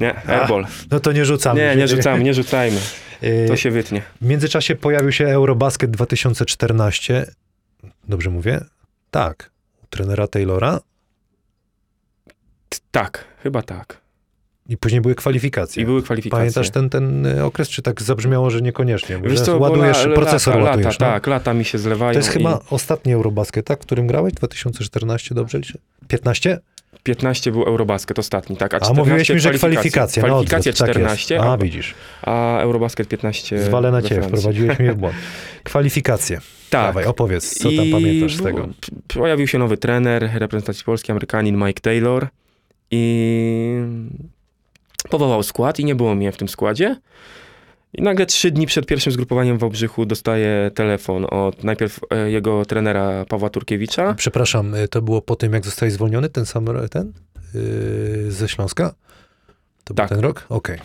nie, 0.00 0.14
airball. 0.26 0.66
No 0.90 1.00
to 1.00 1.12
nie 1.12 1.24
rzucamy. 1.24 1.60
Nie, 1.60 1.76
nie 1.76 1.88
rzucamy, 1.88 2.24
nie 2.24 2.34
rzucajmy. 2.34 2.80
Yy, 3.22 3.46
To 3.48 3.56
się 3.56 3.70
wytnie. 3.70 4.02
W 4.20 4.26
międzyczasie 4.26 4.74
pojawił 4.76 5.12
się 5.12 5.26
Eurobasket 5.26 5.90
2014. 5.90 7.26
Dobrze 8.08 8.30
mówię? 8.30 8.60
Tak. 9.10 9.50
U 9.82 9.86
trenera 9.86 10.26
Taylora. 10.26 10.80
T- 12.68 12.78
Tak, 12.90 13.24
chyba 13.42 13.62
tak. 13.62 14.00
I 14.68 14.76
później 14.76 15.00
były 15.00 15.14
kwalifikacje. 15.14 15.82
I 15.82 15.86
były 15.86 16.02
kwalifikacje. 16.02 16.38
Pamiętasz 16.38 16.70
ten, 16.70 16.90
ten 16.90 17.26
y, 17.26 17.44
okres, 17.44 17.68
czy 17.68 17.82
tak 17.82 18.02
zabrzmiało, 18.02 18.50
że 18.50 18.62
niekoniecznie? 18.62 19.18
Wiesz 19.24 19.40
co, 19.40 19.58
ładujesz, 19.58 20.04
la- 20.04 20.14
procesor 20.14 20.54
lata, 20.54 20.70
ładujesz. 20.70 20.86
Lata, 21.00 21.06
no? 21.06 21.12
tak, 21.12 21.26
lata 21.26 21.54
mi 21.54 21.64
się 21.64 21.78
zlewają. 21.78 22.12
To 22.12 22.18
jest 22.18 22.30
i 22.30 22.32
chyba 22.32 22.60
ostatni 22.70 23.12
Eurobasket, 23.12 23.66
tak? 23.66 23.78
W 23.78 23.86
którym 23.86 24.06
grałeś? 24.06 24.32
2014, 24.34 25.34
dobrze 25.34 25.58
liczę? 25.58 25.78
15? 26.08 26.58
15 27.02 27.52
był 27.52 27.62
Eurobasket 27.62 28.18
ostatni, 28.18 28.56
tak? 28.56 28.74
A, 28.74 28.76
A 28.76 28.80
14 28.80 29.02
mówiłeś 29.02 29.28
mi, 29.30 29.40
że 29.40 29.50
kwalifikacje. 29.50 30.22
Kwalifikacje 30.22 30.72
tak 30.72 30.90
14, 30.90 31.34
jest. 31.34 31.46
a, 31.46 31.52
A, 31.52 31.58
widzisz. 31.58 31.94
a 32.22 32.60
Eurobasket 32.60 33.08
15 33.08 33.62
Zwalę 33.64 33.90
na 33.90 34.02
ciebie, 34.02 34.22
wprowadziłeś 34.22 34.78
mnie 34.78 34.92
w 34.92 34.96
błąd. 34.96 35.14
Kwalifikacje. 35.64 36.40
Tak. 36.70 36.86
Dawaj, 36.86 37.04
opowiedz, 37.04 37.58
co 37.58 37.68
tam 37.68 37.84
I 37.84 37.92
pamiętasz 37.92 38.34
z 38.36 38.42
tego? 38.42 38.68
Pojawił 39.14 39.46
się 39.46 39.58
nowy 39.58 39.76
trener 39.76 40.30
reprezentacji 40.34 40.84
Polski, 40.84 41.12
Amerykanin 41.12 41.56
Mike 41.64 41.80
Taylor 41.80 42.28
i 42.90 43.76
powołał 45.10 45.42
skład 45.42 45.78
i 45.80 45.84
nie 45.84 45.94
było 45.94 46.14
mnie 46.14 46.32
w 46.32 46.36
tym 46.36 46.48
składzie. 46.48 46.96
I 47.92 48.02
nagle 48.02 48.26
trzy 48.26 48.50
dni 48.50 48.66
przed 48.66 48.86
pierwszym 48.86 49.12
zgrupowaniem 49.12 49.56
w 49.56 49.60
Wałbrzychu 49.60 50.06
dostaję 50.06 50.70
telefon 50.74 51.26
od 51.30 51.64
najpierw 51.64 52.00
e, 52.10 52.30
jego 52.30 52.64
trenera 52.64 53.24
Pawła 53.24 53.50
Turkiewicza. 53.50 54.14
Przepraszam, 54.14 54.74
y, 54.74 54.88
to 54.88 55.02
było 55.02 55.22
po 55.22 55.36
tym, 55.36 55.52
jak 55.52 55.64
zostałeś 55.64 55.92
zwolniony, 55.92 56.28
ten 56.28 56.46
sam, 56.46 56.66
ten? 56.90 57.12
Yy, 57.54 58.32
ze 58.32 58.48
Śląska? 58.48 58.94
To 59.84 59.94
Tak. 59.94 60.08
był 60.08 60.16
ten 60.16 60.24
rok? 60.24 60.46
Okej. 60.48 60.78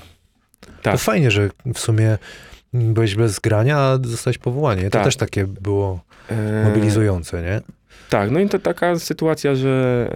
Tak. 0.82 0.94
To 0.94 0.98
fajnie, 0.98 1.32
że 1.32 1.50
w 1.74 1.80
sumie 1.80 2.18
byłeś 2.74 3.16
bez 3.16 3.40
grania, 3.40 3.78
a 3.80 4.00
zostałeś 4.04 4.38
powołanie. 4.38 4.84
To 4.84 4.90
Tak. 4.90 5.04
też 5.04 5.16
takie 5.16 5.48
było 5.48 6.00
E, 6.30 6.64
mobilizujące, 6.64 7.42
nie? 7.42 7.62
Tak, 8.12 8.32
no 8.32 8.40
i 8.40 8.50
to 8.50 8.60
taka 8.60 9.00
sytuacja, 9.00 9.56
że 9.56 10.08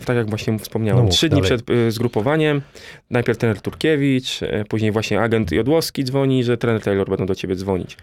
e, 0.00 0.04
tak 0.04 0.16
jak 0.16 0.28
właśnie 0.28 0.58
wspomniałem, 0.58 1.04
No 1.04 1.10
trzy 1.10 1.28
dni 1.28 1.40
dalej. 1.42 1.58
przed 1.58 1.70
e, 1.70 1.90
zgrupowaniem, 1.90 2.62
najpierw 3.10 3.38
trener 3.38 3.60
Turkiewicz, 3.60 4.42
e, 4.42 4.64
później 4.64 4.92
właśnie 4.92 5.20
agent 5.20 5.52
Jodłowski 5.52 6.04
dzwoni, 6.04 6.44
że 6.44 6.56
trener 6.58 6.82
Taylor 6.82 7.08
będą 7.08 7.26
do 7.26 7.34
ciebie 7.34 7.54
dzwonić. 7.56 7.96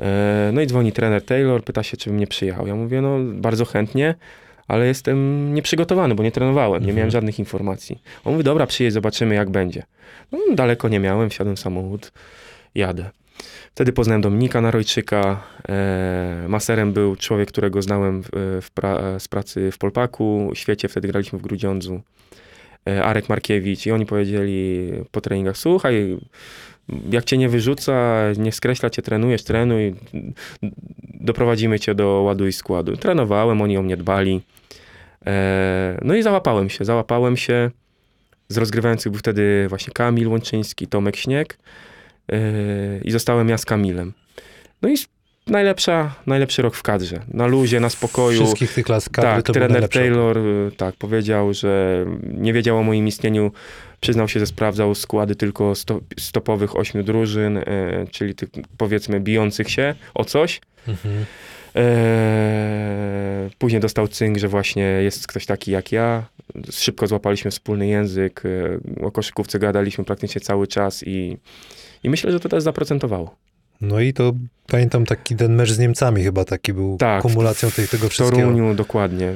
E, 0.00 0.50
no 0.52 0.60
i 0.60 0.66
dzwoni 0.66 0.92
trener 0.92 1.22
Taylor, 1.24 1.64
pyta 1.64 1.82
się, 1.82 1.96
czy 1.96 2.10
bym 2.10 2.18
nie 2.18 2.26
przyjechał. 2.26 2.66
Ja 2.66 2.74
mówię, 2.74 3.00
no 3.00 3.18
bardzo 3.34 3.64
chętnie, 3.64 4.14
ale 4.68 4.86
jestem 4.86 5.54
nieprzygotowany, 5.54 6.14
bo 6.14 6.22
nie 6.22 6.32
trenowałem, 6.32 6.72
nie 6.72 6.78
Mhm. 6.78 6.96
miałem 6.96 7.10
żadnych 7.10 7.38
informacji. 7.38 8.02
On 8.24 8.32
mówi, 8.32 8.44
dobra, 8.44 8.66
przyjedź, 8.66 8.92
zobaczymy 8.92 9.34
jak 9.34 9.50
będzie. 9.50 9.82
No 10.32 10.38
daleko 10.54 10.88
nie 10.88 11.00
miałem, 11.00 11.30
wsiadłem 11.30 11.56
w 11.56 11.60
samochód, 11.60 12.12
jadę. 12.74 13.10
Wtedy 13.74 13.92
poznałem 13.92 14.22
Dominika 14.22 14.60
Narojczyka. 14.60 15.42
E, 15.68 16.44
maserem 16.48 16.92
był 16.92 17.16
człowiek, 17.16 17.48
którego 17.48 17.82
znałem 17.82 18.22
w 18.62 18.70
pra, 18.74 19.18
z 19.18 19.28
pracy 19.28 19.70
w 19.72 19.78
Polpaku. 19.78 20.50
W 20.54 20.58
świecie 20.58 20.88
wtedy 20.88 21.08
graliśmy 21.08 21.38
w 21.38 21.42
Grudziądzu. 21.42 22.00
E, 22.88 23.04
Arek 23.04 23.28
Markiewicz. 23.28 23.86
I 23.86 23.92
oni 23.92 24.06
powiedzieli 24.06 24.90
po 25.10 25.20
treningach, 25.20 25.56
słuchaj, 25.56 26.18
jak 27.10 27.24
cię 27.24 27.38
nie 27.38 27.48
wyrzuca, 27.48 28.22
nie 28.38 28.52
skreśla 28.52 28.90
cię, 28.90 29.02
trenujesz, 29.02 29.44
trenuj, 29.44 29.94
doprowadzimy 31.02 31.80
cię 31.80 31.94
do 31.94 32.22
ładu 32.22 32.46
i 32.46 32.52
składu. 32.52 32.96
Trenowałem, 32.96 33.62
oni 33.62 33.76
o 33.76 33.82
mnie 33.82 33.96
dbali. 33.96 34.40
E, 35.26 35.98
no 36.02 36.14
i 36.14 36.22
załapałem 36.22 36.70
się, 36.70 36.84
załapałem 36.84 37.36
się. 37.36 37.70
Z 38.48 38.56
rozgrywających 38.56 39.12
był 39.12 39.18
wtedy 39.18 39.66
właśnie 39.68 39.92
Kamil 39.92 40.28
Łączyński, 40.28 40.86
Tomek 40.86 41.16
Śnieg 41.16 41.54
e, 41.54 41.58
i 43.04 43.10
zostałem 43.10 43.48
ja 43.48 43.58
z 43.58 43.64
Kamilem. 43.64 44.12
No 44.82 44.88
i 44.88 44.96
najlepsza, 45.46 46.14
najlepszy 46.26 46.62
rok 46.62 46.74
w 46.74 46.82
kadrze. 46.82 47.20
Na 47.28 47.46
luzie, 47.46 47.80
na 47.80 47.90
spokoju. 47.90 48.38
Wszystkich 48.40 48.74
tych 48.74 48.86
klas 48.86 49.08
kadry 49.08 49.30
Tak, 49.30 49.46
to 49.46 49.52
trener. 49.52 49.88
Taylor 49.88 50.38
y, 50.38 50.70
tak 50.76 50.94
powiedział, 50.96 51.54
że 51.54 52.04
nie 52.22 52.52
wiedział 52.52 52.78
o 52.78 52.82
moim 52.82 53.08
istnieniu. 53.08 53.52
Przyznał 54.00 54.28
się, 54.28 54.40
że 54.40 54.46
sprawdzał 54.46 54.94
składy 54.94 55.36
tylko 55.36 55.74
sto, 55.74 56.00
stopowych 56.18 56.76
ośmiu 56.76 57.02
drużyn, 57.02 57.56
e, 57.56 57.62
czyli 58.10 58.34
tych 58.34 58.48
powiedzmy 58.76 59.20
bijących 59.20 59.70
się 59.70 59.94
o 60.14 60.24
coś. 60.24 60.60
Mhm. 60.88 61.24
E, 61.76 63.50
później 63.58 63.80
dostał 63.80 64.08
cynk, 64.08 64.38
że 64.38 64.48
właśnie 64.48 64.82
jest 64.82 65.26
ktoś 65.26 65.46
taki 65.46 65.70
jak 65.70 65.92
ja. 65.92 66.24
Szybko 66.72 67.06
złapaliśmy 67.06 67.50
wspólny 67.50 67.86
język. 67.86 68.42
e, 69.00 69.04
O 69.04 69.10
koszykówce 69.10 69.58
gadaliśmy 69.58 70.04
praktycznie 70.04 70.40
cały 70.40 70.66
czas 70.66 71.02
i, 71.06 71.36
i 72.02 72.10
myślę, 72.10 72.32
że 72.32 72.40
to 72.40 72.48
też 72.48 72.62
zaprocentowało. 72.62 73.34
No 73.80 74.00
i 74.00 74.12
to 74.12 74.32
pamiętam 74.66 75.04
taki 75.06 75.36
ten 75.36 75.54
mecz 75.54 75.70
z 75.72 75.78
Niemcami 75.78 76.22
chyba 76.22 76.44
taki 76.44 76.72
był 76.72 76.96
Tak, 76.96 77.22
kumulacją 77.22 77.70
tej, 77.70 77.88
tego 77.88 78.06
W 78.08 78.10
wszystkiego. 78.10 78.42
Toruniu 78.42 78.74
dokładnie. 78.74 79.34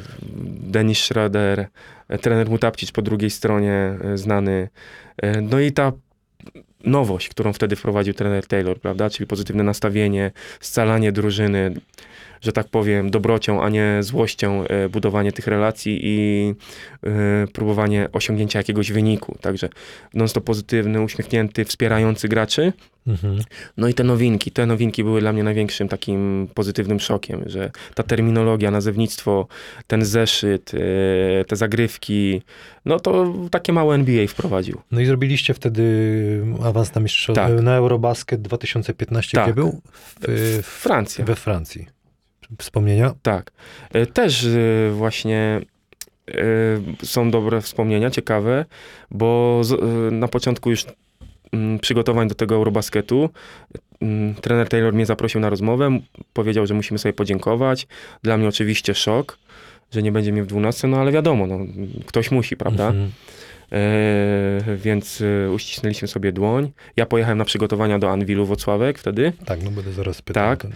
Denis 0.60 0.98
Schrader, 0.98 1.66
e, 2.08 2.18
trener 2.18 2.50
Mutapcic 2.50 2.92
po 2.92 3.02
drugiej 3.02 3.30
stronie 3.30 3.98
e, 4.04 4.18
znany. 4.18 4.68
E, 5.22 5.40
No 5.40 5.60
i 5.60 5.72
ta 5.72 5.92
nowość, 6.84 7.28
którą 7.28 7.52
wtedy 7.52 7.76
wprowadził 7.76 8.14
trener 8.14 8.46
Taylor, 8.46 8.80
prawda? 8.80 9.10
Czyli 9.10 9.26
pozytywne 9.26 9.62
nastawienie, 9.64 10.30
scalanie 10.60 11.12
drużyny, 11.12 11.74
że 12.42 12.52
tak 12.52 12.68
powiem, 12.68 13.10
dobrocią, 13.10 13.62
a 13.62 13.68
nie 13.68 13.96
złością 14.00 14.64
e, 14.64 14.88
budowanie 14.88 15.32
tych 15.32 15.46
relacji 15.46 16.00
i 16.02 16.54
e, 17.06 17.46
próbowanie 17.52 18.08
osiągnięcia 18.12 18.58
jakiegoś 18.58 18.92
wyniku. 18.92 19.38
Także 19.40 19.68
non-stop 20.14 20.44
pozytywny, 20.44 21.00
uśmiechnięty, 21.00 21.64
wspierający 21.64 22.28
graczy. 22.28 22.72
Mhm. 23.06 23.38
No 23.76 23.88
i 23.88 23.94
te 23.94 24.04
nowinki, 24.04 24.50
te 24.50 24.66
nowinki 24.66 25.04
były 25.04 25.20
dla 25.20 25.32
mnie 25.32 25.42
największym 25.42 25.88
takim 25.88 26.48
pozytywnym 26.54 27.00
szokiem, 27.00 27.42
że 27.46 27.70
ta 27.94 28.02
terminologia, 28.02 28.70
nazewnictwo, 28.70 29.46
ten 29.86 30.04
zeszyt, 30.04 30.72
e, 30.74 31.44
te 31.44 31.56
zagrywki, 31.56 32.42
no 32.84 33.00
to 33.00 33.34
takie 33.50 33.72
małe 33.72 33.94
NBA 33.94 34.26
wprowadził. 34.26 34.80
No 34.92 35.00
i 35.00 35.06
zrobiliście 35.06 35.54
wtedy 35.54 35.82
awans 36.64 36.94
na 36.94 37.00
mistrzostwo, 37.00 37.48
Tak. 37.48 37.62
na 37.62 37.74
Eurobasket 37.76 38.42
2015, 38.42 39.36
Tak. 39.36 39.44
gdzie 39.46 39.54
był? 39.54 39.80
W, 39.92 40.18
w, 40.28 40.66
Francja, 40.66 41.24
we 41.24 41.34
Francji. 41.34 42.01
Wspomnienia? 42.58 43.14
tak. 43.22 43.52
E, 43.92 44.06
Też 44.06 44.44
e, 44.44 44.90
właśnie 44.92 45.60
e, 46.30 46.34
są 47.02 47.30
dobre 47.30 47.60
wspomnienia, 47.60 48.10
ciekawe, 48.10 48.64
bo 49.10 49.60
na 50.10 50.28
początku 50.28 50.70
już 50.70 50.86
mm, 51.52 51.78
przygotowań 51.78 52.28
do 52.28 52.34
tego 52.34 52.54
Eurobasketu 52.54 53.30
mm, 54.00 54.34
trener 54.34 54.68
Taylor 54.68 54.94
mnie 54.94 55.06
zaprosił 55.06 55.40
na 55.40 55.50
rozmowę, 55.50 55.98
powiedział, 56.32 56.66
że 56.66 56.74
musimy 56.74 56.98
sobie 56.98 57.12
podziękować. 57.12 57.86
Dla 58.22 58.36
mnie 58.36 58.48
oczywiście 58.48 58.94
szok, 58.94 59.38
że 59.90 60.02
nie 60.02 60.12
będzie 60.12 60.32
mnie 60.32 60.42
w 60.42 60.46
12, 60.46 60.88
no 60.88 60.96
ale 60.96 61.12
wiadomo, 61.12 61.46
no, 61.46 61.58
ktoś 62.06 62.30
musi, 62.30 62.56
prawda? 62.56 62.86
Mhm. 62.86 63.10
E, 63.72 64.76
więc 64.76 65.22
uścisnęliśmy 65.54 66.08
sobie 66.08 66.32
dłoń. 66.32 66.72
Ja 66.96 67.06
pojechałem 67.06 67.38
na 67.38 67.44
przygotowania 67.44 67.98
do 67.98 68.10
Anwilu 68.10 68.46
Wocławek 68.46 68.98
wtedy. 68.98 69.32
Tak, 69.44 69.62
no 69.62 69.70
będę 69.70 69.92
zaraz 69.92 70.22
pytał. 70.22 70.56
Tak. 70.56 70.66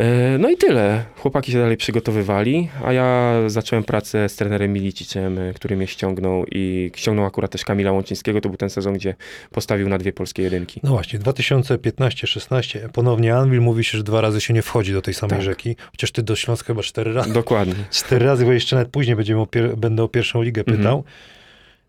E, 0.00 0.38
no 0.38 0.50
i 0.50 0.56
tyle. 0.56 1.04
Chłopaki 1.16 1.52
się 1.52 1.58
dalej 1.58 1.76
przygotowywali, 1.76 2.68
a 2.84 2.92
ja 2.92 3.34
zacząłem 3.46 3.84
pracę 3.84 4.28
z 4.28 4.36
trenerem 4.36 4.72
Milicicem, 4.72 5.38
e, 5.38 5.52
który 5.54 5.76
mnie 5.76 5.86
ściągnął 5.86 6.44
i 6.52 6.90
ściągnął 6.94 7.26
akurat 7.26 7.50
też 7.50 7.64
Kamila 7.64 7.92
Łączyńskiego. 7.92 8.40
To 8.40 8.48
był 8.48 8.58
ten 8.58 8.70
sezon, 8.70 8.94
gdzie 8.94 9.14
postawił 9.50 9.88
na 9.88 9.98
dwie 9.98 10.12
polskie 10.12 10.42
jedynki. 10.42 10.80
No 10.82 10.90
właśnie, 10.90 11.18
2015-16, 11.18 12.88
ponownie 12.92 13.34
Anvil 13.36 13.60
mówi 13.60 13.84
się, 13.84 13.98
że 13.98 14.04
dwa 14.04 14.20
razy 14.20 14.40
się 14.40 14.54
nie 14.54 14.62
wchodzi 14.62 14.92
do 14.92 15.02
tej 15.02 15.14
samej 15.14 15.36
Tak. 15.36 15.44
rzeki, 15.44 15.76
chociaż 15.90 16.12
ty 16.12 16.22
do 16.22 16.36
Śląska 16.36 16.66
chyba 16.66 16.82
cztery 16.82 17.12
razy. 17.12 17.32
Dokładnie. 17.32 17.74
Cztery 17.90 18.26
razy, 18.26 18.44
bo 18.44 18.52
jeszcze 18.52 18.76
nawet 18.76 18.90
później 18.92 19.16
będziemy 19.16 19.40
o 19.40 19.46
będę 19.76 20.02
o 20.02 20.08
pierwszą 20.08 20.42
ligę 20.42 20.60
Mhm. 20.60 20.78
pytał. 20.78 21.04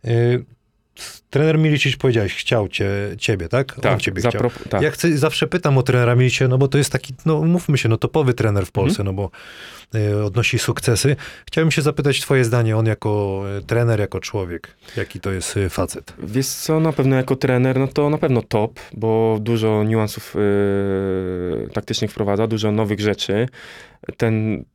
Y, 0.08 0.44
trener 1.30 1.60
Milicic 1.60 1.96
powiedziałeś, 1.98 2.34
chciał 2.36 2.68
cię, 2.68 2.90
ciebie, 3.18 3.50
tak? 3.50 3.74
On 3.76 3.82
Tak, 3.82 4.02
ciebie 4.02 4.22
chciał. 4.22 4.52
tak. 4.70 4.82
Ja 4.82 4.92
chcę, 4.92 5.18
zawsze 5.18 5.48
pytam 5.48 5.78
o 5.78 5.84
trenera 5.84 6.16
Milicia, 6.16 6.48
no 6.48 6.58
bo 6.58 6.68
to 6.68 6.78
jest 6.78 6.92
taki, 6.92 7.14
no 7.26 7.42
mówmy 7.42 7.78
się, 7.78 7.90
no 7.90 7.98
topowy 7.98 8.34
trener 8.34 8.66
w 8.66 8.72
Polsce, 8.72 9.02
Mhm. 9.02 9.06
no 9.06 9.14
bo 9.14 9.32
y, 10.00 10.24
odnosi 10.24 10.60
sukcesy. 10.60 11.16
Chciałbym 11.48 11.72
się 11.72 11.82
zapytać 11.82 12.22
twoje 12.22 12.46
zdanie, 12.46 12.78
on 12.78 12.86
jako 12.86 13.44
y, 13.60 13.62
trener, 13.62 14.00
jako 14.00 14.20
człowiek, 14.20 14.76
jaki 14.98 15.20
to 15.20 15.32
jest 15.32 15.58
y, 15.58 15.70
facet? 15.70 16.14
Wiesz 16.24 16.48
co, 16.48 16.80
na 16.80 16.94
pewno 16.94 17.16
jako 17.16 17.36
trener, 17.36 17.80
no 17.80 17.88
to 17.88 18.10
na 18.10 18.18
pewno 18.18 18.42
top, 18.42 18.80
bo 18.94 19.38
dużo 19.42 19.84
niuansów 19.84 20.36
yy, 20.36 21.70
taktycznych 21.74 22.12
wprowadza, 22.12 22.48
dużo 22.48 22.72
nowych 22.72 23.00
rzeczy. 23.00 23.48
Ten, 24.18 24.66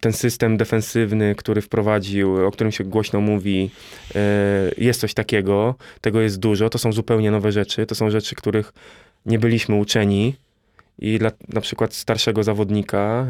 ten 0.00 0.12
system 0.12 0.56
defensywny, 0.56 1.34
który 1.34 1.60
wprowadził, 1.60 2.46
o 2.46 2.50
którym 2.50 2.72
się 2.72 2.84
głośno 2.84 3.20
mówi, 3.20 3.70
yy, 4.14 4.20
jest 4.78 5.00
coś 5.00 5.14
takiego, 5.14 5.74
tego 6.00 6.20
jest 6.20 6.38
dużo, 6.38 6.70
to 6.70 6.78
są 6.78 6.92
zupełnie 6.92 7.30
nowe 7.30 7.52
rzeczy, 7.52 7.86
to 7.86 7.94
są 7.94 8.10
rzeczy, 8.10 8.34
których 8.34 8.72
nie 9.26 9.38
byliśmy 9.38 9.74
uczeni. 9.74 10.34
I 11.00 11.18
dla 11.18 11.30
na 11.48 11.60
przykład 11.60 11.94
starszego 11.94 12.42
zawodnika, 12.42 13.26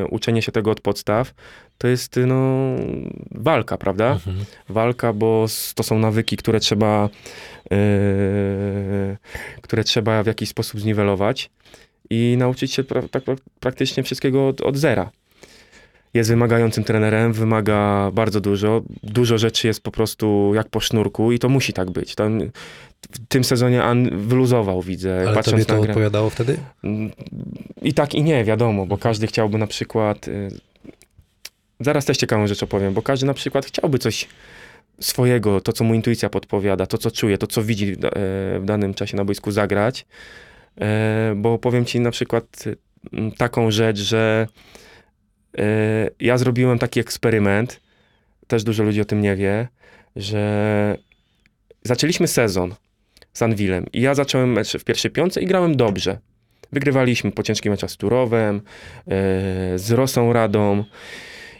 yy, 0.00 0.06
uczenie 0.06 0.42
się 0.42 0.52
tego 0.52 0.70
od 0.70 0.80
podstaw, 0.80 1.34
to 1.78 1.88
jest 1.88 2.16
no, 2.26 2.68
walka, 3.30 3.76
prawda? 3.76 4.12
Mhm. 4.12 4.36
walka, 4.68 5.12
bo 5.12 5.46
to 5.74 5.82
są 5.82 5.98
nawyki, 5.98 6.36
które 6.36 6.60
trzeba, 6.60 7.08
yy, 7.70 7.78
które 9.62 9.84
trzeba 9.84 10.22
w 10.22 10.26
jakiś 10.26 10.48
sposób 10.48 10.80
zniwelować 10.80 11.50
i 12.10 12.36
nauczyć 12.38 12.72
się 12.72 12.84
pra, 12.84 13.02
tak 13.02 13.24
pra, 13.24 13.34
praktycznie 13.60 14.02
wszystkiego 14.02 14.48
od, 14.48 14.60
od 14.60 14.76
zera. 14.76 15.10
Jest 16.18 16.30
wymagającym 16.30 16.84
trenerem, 16.84 17.32
wymaga 17.32 18.10
bardzo 18.12 18.40
dużo. 18.40 18.82
Dużo 19.02 19.38
rzeczy 19.38 19.66
jest 19.66 19.82
po 19.82 19.90
prostu 19.90 20.52
jak 20.54 20.68
po 20.68 20.80
sznurku 20.80 21.32
i 21.32 21.38
to 21.38 21.48
musi 21.48 21.72
tak 21.72 21.90
być. 21.90 22.14
Ten, 22.14 22.50
w 23.12 23.26
tym 23.28 23.44
sezonie 23.44 23.82
An 23.82 24.10
wyluzował, 24.18 24.82
widzę, 24.82 25.14
Ale 25.14 25.24
tobie 25.24 25.34
patrząc 25.34 25.66
to 25.66 25.74
na 25.74 25.80
grę. 25.80 25.88
odpowiadało 25.90 26.30
wtedy? 26.30 26.58
Mm, 26.84 27.10
I 27.82 27.94
tak 27.94 28.14
i 28.14 28.22
nie, 28.22 28.44
wiadomo, 28.44 28.86
bo 28.86 28.98
każdy 28.98 29.26
chciałby 29.26 29.58
na 29.58 29.66
przykład. 29.66 30.28
y, 30.28 30.48
Zaraz 31.80 32.04
też 32.04 32.16
ciekawą 32.16 32.46
rzecz 32.46 32.62
opowiem, 32.62 32.94
bo 32.94 33.02
każdy 33.02 33.26
na 33.26 33.34
przykład 33.34 33.66
chciałby 33.66 33.98
coś 33.98 34.28
swojego, 35.00 35.60
to 35.60 35.72
co 35.72 35.84
mu 35.84 35.94
intuicja 35.94 36.28
podpowiada, 36.28 36.86
to 36.86 36.98
co 36.98 37.10
czuje, 37.10 37.38
to 37.38 37.46
co 37.46 37.62
widzi 37.62 37.92
w 37.94 37.98
w 38.60 38.64
danym 38.64 38.94
czasie 38.94 39.16
na 39.16 39.24
boisku 39.24 39.50
zagrać. 39.50 40.06
E, 40.80 41.32
Bo 41.36 41.58
powiem 41.58 41.84
ci 41.84 42.00
na 42.00 42.10
przykład 42.10 42.64
y, 42.66 42.76
taką 43.36 43.70
rzecz, 43.70 43.98
że 43.98 44.46
ja 46.20 46.38
zrobiłem 46.38 46.78
taki 46.78 47.00
eksperyment, 47.00 47.80
też 48.46 48.64
dużo 48.64 48.84
ludzi 48.84 49.00
o 49.00 49.04
tym 49.04 49.20
nie 49.20 49.36
wie, 49.36 49.68
że 50.16 50.98
zaczęliśmy 51.82 52.28
sezon 52.28 52.74
z 53.32 53.42
Anwilem 53.42 53.86
i 53.92 54.00
ja 54.00 54.14
zacząłem 54.14 54.52
mecz 54.52 54.76
w 54.76 54.84
pierwszej 54.84 55.10
piątce 55.10 55.40
i 55.40 55.46
grałem 55.46 55.76
dobrze. 55.76 56.18
Wygrywaliśmy 56.72 57.32
po 57.32 57.42
ciężkim 57.42 57.72
meczach 57.72 57.90
z 57.90 57.96
Turowem, 57.96 58.56
e, 58.56 58.60
z 59.78 59.90
Rosą 59.90 60.32
Radą. 60.32 60.84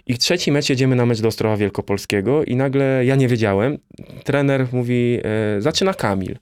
I 0.06 0.18
trzeci 0.18 0.52
mecz 0.52 0.70
jedziemy 0.70 0.96
na 0.96 1.06
mecz 1.06 1.20
do 1.20 1.28
Ostrowa 1.28 1.56
Wielkopolskiego 1.56 2.44
i 2.44 2.56
nagle 2.56 3.04
ja 3.04 3.16
nie 3.16 3.28
wiedziałem. 3.28 3.78
Trener 4.24 4.66
mówi, 4.72 5.20
e, 5.56 5.60
zaczyna 5.60 5.94
Kamil. 5.94 6.38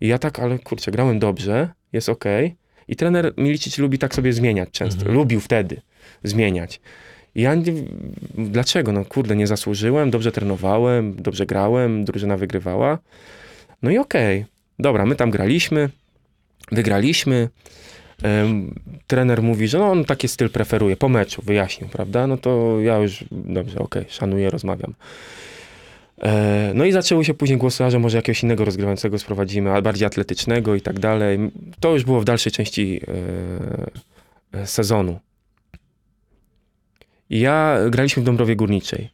I 0.00 0.08
ja 0.08 0.18
tak, 0.18 0.38
ale 0.40 0.58
kurczę, 0.58 0.90
grałem 0.90 1.18
dobrze, 1.18 1.68
jest 1.92 2.08
ok. 2.08 2.24
I 2.88 2.96
trener 2.96 3.32
Milicic 3.36 3.78
lubi 3.78 3.98
tak 3.98 4.14
sobie 4.14 4.32
zmieniać 4.32 4.68
często. 4.70 5.00
Mhm. 5.00 5.14
Lubił 5.14 5.40
wtedy 5.40 5.80
zmieniać. 6.24 6.80
Ja 7.34 7.54
nie, 7.54 7.72
dlaczego? 8.34 8.92
No 8.92 9.04
kurde, 9.04 9.36
nie 9.36 9.46
zasłużyłem, 9.46 10.10
dobrze 10.10 10.32
trenowałem, 10.32 11.14
dobrze 11.22 11.46
grałem, 11.46 12.04
drużyna 12.04 12.36
wygrywała. 12.36 12.98
No 13.82 13.90
i 13.90 13.98
okej, 13.98 14.44
dobra, 14.78 15.06
my 15.06 15.16
tam 15.16 15.30
graliśmy, 15.30 15.90
wygraliśmy. 16.72 17.48
Trener 19.06 19.42
mówi, 19.42 19.68
że 19.68 19.78
no 19.78 19.90
on 19.90 20.04
taki 20.04 20.28
styl 20.28 20.50
preferuje 20.50 20.96
po 20.96 21.08
meczu, 21.08 21.42
wyjaśnił, 21.42 21.88
prawda? 21.88 22.26
No 22.26 22.36
to 22.36 22.80
ja 22.80 22.98
już, 22.98 23.24
dobrze, 23.30 23.78
okej, 23.78 24.04
szanuję, 24.08 24.50
rozmawiam. 24.50 24.94
E, 26.22 26.72
No 26.74 26.84
i 26.84 26.92
zaczęły 26.92 27.24
się 27.24 27.34
później 27.34 27.58
głosy, 27.58 27.90
że 27.90 27.98
może 27.98 28.18
jakiegoś 28.18 28.42
innego 28.42 28.64
rozgrywającego 28.64 29.18
sprowadzimy, 29.18 29.72
a 29.72 29.82
bardziej 29.82 30.06
atletycznego 30.06 30.74
i 30.74 30.80
tak 30.80 30.98
dalej. 30.98 31.38
To 31.80 31.94
już 31.94 32.04
było 32.04 32.20
w 32.20 32.24
dalszej 32.24 32.52
części 32.52 33.00
e, 34.52 34.58
e, 34.60 34.66
sezonu. 34.66 35.18
I 37.30 37.40
ja 37.40 37.78
graliśmy 37.90 38.22
w 38.22 38.26
Dąbrowie 38.26 38.56
Górniczej. 38.56 39.10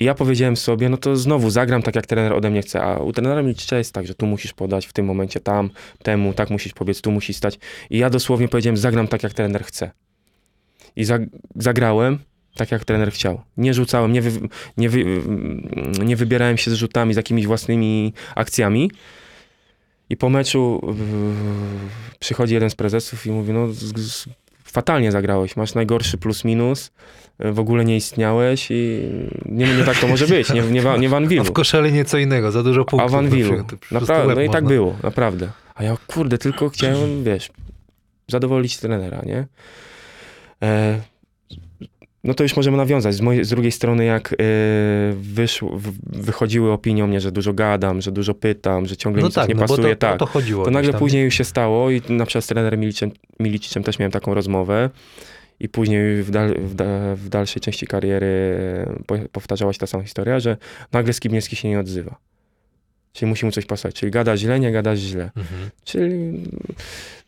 I 0.00 0.04
ja 0.04 0.14
powiedziałem 0.14 0.56
sobie, 0.56 0.88
no 0.88 0.96
to 0.96 1.16
znowu 1.16 1.50
zagram 1.50 1.82
tak, 1.82 1.94
jak 1.94 2.06
trener 2.06 2.32
ode 2.32 2.50
mnie 2.50 2.62
chce. 2.62 2.82
A 2.82 2.98
u 2.98 3.12
trenera 3.12 3.42
Milczycza 3.42 3.78
jest 3.78 3.92
tak, 3.92 4.06
że 4.06 4.14
tu 4.14 4.26
musisz 4.26 4.52
podać 4.52 4.86
w 4.86 4.92
tym 4.92 5.06
momencie 5.06 5.40
tam, 5.40 5.70
temu, 6.02 6.32
tak 6.32 6.50
musisz 6.50 6.72
pobiec, 6.72 7.00
tu 7.00 7.10
musisz 7.10 7.36
stać. 7.36 7.58
I 7.90 7.98
ja 7.98 8.10
dosłownie 8.10 8.48
powiedziałem, 8.48 8.76
zagram 8.76 9.08
tak, 9.08 9.22
jak 9.22 9.32
trener 9.32 9.64
chce. 9.64 9.90
I 10.96 11.04
za, 11.04 11.18
zagrałem 11.56 12.18
tak, 12.54 12.70
jak 12.70 12.84
trener 12.84 13.12
chciał. 13.12 13.40
Nie 13.56 13.74
rzucałem, 13.74 14.12
nie, 14.12 14.22
wy, 14.22 14.30
nie, 14.76 14.88
wy, 14.88 15.04
nie 16.04 16.16
wybierałem 16.16 16.56
się 16.56 16.70
z 16.70 16.74
rzutami, 16.74 17.14
z 17.14 17.16
jakimiś 17.16 17.46
własnymi 17.46 18.12
akcjami. 18.34 18.90
I 20.10 20.16
po 20.16 20.28
meczu 20.28 20.80
przychodzi 22.18 22.54
jeden 22.54 22.70
z 22.70 22.74
prezesów 22.74 23.26
i 23.26 23.30
mówi, 23.30 23.52
no 23.52 23.68
fatalnie 24.64 25.12
zagrałeś, 25.12 25.56
masz 25.56 25.74
najgorszy 25.74 26.18
plus 26.18 26.44
minus, 26.44 26.90
w 27.38 27.58
ogóle 27.58 27.84
nie 27.84 27.96
istniałeś 27.96 28.66
i 28.70 29.08
nie, 29.46 29.76
nie 29.76 29.84
tak 29.84 29.98
to 29.98 30.08
może 30.08 30.26
być, 30.26 30.52
nie, 30.52 30.62
nie, 30.62 30.98
nie 30.98 31.08
w 31.08 31.14
A 31.14 31.16
Anwilu. 31.16 31.44
w 31.44 31.52
koszali 31.52 31.92
nieco 31.92 32.18
innego, 32.18 32.52
za 32.52 32.62
dużo 32.62 32.80
A 32.80 32.84
punktów. 32.84 33.10
w 33.10 33.12
na 33.12 33.18
Anwilu. 33.18 33.48
przykład. 33.48 33.66
Po 33.70 33.76
prostu 33.76 33.94
Naprawdę, 33.94 34.34
no 34.34 34.40
i 34.42 34.50
tak 34.50 34.64
było, 34.64 34.96
naprawdę. 35.02 35.48
A 35.74 35.84
ja, 35.84 35.96
kurde, 36.06 36.38
tylko 36.38 36.68
chciałem, 36.74 37.24
wiesz, 37.24 37.50
zadowolić 38.28 38.78
trenera, 38.78 39.22
nie? 39.26 39.46
E, 40.62 41.00
no 42.24 42.34
to 42.34 42.42
już 42.42 42.56
możemy 42.56 42.76
nawiązać. 42.76 43.14
Z, 43.14 43.20
mojej, 43.20 43.44
z 43.44 43.48
drugiej 43.48 43.72
strony, 43.72 44.04
jak 44.04 44.32
e, 44.32 44.36
wyszło, 45.12 45.78
wychodziły 46.06 46.72
opinie 46.72 47.04
o 47.04 47.06
mnie, 47.06 47.20
że 47.20 47.32
dużo 47.32 47.52
gadam, 47.52 48.00
że 48.00 48.12
dużo 48.12 48.34
pytam, 48.34 48.86
że 48.86 48.96
ciągle 48.96 49.22
No 49.22 49.28
coś 49.28 49.34
tak, 49.34 49.48
nie 49.48 49.54
no 49.54 49.60
pasuje, 49.60 49.96
to, 49.96 50.06
tak. 50.06 50.14
o 50.14 50.18
to 50.18 50.26
chodziło. 50.26 50.64
To 50.64 50.70
nagle 50.70 50.92
później 50.92 51.24
już 51.24 51.34
się 51.34 51.44
stało 51.44 51.90
i 51.90 52.02
na 52.08 52.26
przykład 52.26 52.44
z 52.44 52.46
trenerem 52.46 52.80
Miliciczem 53.40 53.82
też 53.82 53.98
miałem 53.98 54.12
taką 54.12 54.34
rozmowę 54.34 54.90
i 55.60 55.68
później 55.68 56.22
w, 56.22 56.30
dal, 56.30 56.54
w, 56.54 56.74
da, 56.74 57.16
w 57.16 57.28
dalszej 57.28 57.62
części 57.62 57.86
kariery 57.86 58.26
e, 58.26 59.02
po, 59.06 59.18
powtarzała 59.32 59.72
się 59.72 59.78
ta 59.78 59.86
sama 59.86 60.04
historia, 60.04 60.40
że 60.40 60.56
nagle 60.92 61.12
Skibniewski 61.12 61.56
się 61.56 61.68
nie 61.68 61.80
odzywa. 61.80 62.16
Czyli 63.12 63.28
musi 63.28 63.46
mu 63.46 63.52
coś 63.52 63.66
pasować. 63.66 63.94
Czyli 63.94 64.12
gada 64.12 64.36
źle, 64.36 64.60
nie 64.60 64.72
gada 64.72 64.96
źle. 64.96 65.30
Mhm. 65.36 65.70
Czyli 65.84 66.42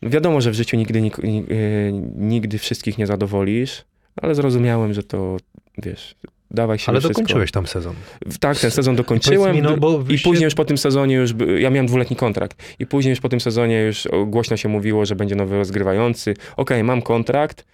no 0.01 0.09
wiadomo, 0.09 0.41
że 0.41 0.51
w 0.51 0.53
życiu 0.53 0.77
nigdy, 0.77 0.99
e, 0.99 1.11
nigdy 2.15 2.57
wszystkich 2.57 2.97
nie 2.97 3.07
zadowolisz, 3.07 3.85
ale 4.21 4.35
zrozumiałem, 4.35 4.93
że 4.93 5.03
to, 5.03 5.37
wiesz, 5.77 6.15
dawaj 6.51 6.79
się 6.79 6.91
Ale 6.91 7.01
dokończyłeś 7.01 7.51
tam 7.51 7.67
sezon. 7.67 7.95
Tak, 8.39 8.59
ten 8.59 8.71
sezon 8.71 8.95
dokończyłem. 8.95 9.55
Mi, 9.55 9.61
no, 9.61 9.77
bo 9.77 9.99
I 10.01 10.03
wyście- 10.03 10.29
później 10.29 10.45
już 10.45 10.55
po 10.55 10.65
tym 10.65 10.77
sezonie 10.77 11.15
już, 11.15 11.33
ja 11.59 11.69
miałem 11.69 11.87
dwuletni 11.87 12.15
kontrakt. 12.15 12.75
I 12.79 12.85
później 12.85 13.09
już 13.09 13.19
po 13.19 13.29
tym 13.29 13.39
sezonie 13.39 13.81
już 13.81 14.07
głośno 14.27 14.57
się 14.57 14.69
mówiło, 14.69 15.05
że 15.05 15.15
będzie 15.15 15.35
nowy 15.35 15.57
rozgrywający. 15.57 16.33
Okej, 16.57 16.83
mam 16.83 17.01
kontrakt, 17.01 17.65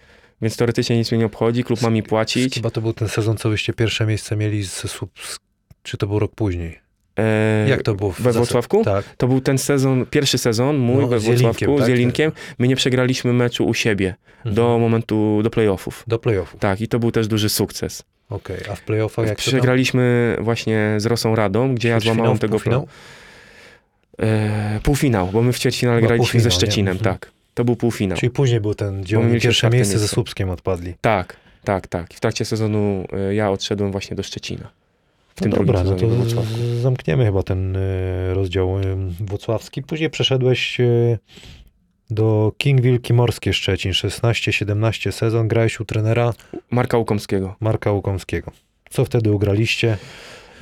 więc 0.44 0.56
teoretycznie 0.56 0.96
nic 0.98 1.10
mnie 1.12 1.18
nie 1.18 1.26
obchodzi, 1.26 1.64
klub 1.64 1.82
ma 1.82 1.90
mi 1.90 2.02
płacić. 2.02 2.54
Chyba 2.54 2.70
to 2.70 2.80
był 2.80 2.92
ten 2.92 3.08
sezon, 3.08 3.36
co 3.36 3.48
byście 3.50 3.72
pierwsze 3.72 4.06
miejsce 4.06 4.36
mieli 4.36 4.64
z, 4.64 4.84
Słup- 4.84 5.38
czy 5.82 5.96
to 5.96 6.06
był 6.06 6.18
rok 6.18 6.32
później? 6.34 6.78
E, 7.18 7.68
Jak 7.68 7.82
to 7.82 7.94
było? 7.94 8.12
w 8.12 8.20
we 8.20 8.32
Włocławku? 8.32 8.84
Tak. 8.84 9.04
To 9.16 9.28
był 9.28 9.40
ten 9.40 9.58
sezon, 9.58 10.06
pierwszy 10.06 10.38
sezon 10.38 10.76
mój 10.76 11.00
No, 11.02 11.08
we 11.08 11.20
z 11.20 11.24
Jelinkiem, 11.24 11.46
Włocławku 11.52 11.76
tak? 11.78 11.86
z 11.86 11.88
Jelinkiem. 11.88 12.32
My 12.58 12.68
nie 12.68 12.76
przegraliśmy 12.76 13.32
meczu 13.32 13.66
u 13.66 13.74
siebie 13.74 14.14
Mhm. 14.36 14.54
do 14.54 14.78
momentu, 14.78 15.40
do 15.42 15.50
playoffów. 15.50 16.04
Do 16.06 16.18
playoffów. 16.18 16.60
Tak, 16.60 16.80
i 16.80 16.88
to 16.88 16.98
był 16.98 17.10
też 17.10 17.26
duży 17.28 17.48
sukces. 17.48 18.02
Okej, 18.30 18.56
a 18.72 18.74
w 18.74 18.80
playoffach 18.80 19.26
jak? 19.26 19.38
Przegraliśmy 19.38 20.36
właśnie 20.40 20.94
z 20.98 21.06
Rosą 21.06 21.34
Radą, 21.34 21.74
gdzie 21.74 21.88
ja 21.88 22.00
złamałem 22.00 22.38
tego 22.38 22.52
półfinał? 22.52 22.88
E, 24.22 24.80
półfinał, 24.82 25.26
bo 25.32 25.42
my 25.42 25.52
w 25.52 25.58
ćwierćfinale 25.58 26.00
graliśmy 26.00 26.40
ze 26.40 26.48
półfinał, 26.48 26.50
nie? 26.50 26.56
Szczecinem, 26.56 26.96
Mhm. 26.96 27.14
tak. 27.18 27.30
To 27.54 27.64
był 27.64 27.76
półfinał. 27.76 28.18
Czyli 28.18 28.30
później 28.30 28.60
był 28.60 28.74
ten, 28.74 29.02
gdzie 29.02 29.20
oni 29.20 29.40
pierwsze 29.40 29.70
miejsce 29.70 29.98
ze. 29.98 30.08
Słupskiem 30.08 30.50
odpadli. 30.50 30.94
Tak, 31.00 31.36
tak, 31.64 31.86
tak. 31.86 32.12
I 32.12 32.16
w 32.16 32.20
trakcie 32.20 32.44
sezonu 32.44 33.04
e, 33.12 33.34
ja 33.34 33.50
odszedłem 33.50 33.92
właśnie 33.92 34.16
do 34.16 34.22
Szczecina. 34.22 34.70
W 35.34 35.40
tym 35.40 35.50
no 35.50 35.56
drugim 35.56 35.74
dobra, 35.74 35.90
no 35.90 35.96
to 35.96 36.42
zamkniemy 36.80 37.24
chyba 37.24 37.42
ten 37.42 37.76
y, 37.76 38.34
rozdział 38.34 38.80
y, 38.80 38.96
włocławski. 39.20 39.82
Później 39.82 40.10
przeszedłeś 40.10 40.78
do 42.10 42.52
King 42.58 42.80
Wilki 42.80 43.12
Morskie 43.12 43.52
Szczecin, 43.52 43.92
16-17 43.92 45.12
sezon. 45.12 45.48
Grałeś 45.48 45.80
u 45.80 45.84
trenera 45.84 46.34
Marka 46.70 46.98
Łukomskiego. 46.98 47.56
Marka 47.60 47.92
Łukomskiego. 47.92 48.50
Co 48.90 49.04
wtedy 49.04 49.32
ugraliście? 49.32 49.96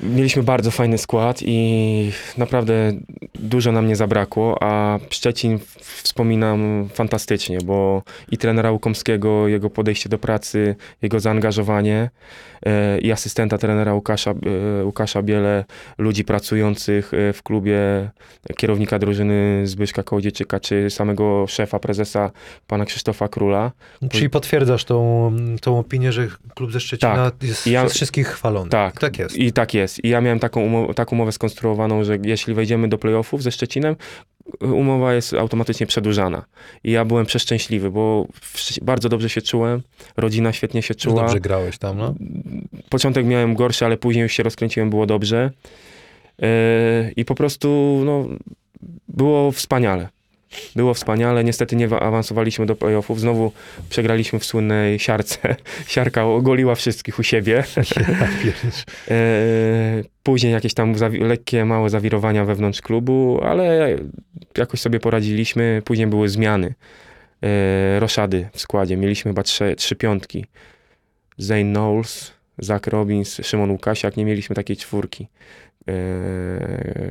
Mieliśmy 0.02 0.42
bardzo 0.42 0.70
fajny 0.70 0.98
skład 0.98 1.38
i 1.42 2.10
naprawdę 2.38 2.92
dużo 3.34 3.72
nam 3.72 3.86
nie 3.86 3.96
zabrakło, 3.96 4.56
a 4.62 4.98
Szczecin 5.10 5.58
wspominam 5.80 6.88
fantastycznie, 6.94 7.58
bo 7.64 8.02
i 8.30 8.38
trenera 8.38 8.70
Łukomskiego, 8.70 9.48
jego 9.48 9.70
podejście 9.70 10.08
do 10.08 10.18
pracy, 10.18 10.76
jego 11.02 11.20
zaangażowanie 11.20 12.10
e, 12.66 12.98
i 12.98 13.12
asystenta 13.12 13.58
trenera 13.58 13.94
Łukasza, 13.94 14.30
e, 14.80 14.84
Łukasza 14.84 15.22
Biele, 15.22 15.64
ludzi 15.98 16.24
pracujących 16.24 17.14
e, 17.14 17.32
w 17.32 17.42
klubie, 17.42 17.78
kierownika 18.56 18.98
drużyny 18.98 19.62
Zbyszka 19.66 20.02
Kołodziejczyka, 20.02 20.60
czy 20.60 20.90
samego 20.90 21.46
szefa, 21.48 21.78
prezesa, 21.78 22.30
pana 22.66 22.84
Krzysztofa 22.84 23.28
Króla. 23.28 23.72
Czyli 24.10 24.30
potwierdzasz 24.30 24.84
tą, 24.84 25.32
tą 25.60 25.78
opinię, 25.78 26.12
że 26.12 26.28
klub 26.54 26.72
ze 26.72 26.80
Szczecina 26.80 27.14
Tak. 27.30 27.42
jest 27.42 27.66
Ja- 27.66 27.82
przez 27.82 27.94
wszystkich 27.94 28.26
chwalony. 28.28 28.70
Tak. 28.70 28.94
I 28.94 28.98
tak 28.98 29.18
jest. 29.18 29.36
I 29.36 29.52
tak 29.52 29.74
jest. 29.74 29.81
I 30.04 30.08
ja 30.08 30.20
miałem 30.20 30.38
taką, 30.38 30.66
umo- 30.68 30.94
taką 30.94 31.16
umowę 31.16 31.32
skonstruowaną, 31.32 32.04
że 32.04 32.18
jeśli 32.24 32.54
wejdziemy 32.54 32.88
do 32.88 32.98
playoffów 32.98 33.42
ze 33.42 33.52
Szczecinem, 33.52 33.96
umowa 34.60 35.14
jest 35.14 35.34
automatycznie 35.34 35.86
przedłużana. 35.86 36.44
I 36.84 36.90
ja 36.90 37.04
byłem 37.04 37.26
przeszczęśliwy, 37.26 37.90
bo 37.90 38.26
bardzo 38.82 39.08
dobrze 39.08 39.28
się 39.28 39.42
czułem, 39.42 39.82
rodzina 40.16 40.52
świetnie 40.52 40.82
się 40.82 40.94
czuła. 40.94 41.22
dobrze 41.22 41.40
grałeś 41.40 41.78
tam, 41.78 41.98
no? 41.98 42.14
Początek 42.90 43.26
miałem 43.26 43.54
gorszy, 43.54 43.84
ale 43.84 43.96
później 43.96 44.22
już 44.22 44.32
się 44.32 44.42
rozkręciłem, 44.42 44.90
było 44.90 45.06
dobrze. 45.06 45.50
Yy, 46.38 46.48
I 47.16 47.24
po 47.24 47.34
prostu 47.34 48.00
no, 48.04 48.28
było 49.08 49.52
wspaniale. 49.52 50.08
Było 50.76 50.94
wspaniale. 50.94 51.44
Niestety 51.44 51.76
nie 51.76 51.88
wa- 51.88 52.00
awansowaliśmy 52.00 52.66
do 52.66 52.76
playoffów. 52.76 53.20
Znowu 53.20 53.52
przegraliśmy 53.90 54.38
w 54.38 54.44
słynnej 54.44 54.98
siarce. 54.98 55.56
Siarka 55.86 56.24
ogoliła 56.26 56.74
wszystkich 56.74 57.18
u 57.18 57.22
siebie. 57.22 57.64
E, 59.10 59.14
Później 60.22 60.52
jakieś 60.52 60.74
tam 60.74 60.94
lekkie, 61.20 61.64
małe 61.64 61.90
zawirowania 61.90 62.44
wewnątrz 62.44 62.80
klubu, 62.82 63.40
ale 63.42 63.96
jakoś 64.58 64.80
sobie 64.80 65.00
poradziliśmy. 65.00 65.82
Później 65.84 66.06
były 66.06 66.28
zmiany. 66.28 66.74
E, 67.42 68.00
Roszady 68.00 68.48
w 68.52 68.60
składzie. 68.60 68.96
Mieliśmy 68.96 69.28
chyba 69.30 69.42
trzy, 69.42 69.74
trzy 69.76 69.96
piątki. 69.96 70.44
Zane 71.38 71.62
Knowles, 71.72 72.32
Zach 72.58 72.86
Robbins, 72.86 73.40
Szymon 73.42 73.70
Łukasiak. 73.70 74.16
Nie 74.16 74.24
mieliśmy 74.24 74.56
takiej 74.56 74.76
czwórki 74.76 75.28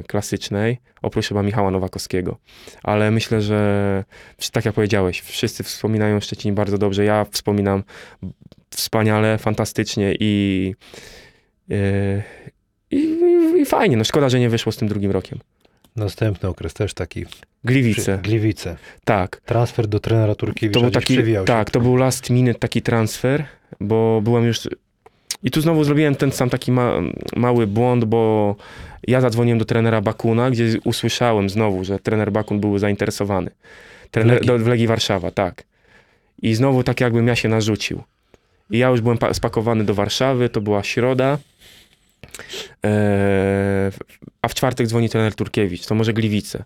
klasycznej, 0.07 0.77
oprócz 1.01 1.27
chyba 1.27 1.43
Michała 1.43 1.71
Nowakowskiego. 1.71 2.37
Ale 2.83 3.11
myślę, 3.11 3.41
że 3.41 4.03
tak 4.51 4.65
jak 4.65 4.75
powiedziałeś, 4.75 5.21
wszyscy 5.21 5.63
wspominają 5.63 6.19
Szczecin 6.19 6.55
bardzo 6.55 6.77
dobrze. 6.77 7.05
Ja 7.05 7.25
wspominam 7.31 7.83
wspaniale, 8.69 9.37
fantastycznie 9.37 10.15
i 10.19 10.75
Yy, 11.71 12.23
I, 12.91 13.17
i, 13.61 13.65
fajnie, 13.65 13.97
no 13.97 14.03
szkoda, 14.03 14.29
że 14.29 14.39
nie 14.39 14.49
wyszło 14.49 14.71
z 14.71 14.77
tym 14.77 14.87
drugim 14.87 15.11
rokiem. 15.11 15.39
Następny 15.95 16.49
okres 16.49 16.73
też 16.73 16.93
taki. 16.93 17.25
Gliwice, 17.63 18.17
Gliwice. 18.17 18.77
tak. 19.05 19.41
Transfer 19.45 19.87
do 19.87 19.99
trenera 19.99 20.35
Turkiewicza 20.35 20.79
To 20.79 20.81
był 20.81 20.91
taki, 20.91 21.17
tak, 21.45 21.69
to 21.69 21.79
był 21.79 21.95
last 21.95 22.29
minute 22.29 22.59
taki 22.59 22.81
transfer, 22.81 23.45
bo 23.79 24.21
byłem 24.23 24.45
już... 24.45 24.67
I 25.43 25.51
tu 25.51 25.61
znowu 25.61 25.83
zrobiłem 25.83 26.15
ten 26.15 26.31
sam 26.31 26.49
taki 26.49 26.71
ma, 26.71 26.93
mały 27.35 27.67
błąd, 27.67 28.05
bo 28.05 28.55
ja 29.07 29.21
zadzwoniłem 29.21 29.59
do 29.59 29.65
trenera 29.65 30.01
Bakuna, 30.01 30.51
gdzie 30.51 30.65
usłyszałem 30.83 31.49
znowu, 31.49 31.83
że 31.83 31.99
trener 31.99 32.31
Bakun 32.31 32.59
był 32.59 32.77
zainteresowany. 32.77 33.51
Trener, 34.11 34.33
Legii. 34.33 34.47
do, 34.47 34.59
w 34.59 34.67
Legii 34.67 34.87
Warszawa, 34.87 35.31
tak. 35.31 35.63
I 36.41 36.55
znowu 36.55 36.83
tak 36.83 37.01
jakbym 37.01 37.27
ja 37.27 37.35
się 37.35 37.49
narzucił. 37.49 38.03
I 38.69 38.77
ja 38.77 38.89
już 38.89 39.01
byłem 39.01 39.17
pa- 39.17 39.33
spakowany 39.33 39.83
do 39.83 39.93
Warszawy, 39.93 40.49
to 40.49 40.61
była 40.61 40.83
środa. 40.83 41.37
Eee, 42.83 43.91
a 44.41 44.47
w 44.47 44.53
czwartek 44.55 44.87
dzwoni 44.87 45.09
trener 45.09 45.35
Turkiewicz, 45.35 45.85
to 45.85 45.95
może 45.95 46.13
Gliwice. 46.13 46.63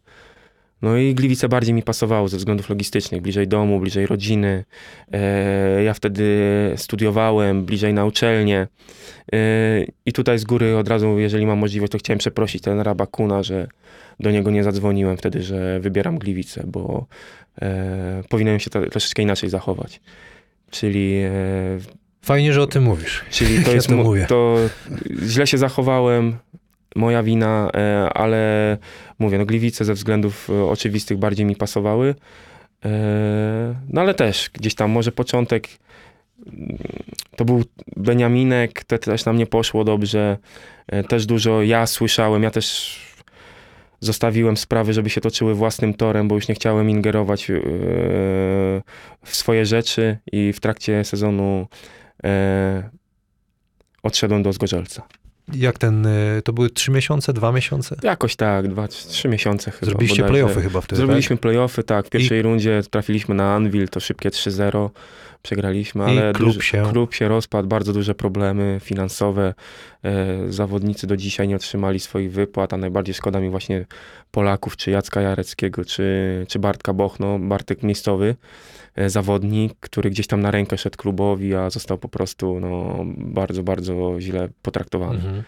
No 0.82 0.98
i 0.98 1.16
Gliwice 1.16 1.50
bardziej 1.50 1.74
mi 1.74 1.84
pasowało 1.84 2.28
ze 2.28 2.38
względów 2.38 2.70
logistycznych, 2.70 3.22
bliżej 3.22 3.48
domu, 3.48 3.80
bliżej 3.80 4.08
rodziny. 4.08 4.66
Eee, 5.12 5.86
ja 5.86 5.94
wtedy 5.94 6.26
studiowałem, 6.76 7.66
bliżej 7.66 7.94
na 7.94 8.06
uczelnię. 8.06 8.68
Eee, 9.32 9.92
I 10.06 10.14
tutaj 10.14 10.40
z 10.40 10.44
góry 10.44 10.78
od 10.78 10.88
razu, 10.88 11.20
jeżeli 11.20 11.46
mam 11.46 11.58
możliwość, 11.60 11.92
to 11.92 11.98
chciałem 11.98 12.20
przeprosić 12.20 12.62
trenera 12.62 12.96
Bakuna, 12.96 13.44
że 13.44 13.68
do 14.20 14.32
niego 14.32 14.52
nie 14.52 14.64
zadzwoniłem 14.64 15.18
wtedy, 15.18 15.44
że 15.44 15.80
wybieram 15.80 16.18
Gliwice, 16.18 16.64
bo 16.68 17.06
e, 17.62 18.24
powinienem 18.30 18.60
się 18.60 18.70
troszeczkę 18.70 19.22
inaczej 19.22 19.50
zachować. 19.50 20.02
Czyli 20.72 21.22
e, 21.24 21.32
Fajnie, 22.22 22.54
że 22.54 22.62
o 22.62 22.68
tym 22.68 22.84
mówisz. 22.84 23.26
Czyli 23.30 23.64
to 23.64 23.70
Ja 23.70 23.76
jest. 23.76 23.88
to 23.88 23.96
mówię. 23.96 24.26
To 24.30 24.58
źle 25.26 25.48
się 25.48 25.58
zachowałem. 25.58 26.38
Moja 26.96 27.24
wina, 27.24 27.70
e, 27.76 28.10
ale 28.14 28.78
mówię, 29.20 29.38
no 29.38 29.46
Gliwice 29.46 29.86
ze 29.86 29.94
względów 29.94 30.50
e, 30.50 30.64
oczywistych 30.64 31.18
bardziej 31.18 31.46
mi 31.46 31.56
pasowały. 31.56 32.16
E, 32.86 33.76
No 33.90 34.02
ale 34.02 34.14
też 34.14 34.50
gdzieś 34.54 34.76
tam 34.76 34.92
może 34.92 35.12
początek 35.12 35.68
to 37.36 37.46
był 37.46 37.64
Beniaminek, 37.98 38.84
to 38.84 38.98
też 38.98 39.26
nam 39.26 39.38
nie 39.38 39.46
poszło 39.46 39.84
dobrze. 39.84 40.38
Też 41.08 41.26
dużo 41.26 41.62
ja 41.64 41.88
słyszałem, 41.88 42.44
ja 42.44 42.52
też 42.52 43.00
zostawiłem 44.00 44.58
sprawy, 44.58 44.94
żeby 44.94 45.10
się 45.10 45.22
toczyły 45.22 45.56
własnym 45.56 45.94
torem, 45.94 46.28
bo 46.28 46.36
już 46.36 46.48
nie 46.48 46.56
chciałem 46.56 46.90
ingerować 46.90 47.48
w 49.24 49.36
swoje 49.36 49.66
rzeczy 49.66 50.18
i 50.32 50.54
w 50.54 50.60
trakcie 50.60 51.04
sezonu 51.04 51.68
odszedłem 54.04 54.44
do 54.44 54.54
Zgorzelca. 54.54 55.08
Jak 55.54 55.78
ten, 55.78 56.06
y, 56.06 56.42
to 56.44 56.54
były 56.54 56.70
trzy 56.70 56.92
miesiące, 56.92 57.34
dwa 57.34 57.52
miesiące? 57.52 57.96
Jakoś 58.04 58.36
tak, 58.36 58.68
dwa, 58.68 58.88
trzy 58.88 59.28
miesiące 59.28 59.72
chyba. 59.72 59.86
Zrobiliście 59.86 60.22
bodajże. 60.22 60.44
playoffy 60.44 60.62
chyba 60.62 60.82
wtedy, 60.82 60.98
Zrobiliśmy 60.98 61.38
playoffy, 61.38 61.84
tak. 61.84 62.08
W 62.08 62.10
pierwszej 62.10 62.42
rundzie 62.42 62.82
trafiliśmy 62.92 63.36
na 63.36 63.56
Anvil, 63.56 63.90
to 63.90 64.00
szybkie 64.00 64.30
3-0. 64.30 64.90
Przegraliśmy, 65.46 66.04
I 66.04 66.08
ale 66.20 66.34
klub 66.34 66.48
duży, 66.54 66.62
się- 66.62 66.84
klub 66.92 67.14
się 67.14 67.28
rozpadł, 67.28 67.68
bardzo 67.68 67.94
duże 67.94 68.16
problemy 68.16 68.78
finansowe. 68.84 69.54
E, 70.04 70.52
zawodnicy 70.52 71.08
do 71.08 71.18
dzisiaj 71.18 71.48
nie 71.48 71.56
otrzymali 71.56 72.00
swoich 72.00 72.32
wypłat, 72.32 72.74
a 72.74 72.78
najbardziej 72.78 73.16
szkoda 73.16 73.40
mi 73.40 73.50
właśnie 73.50 73.86
Polaków, 74.32 74.78
czy 74.78 74.92
Jacka 74.92 75.22
Jareckiego, 75.22 75.86
czy, 75.86 76.46
czy 76.50 76.60
Bartka 76.60 76.94
Bochno, 76.94 77.40
Bartek 77.40 77.84
miejscowy 77.84 78.36
e, 78.96 79.10
zawodnik, 79.10 79.74
który 79.80 80.10
gdzieś 80.10 80.28
tam 80.28 80.42
na 80.42 80.52
rękę 80.52 80.78
szedł 80.78 80.98
klubowi, 80.98 81.56
a 81.56 81.70
został 81.70 81.98
po 81.98 82.10
prostu 82.10 82.60
no, 82.60 83.04
bardzo, 83.18 83.64
bardzo 83.64 84.16
źle 84.20 84.50
potraktowany. 84.62 85.16
Mhm. 85.16 85.44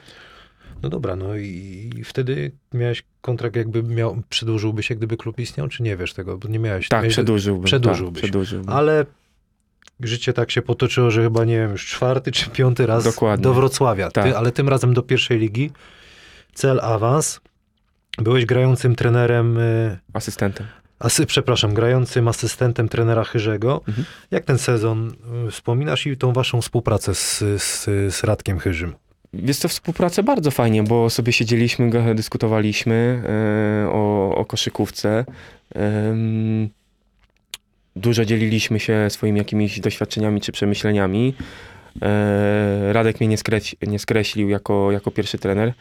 No 0.83 0.89
dobra, 0.89 1.15
no 1.15 1.35
i, 1.37 1.89
i 1.97 2.03
wtedy 2.03 2.51
miałeś 2.73 3.03
kontrakt 3.21 3.55
jakby 3.55 3.83
miał, 3.83 4.21
przedłużyłby 4.29 4.83
się, 4.83 4.95
gdyby 4.95 5.17
klub 5.17 5.39
istniał, 5.39 5.67
czy 5.67 5.83
nie 5.83 5.97
wiesz 5.97 6.13
tego? 6.13 6.37
Bo 6.37 6.47
nie 6.47 6.59
miałeś... 6.59 6.87
Tak, 6.89 7.01
miałeś- 7.01 7.13
przedłużyłbym. 7.13 7.63
przedłużyłbyś. 7.65 8.21
Tak, 8.21 8.29
przedłużyłbym. 8.29 8.69
Ale 8.73 9.05
życie 9.99 10.33
tak 10.33 10.51
się 10.51 10.61
potoczyło, 10.61 11.11
że 11.11 11.21
chyba, 11.23 11.45
nie 11.45 11.57
wiem, 11.57 11.71
już 11.71 11.85
czwarty 11.85 12.31
czy 12.31 12.49
piąty 12.49 12.85
raz 12.85 13.03
Dokładnie. 13.03 13.43
do 13.43 13.53
Wrocławia. 13.53 14.11
Tak. 14.11 14.25
Ty, 14.25 14.37
ale 14.37 14.51
tym 14.51 14.69
razem 14.69 14.93
do 14.93 15.01
pierwszej 15.03 15.39
ligi. 15.39 15.71
Cel 16.53 16.79
awans. 16.79 17.39
Byłeś 18.17 18.45
grającym 18.45 18.95
trenerem, 18.95 19.57
y, 19.57 19.97
Asystentem. 20.13 20.67
asy, 20.99 21.25
przepraszam, 21.25 21.73
grającym 21.73 22.27
asystentem 22.27 22.89
trenera 22.89 23.23
Chyrzego. 23.23 23.81
Mhm. 23.87 24.05
Jak 24.31 24.45
ten 24.45 24.57
sezon 24.57 25.13
y, 25.47 25.51
wspominasz 25.51 26.07
i 26.07 26.17
tą 26.17 26.33
waszą 26.33 26.61
współpracę 26.61 27.15
z, 27.15 27.39
z, 27.61 27.83
z 28.15 28.23
Radkiem 28.23 28.59
Chyrzym? 28.59 28.93
Jest 29.33 29.61
to 29.61 29.67
współpraca 29.67 30.23
bardzo 30.23 30.51
fajnie, 30.51 30.83
bo 30.83 31.09
sobie 31.09 31.33
siedzieliśmy, 31.33 32.15
dyskutowaliśmy 32.15 33.23
e, 33.85 33.89
o, 33.89 34.35
o 34.35 34.45
koszykówce. 34.45 35.25
Dużo 37.97 38.25
dzieliliśmy 38.25 38.79
się 38.79 39.09
swoimi 39.09 39.37
jakimiś 39.37 39.79
doświadczeniami 39.79 40.41
czy 40.41 40.51
przemyśleniami. 40.51 41.33
E, 42.01 42.93
Radek 42.93 43.19
mnie 43.19 43.29
nie, 43.29 43.37
nie 43.87 43.99
skreślił 43.99 44.49
jako, 44.49 44.91
jako 44.91 45.11
pierwszy 45.11 45.37
trener. 45.37 45.73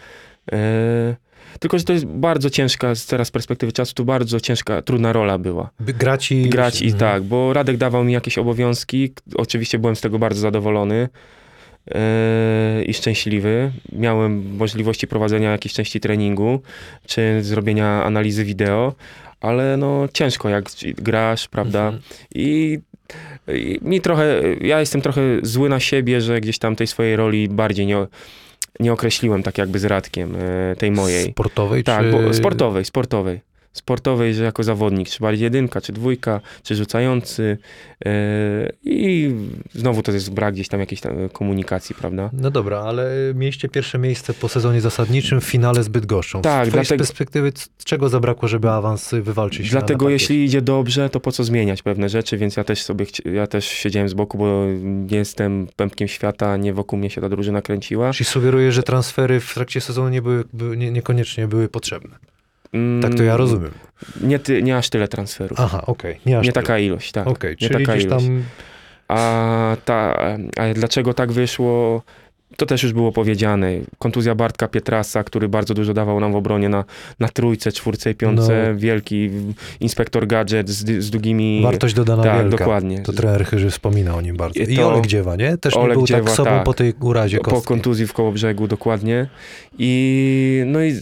E, 0.52 1.16
tylko, 1.60 1.78
że 1.78 1.84
to 1.84 1.92
jest 1.92 2.06
bardzo 2.06 2.50
ciężka, 2.50 2.92
teraz 3.08 3.28
z 3.28 3.30
perspektywy 3.30 3.72
czasu, 3.72 3.94
to 3.94 4.04
bardzo 4.04 4.40
ciężka, 4.40 4.82
trudna 4.82 5.12
rola 5.12 5.38
była. 5.38 5.70
By 5.80 5.92
grać 5.92 6.32
i... 6.32 6.48
Grać 6.48 6.82
i 6.82 6.84
Mhm. 6.84 7.00
tak, 7.00 7.22
bo 7.22 7.52
Radek 7.52 7.76
dawał 7.76 8.04
mi 8.04 8.12
jakieś 8.12 8.38
obowiązki. 8.38 9.12
Oczywiście 9.34 9.78
byłem 9.78 9.96
z 9.96 10.00
tego 10.00 10.18
bardzo 10.18 10.40
zadowolony 10.40 11.08
e, 11.94 12.84
i 12.84 12.94
szczęśliwy. 12.94 13.72
Miałem 13.92 14.56
możliwości 14.56 15.06
prowadzenia 15.06 15.50
jakiejś 15.50 15.74
części 15.74 16.00
treningu, 16.00 16.60
czy 17.06 17.42
zrobienia 17.42 18.04
analizy 18.04 18.44
wideo, 18.44 18.92
ale 19.40 19.76
no 19.76 20.08
ciężko 20.12 20.48
jak 20.48 20.64
grasz, 20.82 21.48
prawda? 21.48 21.84
Mhm. 21.84 22.02
I, 22.34 22.78
I 23.48 23.78
mi 23.82 24.00
trochę, 24.00 24.42
ja 24.60 24.80
jestem 24.80 25.00
trochę 25.00 25.20
zły 25.42 25.68
na 25.68 25.80
siebie, 25.80 26.20
że 26.20 26.40
gdzieś 26.40 26.58
tam 26.58 26.76
tej 26.76 26.86
swojej 26.86 27.16
roli 27.16 27.48
bardziej 27.48 27.86
nie, 27.86 28.06
nie 28.80 28.92
określiłem 28.92 29.42
tak 29.42 29.58
jakby 29.58 29.78
z 29.78 29.84
Radkiem, 29.84 30.36
e, 30.36 30.76
tej 30.76 30.90
mojej. 30.90 31.30
Sportowej 31.30 31.84
Tak, 31.84 32.04
czy... 32.04 32.12
bo 32.12 32.34
sportowej, 32.34 32.84
sportowej. 32.84 33.40
Sportowej, 33.76 34.34
że 34.34 34.44
jako 34.44 34.62
zawodnik, 34.62 35.08
czy 35.08 35.18
bardziej 35.20 35.44
jedynka, 35.44 35.80
czy 35.80 35.92
dwójka, 35.92 36.40
czy 36.62 36.74
rzucający. 36.74 37.58
Yy, 38.04 38.10
I 38.84 39.34
znowu 39.74 40.02
to 40.02 40.12
jest 40.12 40.32
brak 40.32 40.54
gdzieś 40.54 40.68
tam 40.68 40.80
jakiejś 40.80 41.00
tam 41.00 41.28
komunikacji, 41.32 41.94
prawda? 41.94 42.30
No 42.32 42.50
dobra, 42.50 42.80
ale 42.80 43.10
mieliście 43.34 43.68
pierwsze 43.68 43.98
miejsce 43.98 44.34
po 44.34 44.48
sezonie 44.48 44.80
zasadniczym 44.80 45.40
w 45.40 45.44
finale 45.44 45.82
z 45.82 45.88
Bydgoszczą. 45.88 46.42
Tak, 46.42 46.68
Z 46.68 46.70
dlatego- 46.72 46.98
perspektywy, 47.04 47.52
czego 47.84 48.08
zabrakło, 48.08 48.48
żeby 48.48 48.70
awans 48.70 49.14
wywalczyć? 49.22 49.66
na- 49.72 49.78
Dlatego 49.80 50.08
jeśli 50.08 50.44
idzie 50.44 50.62
dobrze, 50.62 51.10
to 51.10 51.20
po 51.20 51.32
co 51.32 51.44
zmieniać 51.44 51.82
pewne 51.82 52.08
rzeczy, 52.08 52.36
więc 52.36 52.56
ja 52.56 52.64
też 52.64 52.82
sobie, 52.82 53.06
ja 53.34 53.46
też 53.46 53.64
siedziałem 53.64 54.08
z 54.08 54.14
boku, 54.14 54.38
bo 54.38 54.64
nie 54.82 55.16
jestem 55.18 55.66
pępkiem 55.76 56.08
świata, 56.08 56.56
nie 56.56 56.72
wokół 56.72 56.98
mnie 56.98 57.10
się 57.10 57.20
ta 57.20 57.28
drużyna 57.28 57.62
kręciła. 57.62 58.12
Czyli 58.12 58.24
sugerujesz, 58.24 58.74
że 58.74 58.82
transfery 58.82 59.40
w 59.40 59.54
trakcie 59.54 59.80
sezonu 59.80 60.08
nie 60.08 60.22
były, 60.22 60.44
by, 60.52 60.76
nie, 60.76 60.90
niekoniecznie 60.90 61.48
były 61.48 61.68
potrzebne. 61.68 62.16
Mm, 62.76 63.02
Tak 63.02 63.14
to 63.14 63.22
ja 63.22 63.36
rozumiem. 63.36 63.70
Nie, 64.20 64.38
ty, 64.38 64.62
nie 64.62 64.76
aż 64.76 64.90
tyle 64.90 65.08
transferów. 65.08 65.60
Aha, 65.60 65.82
okej. 65.86 66.20
Nie, 66.26 66.38
aż 66.38 66.46
nie 66.46 66.52
tyle. 66.52 66.62
taka 66.62 66.78
ilość, 66.78 67.12
tak. 67.12 67.26
Okej, 67.26 67.50
nie 67.50 67.68
czyli 67.68 67.86
taka 67.86 67.96
ilość. 67.96 68.26
tam... 68.26 68.42
A, 69.08 69.76
ta, 69.84 70.16
a 70.56 70.74
dlaczego 70.74 71.14
tak 71.14 71.32
wyszło? 71.32 72.02
To 72.56 72.66
też 72.66 72.82
już 72.82 72.92
było 72.92 73.12
powiedziane. 73.12 73.70
Kontuzja 73.98 74.34
Bartka 74.34 74.68
Pietrasa, 74.68 75.24
który 75.24 75.48
bardzo 75.48 75.74
dużo 75.74 75.94
dawał 75.94 76.20
nam 76.20 76.32
w 76.32 76.36
obronie 76.36 76.68
na, 76.68 76.84
na 77.20 77.28
trójce, 77.28 77.72
czwórce 77.72 78.10
i 78.10 78.14
piątce. 78.14 78.68
No. 78.72 78.78
Wielki 78.78 79.30
inspektor 79.80 80.26
gadżet 80.26 80.68
z, 80.70 81.04
z 81.04 81.10
długimi... 81.10 81.62
Wartość 81.62 81.94
dodana 81.94 82.22
tak, 82.22 82.42
wielka. 82.42 82.56
dokładnie. 82.58 83.02
To 83.02 83.12
trener 83.12 83.44
Chyży 83.46 83.70
wspomina 83.70 84.14
o 84.14 84.20
nim 84.20 84.36
bardzo. 84.36 84.60
I 84.60 84.76
to- 84.76 84.88
Olek 84.92 85.06
Dziewa, 85.06 85.36
nie? 85.36 85.58
Też 85.58 85.74
nie 85.74 85.80
Olek 85.80 85.96
był 85.98 86.06
tak 86.06 86.16
Dziewa, 86.16 86.30
sobą 86.30 86.50
tak. 86.50 86.64
po 86.64 86.74
tej 86.74 86.94
urazie 87.00 87.38
po 87.38 87.44
kostki. 87.44 87.68
kontuzji 87.68 88.06
w 88.06 88.12
koło 88.12 88.32
brzegu, 88.32 88.68
dokładnie. 88.68 89.26
I 89.78 90.62
no 90.66 90.82
i 90.84 90.94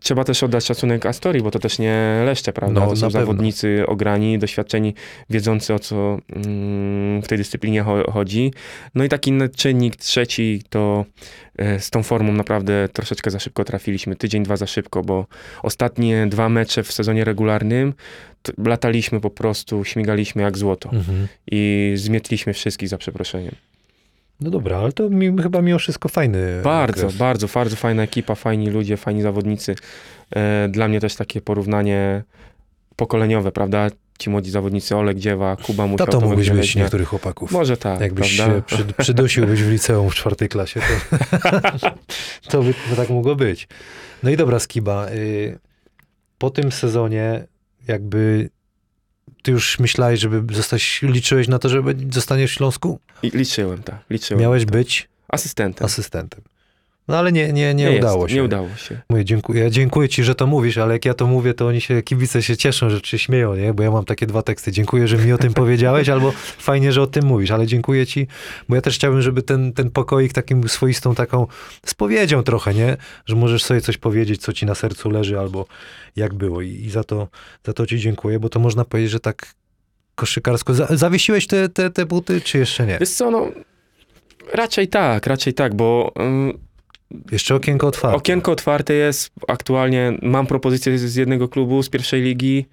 trzeba 0.00 0.24
też 0.24 0.42
oddać 0.42 0.64
szacunek 0.64 1.06
Astorii, 1.06 1.42
bo 1.42 1.50
to 1.50 1.58
też 1.58 1.78
nie 1.78 2.22
leszcze, 2.24 2.52
prawda? 2.52 2.80
No, 2.80 2.86
to 2.86 2.96
są 2.96 3.06
pewno. 3.06 3.20
zawodnicy 3.20 3.84
ograni, 3.86 4.38
doświadczeni, 4.38 4.94
wiedzący 5.30 5.74
o 5.74 5.78
co 5.78 6.18
mm, 6.36 7.22
w 7.22 7.28
tej 7.28 7.38
dyscyplinie 7.38 7.82
cho- 7.84 8.10
chodzi. 8.12 8.52
No 8.94 9.04
i 9.04 9.08
taki 9.08 9.30
inny 9.30 9.48
czynnik 9.48 9.96
trzeci 9.96 10.62
to 10.68 11.04
e, 11.58 11.80
z 11.80 11.90
tą 11.90 12.02
formą 12.02 12.32
naprawdę 12.32 12.88
troszeczkę 12.92 13.30
za 13.30 13.38
szybko 13.38 13.64
trafiliśmy. 13.64 14.16
Tydzień, 14.16 14.42
dwa 14.42 14.56
za 14.56 14.66
szybko, 14.66 15.02
bo 15.02 15.26
ostatnie 15.62 16.26
dwa 16.26 16.48
mecze 16.48 16.82
w 16.82 16.92
sezonie 16.92 17.24
regularnym 17.24 17.94
lataliśmy 18.58 19.20
po 19.20 19.30
prostu, 19.30 19.84
śmigaliśmy 19.84 20.42
jak 20.42 20.58
złoto 20.58 20.90
Mhm. 20.92 21.28
i 21.50 21.92
zmietliśmy 21.96 22.52
wszystkich 22.54 22.88
za 22.88 22.98
przeproszeniem. 22.98 23.54
No 24.40 24.50
dobra, 24.50 24.78
ale 24.78 24.92
to 24.92 25.10
mi, 25.10 25.42
chyba 25.42 25.62
mimo 25.62 25.78
wszystko 25.78 26.08
fajny 26.08 26.60
Bardzo, 26.64 27.02
okres. 27.06 27.16
bardzo, 27.18 27.46
bardzo 27.54 27.76
fajna 27.76 28.02
ekipa, 28.02 28.34
fajni 28.34 28.70
ludzie, 28.70 28.96
fajni 28.96 29.22
zawodnicy. 29.22 29.74
E, 30.36 30.68
Dla 30.68 30.88
mnie 30.88 31.00
też 31.00 31.14
takie 31.14 31.40
porównanie 31.40 32.22
pokoleniowe, 32.96 33.52
prawda? 33.52 33.88
Ci 34.18 34.30
młodzi 34.30 34.50
zawodnicy, 34.50 34.96
Olek 34.96 35.18
Dziewa, 35.18 35.56
Kuba 35.56 35.86
Musiał. 35.86 36.06
Tato 36.06 36.20
mógłbyś 36.20 36.50
być 36.50 36.76
niektórych 36.76 37.08
chłopaków. 37.08 37.52
Może 37.52 37.76
tak, 37.76 38.00
Jakbyś 38.00 38.36
prawda? 38.36 38.54
się 38.56 38.62
przy, 38.62 38.84
przydusiłbyś 38.98 39.62
w 39.62 39.70
liceum 39.70 40.10
w 40.10 40.14
czwartej 40.14 40.48
klasie, 40.48 40.80
to, 41.40 42.50
to 42.50 42.62
by 42.62 42.74
to 42.90 42.96
tak 42.96 43.10
mogło 43.10 43.36
być. 43.36 43.68
No 44.22 44.30
i 44.30 44.36
dobra, 44.36 44.58
Skiba. 44.58 45.08
Y, 45.08 45.58
po 46.38 46.50
tym 46.50 46.72
sezonie 46.72 47.46
jakby 47.88 48.50
ty 49.42 49.50
już 49.50 49.78
myślałeś, 49.78 50.20
żeby 50.20 50.54
zostać, 50.54 51.00
liczyłeś 51.02 51.48
na 51.48 51.58
to, 51.58 51.68
że 51.68 51.82
zostaniesz 52.10 52.50
w 52.50 52.54
Śląsku? 52.54 53.00
I 53.22 53.30
liczyłem, 53.30 53.82
tak, 53.82 54.04
liczyłem. 54.10 54.40
Miałeś 54.40 54.64
tak. 54.64 54.72
być 54.72 55.08
Asystentem. 55.28 55.84
asystentem. 55.84 56.40
No 57.10 57.18
ale 57.18 57.32
nie, 57.32 57.52
nie, 57.52 57.74
nie, 57.74 57.84
jest, 57.84 57.98
udało 57.98 58.28
się. 58.28 58.34
Nie 58.34 58.44
udało 58.44 58.68
się. 58.76 59.00
Mówię, 59.08 59.24
dziękuję, 59.24 59.62
ja 59.62 59.70
dziękuję 59.70 60.08
ci, 60.08 60.24
że 60.24 60.34
to 60.34 60.46
mówisz, 60.46 60.78
ale 60.78 60.92
jak 60.92 61.04
ja 61.04 61.14
to 61.14 61.26
mówię, 61.26 61.54
to 61.54 61.66
oni 61.66 61.80
się, 61.80 62.02
kibice 62.02 62.42
się 62.42 62.56
cieszą, 62.56 62.90
że 62.90 63.00
się 63.00 63.18
śmieją, 63.18 63.54
nie? 63.54 63.74
Bo 63.74 63.82
ja 63.82 63.90
mam 63.90 64.04
takie 64.04 64.26
dwa 64.26 64.42
teksty. 64.42 64.72
Dziękuję, 64.72 65.08
że 65.08 65.18
mi 65.18 65.32
o 65.32 65.38
tym 65.38 65.54
powiedziałeś, 65.62 66.08
albo 66.08 66.32
fajnie, 66.58 66.92
że 66.92 67.02
o 67.02 67.06
tym 67.06 67.24
mówisz, 67.24 67.50
ale 67.50 67.66
dziękuję 67.66 68.06
ci, 68.06 68.26
bo 68.68 68.74
ja 68.74 68.80
też 68.80 68.94
chciałbym, 68.94 69.22
żeby 69.22 69.42
ten, 69.42 69.72
ten 69.72 69.90
pokoik 69.90 70.32
takim 70.32 70.68
swoistą 70.68 71.14
taką 71.14 71.46
spowiedzią 71.86 72.42
trochę, 72.42 72.74
nie? 72.74 72.96
Że 73.26 73.36
możesz 73.36 73.64
sobie 73.64 73.80
coś 73.80 73.96
powiedzieć, 73.96 74.40
co 74.40 74.52
ci 74.52 74.66
na 74.66 74.74
sercu 74.74 75.10
leży, 75.10 75.38
albo 75.38 75.66
jak 76.16 76.34
było. 76.34 76.62
I, 76.62 76.68
i 76.68 76.90
za, 76.90 77.04
to, 77.04 77.28
za 77.66 77.72
to 77.72 77.86
ci 77.86 77.98
dziękuję, 77.98 78.40
bo 78.40 78.48
to 78.48 78.60
można 78.60 78.84
powiedzieć, 78.84 79.10
że 79.10 79.20
tak 79.20 79.54
koszykarsko. 80.14 80.74
Za, 80.74 80.86
zawiesiłeś 80.90 81.46
te, 81.46 81.68
te, 81.68 81.90
te 81.90 82.06
buty, 82.06 82.40
czy 82.40 82.58
jeszcze 82.58 82.86
nie? 82.86 82.98
Wiesz 82.98 83.10
co, 83.10 83.30
no... 83.30 83.48
Raczej 84.52 84.88
tak, 84.88 85.26
raczej 85.26 85.54
tak, 85.54 85.74
bo 85.74 86.12
ym, 86.20 86.69
Jeszcze 87.32 87.54
okienko 87.54 87.86
otwarte. 87.86 88.16
Okienko 88.16 88.52
otwarte 88.52 88.94
jest. 88.94 89.32
Aktualnie 89.48 90.12
mam 90.22 90.46
propozycję 90.46 90.98
z 90.98 91.16
jednego 91.16 91.48
klubu 91.48 91.82
z 91.82 91.88
pierwszej 91.88 92.22
ligi 92.22 92.66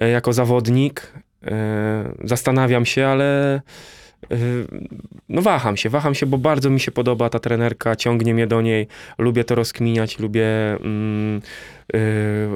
e, 0.00 0.08
jako 0.08 0.32
zawodnik. 0.32 1.12
E, 1.46 2.14
Zastanawiam 2.24 2.86
się, 2.86 3.06
ale 3.06 3.60
no 5.28 5.42
waham 5.42 5.76
się, 5.76 5.90
waham 5.90 6.14
się, 6.14 6.26
bo 6.26 6.38
bardzo 6.38 6.70
mi 6.70 6.80
się 6.80 6.92
podoba 6.92 7.30
ta 7.30 7.38
trenerka, 7.38 7.96
ciągnie 7.96 8.34
mnie 8.34 8.46
do 8.46 8.62
niej, 8.62 8.86
lubię 9.18 9.44
to 9.44 9.54
rozkminiać, 9.54 10.18
lubię 10.18 10.46
mm, 10.80 11.42
y, 11.94 12.48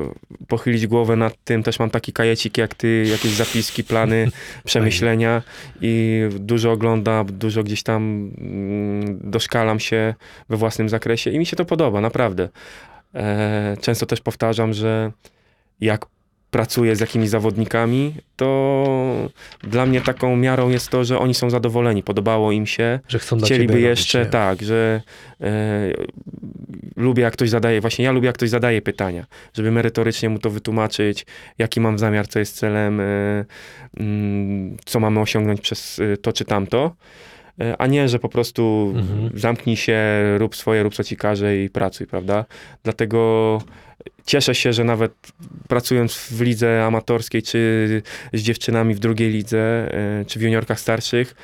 pochylić 0.48 0.86
głowę 0.86 1.16
nad 1.16 1.44
tym, 1.44 1.62
też 1.62 1.78
mam 1.78 1.90
taki 1.90 2.12
kajecik 2.12 2.58
jak 2.58 2.74
ty, 2.74 3.04
jakieś 3.10 3.32
zapiski, 3.32 3.84
plany, 3.84 4.30
przemyślenia 4.64 5.42
i 5.80 6.22
dużo 6.38 6.72
oglądam, 6.72 7.26
dużo 7.26 7.62
gdzieś 7.62 7.82
tam 7.82 8.30
mm, 8.38 9.30
doszkalam 9.30 9.80
się 9.80 10.14
we 10.48 10.56
własnym 10.56 10.88
zakresie 10.88 11.30
i 11.30 11.38
mi 11.38 11.46
się 11.46 11.56
to 11.56 11.64
podoba, 11.64 12.00
naprawdę. 12.00 12.48
E, 13.14 13.76
często 13.80 14.06
też 14.06 14.20
powtarzam, 14.20 14.72
że 14.72 15.12
jak 15.80 16.06
pracuję 16.50 16.96
z 16.96 17.00
jakimiś 17.00 17.28
zawodnikami, 17.28 18.14
to 18.36 19.28
dla 19.62 19.86
mnie 19.86 20.00
taką 20.00 20.36
miarą 20.36 20.68
jest 20.68 20.88
to, 20.88 21.04
że 21.04 21.18
oni 21.18 21.34
są 21.34 21.50
zadowoleni, 21.50 22.02
podobało 22.02 22.52
im 22.52 22.66
się, 22.66 23.00
Że 23.08 23.18
chcą 23.18 23.40
chcieliby 23.40 23.80
jeszcze, 23.80 24.18
robić, 24.18 24.32
tak, 24.32 24.62
że 24.62 25.02
e, 25.40 25.92
lubię 26.96 27.22
jak 27.22 27.32
ktoś 27.32 27.50
zadaje, 27.50 27.80
właśnie 27.80 28.04
ja 28.04 28.12
lubię 28.12 28.26
jak 28.26 28.34
ktoś 28.34 28.50
zadaje 28.50 28.82
pytania, 28.82 29.26
żeby 29.54 29.70
merytorycznie 29.70 30.28
mu 30.28 30.38
to 30.38 30.50
wytłumaczyć, 30.50 31.26
jaki 31.58 31.80
mam 31.80 31.98
zamiar, 31.98 32.28
co 32.28 32.38
jest 32.38 32.56
celem, 32.56 33.00
e, 33.00 33.44
mm, 33.96 34.76
co 34.84 35.00
mamy 35.00 35.20
osiągnąć 35.20 35.60
przez 35.60 36.00
e, 36.00 36.16
to 36.16 36.32
czy 36.32 36.44
tamto, 36.44 36.94
a 37.78 37.86
nie, 37.86 38.08
że 38.08 38.18
po 38.18 38.28
prostu 38.28 38.92
Mhm. 38.96 39.30
zamknij 39.34 39.76
się, 39.76 39.98
rób 40.38 40.56
swoje, 40.56 40.82
rób 40.82 40.94
co 40.94 41.04
ci 41.04 41.16
każe 41.16 41.58
i 41.58 41.70
pracuj, 41.70 42.06
prawda? 42.06 42.44
Dlatego 42.82 43.62
cieszę 44.26 44.54
się, 44.54 44.72
że 44.72 44.84
nawet 44.84 45.12
pracując 45.68 46.14
w 46.14 46.40
lidze 46.40 46.84
amatorskiej, 46.84 47.42
czy 47.42 48.02
z 48.32 48.40
dziewczynami 48.42 48.94
w 48.94 48.98
drugiej 48.98 49.30
lidze, 49.30 49.58
e, 49.94 50.24
czy 50.24 50.38
w 50.38 50.42
juniorkach 50.42 50.80
starszych, 50.80 51.34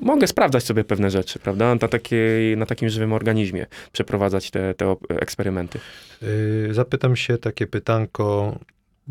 mogę 0.00 0.26
sprawdzać 0.26 0.64
sobie 0.64 0.84
pewne 0.84 1.10
rzeczy, 1.10 1.38
prawda? 1.38 1.74
Na, 1.74 1.88
takiej, 1.88 2.56
na 2.56 2.66
takim 2.66 2.88
żywym 2.88 3.12
organizmie 3.12 3.66
przeprowadzać 3.92 4.50
te, 4.50 4.74
te 4.74 4.96
eksperymenty. 5.08 5.78
Y, 6.22 6.68
Zapytam 6.70 7.16
się 7.16 7.38
takie 7.38 7.66
pytanko. 7.66 8.58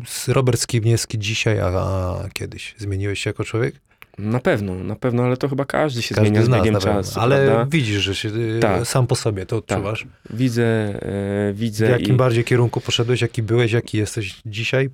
Z 0.06 0.28
Robert 0.28 0.60
Skibniewski 0.60 1.18
dzisiaj, 1.18 1.60
a, 1.60 1.66
a 1.66 2.28
kiedyś 2.32 2.74
zmieniłeś 2.78 3.20
się 3.20 3.30
jako 3.30 3.44
człowiek? 3.44 3.74
Na 4.18 4.40
pewno, 4.40 4.74
na 4.74 4.96
pewno, 4.96 5.22
ale 5.22 5.36
to 5.36 5.48
chyba 5.48 5.64
każdy 5.64 6.02
się 6.02 6.14
Każdy 6.14 6.28
zmienia 6.30 6.44
z 6.46 6.48
biegiem 6.48 6.80
czasu, 6.80 7.20
Ale 7.20 7.46
prawda? 7.46 7.66
widzisz, 7.70 8.02
że 8.02 8.14
się 8.14 8.28
y, 8.28 8.58
Tak. 8.60 8.86
sam 8.86 9.06
po 9.06 9.16
sobie 9.16 9.46
to 9.46 9.56
odczuwasz. 9.56 10.06
Widzę, 10.30 10.62
e, 10.64 11.52
W 11.52 11.56
widzę 11.58 11.90
jakim 11.90 12.14
i 12.14 12.18
bardziej 12.18 12.44
kierunku 12.44 12.80
poszedłeś, 12.80 13.20
jaki 13.20 13.42
byłeś, 13.42 13.72
jaki 13.72 13.98
jesteś 13.98 14.34
dzisiaj? 14.46 14.90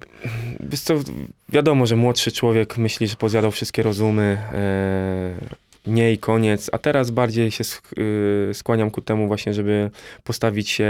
wiesz 0.61 0.81
co, 0.81 0.95
wiadomo, 1.49 1.87
że 1.87 1.97
młodszy 1.97 2.33
człowiek 2.33 2.79
myśli, 2.79 3.09
że 3.09 3.17
pozjadał 3.17 3.51
wszystkie 3.51 3.83
rozumy, 3.83 4.39
e, 4.53 5.35
nie 5.87 6.13
i 6.13 6.19
koniec, 6.19 6.71
a 6.73 6.79
teraz 6.79 7.11
bardziej 7.11 7.51
się 7.51 7.65
y, 7.99 8.51
skłaniam 8.55 8.91
ku 8.91 9.01
temu 9.01 9.27
właśnie, 9.27 9.55
żeby 9.55 9.91
postawić 10.25 10.71
się 10.71 10.85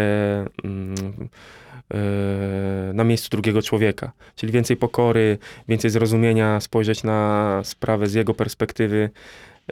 mm, 0.64 0.94
na 2.94 3.04
miejscu 3.04 3.28
drugiego 3.30 3.62
człowieka. 3.62 4.12
Czyli 4.36 4.52
więcej 4.52 4.76
pokory, 4.76 5.38
więcej 5.68 5.90
zrozumienia, 5.90 6.60
spojrzeć 6.60 7.02
na 7.02 7.60
sprawę 7.64 8.06
z 8.06 8.14
jego 8.14 8.34
perspektywy 8.34 9.10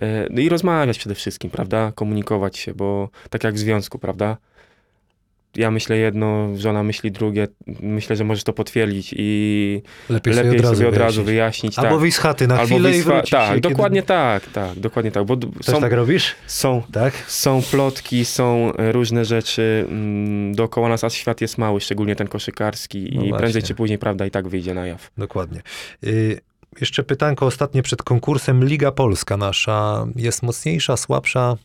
e, 0.01 0.26
no 0.30 0.40
i 0.40 0.48
rozmawiać 0.48 0.98
przede 0.98 1.14
wszystkim, 1.14 1.51
prawda? 1.51 1.92
Komunikować 1.94 2.59
się, 2.59 2.74
bo 2.74 3.09
tak 3.30 3.44
jak 3.44 3.55
w 3.55 3.59
związku, 3.59 3.98
prawda? 3.98 4.36
Ja 5.56 5.70
myślę 5.70 5.97
jedno, 5.98 6.48
żona 6.56 6.82
myśli 6.82 7.10
drugie, 7.12 7.48
myślę, 7.81 8.16
że 8.16 8.24
możesz 8.24 8.44
to 8.44 8.52
potwierdzić 8.52 9.14
i 9.16 9.82
Lepiej, 10.09 10.35
lepiej 10.35 10.51
sobie 10.51 10.59
od 10.59 10.64
razu, 10.64 10.77
sobie 10.77 10.89
od 10.89 10.97
razu 10.97 11.24
wyjaśnić. 11.24 11.78
Albo 11.78 11.90
tak. 11.90 12.01
wyjść 12.01 12.16
z 12.16 12.20
chaty 12.20 12.47
na 12.47 12.55
Albo 12.59 12.66
chwilę 12.74 12.97
i 12.97 13.02
wrócić. 13.02 13.31
Tak, 13.31 13.55
kiedy- 13.55 13.68
dokładnie 13.68 14.02
tak, 14.02 14.47
tak, 14.47 14.78
dokładnie 14.78 15.12
tak, 15.12 15.24
bo 15.24 15.36
Też 15.36 15.48
są, 15.62 15.81
tak 15.81 15.93
robisz? 15.93 16.35
są, 16.47 16.82
Tak? 16.93 17.14
są 17.27 17.62
plotki, 17.70 18.24
są 18.24 18.72
e, 18.78 18.93
różne 18.93 19.24
rzeczy 19.24 19.86
mm, 19.89 20.55
dookoła 20.55 20.89
nas, 20.89 21.05
a 21.05 21.10
świat 21.10 21.40
jest 21.40 21.59
mały, 21.59 21.81
szczególnie 21.81 22.16
ten 22.16 22.27
koszykarski 22.28 23.02
No 23.02 23.09
i 23.09 23.14
właśnie. 23.16 23.39
prędzej 23.39 23.62
czy 23.62 23.74
później 23.74 23.98
prawda 23.98 24.27
i 24.27 24.31
tak 24.31 24.48
wyjdzie 24.48 24.74
na 24.74 24.86
jaw. 24.86 25.10
Dokładnie. 25.18 25.62
Y, 26.06 26.40
jeszcze 26.81 27.02
pytanko 27.02 27.47
ostatnie 27.47 27.82
przed 27.82 28.02
konkursem. 28.02 28.64
Liga 28.64 28.93
Polska 28.93 29.36
nasza 29.36 30.06
jest 30.16 30.43
mocniejsza, 30.43 30.97
słabsza? 30.97 31.56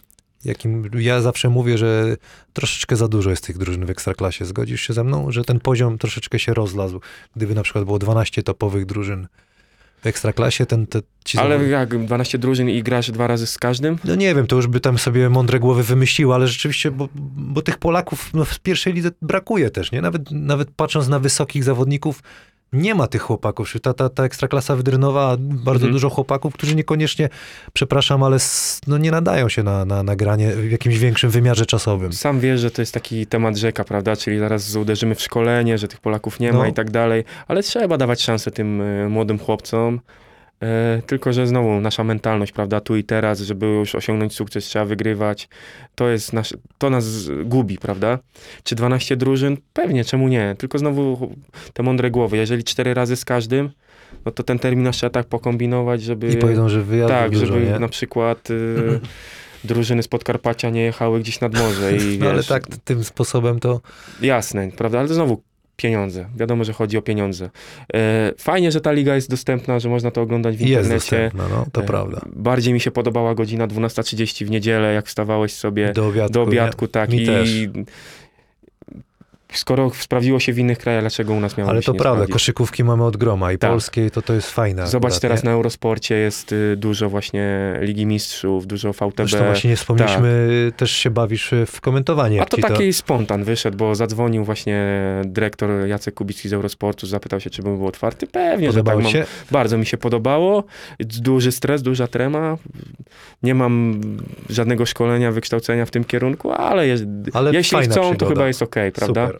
Jakim 0.46 0.90
ja 1.00 1.22
zawsze 1.22 1.50
mówię, 1.50 1.78
że 1.78 2.18
troszeczkę 2.54 2.96
za 2.96 3.08
dużo 3.08 3.30
jest 3.30 3.44
tych 3.44 3.58
drużyn 3.58 3.86
w 3.86 3.90
Ekstraklasie. 3.90 4.46
Zgodzisz 4.46 4.82
się 4.82 4.94
ze 4.94 5.04
mną, 5.04 5.32
że 5.32 5.44
ten 5.44 5.60
poziom 5.60 5.98
troszeczkę 5.98 6.40
się 6.40 6.54
rozlazł? 6.54 7.02
Gdyby 7.36 7.56
na 7.56 7.64
przykład 7.64 7.86
było 7.86 8.00
12 8.00 8.44
topowych 8.44 8.86
drużyn 8.86 9.28
w 10.02 10.08
Ekstraklasie, 10.08 10.66
ten 10.66 10.88
te, 10.88 11.02
ci 11.26 11.38
Ale 11.38 11.68
jak 11.68 12.06
12 12.06 12.38
drużyn 12.38 12.70
i 12.70 12.84
grasz 12.84 13.12
dwa 13.12 13.28
razy 13.28 13.48
z 13.48 13.58
każdym? 13.58 13.98
No 14.04 14.16
nie 14.16 14.36
wiem, 14.36 14.48
to 14.48 14.56
już 14.56 14.68
by 14.68 14.80
tam 14.80 14.98
sobie 14.98 15.30
mądre 15.30 15.60
głowy 15.60 15.84
wymyśliły, 15.84 16.34
ale 16.34 16.48
rzeczywiście, 16.48 16.92
bo, 16.92 17.10
bo 17.36 17.62
tych 17.62 17.78
Polaków 17.78 18.34
no, 18.34 18.46
w 18.46 18.60
pierwszej 18.60 18.94
lidze 18.94 19.12
brakuje 19.22 19.70
też, 19.70 19.92
nie? 19.92 20.02
Nawet, 20.02 20.32
nawet 20.32 20.72
patrząc 20.76 21.08
na 21.08 21.20
wysokich 21.20 21.64
zawodników, 21.64 22.24
nie 22.74 22.96
ma 22.96 23.08
tych 23.08 23.22
chłopaków. 23.22 23.74
Ta, 23.82 23.94
ta, 23.94 24.10
ta 24.10 24.24
ekstraklasa 24.24 24.76
wydrenowała 24.76 25.38
bardzo 25.40 25.76
Mhm. 25.86 25.92
dużo 25.94 26.10
chłopaków, 26.10 26.54
którzy 26.54 26.76
niekoniecznie, 26.76 27.30
przepraszam, 27.74 28.24
ale 28.24 28.38
no, 28.88 28.98
nie 28.98 29.12
nadają 29.12 29.50
się 29.50 29.64
na, 29.64 29.86
na, 29.86 30.04
na 30.04 30.16
granie 30.16 30.50
w 30.56 30.72
jakimś 30.72 30.98
większym 30.98 31.30
wymiarze 31.30 31.66
czasowym. 31.66 32.14
Sam 32.14 32.40
wiesz, 32.40 32.60
że 32.62 32.72
to 32.72 32.82
jest 32.82 32.94
taki 32.94 33.28
temat 33.28 33.58
rzeka, 33.58 33.84
prawda? 33.84 34.16
Czyli 34.16 34.40
zaraz 34.40 34.76
uderzymy 34.76 35.16
w 35.16 35.22
szkolenie, 35.22 35.78
że 35.78 35.88
tych 35.88 36.00
Polaków 36.00 36.40
nie 36.40 36.52
No. 36.52 36.58
ma 36.60 36.68
i 36.68 36.74
tak 36.74 36.92
dalej, 36.92 37.24
ale 37.48 37.64
trzeba 37.64 37.98
dawać 37.98 38.22
szansę 38.22 38.52
tym 38.52 38.82
e, 38.82 39.10
młodym 39.10 39.40
chłopcom. 39.40 40.00
E, 40.62 41.02
tylko, 41.06 41.34
że 41.34 41.48
znowu 41.48 41.82
nasza 41.82 42.04
mentalność, 42.04 42.52
prawda, 42.52 42.82
tu 42.82 42.96
i 42.96 43.04
teraz, 43.04 43.40
żeby 43.40 43.66
już 43.66 43.96
osiągnąć 43.96 44.34
sukces, 44.34 44.66
trzeba 44.66 44.86
wygrywać. 44.86 45.50
To 45.96 46.10
jest 46.10 46.34
nasz, 46.34 46.54
to 46.78 46.90
nas 46.90 47.30
gubi, 47.46 47.78
prawda? 47.78 48.20
Czy 48.64 48.76
12 48.76 49.18
drużyn? 49.18 49.58
Pewnie, 49.74 50.06
czemu 50.06 50.28
nie? 50.28 50.56
Tylko 50.58 50.78
znowu 50.78 51.34
te 51.74 51.84
mądre 51.84 52.12
głowy. 52.12 52.38
Jeżeli 52.38 52.64
cztery 52.64 52.94
razy 52.94 53.16
z 53.16 53.26
każdym, 53.26 53.70
no 54.26 54.32
to 54.32 54.44
ten 54.44 54.60
terminarz 54.60 54.98
trzeba 54.98 55.10
tak 55.10 55.28
pokombinować, 55.28 56.02
żeby... 56.02 56.28
I 56.28 56.38
powiedzą, 56.38 56.70
że 56.70 56.84
wyjazdów 56.84 57.18
tak, 57.18 57.32
dużo, 57.32 57.46
żeby 57.46 57.66
nie? 57.66 57.80
na 57.80 57.88
przykład 57.88 58.52
y, 58.52 59.00
drużyny 59.64 60.04
z 60.04 60.08
Podkarpacia 60.08 60.70
nie 60.70 60.82
jechały 60.82 61.20
gdzieś 61.20 61.42
nad 61.42 61.54
morze 61.60 61.98
i 61.98 62.20
No 62.20 62.30
ale 62.30 62.44
tak, 62.44 62.64
tym 62.84 63.04
sposobem 63.04 63.60
to... 63.60 63.82
Jasne, 64.22 64.72
prawda, 64.78 65.00
ale 65.00 65.08
to 65.08 65.14
znowu 65.14 65.42
pieniądze. 65.76 66.26
Wiadomo, 66.38 66.64
że 66.64 66.74
chodzi 66.74 66.98
o 66.98 67.02
pieniądze. 67.02 67.50
E, 67.94 68.32
fajnie, 68.38 68.72
że 68.72 68.82
ta 68.82 68.92
liga 68.92 69.16
jest 69.16 69.30
dostępna, 69.30 69.80
że 69.80 69.90
można 69.90 70.12
to 70.12 70.22
oglądać 70.22 70.58
w 70.58 70.60
Jest 70.60 70.70
internecie. 70.72 70.96
dostępna, 70.96 71.44
no, 71.58 71.66
to 71.72 71.82
E, 71.82 71.86
prawda. 71.86 72.22
Bardziej 72.36 72.74
mi 72.74 72.80
się 72.80 72.92
podobała 72.92 73.36
godzina 73.36 73.68
12.30 73.68 74.46
w 74.46 74.50
niedzielę, 74.50 74.94
jak 74.94 75.08
wstawałeś 75.08 75.54
sobie 75.54 75.94
Do 75.94 76.08
obiadku. 76.08 76.34
do 76.34 76.40
nie? 76.40 76.48
obiadku, 76.48 76.88
tak. 76.88 77.10
Mi 77.10 77.24
I 77.24 77.26
też. 77.26 77.50
Skoro 79.54 79.90
sprawdziło 79.90 80.40
się 80.40 80.54
w 80.54 80.60
innych 80.60 80.78
krajach, 80.78 81.02
dlaczego 81.04 81.34
u 81.34 81.40
nas 81.40 81.58
miało 81.58 81.70
Ale 81.70 81.82
się 81.82 81.86
to 81.86 81.92
nie 81.94 82.00
prawda, 82.00 82.18
sprawdzić? 82.18 82.34
koszykówki 82.34 82.84
mamy 82.84 83.04
od 83.06 83.18
groma 83.18 83.52
i 83.52 83.58
Tak. 83.58 83.72
polskiej 83.72 84.12
to 84.12 84.22
to 84.22 84.34
jest 84.34 84.52
fajne. 84.52 84.88
Zobacz 84.88 85.12
akurat, 85.12 85.22
teraz 85.22 85.44
nie? 85.44 85.50
na 85.50 85.56
Eurosporcie 85.56 86.16
jest 86.16 86.52
y, 86.52 86.76
dużo 86.78 87.10
właśnie 87.10 87.74
Ligi 87.82 88.06
Mistrzów, 88.06 88.68
dużo 88.68 88.94
VTB. 88.94 89.14
Zresztą 89.18 89.46
właśnie 89.46 89.70
nie 89.70 89.76
wspomnieliśmy, 89.76 90.48
też 90.78 90.92
się 90.92 91.10
bawisz 91.10 91.52
w 91.68 91.82
komentowanie. 91.82 92.42
A 92.42 92.46
to 92.46 92.58
taki 92.58 92.94
spontan 92.94 93.44
wyszedł, 93.44 93.78
bo 93.78 93.96
zadzwonił 93.96 94.44
właśnie 94.44 94.86
dyrektor 95.26 95.88
Jacek 95.88 96.14
Kubicki 96.16 96.50
z 96.50 96.54
Eurosportu, 96.54 97.08
zapytał 97.08 97.40
się, 97.40 97.50
czy 97.50 97.62
bym 97.64 97.78
był 97.78 97.88
otwarty. 97.88 98.28
Pewnie, 98.28 98.68
że 98.68 98.74
tak 98.74 98.84
Podobało 98.84 99.02
mam. 99.02 99.12
się? 99.12 99.26
Bardzo 99.52 99.78
mi 99.78 99.86
się 99.86 99.98
podobało. 99.98 100.64
Duży 101.00 101.52
stres, 101.52 101.82
duża 101.82 102.08
trema. 102.08 102.58
Nie 103.44 103.56
mam 103.56 104.02
żadnego 104.50 104.86
szkolenia, 104.86 105.32
wykształcenia 105.32 105.86
w 105.86 105.92
tym 105.92 106.04
kierunku, 106.04 106.52
ale, 106.52 106.88
jest, 106.88 107.04
Ale 107.34 107.54
jeśli 107.54 107.82
chcą, 107.82 108.16
to 108.18 108.26
chyba 108.26 108.48
jest 108.48 108.62
okej, 108.62 108.92
prawda? 108.92 109.28
Super. 109.28 109.40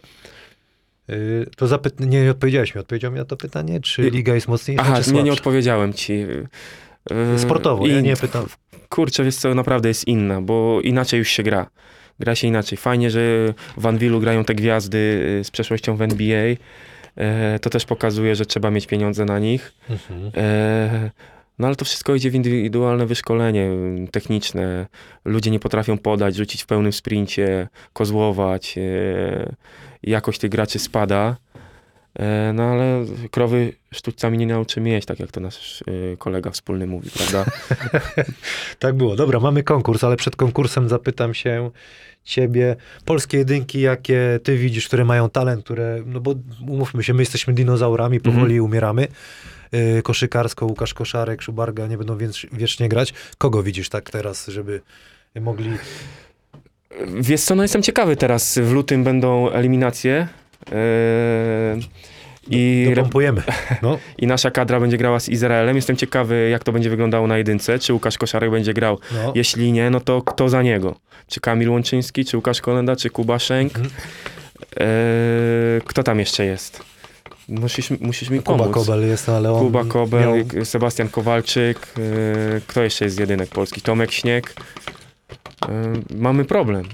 Y, 1.10 1.46
To 1.56 1.66
zapy- 1.66 2.06
nie, 2.06 2.30
odpowiedziałeś 2.30 2.74
mi. 2.74 2.80
Odpowiedział 2.80 3.12
mi 3.12 3.18
na 3.18 3.24
to 3.24 3.36
pytanie, 3.36 3.80
czy 3.80 4.02
Y, 4.02 4.10
liga 4.10 4.34
jest 4.34 4.48
mocniejsza, 4.48 4.82
Aha, 4.86 5.02
czy 5.02 5.12
nie, 5.12 5.22
nie 5.22 5.32
odpowiedziałem 5.32 5.92
ci. 5.92 6.12
Yy, 7.10 7.38
Sportowo, 7.38 7.86
i- 7.86 7.90
ja 7.90 8.00
nie 8.00 8.16
pytam. 8.16 8.46
Kurczę, 8.88 9.24
wiesz 9.24 9.36
co, 9.36 9.54
naprawdę 9.54 9.88
jest 9.88 10.08
inna, 10.08 10.40
bo 10.42 10.80
inaczej 10.84 11.18
już 11.18 11.28
się 11.28 11.42
gra. 11.42 11.66
Gra 12.20 12.34
się 12.34 12.46
inaczej. 12.48 12.78
Fajnie, 12.78 13.10
że 13.10 13.20
w 13.76 13.86
Anwilu 13.86 14.20
grają 14.20 14.44
te 14.44 14.54
gwiazdy 14.54 14.98
y, 15.40 15.44
z 15.44 15.50
przeszłością 15.50 15.96
w 15.96 16.02
NBA. 16.02 16.54
To 17.60 17.70
też 17.70 17.84
pokazuje, 17.84 18.34
że 18.36 18.46
trzeba 18.46 18.70
mieć 18.70 18.86
pieniądze 18.86 19.24
na 19.24 19.38
nich. 19.38 19.72
Mhm. 19.90 20.30
E, 20.36 21.10
no 21.58 21.66
ale 21.66 21.76
to 21.76 21.84
wszystko 21.84 22.14
idzie 22.14 22.30
w 22.30 22.34
indywidualne 22.34 23.06
wyszkolenie 23.06 23.62
y, 24.04 24.08
techniczne. 24.12 24.86
Ludzie 25.24 25.50
nie 25.50 25.60
potrafią 25.60 25.98
podać, 25.98 26.36
rzucić 26.36 26.62
w 26.62 26.66
pełnym 26.66 26.92
sprincie, 26.92 27.68
kozłować. 27.92 28.74
E, 30.04 30.10
jakość 30.10 30.40
tych 30.40 30.50
graczy 30.50 30.78
spada. 30.78 31.36
E, 32.18 32.52
no 32.52 32.62
ale 32.62 33.04
krowy 33.30 33.72
sztućcami 33.94 34.38
nie 34.38 34.46
nauczymy 34.46 34.88
jeść, 34.88 35.06
tak 35.06 35.20
jak 35.20 35.32
to 35.32 35.40
nasz 35.40 35.82
y, 35.88 36.16
kolega 36.18 36.50
wspólny 36.50 36.86
mówi, 36.86 37.10
prawda? 37.10 37.44
Tak 38.78 38.94
było. 38.94 39.16
Dobra, 39.16 39.40
mamy 39.40 39.62
konkurs, 39.62 40.04
ale 40.04 40.16
przed 40.16 40.36
konkursem 40.36 40.88
zapytam 40.88 41.34
się 41.34 41.70
ciebie, 42.24 42.76
polskie 43.04 43.38
jedynki, 43.38 43.80
jakie 43.80 44.40
ty 44.42 44.56
widzisz, 44.56 44.86
które 44.86 45.04
mają 45.04 45.30
talent, 45.30 45.64
które, 45.64 46.02
no 46.06 46.20
bo 46.20 46.34
umówmy 46.68 47.02
się, 47.02 47.14
my 47.14 47.22
jesteśmy 47.22 47.54
dinozaurami, 47.54 48.20
powoli 48.20 48.60
umieramy. 48.60 49.08
y, 49.98 50.02
koszykarsko, 50.02 50.66
Łukasz 50.66 50.94
Koszarek, 50.94 51.42
Szubarga 51.42 51.86
nie 51.86 51.98
będą 51.98 52.18
wiecz, 52.18 52.46
wiecznie 52.52 52.88
grać. 52.88 53.14
Kogo 53.38 53.62
widzisz 53.62 53.88
tak 53.88 54.10
teraz, 54.10 54.46
żeby 54.46 54.80
mogli... 55.40 55.70
Wiesz 57.20 57.40
co, 57.40 57.54
no 57.54 57.62
jestem 57.62 57.82
ciekawy 57.82 58.16
teraz. 58.16 58.58
W 58.58 58.72
lutym 58.72 59.04
będą 59.04 59.50
eliminacje. 59.50 60.28
Yy, 60.70 60.76
i, 62.50 62.92
Dopompujemy. 62.94 63.42
No, 63.82 63.98
I 64.18 64.26
nasza 64.26 64.50
kadra 64.50 64.80
będzie 64.80 64.96
grała 64.98 65.20
z 65.20 65.28
Izraelem. 65.28 65.76
Jestem 65.76 65.96
ciekawy, 65.96 66.48
jak 66.50 66.64
to 66.64 66.72
będzie 66.72 66.90
wyglądało 66.90 67.26
na 67.26 67.38
jedynce. 67.38 67.78
Czy 67.78 67.92
Łukasz 67.92 68.18
Koszarek 68.18 68.50
będzie 68.50 68.74
grał? 68.74 68.98
no. 69.14 69.32
Jeśli 69.34 69.72
nie, 69.72 69.90
no 69.90 70.00
to 70.00 70.22
kto 70.22 70.48
za 70.48 70.62
niego? 70.62 70.94
Czy 71.28 71.40
Kamil 71.40 71.70
Łączyński, 71.70 72.24
czy 72.24 72.36
Łukasz 72.36 72.60
Kolenda, 72.60 72.96
czy 72.96 73.10
Kuba 73.10 73.38
Szenk? 73.38 73.72
Mhm. 73.76 73.94
Eee, 74.76 75.80
kto 75.86 76.02
tam 76.02 76.18
jeszcze 76.18 76.44
jest? 76.44 76.82
Musisz, 77.48 77.90
musisz 78.00 78.30
mi 78.30 78.38
Kuba 78.42 78.58
pomóc. 78.58 78.74
Kobel 78.74 79.06
jest, 79.08 79.28
ale 79.28 79.52
on 79.52 79.60
Kuba 79.60 79.84
Kobel, 79.84 80.44
miał- 80.54 80.64
Sebastian 80.64 81.08
Kowalczyk. 81.08 81.78
eee, 81.98 82.60
kto 82.66 82.82
jeszcze 82.82 83.04
jest 83.04 83.16
z 83.16 83.18
jedynek 83.18 83.48
polskich? 83.48 83.82
Tomek 83.82 84.12
Śnieg. 84.12 84.54
Eee, 85.62 86.02
mamy 86.14 86.44
problem. 86.44 86.84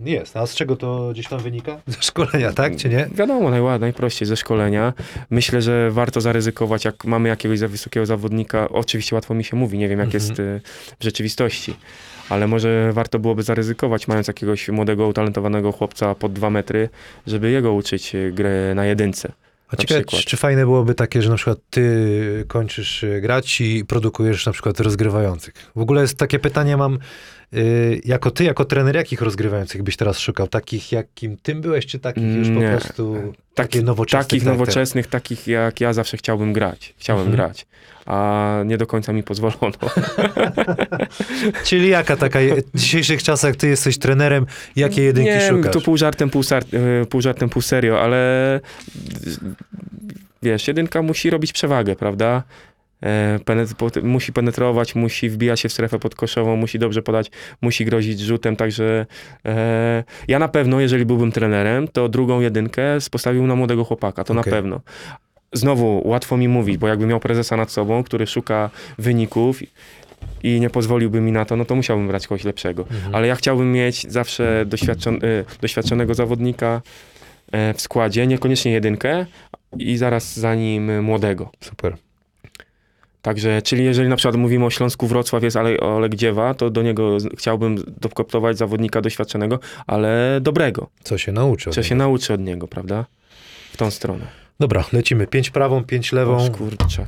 Jest, 0.00 0.36
a 0.36 0.46
z 0.46 0.54
czego 0.54 0.76
to 0.76 1.08
gdzieś 1.12 1.28
tam 1.28 1.40
wynika? 1.40 1.80
Ze 1.86 2.02
szkolenia, 2.02 2.52
tak, 2.52 2.76
czy 2.76 2.88
nie? 2.88 3.08
Wiadomo, 3.14 3.50
najła- 3.50 3.80
najprościej 3.80 4.28
ze 4.28 4.36
szkolenia. 4.36 4.92
Myślę, 5.30 5.62
że 5.62 5.90
warto 5.90 6.20
zaryzykować, 6.20 6.84
jak 6.84 7.04
mamy 7.04 7.28
jakiegoś 7.28 7.58
za 7.58 7.68
wysokiego 7.68 8.06
zawodnika. 8.06 8.68
Oczywiście 8.68 9.14
łatwo 9.16 9.34
mi 9.34 9.44
się 9.44 9.56
mówi, 9.56 9.78
nie 9.78 9.88
wiem 9.88 9.98
jak 9.98 10.06
Mhm. 10.14 10.24
jest 10.24 10.40
y, 10.40 10.60
w 11.00 11.04
rzeczywistości, 11.04 11.76
ale 12.28 12.46
może 12.46 12.90
warto 12.92 13.18
byłoby 13.18 13.42
zaryzykować, 13.42 14.08
mając 14.08 14.28
jakiegoś 14.28 14.68
młodego, 14.68 15.06
utalentowanego 15.08 15.72
chłopca 15.72 16.14
pod 16.14 16.32
dwa 16.32 16.50
metry, 16.50 16.88
żeby 17.26 17.50
jego 17.50 17.72
uczyć 17.72 18.14
y, 18.14 18.32
grę 18.34 18.72
na 18.74 18.84
jedynce. 18.86 19.32
A 19.70 19.76
ciekawe, 19.76 20.04
czy, 20.04 20.24
czy 20.24 20.36
fajne 20.36 20.64
byłoby 20.64 20.94
takie, 20.94 21.22
że 21.22 21.30
na 21.30 21.36
przykład 21.36 21.58
ty 21.70 22.44
kończysz 22.48 23.04
grać 23.20 23.60
i 23.60 23.84
produkujesz 23.84 24.46
na 24.46 24.52
przykład 24.52 24.80
rozgrywających? 24.80 25.54
W 25.76 25.80
ogóle 25.80 26.02
jest 26.02 26.16
takie 26.18 26.38
pytanie 26.38 26.76
mam, 26.76 26.98
y, 27.54 28.00
jako 28.04 28.30
ty, 28.30 28.44
jako 28.44 28.64
trener, 28.64 28.96
jakich 28.96 29.22
rozgrywających 29.22 29.82
byś 29.82 29.96
teraz 29.96 30.18
szukał? 30.18 30.48
Takich, 30.48 30.92
jakim 30.92 31.36
tym 31.36 31.60
byłeś, 31.60 31.86
czy 31.86 31.98
takich 31.98 32.36
już 32.36 32.48
po 32.48 32.54
Nie. 32.54 32.70
prostu 32.78 33.14
takie 33.54 33.68
Taki- 33.78 33.84
nowoczesne? 33.84 34.24
Takich 34.24 34.44
nowoczesnych, 34.44 35.06
takich 35.06 35.46
jak 35.46 35.80
ja 35.80 35.92
zawsze 35.92 36.16
chciałbym 36.16 36.52
grać. 36.52 36.94
Chciałem 36.98 37.26
Mhm. 37.26 37.36
grać, 37.36 37.66
a 38.06 38.62
nie 38.66 38.78
do 38.78 38.86
końca 38.86 39.12
mi 39.12 39.22
pozwolono. 39.22 39.72
Czyli 41.64 41.88
jaka 41.88 42.16
taka, 42.16 42.38
w 42.74 42.78
dzisiejszych 42.78 43.22
czasach 43.22 43.56
ty 43.56 43.68
jesteś 43.68 43.98
trenerem, 43.98 44.46
jakie 44.76 45.02
jedynki 45.02 45.30
nie, 45.30 45.48
szukasz? 45.48 45.72
tu 45.72 45.80
pół 45.80 45.96
żartem, 45.96 46.30
pół, 46.30 46.42
sar- 46.42 46.74
y, 47.02 47.06
pół 47.06 47.20
żartem, 47.20 47.48
pół 47.48 47.62
serio, 47.62 48.00
ale 48.00 48.56
y, 48.56 48.60
wiesz, 50.42 50.68
jedynka 50.68 51.02
musi 51.02 51.30
robić 51.30 51.52
przewagę, 51.52 51.96
prawda? 51.96 52.42
E, 53.02 53.38
penet- 53.44 54.02
musi 54.02 54.32
penetrować, 54.32 54.94
musi 54.94 55.28
wbijać 55.30 55.60
się 55.60 55.68
w 55.68 55.72
strefę 55.72 55.98
podkoszową, 55.98 56.56
musi 56.56 56.78
dobrze 56.78 57.02
podać, 57.02 57.30
musi 57.60 57.84
grozić 57.84 58.20
rzutem, 58.20 58.56
także 58.56 59.06
e, 59.44 60.04
ja 60.28 60.38
na 60.38 60.48
pewno, 60.48 60.80
jeżeli 60.80 61.04
byłbym 61.06 61.32
trenerem, 61.32 61.88
to 61.88 62.08
drugą 62.08 62.40
jedynkę 62.40 62.98
postawił 63.10 63.46
na 63.46 63.56
młodego 63.56 63.84
chłopaka, 63.84 64.24
to 64.24 64.32
Okej. 64.32 64.50
na 64.50 64.56
pewno. 64.56 64.80
Znowu, 65.52 66.08
łatwo 66.08 66.36
mi 66.36 66.48
mówić, 66.48 66.76
bo 66.76 66.88
jakbym 66.88 67.08
miał 67.08 67.20
prezesa 67.20 67.56
nad 67.56 67.70
sobą, 67.70 68.02
który 68.04 68.26
szuka 68.26 68.70
wyników 68.98 69.60
i 70.42 70.60
nie 70.60 70.70
pozwoliłby 70.70 71.20
mi 71.20 71.32
na 71.32 71.44
to, 71.44 71.56
no 71.56 71.64
to 71.64 71.74
musiałbym 71.74 72.08
brać 72.08 72.26
kogoś 72.26 72.44
lepszego. 72.44 72.82
Mhm. 72.82 73.14
Ale 73.14 73.26
ja 73.26 73.34
chciałbym 73.34 73.72
mieć 73.72 74.10
zawsze 74.10 74.64
doświadczon, 74.66 75.14
e, 75.14 75.18
doświadczonego 75.60 76.14
zawodnika 76.14 76.82
e, 77.52 77.74
w 77.74 77.80
składzie, 77.80 78.26
niekoniecznie 78.26 78.72
jedynkę 78.72 79.26
i 79.78 79.96
zaraz 79.96 80.36
za 80.38 80.54
nim 80.54 81.02
młodego. 81.02 81.50
Super. 81.60 81.96
Także, 83.22 83.62
czyli 83.62 83.84
jeżeli 83.84 84.08
na 84.08 84.16
przykład 84.16 84.36
mówimy 84.36 84.64
o 84.64 84.70
Śląsku 84.70 85.06
Wrocław 85.06 85.42
jest 85.42 85.56
Ale- 85.56 85.80
Oleg 85.80 86.14
Dziewa, 86.14 86.54
to 86.54 86.70
do 86.70 86.82
niego 86.82 87.16
chciałbym 87.38 87.76
dokoptować 88.00 88.58
zawodnika 88.58 89.00
doświadczonego, 89.00 89.58
ale 89.86 90.38
dobrego. 90.42 90.88
Co 91.02 91.18
się 91.18 91.32
nauczy? 91.32 91.70
Trzeba 91.70 91.84
się 91.84 91.94
niego? 91.94 92.04
nauczy 92.04 92.34
od 92.34 92.40
niego, 92.40 92.68
prawda? 92.68 93.04
W 93.72 93.76
tą 93.76 93.90
stronę. 93.90 94.26
Dobra, 94.60 94.84
lecimy. 94.92 95.26
Pięć 95.26 95.50
prawą, 95.50 95.84
pięć 95.84 96.12
lewą. 96.12 96.36
Oż 96.36 96.50
kurczę. 96.50 97.06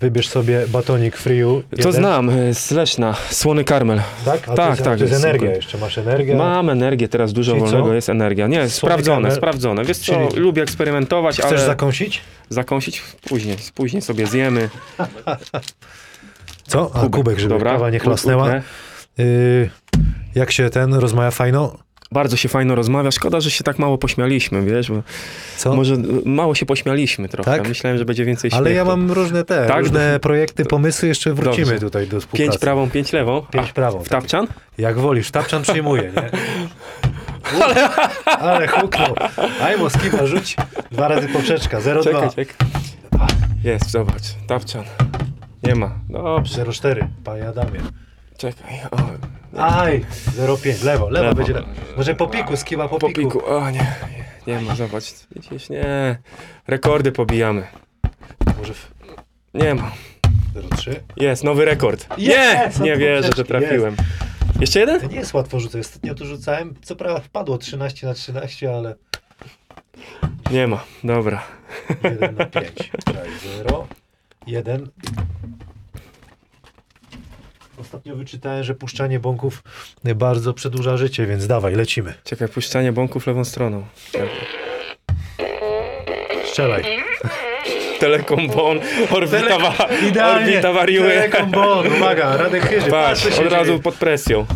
Wybierz 0.00 0.28
sobie 0.28 0.66
batonik 0.68 1.16
Friu. 1.16 1.62
To 1.82 1.92
znam, 1.92 2.30
e, 2.30 2.54
z 2.54 2.70
Leszna, 2.70 3.14
Słony 3.30 3.64
Karmel. 3.64 4.00
Tak? 4.24 4.48
A 4.48 4.54
Tak, 4.54 4.56
to 4.56 4.70
jest, 4.70 4.82
tak, 4.82 4.98
To 4.98 5.04
jest 5.04 5.24
energia 5.24 5.40
super. 5.48 5.56
jeszcze, 5.56 5.78
masz 5.78 5.98
energię. 5.98 6.34
Mam 6.36 6.70
energię, 6.70 7.08
teraz 7.08 7.32
dużo 7.32 7.52
Czyli 7.52 7.64
co? 7.64 7.70
wolnego 7.70 7.94
jest 7.94 8.08
energia. 8.08 8.46
Nie, 8.46 8.56
Słony 8.56 8.70
sprawdzone, 8.70 9.16
Karmel. 9.22 9.36
sprawdzone. 9.36 9.84
Wiesz 9.84 9.98
co, 9.98 10.28
Czyli- 10.28 10.40
lubię 10.40 10.62
eksperymentować, 10.62 11.36
Chcesz 11.38 11.44
ale 11.52 11.66
zakąsić? 11.66 12.20
zakąsić 12.48 13.02
później, 13.28 13.56
później 13.74 14.02
sobie 14.02 14.26
zjemy. 14.26 14.68
Co? 16.66 16.90
A 16.94 17.08
kubek, 17.08 17.38
żeby 17.38 17.60
kawa 17.60 17.90
nie 17.90 17.98
chlasnęła. 17.98 18.44
utnę. 18.44 18.62
Y, 19.20 19.70
jak 20.34 20.50
się 20.52 20.70
ten 20.70 20.94
rozmawia 20.94 21.30
fajno? 21.30 21.76
Bardzo 22.12 22.36
się 22.36 22.48
fajno 22.48 22.74
rozmawia. 22.74 23.10
Szkoda, 23.10 23.40
że 23.40 23.50
się 23.50 23.64
tak 23.64 23.78
mało 23.78 23.98
pośmialiśmy, 23.98 24.62
wiesz, 24.62 24.90
bo 24.90 25.02
Co? 25.56 25.74
może 25.76 25.96
mało 26.24 26.54
się 26.54 26.66
pośmialiśmy 26.66 27.28
trochę. 27.28 27.50
Tak? 27.50 27.68
Myślałem, 27.68 27.98
że 27.98 28.04
będzie 28.04 28.24
więcej 28.24 28.50
śmiechu. 28.50 28.64
Ale 28.64 28.72
ja 28.74 28.84
mam 28.84 29.12
różne 29.12 29.44
te, 29.44 29.66
Tak? 29.66 29.78
różne 29.78 30.20
projekty, 30.20 30.64
pomysły, 30.64 31.08
jeszcze 31.08 31.34
wrócimy 31.34 31.66
Dobrze. 31.66 31.80
tutaj 31.80 32.06
do 32.06 32.20
współpracy. 32.20 32.50
Pięć 32.50 32.58
prawą, 32.60 32.90
pięć 32.90 33.12
lewą. 33.12 33.42
Pięć 33.50 33.70
A, 33.70 33.72
prawą. 33.72 33.98
W 34.00 34.08
tak. 34.08 34.20
tapczan? 34.20 34.46
Jak 34.78 34.98
wolisz, 34.98 35.30
tapczan 35.30 35.62
przyjmuje, 35.62 36.02
nie? 36.02 36.30
Ale, 37.62 37.88
ale 38.24 38.68
huknął. 38.68 39.14
Ajmo, 39.62 39.90
skiba, 39.90 40.26
rzuć. 40.26 40.56
Dwa 40.90 41.08
razy 41.08 41.28
poprzeczka, 41.28 41.78
0,2. 41.80 42.02
Czekaj, 42.04 42.30
czekaj. 42.30 42.56
Jest, 43.64 43.90
zobacz. 43.90 44.22
Tapczan. 44.46 44.84
Nie 45.62 45.74
ma. 45.74 45.90
Dobrze, 46.08 46.64
0,4, 46.64 47.06
panie 47.24 47.48
Adamie. 47.48 47.80
Czekaj. 48.40 48.80
O, 48.90 48.96
Aj, 49.62 50.04
0,5, 50.36 50.84
lewo, 50.84 51.08
lewo, 51.10 51.24
Lewo. 51.24 51.34
będzie 51.34 51.52
lewo. 51.52 51.66
Może 51.96 52.14
po 52.14 52.26
piku, 52.26 52.56
skiba 52.56 52.88
po, 52.88 52.98
po 52.98 53.08
piku. 53.08 53.20
piku. 53.20 53.46
O, 53.46 53.70
nie, 53.70 53.78
nie, 54.46 54.54
nie 54.54 54.60
ma, 54.60 54.74
zobacz. 54.74 55.04
Widzisz, 55.34 55.68
nie. 55.70 56.18
Rekordy 56.66 57.12
pobijamy. 57.12 57.66
Może 58.58 58.74
w 58.74 58.90
Nie 59.54 59.74
ma. 59.74 59.92
0,3. 60.54 60.94
Jest, 61.16 61.44
nowy 61.44 61.64
rekord. 61.64 62.06
Jest! 62.18 62.80
Nie, 62.80 62.84
nie 62.90 62.96
wierzę, 62.96 63.30
że 63.36 63.44
trafiłem. 63.44 63.96
Jeszcze 64.60 64.80
jeden? 64.80 65.00
To 65.00 65.06
nie 65.06 65.16
jest 65.16 65.34
łatwo 65.34 65.60
rzucać. 65.60 65.80
Ostatnio 65.80 66.14
tu 66.14 66.26
rzucałem, 66.26 66.74
co 66.82 66.96
prawda 66.96 67.20
wpadło 67.20 67.58
13 67.58 68.06
na 68.06 68.14
13, 68.14 68.74
ale 68.74 68.94
Nie 70.50 70.66
ma, 70.66 70.84
dobra. 71.04 71.42
1 72.04 72.34
na 72.34 72.46
5. 72.46 72.72
Czekaj, 73.06 73.28
0, 73.56 73.86
1. 74.46 74.90
Ostatnio 77.80 78.16
wyczytałem, 78.16 78.64
że 78.64 78.74
puszczanie 78.74 79.20
bąków 79.20 79.62
bardzo 80.14 80.54
przedłuża 80.54 80.96
życie, 80.96 81.26
więc 81.26 81.46
dawaj, 81.46 81.74
lecimy. 81.74 82.14
Czekaj, 82.24 82.48
puszczanie 82.48 82.92
bąków 82.92 83.26
lewą 83.26 83.44
stroną. 83.44 83.84
Czekaj. 84.12 84.28
Strzelaj. 86.44 86.82
Telekom 88.00 88.48
Bon, 88.48 88.78
orbita, 89.10 89.58
wa 89.58 89.74
orbita 90.34 90.72
wariuje. 90.72 91.10
Telekombon, 91.10 91.86
uwaga, 91.86 92.36
Radek 92.36 92.62
Chyży. 92.62 92.90
Patrz, 92.90 93.36
się 93.36 93.46
od 93.46 93.52
razu 93.52 93.70
dzieje. 93.70 93.82
pod 93.82 93.94
presją. 93.94 94.46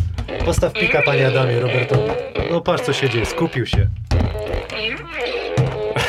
Postaw 0.45 0.73
pika, 0.73 1.01
panie 1.01 1.27
Adamie, 1.27 1.59
Robertowi. 1.59 2.11
No 2.51 2.61
patrz, 2.61 2.83
co 2.83 2.93
się 2.93 3.09
dzieje, 3.09 3.25
skupił 3.25 3.65
się. 3.65 3.87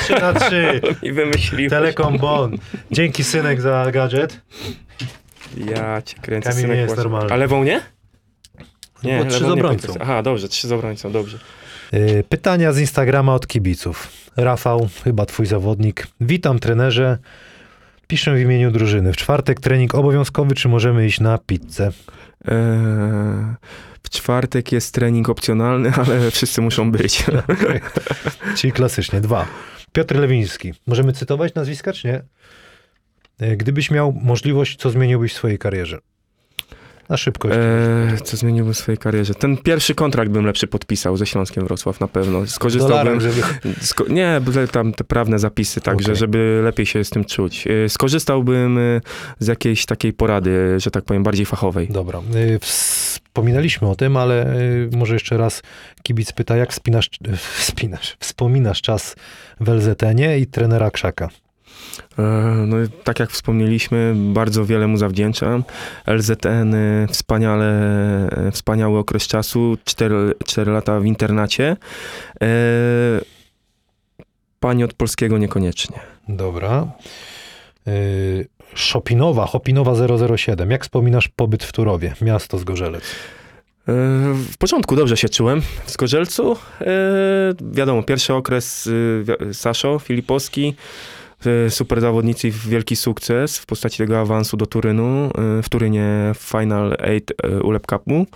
3 0.01 0.13
na 0.13 0.33
3. 0.33 0.81
I 1.03 1.13
wymyśliłeś. 1.13 1.71
Telekombon. 1.71 2.59
Dzięki 2.91 3.25
synek 3.25 3.61
za 3.61 3.91
gadżet. 3.93 4.41
Ja 5.57 6.03
cię 6.03 6.17
kręcę. 6.23 6.49
Kamil 6.49 6.63
synek 6.63 6.77
nie 6.77 6.83
jest 6.83 6.97
normalny. 6.97 7.33
A 7.33 7.37
lewą 7.37 7.65
nie? 7.65 7.81
Bo 9.03 9.25
trzy 9.25 9.39
z 9.39 9.43
nie 9.43 9.53
obrońcą. 9.53 9.95
Aha, 10.01 10.23
dobrze, 10.23 10.49
trzy 10.49 10.69
z 10.69 10.73
obrońcą, 10.73 11.13
dobrze. 11.13 11.39
Yy, 11.93 12.25
Pytania 12.29 12.73
z 12.73 12.79
Instagrama 12.79 13.35
od 13.35 13.47
kibiców. 13.47 14.09
Rafał, 14.37 14.89
chyba 15.05 15.27
twój 15.27 15.47
zawodnik. 15.47 16.07
Witam 16.21 16.59
trenerze. 16.59 17.19
Piszę 18.07 18.35
w 18.35 18.41
imieniu 18.41 18.71
drużyny. 18.71 19.13
W 19.13 19.17
czwartek 19.17 19.61
trening 19.61 19.95
obowiązkowy, 19.95 20.55
czy 20.55 20.69
możemy 20.69 21.07
iść 21.07 21.21
na 21.21 21.39
pizzę? 21.39 21.91
Eee, 22.45 22.55
w 24.03 24.11
czwartek 24.11 24.73
jest 24.73 24.95
trening 24.95 25.29
opcjonalny, 25.29 25.93
ale 26.07 26.31
wszyscy 26.31 26.61
muszą 26.61 26.93
być. 26.93 27.25
Czyli 28.57 28.73
klasycznie. 28.73 29.21
Dwa. 29.21 29.47
Piotr 29.93 30.17
Lewiński. 30.17 30.75
Możemy 30.87 31.13
cytować 31.13 31.55
nazwiska, 31.55 31.93
czy 31.93 32.09
nie? 32.09 32.23
Yy, 33.41 33.57
Gdybyś 33.57 33.91
miał 33.91 34.13
możliwość, 34.13 34.79
co 34.79 34.91
zmieniłbyś 34.91 35.33
w 35.33 35.37
swojej 35.37 35.59
karierze? 35.59 35.99
Na 37.09 37.17
szybkość. 37.17 37.55
Eee, 37.57 38.19
co 38.25 38.37
zmieniłbym 38.37 38.75
w 38.75 38.79
swojej 38.79 38.99
karierze? 38.99 39.35
Ten 39.35 39.57
pierwszy 39.57 39.95
kontrakt 39.95 40.31
bym 40.31 40.47
lepszy 40.47 40.67
podpisał 40.67 41.17
ze 41.17 41.27
Śląskiem 41.27 41.65
Wrocław 41.65 42.01
na 42.01 42.09
pewno. 42.09 42.33
Dolarem, 42.33 42.49
Skorzystałbym... 42.49 43.21
żeby... 43.21 43.43
Sko- 43.81 44.11
nie, 44.11 44.41
tam 44.73 44.93
te 44.93 45.05
prawne 45.05 45.39
zapisy, 45.39 45.81
także 45.81 46.07
Okej. 46.07 46.17
żeby 46.17 46.61
lepiej 46.65 46.87
się 46.87 47.05
z 47.05 47.11
tym 47.11 47.25
czuć. 47.25 47.67
Yy, 47.67 47.89
Skorzystałbym 47.89 48.77
yy, 48.77 49.01
z 49.39 49.47
jakiejś 49.47 49.87
takiej 49.87 50.13
porady, 50.13 50.81
że 50.81 50.91
tak 50.91 51.05
powiem, 51.05 51.23
bardziej 51.23 51.47
fachowej. 51.47 51.89
Dobra. 51.89 52.21
Wspominaliśmy 52.61 53.89
o 53.89 53.97
tym, 53.97 54.17
ale 54.17 54.55
może 54.93 55.15
jeszcze 55.15 55.37
raz 55.37 55.63
kibic 56.03 56.33
pyta, 56.33 56.57
jak 56.57 56.75
spinasz, 56.75 57.11
yy, 57.27 57.37
spinasz, 57.59 58.17
wspominasz 58.21 58.83
czas 58.83 59.17
w 59.61 59.69
LZN-ie 59.69 60.39
i 60.39 60.47
trenera 60.47 60.91
Krzaka? 60.91 61.29
E, 62.19 62.23
No, 62.67 62.77
tak 63.05 63.21
jak 63.21 63.31
wspomnieliśmy, 63.31 64.15
bardzo 64.17 64.65
wiele 64.65 64.87
mu 64.87 64.97
zawdzięczam. 64.97 65.65
LZN, 66.07 66.75
y, 66.75 67.07
wspaniale, 67.11 67.67
e, 68.31 68.51
wspaniały 68.51 68.99
okres 68.99 69.27
czasu, 69.27 69.77
4, 69.85 70.35
4 70.47 70.73
lata 70.73 71.01
w 71.01 71.05
internacie. 71.05 71.77
E, 72.43 72.47
Pani 74.61 74.85
od 74.85 74.95
polskiego 74.95 75.39
niekoniecznie. 75.39 75.97
Dobra. 76.29 76.87
Yy, 77.87 78.47
Szopinowa, 78.75 79.47
Hopinowa 79.47 79.95
007. 80.37 80.71
Jak 80.71 80.83
wspominasz 80.83 81.29
pobyt 81.29 81.65
w 81.65 81.73
Turowie, 81.73 82.15
miasto 82.23 82.59
Zgorzelec? 82.59 83.03
E, 83.03 83.93
W 84.53 84.57
początku 84.59 84.97
dobrze 84.97 85.17
się 85.17 85.29
czułem 85.29 85.63
w 85.85 85.91
Skorzelcu. 85.91 86.57
E, 86.81 86.87
Wiadomo, 87.73 88.03
pierwszy 88.03 88.35
okres 88.35 88.87
y, 88.87 89.25
Saszo 89.53 89.99
Filipowski, 89.99 90.69
e, 90.69 90.75
super 91.69 92.01
zawodnicy 92.01 92.49
i 92.49 92.51
wielki 92.51 92.97
sukces 92.97 93.59
w 93.59 93.67
postaci 93.67 93.99
tego 93.99 94.21
awansu 94.21 94.57
do 94.57 94.67
Turynu, 94.67 95.31
e, 95.59 95.63
w 95.63 95.69
Turynie 95.69 96.33
Final 96.37 96.97
8 97.01 97.21
e, 97.43 97.63
ULEP 97.63 97.87
Cupu, 97.87 98.27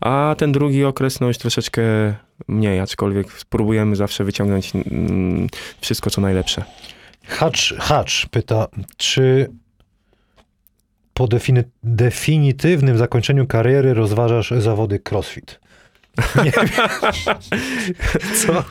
a 0.00 0.34
ten 0.38 0.52
drugi 0.52 0.84
okres 0.84 1.20
no 1.20 1.26
już 1.26 1.38
troszeczkę 1.38 1.82
mniej, 2.48 2.80
aczkolwiek 2.80 3.32
spróbujemy 3.32 3.96
zawsze 3.96 4.24
wyciągnąć 4.24 4.72
mm, 4.74 5.46
wszystko 5.80 6.10
co 6.10 6.20
najlepsze. 6.20 6.64
Hacz, 7.24 7.74
Hacz 7.78 8.26
pyta, 8.30 8.68
czy 8.96 9.50
po 11.14 11.24
defini- 11.24 11.64
definitywnym 11.82 12.98
zakończeniu 12.98 13.46
kariery 13.46 13.94
rozważasz 13.94 14.50
zawody 14.50 15.00
crossfit? 15.10 15.60
Nie. 16.44 16.52
Co? 18.34 18.64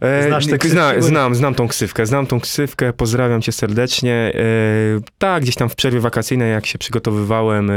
E, 0.00 0.28
Znasz 0.28 0.46
tę? 0.46 0.68
Zna, 0.68 1.00
znam, 1.00 1.34
znam 1.34 1.54
tą 1.54 1.68
ksywkę, 1.68 2.06
znam 2.06 2.26
tą 2.26 2.40
ksywkę, 2.40 2.92
pozdrawiam 2.92 3.42
cię 3.42 3.52
serdecznie. 3.52 4.14
E, 4.14 4.40
tak, 5.18 5.42
gdzieś 5.42 5.54
tam 5.54 5.68
w 5.68 5.74
przerwie 5.74 6.00
wakacyjnej, 6.00 6.52
jak 6.52 6.66
się 6.66 6.78
przygotowywałem 6.78 7.70
e, 7.70 7.74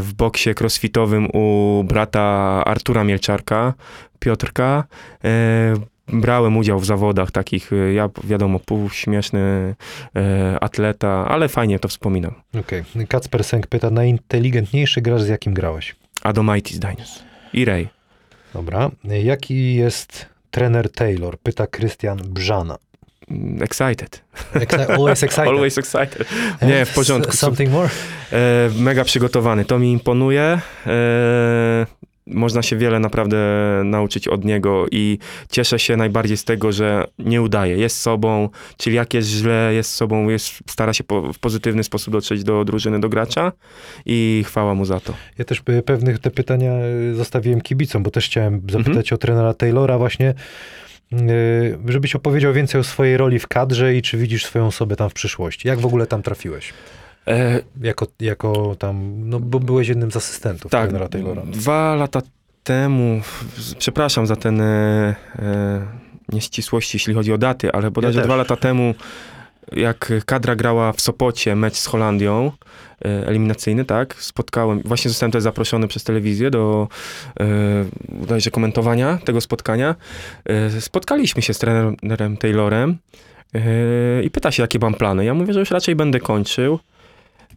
w 0.00 0.10
boksie 0.16 0.50
crossfitowym 0.60 1.28
u 1.32 1.84
brata 1.84 2.62
Artura 2.64 3.04
Mielczarka, 3.04 3.74
Piotrka, 4.18 4.84
brałem 6.08 6.56
udział 6.56 6.80
w 6.80 6.84
zawodach 6.86 7.30
takich, 7.30 7.70
ja 7.94 8.08
wiadomo, 8.24 8.58
półśmieszny 8.58 9.74
e, 10.16 10.58
atleta, 10.60 11.28
ale 11.28 11.48
fajnie 11.48 11.78
to 11.78 11.88
wspominam. 11.88 12.34
Okej. 12.60 12.84
Kacper 13.08 13.44
Sęk 13.44 13.66
pyta, 13.66 13.90
najinteligentniejszy 13.90 15.02
gracz 15.02 15.20
z 15.22 15.28
jakim 15.28 15.54
grałeś? 15.54 15.96
Adomaitis 16.22 16.78
Dines 16.78 17.22
i 17.54 17.64
Ray. 17.64 17.88
Dobra. 18.54 18.90
Jaki 19.04 19.74
jest 19.74 20.26
trener 20.50 20.90
Taylor? 20.92 21.38
Pyta 21.38 21.66
Krystian 21.66 22.18
Brzana. 22.24 22.76
Mm, 23.30 23.62
Excited. 23.62 24.22
Exci- 24.54 24.90
always 24.92 25.22
excited. 25.22 25.48
Always 25.54 25.78
excited. 25.78 26.28
Nie, 26.62 26.84
w 26.86 26.94
porządku. 26.94 27.36
Something 27.36 27.70
more? 27.70 27.88
E, 28.32 28.70
mega 28.78 29.04
przygotowany. 29.04 29.64
To 29.64 29.78
mi 29.78 29.92
imponuje. 29.92 30.60
E, 32.30 32.34
można 32.34 32.62
się 32.62 32.76
wiele 32.76 33.00
naprawdę 33.00 33.36
nauczyć 33.84 34.28
od 34.28 34.44
niego 34.44 34.86
i 34.90 35.18
cieszę 35.50 35.78
się 35.78 35.96
najbardziej 35.96 36.36
z 36.36 36.44
tego, 36.44 36.72
że 36.72 37.04
nie 37.18 37.42
udaje. 37.42 37.76
Jest 37.76 38.00
sobą, 38.00 38.48
czyli 38.76 38.96
jak 38.96 39.14
jest 39.14 39.28
źle, 39.28 39.70
jest 39.74 39.90
sobą, 39.90 40.28
jest, 40.28 40.46
stara 40.70 40.92
się 40.92 41.04
po, 41.04 41.32
w 41.32 41.38
pozytywny 41.38 41.84
sposób 41.84 42.12
dotrzeć 42.12 42.44
do 42.44 42.64
drużyny, 42.64 43.00
do 43.00 43.08
gracza 43.08 43.52
i 44.06 44.44
chwała 44.46 44.74
mu 44.74 44.84
za 44.84 45.00
to. 45.00 45.14
Ja 45.38 45.44
też 45.44 45.62
pe- 45.62 45.82
pewnych 45.82 46.18
te 46.18 46.30
pytania 46.30 46.72
y, 47.10 47.14
zostawiłem 47.14 47.60
kibicom, 47.60 48.02
bo 48.02 48.10
też 48.10 48.26
chciałem 48.26 48.60
zapytać 48.60 48.88
Mhm. 48.88 49.14
o 49.14 49.18
trenera 49.18 49.54
Taylora 49.54 49.98
właśnie, 49.98 50.34
y, 51.12 51.16
żebyś 51.88 52.14
opowiedział 52.14 52.52
więcej 52.52 52.80
o 52.80 52.84
swojej 52.84 53.16
roli 53.16 53.38
w 53.38 53.46
kadrze 53.46 53.96
i 53.96 54.02
czy 54.02 54.16
widzisz 54.18 54.44
swoją 54.46 54.66
osobę 54.66 54.96
tam 54.96 55.10
w 55.10 55.14
przyszłości. 55.14 55.68
Jak 55.68 55.78
w 55.80 55.86
ogóle 55.86 56.06
tam 56.06 56.22
trafiłeś? 56.22 56.72
E, 57.28 57.60
Jako, 57.80 58.06
jako 58.20 58.76
tam, 58.78 59.12
no 59.28 59.40
bo 59.40 59.60
byłeś 59.60 59.88
jednym 59.88 60.10
z 60.12 60.16
asystentów 60.16 60.70
tak, 60.70 60.86
trenera 60.88 61.08
Taylora. 61.08 61.42
dwa 61.46 61.94
lata 61.94 62.22
temu, 62.64 63.20
przepraszam 63.78 64.26
za 64.26 64.36
ten 64.36 64.60
e, 64.60 64.64
e, 65.38 65.86
nieścisłości, 66.32 66.96
jeśli 66.96 67.14
chodzi 67.14 67.32
o 67.32 67.38
daty, 67.38 67.72
ale 67.72 67.90
bodajże 67.90 68.18
też. 68.18 68.26
dwa 68.26 68.36
lata 68.36 68.56
temu, 68.56 68.94
jak 69.72 70.12
kadra 70.26 70.56
grała 70.56 70.92
w 70.92 71.00
Sopocie 71.00 71.56
mecz 71.56 71.76
z 71.76 71.86
Holandią, 71.86 72.52
e, 73.04 73.26
eliminacyjny, 73.26 73.84
tak, 73.84 74.14
spotkałem, 74.14 74.80
właśnie 74.84 75.08
zostałem 75.08 75.32
też 75.32 75.42
zaproszony 75.42 75.88
przez 75.88 76.04
telewizję 76.04 76.50
do 76.50 76.88
e, 77.40 77.44
bodajże 78.08 78.50
komentowania 78.50 79.18
tego 79.24 79.40
spotkania. 79.40 79.94
E, 80.44 80.80
spotkaliśmy 80.80 81.42
się 81.42 81.54
z 81.54 81.58
trenerem 81.58 82.36
Taylorem 82.36 82.96
e, 83.54 84.22
i 84.22 84.30
pyta 84.30 84.50
się, 84.52 84.62
jakie 84.62 84.78
mam 84.78 84.94
plany. 84.94 85.24
Ja 85.24 85.34
mówię, 85.34 85.52
że 85.52 85.60
już 85.60 85.70
raczej 85.70 85.96
będę 85.96 86.20
kończył. 86.20 86.78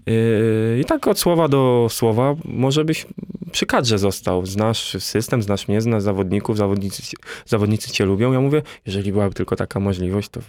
Yy, 0.08 0.80
I 0.80 0.86
tak 0.86 1.08
od 1.08 1.20
słowa 1.20 1.48
do 1.48 1.88
słowa, 1.90 2.36
może 2.46 2.86
byś 2.86 3.06
przy 3.52 3.66
kadrze 3.66 3.98
został. 3.98 4.46
Znasz 4.46 4.98
system, 5.00 5.42
znasz 5.42 5.68
mnie, 5.68 5.82
znasz 5.82 6.04
zawodników, 6.04 6.58
zawodnicy, 6.58 7.04
zawodnicy 7.46 7.92
cię 7.92 8.06
lubią. 8.06 8.34
Ja 8.34 8.42
mówię, 8.42 8.62
jeżeli 8.86 9.12
byłaby 9.12 9.36
tylko 9.36 9.56
taka 9.56 9.80
możliwość, 9.80 10.30
to 10.30 10.42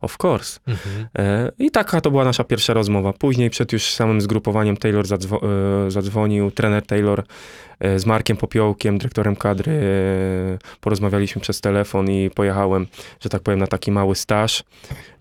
of 0.00 0.16
course. 0.24 0.60
Mhm. 0.66 1.08
E, 1.18 1.52
I 1.58 1.70
taka 1.70 2.00
to 2.00 2.10
była 2.10 2.24
nasza 2.24 2.44
pierwsza 2.44 2.72
rozmowa. 2.72 3.12
Później 3.12 3.50
przed 3.50 3.72
już 3.72 3.82
samym 3.94 4.20
zgrupowaniem 4.20 4.76
Taylor 4.76 5.04
zadzwo- 5.04 5.46
e, 5.86 5.90
zadzwonił, 5.90 6.50
trener 6.50 6.86
Taylor 6.86 7.24
z 7.96 8.06
Markiem 8.06 8.36
Popiołkiem, 8.36 8.98
dyrektorem 8.98 9.36
kadry. 9.36 9.80
Porozmawialiśmy 10.80 11.40
przez 11.40 11.60
telefon 11.60 12.10
i 12.10 12.30
pojechałem, 12.30 12.86
że 13.20 13.28
tak 13.28 13.42
powiem, 13.42 13.60
na 13.60 13.66
taki 13.66 13.90
mały 13.90 14.14
staż. 14.14 14.64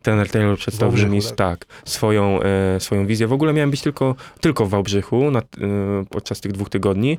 Trener 0.01 0.29
Taylor 0.29 0.57
przedstawił 0.57 1.07
mi 1.09 1.21
tak? 1.21 1.35
tak, 1.35 1.65
swoją, 1.85 2.39
e, 2.41 2.79
swoją 2.79 3.05
wizję. 3.07 3.27
W 3.27 3.33
ogóle 3.33 3.53
miałem 3.53 3.71
być 3.71 3.81
tylko, 3.81 4.15
tylko 4.41 4.65
w 4.65 4.69
Wałbrzychu 4.69 5.31
na, 5.31 5.39
e, 5.39 5.43
podczas 6.09 6.41
tych 6.41 6.51
dwóch 6.51 6.69
tygodni, 6.69 7.17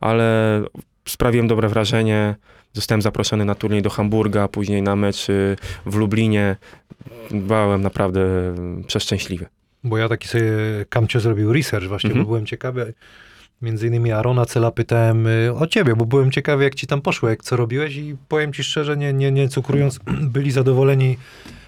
ale 0.00 0.62
sprawiłem 1.08 1.48
dobre 1.48 1.68
wrażenie. 1.68 2.34
Zostałem 2.72 3.02
zaproszony 3.02 3.44
na 3.44 3.54
turniej 3.54 3.82
do 3.82 3.90
Hamburga, 3.90 4.48
później 4.48 4.82
na 4.82 4.96
mecz 4.96 5.26
w 5.86 5.94
Lublinie. 5.94 6.56
Byłem 7.30 7.82
naprawdę 7.82 8.20
przeszczęśliwy. 8.86 9.46
Bo 9.84 9.98
ja 9.98 10.08
taki 10.08 10.28
sobie 10.28 10.50
kamcio 10.88 11.20
zrobił 11.20 11.52
research 11.52 11.88
właśnie, 11.88 12.10
Mhm. 12.10 12.24
bo 12.24 12.28
byłem 12.28 12.46
ciekawy. 12.46 12.94
Między 13.62 13.86
innymi 13.86 14.12
Arona 14.12 14.46
Cela 14.46 14.70
pytałem 14.70 15.26
y, 15.26 15.54
o 15.58 15.66
ciebie, 15.66 15.96
bo 15.96 16.04
byłem 16.06 16.30
ciekawy, 16.30 16.64
jak 16.64 16.74
ci 16.74 16.86
tam 16.86 17.02
poszło, 17.02 17.28
jak 17.28 17.42
co 17.44 17.56
robiłeś 17.56 17.96
i 17.96 18.16
powiem 18.28 18.52
ci 18.52 18.64
szczerze, 18.64 18.96
nie, 18.96 19.12
nie, 19.12 19.32
nie 19.32 19.48
cukrując, 19.48 19.98
byli 20.34 20.50
zadowoleni 20.50 21.16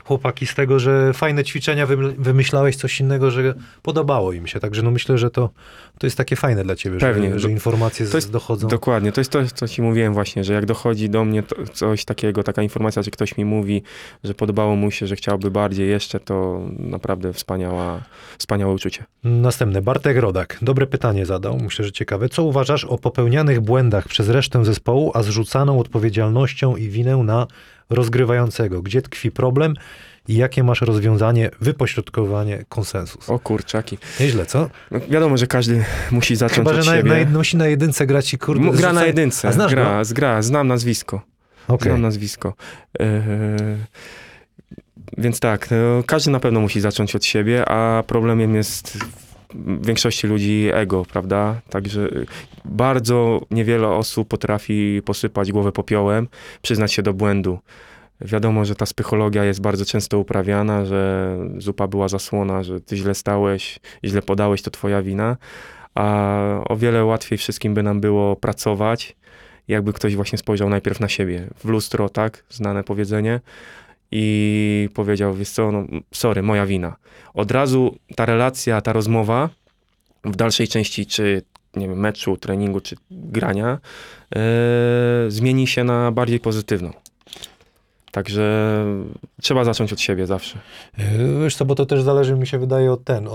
chłopaki 0.09 0.47
z 0.47 0.55
tego, 0.55 0.78
że 0.78 1.12
fajne 1.12 1.44
ćwiczenia 1.44 1.86
wym- 1.86 2.14
wymyślałeś, 2.18 2.76
coś 2.76 3.01
innego, 3.01 3.30
że 3.30 3.55
podobało 3.82 4.32
im 4.32 4.47
się. 4.47 4.60
Także 4.60 4.82
no 4.82 4.90
myślę, 4.90 5.18
że 5.18 5.30
to, 5.30 5.51
to 5.98 6.06
jest 6.06 6.16
takie 6.16 6.36
fajne 6.36 6.64
dla 6.64 6.76
ciebie, 6.76 6.98
Pewnie. 6.98 7.32
że, 7.32 7.39
że 7.39 7.51
informacje 7.51 8.06
To 8.06 8.16
jest 8.16 8.30
dochodzą. 8.32 8.68
Dokładnie, 8.68 9.12
to 9.12 9.20
jest 9.20 9.30
to, 9.30 9.39
co 9.55 9.68
ci 9.68 9.82
mówiłem 9.82 10.14
właśnie, 10.14 10.44
że 10.44 10.52
jak 10.52 10.66
dochodzi 10.66 11.10
do 11.10 11.24
mnie 11.24 11.43
to, 11.43 11.56
coś 11.72 12.05
takiego, 12.05 12.43
taka 12.43 12.62
informacja, 12.62 13.02
że 13.02 13.10
ktoś 13.10 13.36
mi 13.36 13.44
mówi, 13.44 13.82
że 14.24 14.35
podobało 14.35 14.76
mu 14.76 14.90
się, 14.90 15.06
że 15.06 15.16
chciałby 15.16 15.51
bardziej 15.51 15.89
jeszcze, 15.89 16.20
to 16.20 16.60
naprawdę 16.78 17.32
wspaniała, 17.32 18.02
wspaniałe 18.39 18.72
uczucie. 18.74 19.05
Następne. 19.24 19.82
Bartek 19.82 20.16
Rodak. 20.16 20.59
Dobre 20.62 20.86
pytanie 20.86 21.26
zadał, 21.26 21.59
myślę, 21.59 21.85
że 21.85 21.93
ciekawe. 21.93 22.28
Co 22.28 22.43
uważasz 22.44 22.85
o 22.85 22.98
popełnianych 22.98 23.60
błędach 23.60 24.09
przez 24.09 24.28
resztę 24.28 24.64
zespołu, 24.64 25.10
a 25.14 25.22
zrzucaną 25.22 25.80
odpowiedzialnością 25.80 26.76
i 26.76 26.89
winę 26.89 27.16
na 27.16 27.47
rozgrywającego? 27.90 28.82
Gdzie 28.82 29.02
tkwi 29.02 29.31
problem 29.31 29.74
i 30.28 30.36
jakie 30.36 30.65
masz 30.65 30.81
rozwiązanie, 30.81 31.51
wypośrodkowanie, 31.60 32.65
konsensus? 32.69 33.31
O 33.31 33.39
kurczaki. 33.39 33.98
Nieźle, 34.20 34.47
co? 34.47 34.70
No, 34.90 35.01
wiadomo, 35.10 35.36
że 35.36 35.47
każdy 35.47 35.85
musi 36.10 36.36
zacząć 36.36 36.69
Chyba, 36.69 36.70
od 36.70 36.85
że 36.85 36.90
na, 36.90 36.97
siebie. 36.97 37.24
na, 37.24 37.39
musi 37.39 37.56
na 37.56 37.66
jedynce 37.66 38.06
grać 38.06 38.35
i 38.35 38.39
kurde... 38.39 38.69
M- 38.69 38.77
gra 38.77 38.93
na 38.93 39.06
jedynce, 39.06 39.48
A 39.48 39.52
znasz 39.52 39.70
gra, 39.74 40.02
gra, 40.10 40.43
znam 40.43 40.69
nazwisko. 40.69 41.20
Okej. 41.69 41.89
Znam 41.93 42.02
nazwisko. 42.02 42.55
Eee, 42.98 43.06
więc 45.19 45.40
tak, 45.40 45.69
no, 45.70 46.02
każdy 46.06 46.31
na 46.31 46.40
pewno 46.40 46.60
musi 46.60 46.81
zacząć 46.81 47.16
od 47.16 47.24
siebie, 47.24 47.69
a 47.69 48.02
problemem 48.06 48.55
jest 48.55 48.98
większości 49.81 50.27
ludzi 50.27 50.69
ego, 50.73 51.05
prawda? 51.05 51.61
Także 51.70 52.01
y, 52.01 52.27
bardzo 52.65 53.41
niewiele 53.51 53.89
osób 53.89 54.29
potrafi 54.29 55.03
posypać 55.05 55.53
głowę 55.53 55.73
popiołem, 55.73 56.29
przyznać 56.62 56.93
się 56.93 57.03
do 57.03 57.15
błędu. 57.15 57.59
Wiadomo, 58.20 58.65
że 58.65 58.75
ta 58.75 58.87
psychologia 58.87 59.45
jest 59.45 59.61
bardzo 59.61 59.85
często 59.85 60.19
uprawiana, 60.19 60.85
że 60.85 61.37
zupa 61.59 61.87
była 61.87 62.09
zasłona, 62.09 62.62
że 62.62 62.81
ty 62.81 62.97
źle 62.97 63.15
stałeś, 63.15 63.81
źle 64.05 64.23
podałeś, 64.23 64.62
to 64.62 64.70
twoja 64.70 65.03
wina, 65.03 65.37
a 65.95 66.39
o 66.69 66.77
wiele 66.77 67.05
łatwiej 67.05 67.39
wszystkim 67.39 67.75
by 67.75 67.83
nam 67.83 68.01
było 68.01 68.37
pracować, 68.37 69.16
jakby 69.69 69.93
ktoś 69.93 70.16
właśnie 70.16 70.39
spojrzał 70.39 70.69
najpierw 70.69 71.01
na 71.01 71.09
siebie, 71.09 71.49
w 71.57 71.65
lustro, 71.65 72.09
tak, 72.09 72.45
znane 72.51 72.85
powiedzenie, 72.85 73.41
i 74.10 74.89
powiedział, 74.94 75.35
wiesz 75.35 75.51
co, 75.51 75.72
no, 75.72 75.85
sorry, 76.14 76.43
moja 76.43 76.66
wina. 76.66 76.97
Od 77.35 77.51
razu 77.51 77.97
ta 78.16 78.26
relacja, 78.26 78.80
ta 78.80 78.93
rozmowa 78.93 79.51
w 80.24 80.36
dalszej 80.36 80.68
części, 80.68 81.06
czy 81.06 81.43
nie 81.76 81.89
wiem, 81.89 82.01
meczu, 82.01 82.36
treningu, 82.36 82.80
czy 82.80 82.97
grania, 83.10 83.78
e, 84.36 84.40
zmieni 85.28 85.66
się 85.66 85.85
na 85.85 86.12
bardziej 86.12 86.40
pozytywną. 86.40 86.93
Także 88.19 88.85
trzeba 89.43 89.65
zacząć 89.65 89.93
od 89.93 90.01
siebie 90.01 90.27
zawsze. 90.27 90.59
Yy, 90.99 91.05
Wiesz 91.43 91.57
co, 91.57 91.65
bo 91.65 91.74
to 91.74 91.86
też 91.86 92.03
zależy, 92.03 92.35
mi 92.35 92.47
się 92.47 92.59
wydaje, 92.59 92.93
od 92.93 93.05
ten, 93.05 93.28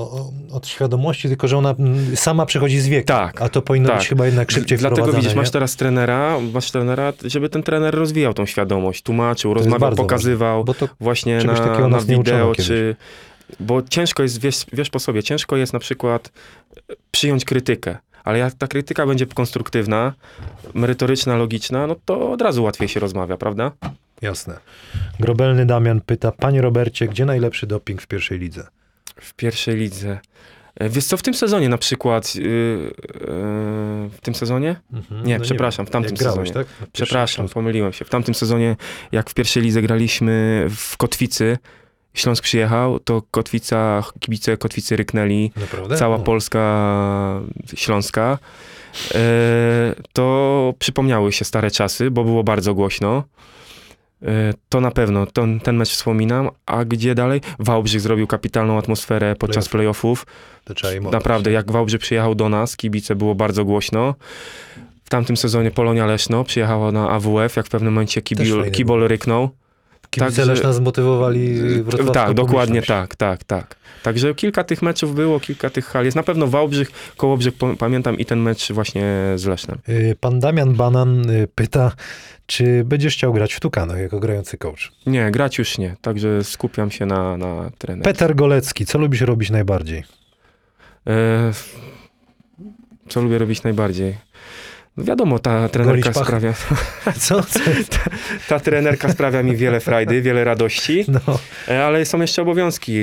od 0.52 0.68
świadomości, 0.68 1.28
tylko 1.28 1.48
że 1.48 1.58
ona 1.58 1.70
mm, 1.70 2.16
sama 2.16 2.46
przychodzi 2.46 2.80
z 2.80 2.88
wiekiem. 2.88 3.06
Tak, 3.06 3.42
A 3.42 3.50
to 3.50 3.62
powinno 3.62 3.90
tak. 3.90 3.98
być 3.98 4.08
chyba 4.08 4.26
jednak 4.26 4.52
szybciej 4.52 4.78
Dlatego 4.78 5.14
widzisz, 5.14 5.30
nie? 5.30 5.36
masz 5.36 5.52
teraz 5.52 5.76
trenera, 5.76 6.38
masz 6.54 6.72
trenera, 6.72 7.14
żeby 7.26 7.50
ten 7.50 7.64
trener 7.64 7.96
rozwijał 7.96 8.34
tą 8.34 8.46
świadomość, 8.46 9.04
tłumaczył, 9.04 9.52
jest 9.52 9.60
rozmawiał, 9.60 9.96
pokazywał 9.96 10.64
Bo 10.64 10.74
to 10.74 10.90
właśnie 11.00 11.44
na, 11.44 11.88
na 11.88 12.00
wideo, 12.00 12.56
czy... 12.56 12.96
Bo 13.60 13.82
ciężko 13.82 14.24
jest, 14.24 14.42
wiesz, 14.42 14.66
wiesz 14.74 14.90
po 14.90 15.00
sobie, 15.00 15.24
ciężko 15.24 15.58
jest 15.58 15.74
na 15.74 15.80
przykład 15.80 16.32
e, 16.90 16.94
przyjąć 17.12 17.46
krytykę, 17.46 17.98
ale 18.24 18.40
jak 18.40 18.54
ta 18.54 18.68
krytyka 18.68 19.06
będzie 19.06 19.26
konstruktywna, 19.26 20.14
merytoryczna, 20.74 21.36
logiczna, 21.36 21.88
no 21.88 21.96
to 22.06 22.32
od 22.32 22.42
razu 22.42 22.64
łatwiej 22.64 22.88
się 22.88 23.00
rozmawia, 23.00 23.38
prawda? 23.38 23.72
Jasne. 24.24 24.58
Grobelny 25.20 25.66
Damian 25.66 26.02
pyta, 26.02 26.32
panie 26.32 26.62
Robercie, 26.62 27.08
gdzie 27.08 27.26
najlepszy 27.26 27.68
doping 27.68 28.02
w 28.02 28.08
pierwszej 28.08 28.40
lidze? 28.40 28.68
W 29.22 29.34
pierwszej 29.34 29.76
lidze. 29.76 30.20
E, 30.80 30.90
Wiesz 30.90 31.06
co, 31.06 31.18
w 31.18 31.22
tym 31.22 31.34
sezonie 31.34 31.70
na 31.70 31.78
przykład, 31.78 32.36
yy, 32.36 32.44
yy, 32.44 32.92
w 34.10 34.18
tym 34.22 34.36
sezonie? 34.36 34.76
Mhm. 34.94 35.26
Nie, 35.26 35.38
No 35.38 35.44
przepraszam, 35.44 35.86
w 35.86 35.90
tamtym 35.90 36.16
grałeś, 36.16 36.48
sezonie. 36.50 36.66
tak? 36.66 36.90
Przepraszam, 36.92 37.50
pomyliłem 37.50 37.94
się. 37.94 38.06
W 38.06 38.10
tamtym 38.10 38.34
sezonie, 38.36 38.76
jak 39.12 39.30
w 39.30 39.34
pierwszej 39.34 39.64
lidze 39.64 39.82
graliśmy 39.82 40.66
w 40.76 40.98
Kotwicy, 40.98 41.58
Śląsk 42.14 42.44
przyjechał, 42.44 43.00
to 43.00 43.22
Kotwica, 43.32 44.04
kibice 44.20 44.58
Kotwicy 44.58 44.96
ryknęli, 44.96 45.52
Naprawdę? 45.56 45.98
cała 45.98 46.16
O, 46.16 46.20
Polska 46.20 47.42
Śląska. 47.76 48.38
E, 49.16 49.20
to 50.14 50.74
przypomniały 50.80 51.32
się 51.32 51.46
stare 51.46 51.72
czasy, 51.72 52.12
bo 52.12 52.24
było 52.24 52.44
bardzo 52.44 52.74
głośno. 52.74 53.24
E, 54.24 54.54
To 54.70 54.82
na 54.82 54.92
pewno, 54.92 55.26
ten, 55.26 55.60
ten 55.60 55.78
mecz 55.78 55.90
wspominam. 55.90 56.50
A 56.66 56.86
gdzie 56.86 57.16
dalej? 57.16 57.42
Wałbrzych 57.60 58.02
zrobił 58.02 58.28
kapitalną 58.28 58.78
atmosferę 58.78 59.36
podczas 59.40 59.66
playoffów. 59.70 60.26
Naprawdę, 61.12 61.52
jak 61.52 61.72
Wałbrzych 61.72 62.02
przyjechał 62.02 62.36
do 62.36 62.50
nas, 62.50 62.78
kibice 62.78 63.16
było 63.16 63.36
bardzo 63.36 63.66
głośno. 63.66 64.16
W 65.04 65.10
tamtym 65.10 65.38
sezonie 65.38 65.72
Polonia 65.72 66.06
Leszno 66.06 66.44
przyjechała 66.44 66.92
na 66.92 67.10
AWF, 67.10 67.56
jak 67.56 67.66
w 67.66 67.70
pewnym 67.70 67.94
momencie 67.94 68.22
kibol, 68.22 68.46
kibol 68.72 69.08
ryknął. 69.08 69.50
Kibice 70.14 70.36
Także- 70.36 70.46
Leszna 70.46 70.74
zmotywowali 70.74 71.60
wrocławską 71.84 72.14
Tak, 72.14 72.34
dokładnie 72.34 72.82
tak, 72.82 73.16
tak, 73.16 73.44
tak. 73.44 73.76
Także 74.04 74.36
kilka 74.36 74.64
tych 74.64 74.82
meczów 74.82 75.16
było, 75.16 75.40
kilka 75.40 75.70
tych 75.70 75.86
hal. 75.86 76.06
Jest 76.06 76.16
na 76.16 76.24
pewno 76.24 76.48
Wałbrzych, 76.48 76.92
Kołobrzeg, 77.18 77.56
pamiętam 77.80 78.18
i 78.18 78.26
ten 78.26 78.40
mecz 78.40 78.72
właśnie 78.72 79.04
z 79.36 79.46
Lesznem. 79.46 79.78
Y, 79.90 80.16
Pan 80.20 80.40
Damian 80.40 80.74
Banan 80.74 81.30
y, 81.30 81.48
pyta, 81.56 81.92
czy 82.46 82.84
będziesz 82.84 83.14
chciał 83.14 83.34
grać 83.34 83.54
w 83.54 83.60
Tukanach 83.60 84.00
jako 84.00 84.20
grający 84.20 84.58
coach? 84.58 84.92
Nie, 85.06 85.32
grać 85.32 85.58
już 85.58 85.78
nie, 85.78 85.96
także 86.02 86.44
skupiam 86.44 86.92
się 86.92 87.06
na, 87.06 87.38
na 87.38 87.72
trenerze. 87.78 88.04
Peter 88.04 88.36
Golecki, 88.36 88.86
co 88.86 88.98
lubisz 88.98 89.22
robić 89.22 89.50
najbardziej? 89.50 90.04
E, 91.08 91.52
co 93.10 93.22
lubię 93.22 93.38
robić 93.38 93.64
najbardziej? 93.64 94.18
No 94.98 95.04
wiadomo, 95.04 95.40
ta 95.40 95.70
trenerka 95.70 96.14
sprawia, 96.14 96.54
Co? 97.20 97.44
Co? 97.44 97.60
ta 98.50 98.60
trenerka 98.60 99.10
sprawia 99.12 99.44
mi 99.44 99.56
wiele 99.56 99.80
frajdy, 99.80 100.22
wiele 100.22 100.44
radości, 100.44 101.06
No, 101.08 101.40
e, 101.68 101.86
ale 101.86 102.06
są 102.06 102.22
jeszcze 102.22 102.42
obowiązki 102.42 103.00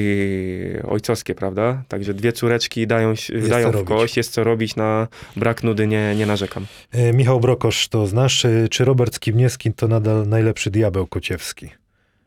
ojcowskie, 0.89 1.35
prawda? 1.35 1.83
Także 1.89 2.15
dwie 2.15 2.33
córeczki 2.33 2.87
dają, 2.87 3.11
Jest 3.11 3.49
dają 3.49 3.71
w 3.73 3.85
kość, 3.85 4.17
jest 4.17 4.33
co 4.33 4.45
robić, 4.45 4.77
na 4.77 5.09
brak 5.37 5.63
nudy 5.63 5.87
nie, 5.87 6.15
nie 6.17 6.27
narzekam. 6.27 6.67
y, 6.95 7.13
Michał 7.13 7.41
Brokosz 7.41 7.89
to 7.89 8.07
znasz, 8.07 8.45
y, 8.45 8.69
czy 8.71 8.85
Robert 8.85 9.15
Skibniewski 9.15 9.73
to 9.73 9.89
nadal 9.89 10.29
najlepszy 10.29 10.71
diabeł 10.71 11.07
kociewski? 11.07 11.71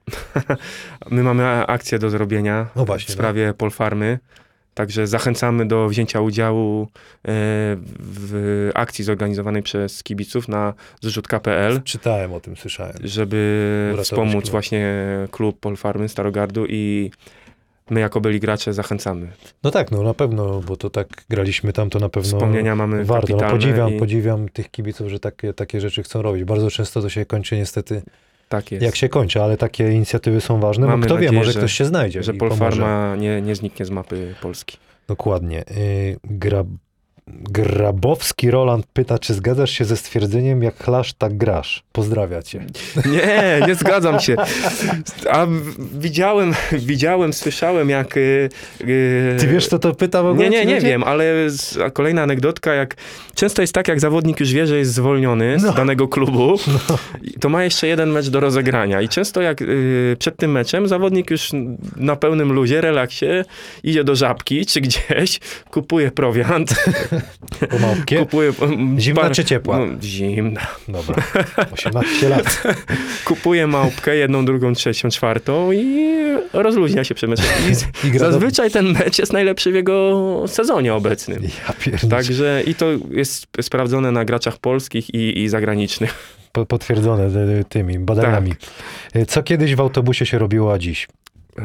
My 1.12 1.24
mamy 1.24 1.46
akcję 1.68 2.00
do 2.00 2.10
zrobienia 2.10 2.68
No 2.76 2.84
w 2.84 2.88
właśnie. 2.88 3.12
no. 3.12 3.14
sprawie 3.14 3.54
Polfarmy. 3.54 4.20
Także 4.74 5.08
zachęcamy 5.08 5.66
do 5.68 5.88
wzięcia 5.90 6.22
udziału 6.22 6.84
e, 6.84 6.88
w 8.00 8.72
akcji 8.76 9.04
zorganizowanej 9.06 9.64
przez 9.64 10.04
kibiców 10.04 10.48
na 10.48 10.74
zrzutka.pl, 11.02 11.82
Czytałem 11.84 12.34
o 12.34 12.40
tym, 12.40 12.56
słyszałem. 12.58 12.96
żeby 13.04 13.90
Uratować 13.94 14.06
wspomóc 14.06 14.44
klub. 14.44 14.52
właśnie 14.52 14.96
klub 15.32 15.60
Polfarmy 15.60 16.10
Starogardu 16.10 16.66
i 16.70 17.12
my 17.90 18.00
jako 18.00 18.22
byli 18.22 18.40
gracze 18.40 18.74
zachęcamy. 18.74 19.28
No 19.64 19.72
tak, 19.72 19.92
no 19.92 20.04
na 20.04 20.14
pewno, 20.14 20.62
bo 20.62 20.78
to 20.78 20.90
tak 20.90 21.08
graliśmy 21.30 21.74
tam, 21.74 21.90
to 21.90 22.00
na 22.00 22.10
pewno 22.10 22.30
Wspomnienia 22.30 22.76
mamy 22.76 23.06
warto. 23.06 23.38
No, 23.38 23.50
podziwiam, 23.50 23.94
i 23.94 24.00
podziwiam 24.00 24.50
tych 24.50 24.72
kibiców, 24.72 25.10
że 25.10 25.20
takie, 25.20 25.54
takie 25.54 25.82
rzeczy 25.82 26.04
chcą 26.04 26.22
robić. 26.22 26.44
Bardzo 26.44 26.72
często 26.72 27.02
to 27.02 27.10
się 27.10 27.26
kończy 27.26 27.58
niestety 27.58 28.02
tak 28.58 28.72
jest. 28.72 28.86
jak 28.86 28.96
się 28.96 29.10
kończy, 29.10 29.42
ale 29.42 29.58
takie 29.58 29.92
inicjatywy 29.92 30.42
są 30.42 30.60
ważne, 30.60 30.88
Mamy 30.88 31.02
bo 31.02 31.06
kto 31.06 31.16
wie, 31.18 31.22
nadzieję, 31.26 31.40
może 31.40 31.52
że- 31.52 31.60
ktoś 31.60 31.74
się 31.74 31.86
znajdzie 31.86 32.24
że. 32.24 32.34
Polfarma 32.34 33.16
nie, 33.16 33.42
nie 33.42 33.56
zniknie 33.56 33.86
z 33.86 33.90
mapy 33.90 34.36
Polski. 34.42 34.78
Dokładnie. 35.08 35.64
Y, 35.72 36.18
Gra... 36.24 36.64
Grabowski 37.28 38.52
Roland 38.52 38.86
pyta, 38.94 39.20
czy 39.20 39.34
zgadzasz 39.34 39.72
się 39.72 39.86
ze 39.86 39.98
stwierdzeniem, 39.98 40.64
jak 40.64 40.84
chlasz, 40.84 41.14
tak 41.14 41.38
grasz. 41.38 41.84
Pozdrawia 41.92 42.42
cię. 42.42 42.66
Nie, 43.06 43.62
nie 43.68 43.76
zgadzam 43.76 44.20
się. 44.20 44.36
A 45.30 45.48
widziałem, 45.94 46.54
widziałem, 46.72 47.34
słyszałem 47.34 47.90
jak... 47.90 48.18
y, 48.18 48.50
y, 48.82 49.36
Ty 49.40 49.48
wiesz, 49.48 49.68
kto 49.68 49.80
to 49.80 49.94
pyta 49.96 50.24
w 50.24 50.26
ogóle? 50.26 50.50
Nie, 50.50 50.66
nie, 50.66 50.74
nie 50.74 50.82
wiem, 50.82 51.04
ale 51.04 51.50
z, 51.50 51.94
kolejna 51.94 52.22
anegdotka, 52.24 52.74
jak 52.74 52.96
często 53.36 53.62
jest 53.62 53.74
tak, 53.74 53.88
jak 53.88 54.00
zawodnik 54.00 54.40
już 54.40 54.54
wie, 54.54 54.68
że 54.68 54.78
jest 54.78 54.94
zwolniony 54.94 55.60
z 55.60 55.64
No. 55.64 55.74
danego 55.74 56.08
klubu, 56.08 56.56
i 57.22 57.32
to 57.34 57.50
ma 57.50 57.64
jeszcze 57.64 57.88
jeden 57.88 58.10
mecz 58.12 58.28
do 58.30 58.40
rozegrania 58.40 59.02
i 59.02 59.10
często 59.10 59.42
jak 59.42 59.62
y, 59.62 60.16
przed 60.20 60.38
tym 60.38 60.52
meczem 60.52 60.88
zawodnik 60.88 61.32
już 61.32 61.52
na 61.96 62.16
pełnym 62.16 62.54
luzie, 62.54 62.82
relaksie 62.82 63.26
idzie 63.84 64.04
do 64.04 64.16
żabki 64.16 64.66
czy 64.66 64.82
gdzieś, 64.82 65.40
kupuje 65.72 66.12
prowiant, 66.12 66.76
Po 67.70 67.80
małpkie? 67.80 68.18
kupuje... 68.18 68.52
Zimna 68.98 69.30
czy 69.30 69.46
ciepła? 69.46 69.80
No, 69.80 69.86
zimna. 70.02 70.62
Dobra. 70.88 71.24
18 71.72 72.30
lat. 72.30 72.64
Kupuje 73.26 73.68
małpkę, 73.68 74.16
jedną, 74.16 74.46
drugą, 74.46 74.74
trzecią, 74.74 75.10
czwartą 75.10 75.72
i 75.72 76.14
rozluźnia 76.54 77.04
się. 77.04 77.16
I 78.04 78.12
do... 78.12 78.20
zazwyczaj 78.20 78.72
ten 78.72 78.92
mecz 78.92 79.20
jest 79.20 79.34
najlepszy 79.34 79.72
w 79.72 79.76
jego 79.76 80.44
sezonie 80.48 80.94
obecnym. 80.94 81.44
Ja 81.44 81.74
pierdolę. 81.80 82.12
Także 82.12 82.64
i 82.66 82.76
to 82.76 82.86
jest 83.12 83.48
sprawdzone 83.62 84.12
na 84.12 84.26
graczach 84.26 84.58
polskich 84.58 85.10
i, 85.14 85.40
i 85.44 85.50
zagranicznych. 85.50 86.38
Po- 86.52 86.66
Potwierdzone 86.66 87.26
y, 87.60 87.66
tymi 87.70 88.00
badaniami. 88.00 88.52
Tak. 88.52 89.22
Y, 89.22 89.26
Co 89.26 89.44
kiedyś 89.44 89.76
w 89.76 89.80
autobusie 89.80 90.26
się 90.26 90.40
robiło, 90.40 90.74
a 90.74 90.78
dziś? 90.80 91.08
E, 91.60 91.64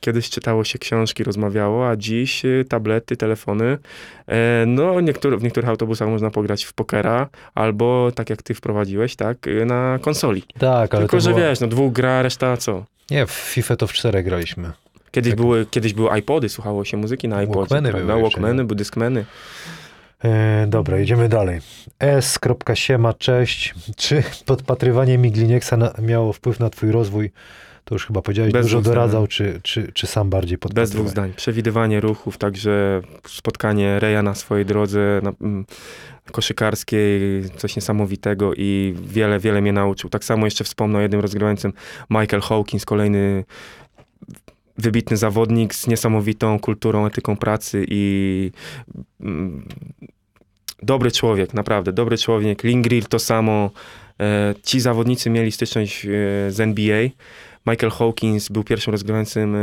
Kiedyś 0.00 0.30
czytało 0.30 0.64
się 0.64 0.78
książki, 0.78 1.24
rozmawiało, 1.24 1.88
a 1.88 1.96
dziś 1.96 2.44
e, 2.44 2.64
tablety, 2.68 3.16
telefony. 3.16 3.78
E, 4.26 4.64
No, 4.66 5.00
niektóre, 5.00 5.36
w 5.36 5.42
niektórych 5.42 5.68
autobusach 5.70 6.08
można 6.08 6.30
pograć 6.30 6.64
w 6.64 6.72
pokera, 6.72 7.28
albo 7.54 8.12
tak 8.14 8.30
jak 8.30 8.42
ty 8.42 8.54
wprowadziłeś, 8.54 9.16
tak, 9.16 9.38
e, 9.48 9.64
na 9.64 9.98
konsoli. 10.02 10.42
Tak, 10.58 10.94
ale 10.94 11.02
Tylko, 11.02 11.20
że 11.20 11.30
było... 11.30 11.40
wiesz, 11.42 11.60
no 11.60 11.66
dwóch 11.66 11.92
gra, 11.92 12.22
reszta 12.22 12.56
co? 12.56 12.84
Nie, 13.10 13.26
w 13.26 13.30
FIFA 13.30 13.76
to 13.76 13.86
w 13.86 13.92
czterech 13.92 14.24
graliśmy. 14.24 14.72
Kiedyś, 15.10 15.30
Tak. 15.32 15.40
były, 15.40 15.66
kiedyś 15.66 15.94
były 15.94 16.18
iPody, 16.18 16.48
słuchało 16.48 16.84
się 16.84 16.96
muzyki 16.96 17.28
na 17.28 17.42
iPodzie, 17.42 17.58
Walkmany 17.58 17.90
prawda? 17.90 18.06
były 18.12 18.22
jeszcze, 18.24 18.40
Walkmany, 18.40 18.62
nie? 18.62 18.66
były 18.66 18.76
Discmany. 18.76 19.24
E, 20.24 20.66
dobra, 20.68 20.98
idziemy 21.00 21.28
dalej. 21.28 21.60
S.siema, 21.98 23.12
cześć. 23.14 23.74
Czy 23.96 24.22
podpatrywanie 24.46 25.18
Miglinieksa 25.18 25.76
miało 26.02 26.32
wpływ 26.32 26.60
na 26.60 26.70
twój 26.70 26.90
rozwój? 26.92 27.30
To 27.84 27.94
już 27.94 28.06
chyba 28.06 28.22
powiedziałeś, 28.22 28.52
Bez 28.52 28.66
dużo 28.66 28.80
doradzał, 28.80 29.26
czy, 29.26 29.60
czy, 29.62 29.92
czy 29.92 30.06
sam 30.06 30.30
bardziej 30.30 30.58
podpatrywał? 30.58 30.82
Bez 30.82 30.90
dwóch 30.90 31.08
zdań. 31.08 31.32
Przewidywanie 31.36 32.00
ruchów, 32.00 32.38
także 32.38 33.02
spotkanie 33.28 34.00
Reja 34.00 34.22
na 34.22 34.34
swojej 34.34 34.66
drodze 34.66 35.20
na, 35.22 35.32
mm, 35.40 35.66
koszykarskiej, 36.32 37.20
coś 37.56 37.76
niesamowitego 37.76 38.54
i 38.56 38.94
wiele, 39.02 39.38
wiele 39.38 39.60
mnie 39.60 39.72
nauczył. 39.72 40.10
Tak 40.10 40.24
samo 40.24 40.46
jeszcze 40.46 40.64
wspomnę 40.64 40.98
o 40.98 41.02
jednym 41.02 41.20
rozgrywającym, 41.20 41.72
Michael 42.10 42.42
Hawkins, 42.42 42.84
kolejny 42.84 43.44
wybitny 44.78 45.16
zawodnik 45.16 45.74
z 45.74 45.86
niesamowitą 45.86 46.58
kulturą, 46.58 47.06
etyką 47.06 47.36
pracy 47.36 47.84
i 47.88 48.50
mm, 49.20 49.68
dobry 50.82 51.12
człowiek, 51.12 51.54
naprawdę, 51.54 51.92
dobry 51.92 52.18
człowiek. 52.18 52.64
Lingrill 52.64 53.04
to 53.04 53.18
samo. 53.18 53.70
E, 54.20 54.54
ci 54.62 54.80
zawodnicy 54.80 55.30
mieli 55.30 55.52
styczność 55.52 56.06
e, 56.06 56.08
z 56.48 56.60
NBA. 56.60 57.08
Michael 57.66 57.90
Hawkins 57.90 58.48
był 58.48 58.64
pierwszym 58.64 58.90
rozgrywającym 58.90 59.56
e, 59.56 59.58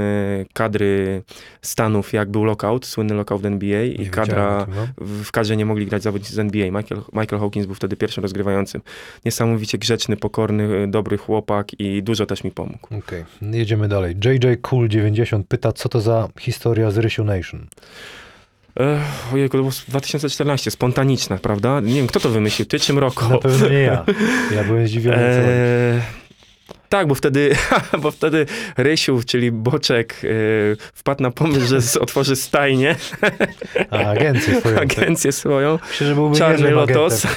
kadry 0.54 1.24
Stanów, 1.62 2.14
jak 2.14 2.30
był 2.32 2.44
lockout, 2.44 2.86
słynny 2.86 3.14
lockout 3.14 3.42
w 3.42 3.46
NBA 3.46 3.84
i 3.84 4.00
Nie 4.00 4.10
kadra, 4.10 4.66
tym, 4.66 4.76
no. 4.76 4.88
w 5.24 5.32
kadrze 5.32 5.58
nie 5.58 5.66
mogli 5.66 5.86
grać 5.86 6.04
zawodnicy 6.04 6.34
z 6.34 6.40
NBA. 6.40 6.66
Michael, 6.66 7.02
Michael 7.14 7.40
Hawkins 7.40 7.66
był 7.66 7.76
wtedy 7.76 7.96
pierwszym 7.96 8.24
rozgrywającym. 8.24 8.82
Niesamowicie 9.26 9.78
grzeczny, 9.78 10.18
pokorny, 10.18 10.78
e, 10.84 10.88
dobry 10.88 11.18
chłopak 11.18 11.80
i 11.80 12.04
dużo 12.04 12.26
też 12.26 12.44
mi 12.44 12.52
pomógł. 12.52 12.88
Okej, 12.98 13.26
jedziemy 13.42 13.88
dalej. 13.88 14.16
JJ 14.26 14.58
Cool 14.62 14.90
90 14.90 15.48
pyta, 15.48 15.72
co 15.72 15.90
to 15.90 16.02
za 16.02 16.28
historia 16.40 16.92
z 16.92 16.98
Rysiu 16.98 17.24
Nation? 17.24 17.68
Ech, 18.76 19.34
ojejku, 19.34 19.58
to 19.58 19.64
było 19.64 19.72
2014, 19.88 20.72
spontaniczna, 20.72 21.38
prawda? 21.38 21.80
Nie 21.80 21.94
wiem, 21.94 22.08
kto 22.08 22.20
to 22.20 22.30
wymyślił, 22.30 22.66
ty 22.66 22.80
czy 22.80 22.94
Mroko? 22.94 23.30
Na 23.30 23.38
pewno 23.38 23.70
nie 23.70 23.80
ja. 23.80 24.06
Ja 24.56 24.64
byłem 24.64 24.88
zdziwiony. 24.88 25.18
Eee, 25.18 26.02
Tak, 26.92 27.08
bo 27.08 27.16
wtedy, 27.16 27.56
bo 28.04 28.12
wtedy 28.12 28.46
Rysiu, 28.78 29.22
czyli 29.26 29.52
Boczek, 29.52 30.22
y, 30.24 30.78
wpadł 30.94 31.24
na 31.24 31.32
pomysł, 31.32 31.68
że 31.68 32.02
otworzy 32.02 32.36
stajnię, 32.36 32.96
A 33.90 33.98
agencję 33.98 34.60
swoją. 34.60 34.76
tak. 34.76 34.98
agencję 34.98 35.32
swoją, 35.32 35.80
Myślę, 35.90 36.08
że 36.08 36.16
byłby 36.16 36.38
Czarny 36.38 36.72
Lotos. 36.72 37.28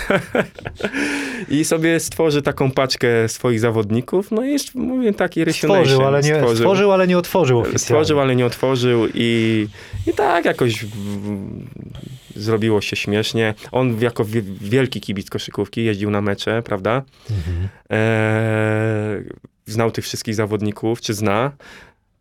I 1.49 1.65
sobie 1.65 2.01
stworzy 2.01 2.43
taką 2.43 2.71
paczkę 2.71 3.29
swoich 3.29 3.61
zawodników. 3.61 4.31
No 4.31 4.45
i 4.45 4.53
jest, 4.53 4.75
mówię, 4.75 5.13
taki 5.13 5.45
Rysiu 5.45 5.59
Stworzył, 5.67 5.99
Nation 5.99 6.07
ale 6.15 6.23
nie, 6.23 6.35
stworzył. 6.35 6.57
stworzył, 6.57 6.93
ale 6.93 7.07
nie 7.07 7.19
otworzył 7.19 7.59
oficjalnie. 7.59 7.79
Stworzył, 7.79 8.21
ale 8.21 8.37
nie 8.37 8.47
otworzył 8.47 9.07
i, 9.15 9.67
i 10.07 10.13
tak 10.13 10.45
jakoś 10.45 10.85
zrobiło 12.37 12.81
się 12.81 12.97
śmiesznie. 12.97 13.55
On 13.73 14.01
jako 14.01 14.25
wie- 14.25 14.43
wielki 14.61 15.01
kibic 15.01 15.31
koszykówki 15.31 15.85
jeździł 15.85 16.11
na 16.11 16.21
mecze, 16.21 16.63
prawda? 16.63 17.03
Mhm. 17.31 17.69
Eee, 17.91 19.25
znał 19.67 19.91
tych 19.91 20.05
wszystkich 20.05 20.35
zawodników, 20.35 21.01
czy 21.01 21.15
zna. 21.15 21.53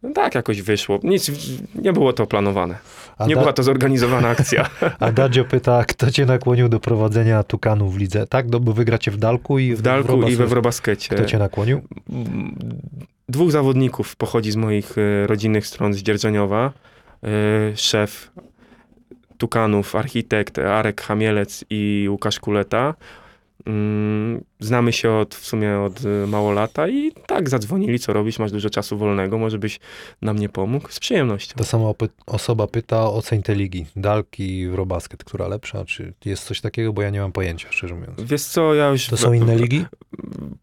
No 0.04 0.10
tak 0.14 0.36
jakoś 0.36 0.62
wyszło. 0.62 1.00
Nic, 1.04 1.32
nie 1.76 1.94
było 1.94 2.14
to 2.14 2.28
planowane. 2.28 2.78
A, 3.18 3.28
Nie 3.28 3.36
da, 3.36 3.42
była 3.42 3.54
to 3.54 3.64
zorganizowana 3.64 4.30
akcja. 4.30 4.70
a 5.00 5.12
Dadzio 5.12 5.46
pyta, 5.46 5.86
kto 5.86 6.12
cię 6.12 6.26
nakłonił 6.26 6.70
do 6.70 6.80
prowadzenia 6.80 7.44
Tukanu 7.44 7.90
w 7.90 7.98
lidze? 7.98 8.28
Tak, 8.28 8.50
no 8.50 8.60
bo 8.60 8.74
wygracie 8.74 9.12
w 9.12 9.18
Dalku 9.18 9.60
i 9.60 9.76
W 9.76 9.82
Dalku 9.82 10.28
i 10.28 10.36
we. 10.36 10.48
Wrobaskecie. 10.48 11.16
Kto 11.16 11.26
cię 11.26 11.38
nakłonił? 11.38 11.82
Dwóch 13.30 13.52
zawodników 13.52 14.16
pochodzi 14.16 14.52
z 14.52 14.56
moich 14.56 14.98
e, 14.98 15.28
rodzinnych 15.28 15.68
stron 15.68 15.94
z 15.94 15.98
Dzierżoniowa. 15.98 16.72
E, 17.24 17.30
Szef 17.78 18.32
Tukanów, 19.38 19.96
architekt 19.96 20.60
Arek 20.60 21.02
Hamielec 21.02 21.66
i 21.70 22.08
Łukasz 22.10 22.40
Kuleta. 22.40 22.94
Znamy 24.64 24.94
się 24.94 25.12
od, 25.12 25.36
w 25.36 25.46
sumie 25.46 25.80
od 25.80 26.00
e, 26.06 26.28
mało 26.28 26.52
lata 26.52 26.88
i 26.88 27.12
tak 27.28 27.50
zadzwonili, 27.50 28.00
co 28.00 28.14
robisz, 28.14 28.40
masz 28.40 28.52
dużo 28.52 28.70
czasu 28.70 28.98
wolnego, 28.98 29.38
może 29.38 29.58
byś 29.58 29.80
nam 30.22 30.40
nie 30.40 30.50
pomógł? 30.50 30.88
Z 30.92 31.00
przyjemnością. 31.00 31.54
Ta 31.58 31.64
sama 31.64 31.90
osoba 32.26 32.68
pyta 32.68 33.04
o 33.04 33.16
oceń 33.16 33.44
tej 33.44 33.56
ligi. 33.56 33.86
Dalki 33.96 34.60
i 34.60 34.66
Eurobasket, 34.66 35.24
która 35.24 35.48
lepsza? 35.48 35.86
Czy 35.86 36.14
jest 36.26 36.44
coś 36.44 36.62
takiego? 36.62 36.94
Bo 36.94 37.02
ja 37.02 37.10
nie 37.10 37.20
mam 37.20 37.32
pojęcia, 37.32 37.68
szczerze 37.72 37.96
mówiąc. 37.96 38.22
Wiesz 38.22 38.44
co, 38.44 38.74
ja 38.74 38.90
już 38.90 39.08
To 39.08 39.18
są 39.18 39.34
inne 39.34 39.56
ligi? 39.56 39.86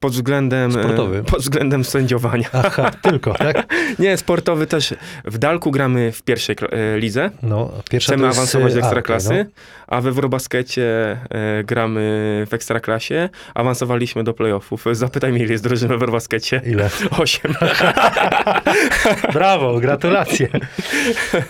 pod 0.01 0.13
względem, 0.13 0.71
e, 0.71 0.73
Sportowy? 0.73 1.25
pod 1.25 1.41
względem 1.41 1.85
sędziowania. 1.85 2.49
Aha, 2.53 2.91
tylko, 3.03 3.35
tak? 3.35 3.75
Nie, 3.99 4.17
sportowy 4.17 4.67
też. 4.67 4.95
W 5.25 5.39
Dalku 5.39 5.71
gramy 5.71 6.13
w 6.13 6.23
pierwszej 6.23 6.57
e, 6.71 6.99
lidze. 6.99 7.31
No, 7.43 7.71
pierwsza 7.91 8.07
Chcemy 8.13 8.23
to 8.23 8.27
jest, 8.27 8.39
awansować 8.39 8.75
do 8.75 8.81
a, 8.81 8.83
okej, 8.83 8.89
ekstraklasy, 8.89 9.47
no. 9.49 9.63
a 9.87 10.01
we 10.01 10.13
Wrobaskecie 10.13 11.19
e, 11.31 11.65
gramy 11.65 12.01
w 12.51 12.55
ekstraklasie. 12.55 13.29
Awansowaliśmy 13.91 14.25
do 14.25 14.35
playoffów. 14.35 14.85
Zapytaj 14.93 15.33
mnie, 15.33 15.43
ile 15.43 15.53
jest 15.53 15.65
drużyn 15.65 15.89
we 15.89 15.99
Wrobaskecie. 15.99 16.63
Ile? 16.67 16.91
Osiem. 17.19 17.55
Brawo, 19.35 19.81
gratulacje. 19.81 20.49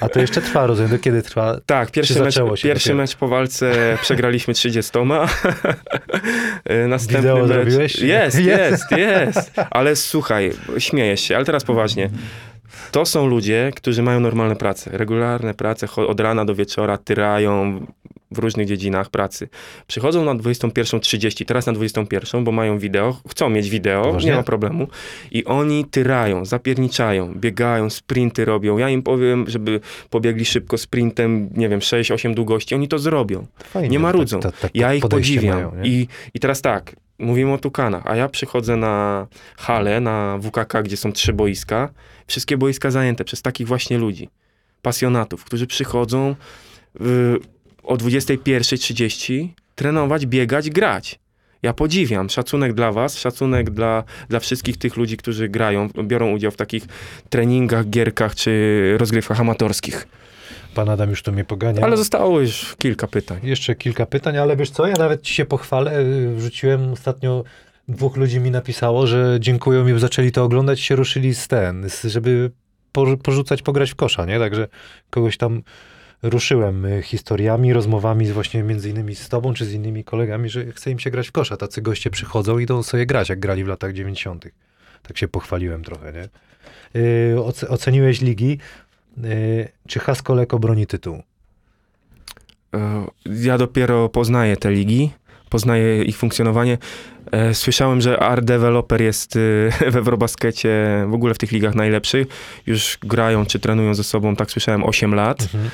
A 0.00 0.08
to 0.08 0.20
jeszcze 0.20 0.40
trwa, 0.40 0.66
rozumiem. 0.66 0.90
Do 0.90 0.98
kiedy 0.98 1.22
trwa? 1.22 1.60
Tak, 1.66 1.90
pierwszy, 1.90 2.14
Czy 2.14 2.20
mecz, 2.20 2.62
pierwszy 2.62 2.94
mecz 2.94 3.16
po 3.16 3.28
walce 3.28 3.72
przegraliśmy 4.02 4.54
30. 4.54 4.92
E, 6.64 6.86
Następny 6.88 7.18
Wideo 7.18 7.46
mecz... 7.46 7.48
zrobiłeś? 7.48 7.98
Jest, 7.98 8.40
Jest. 8.40 8.90
jest, 8.90 8.90
jest. 8.90 9.52
Ale 9.70 9.96
słuchaj, 9.96 10.52
śmiejesz 10.78 11.20
się, 11.20 11.36
ale 11.36 11.44
teraz 11.44 11.64
poważnie. 11.64 12.10
To 12.92 13.06
są 13.06 13.26
ludzie, 13.26 13.70
którzy 13.76 14.02
mają 14.02 14.20
normalne 14.20 14.56
prace, 14.56 14.90
regularne 14.98 15.55
prace, 15.55 15.86
od 15.97 16.20
rana 16.20 16.44
do 16.44 16.55
wieczora 16.55 16.98
tyrają 16.98 17.86
w 18.32 18.38
różnych 18.38 18.66
dziedzinach 18.66 19.10
pracy. 19.10 19.48
Przychodzą 19.86 20.24
na 20.24 20.34
21.30, 20.34 21.44
teraz 21.44 21.66
na 21.66 21.72
21, 21.72 22.44
bo 22.44 22.52
mają 22.52 22.78
wideo, 22.78 23.16
chcą 23.30 23.51
mieć 23.51 23.70
wideo, 23.70 24.02
Poważnie? 24.02 24.30
nie 24.30 24.36
ma 24.36 24.42
problemu. 24.42 24.88
I 25.30 25.44
oni 25.44 25.84
tyrają, 25.84 26.44
zapierniczają, 26.44 27.34
biegają, 27.34 27.90
sprinty 27.90 28.44
robią. 28.44 28.78
Ja 28.78 28.88
im 28.88 29.02
powiem, 29.02 29.44
żeby 29.48 29.80
pobiegli 30.10 30.44
szybko 30.44 30.78
sprintem, 30.78 31.51
nie 31.56 31.68
wiem, 31.68 31.80
6-8 31.80 32.34
długości, 32.34 32.74
oni 32.74 32.88
to 32.88 32.98
zrobią. 32.98 33.47
Fajnie, 33.64 33.88
Nie 33.88 33.97
tak- 33.97 34.02
marudzą. 34.02 34.40
tak- 34.40 34.59
tak 34.59 34.70
Ja 34.74 34.94
ich 34.94 35.09
podziwiam. 35.09 35.55
mają? 35.55 35.72
I, 35.84 36.09
I 36.34 36.40
teraz 36.40 36.62
tak, 36.62 36.97
mówimy 37.18 37.52
o 37.52 37.59
Tukanach, 37.59 38.02
a 38.06 38.16
ja 38.16 38.28
przychodzę 38.28 38.76
na 38.76 39.26
halę, 39.56 40.01
na 40.01 40.38
WKK, 40.38 40.82
gdzie 40.82 40.97
są 40.97 41.12
trzy 41.12 41.32
boiska. 41.32 41.88
Wszystkie 42.31 42.57
boiska 42.57 42.90
zajęte 42.90 43.24
przez 43.24 43.43
takich 43.43 43.66
właśnie 43.66 43.98
ludzi, 43.98 44.28
pasjonatów, 44.82 45.44
którzy 45.44 45.66
przychodzą 45.66 46.35
y, 47.01 47.05
o 47.82 47.97
21.30 47.97 49.48
trenować, 49.74 50.27
biegać, 50.27 50.70
grać. 50.70 51.19
Ja 51.62 51.73
podziwiam. 51.73 52.31
Szacunek 52.31 52.73
dla 52.73 52.93
was, 52.93 53.19
szacunek 53.19 53.70
dla, 53.70 54.05
dla 54.28 54.40
wszystkich 54.40 54.77
tych 54.77 54.97
ludzi, 54.97 55.16
którzy 55.16 55.48
grają, 55.48 55.89
biorą 55.89 56.32
udział 56.32 56.51
w 56.51 56.57
takich 56.57 56.85
treningach, 57.31 57.89
gierkach 57.89 58.35
czy 58.35 58.94
rozgrywkach 58.98 59.40
amatorskich. 59.40 60.07
Pan 60.74 60.89
Adam 60.89 61.11
już 61.11 61.23
tu 61.23 61.32
mnie 61.32 61.44
pogania. 61.44 61.82
Ale 61.85 61.97
zostało 61.97 62.40
już 62.40 62.77
kilka 62.78 63.07
pytań. 63.07 63.40
Jeszcze 63.43 63.74
kilka 63.74 64.07
pytań, 64.07 64.36
ale 64.39 64.57
wiesz 64.57 64.70
co, 64.70 64.86
ja 64.86 64.97
nawet 64.97 65.23
ci 65.23 65.35
się 65.35 65.44
pochwalę. 65.44 66.01
y, 66.01 66.35
Wrzuciłem 66.36 66.93
ostatnio, 66.93 67.44
dwóch 67.90 68.16
ludzi 68.16 68.40
mi 68.40 68.50
napisało, 68.50 69.06
że 69.06 69.36
dziękują 69.40 69.84
mi, 69.84 70.00
zaczęli 70.00 70.32
to 70.32 70.44
oglądać 70.44 70.80
się 70.80 70.96
ruszyli 70.96 71.34
z 71.34 71.48
ten, 71.48 71.88
żeby 72.04 72.50
por- 72.92 73.18
porzucać, 73.18 73.62
pograć 73.62 73.90
w 73.90 73.94
kosza, 73.94 74.24
nie? 74.26 74.38
Także 74.38 74.68
kogoś 75.10 75.36
tam 75.36 75.62
ruszyłem 76.22 76.84
y, 76.84 77.02
historiami, 77.02 77.72
rozmowami 77.72 78.26
właśnie 78.32 78.62
między 78.62 78.90
innymi 78.90 79.14
z 79.14 79.28
tobą, 79.28 79.54
czy 79.54 79.64
z 79.64 79.72
innymi 79.72 80.04
kolegami, 80.04 80.48
że 80.48 80.72
chce 80.72 80.90
im 80.90 80.98
się 80.98 81.10
grać 81.10 81.28
w 81.28 81.32
kosza. 81.32 81.56
Tacy 81.56 81.82
goście 81.82 82.10
przychodzą 82.10 82.58
i 82.58 82.62
idą 82.62 82.82
sobie 82.82 83.06
grać, 83.06 83.28
jak 83.28 83.40
grali 83.40 83.64
w 83.64 83.68
latach 83.68 83.92
90. 83.92 84.46
Tak 85.02 85.18
się 85.18 85.28
pochwaliłem 85.28 85.84
trochę, 85.84 86.12
nie? 86.12 86.28
Oce- 87.40 87.68
oceniłeś 87.68 88.20
ligi. 88.20 88.58
Yy, 89.16 89.68
czy 89.88 89.98
Haskoleko 89.98 90.58
broni 90.58 90.86
tytuł? 90.86 91.22
E, 92.74 93.06
Ja 93.26 93.58
dopiero 93.58 94.08
poznaję 94.08 94.56
te 94.56 94.70
ligi, 94.70 95.10
poznaję 95.50 96.02
ich 96.04 96.16
funkcjonowanie. 96.16 96.78
E, 97.32 97.55
Słyszałem, 97.55 98.01
że 98.01 98.19
Art 98.19 98.44
Developer 98.44 99.02
jest 99.02 99.36
e, 99.36 99.90
we 99.90 100.02
Wrobaskecie 100.02 101.05
w 101.09 101.15
ogóle 101.15 101.35
w 101.35 101.39
tych 101.39 101.52
ligach 101.52 101.74
najlepszy. 101.74 102.27
Już 102.66 102.98
grają 103.02 103.47
czy 103.47 103.59
trenują 103.59 103.94
ze 103.94 104.05
sobą, 104.05 104.36
tak 104.36 104.51
słyszałem, 104.51 104.85
8 104.85 105.15
lat. 105.15 105.43
Mhm. 105.43 105.70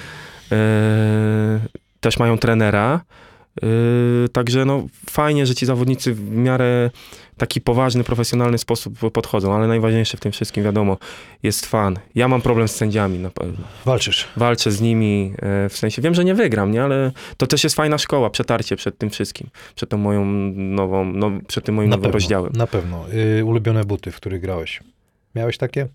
E, 0.53 1.61
Też 2.01 2.19
mają 2.19 2.39
trenera. 2.39 3.01
E, 3.63 3.67
Także 4.29 4.65
no, 4.65 4.87
fajnie, 5.11 5.47
że 5.47 5.55
ci 5.55 5.67
zawodnicy 5.67 6.15
w 6.15 6.31
miarę 6.31 6.91
taki 7.39 7.61
poważny, 7.61 8.05
profesjonalny 8.05 8.59
sposób 8.59 8.99
podchodzą, 9.13 9.55
ale 9.55 9.69
najważniejsze 9.69 10.17
w 10.17 10.21
tym 10.21 10.33
wszystkim, 10.33 10.65
wiadomo, 10.65 10.99
jest 11.43 11.67
fan. 11.67 11.99
Ja 12.15 12.29
mam 12.29 12.43
problem 12.43 12.69
z 12.69 12.77
sędziami 12.77 13.19
na 13.19 13.31
pewno 13.31 13.65
Walczysz. 13.85 14.29
walczę 14.37 14.71
z 14.71 14.81
nimi, 14.81 15.33
e, 15.39 15.69
w 15.69 15.77
sensie 15.77 16.03
wiem, 16.03 16.15
że 16.15 16.25
nie 16.25 16.35
wygram, 16.35 16.71
nie, 16.71 16.83
ale 16.85 17.13
to 17.37 17.47
też 17.47 17.65
jest 17.65 17.77
fajna 17.77 17.99
szkoła, 17.99 18.31
przetarcie 18.31 18.77
przed 18.77 18.99
tym 18.99 19.11
wszystkim, 19.11 19.49
przed 19.75 19.91
tą 19.91 19.97
moją 19.99 20.25
nową, 20.55 21.05
no, 21.05 21.31
przed 21.49 21.65
tym 21.65 21.75
moim 21.75 21.89
Na 21.89 21.97
nowym 21.97 22.03
pewno, 22.03 22.13
rozdziałem. 22.19 22.53
Na 22.53 22.67
pewno. 22.67 23.05
Y, 23.39 23.45
ulubione 23.45 23.85
buty, 23.85 24.11
w 24.11 24.17
których 24.17 24.41
grałeś. 24.41 24.81
Miałeś 25.35 25.59
takie? 25.59 25.89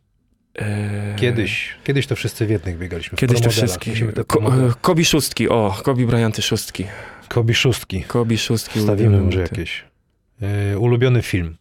E, 0.59 1.15
Kiedyś. 1.15 1.75
Kiedyś 1.83 2.07
to 2.07 2.15
wszyscy 2.15 2.45
w 2.45 2.49
jednych 2.49 2.77
biegaliśmy. 2.77 3.17
Kiedyś 3.17 3.41
to 3.41 3.49
wszystkie. 3.49 3.91
Ko, 4.27 4.39
e, 4.39 4.71
Kobi 4.81 5.05
szóstki, 5.05 5.49
o, 5.49 5.77
Kobi 5.83 6.05
Bryanty 6.05 6.41
szóstki. 6.41 6.85
Kobi 7.27 7.53
szóstki. 7.53 8.03
Kobi 8.03 8.37
szóstki. 8.37 8.79
Ulubione 8.79 9.21
może 9.21 9.41
jakieś. 9.41 9.90
Y, 10.41 10.79
ulubiony 10.79 11.21
film. 11.21 11.57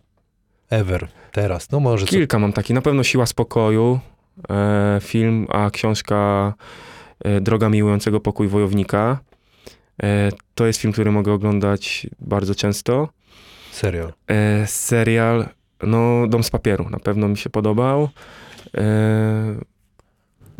Ever. 0.71 1.09
Teraz. 1.33 1.71
No 1.71 1.81
może 1.81 2.07
co. 2.07 2.11
Kilka 2.11 2.39
mam 2.39 2.53
taki, 2.53 2.75
na 2.75 2.81
pewno 2.83 3.05
Siła 3.05 3.27
Spokoju, 3.27 4.01
e, 4.51 4.99
film, 5.03 5.47
a 5.49 5.71
książka 5.71 6.55
e, 7.25 7.41
Droga 7.41 7.69
Miłującego 7.69 8.21
Pokój 8.21 8.49
Wojownika. 8.49 9.19
E, 10.03 10.31
to 10.55 10.67
jest 10.67 10.81
film, 10.81 10.93
który 10.93 11.13
mogę 11.13 11.33
oglądać 11.33 12.07
bardzo 12.21 12.55
często. 12.55 13.09
Serial. 13.73 14.13
E, 14.29 14.67
serial, 14.67 15.49
no 15.83 16.27
Dom 16.29 16.45
z 16.45 16.51
papieru, 16.51 16.91
na 16.91 16.99
pewno 16.99 17.29
mi 17.29 17.37
się 17.37 17.51
podobał. 17.51 18.09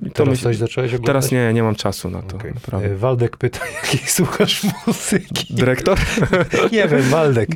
E, 0.07 0.11
to 0.11 0.37
coś 0.37 0.57
zacząłeś 0.57 0.91
oglądać? 0.91 1.07
teraz 1.07 1.33
nie, 1.33 1.53
nie 1.53 1.63
mam 1.63 1.75
czasu 1.75 2.11
na 2.11 2.23
to, 2.23 2.37
Okej. 2.37 2.55
naprawdę. 2.55 2.87
Y, 2.89 2.97
Waldek 2.97 3.37
pyta, 3.37 3.61
jakiej 3.83 4.01
słuchasz 4.09 4.63
muzyki? 4.87 5.55
Dyrektor? 5.55 5.99
Nie 6.73 6.89
wiem, 6.89 7.03
Waldek. 7.03 7.51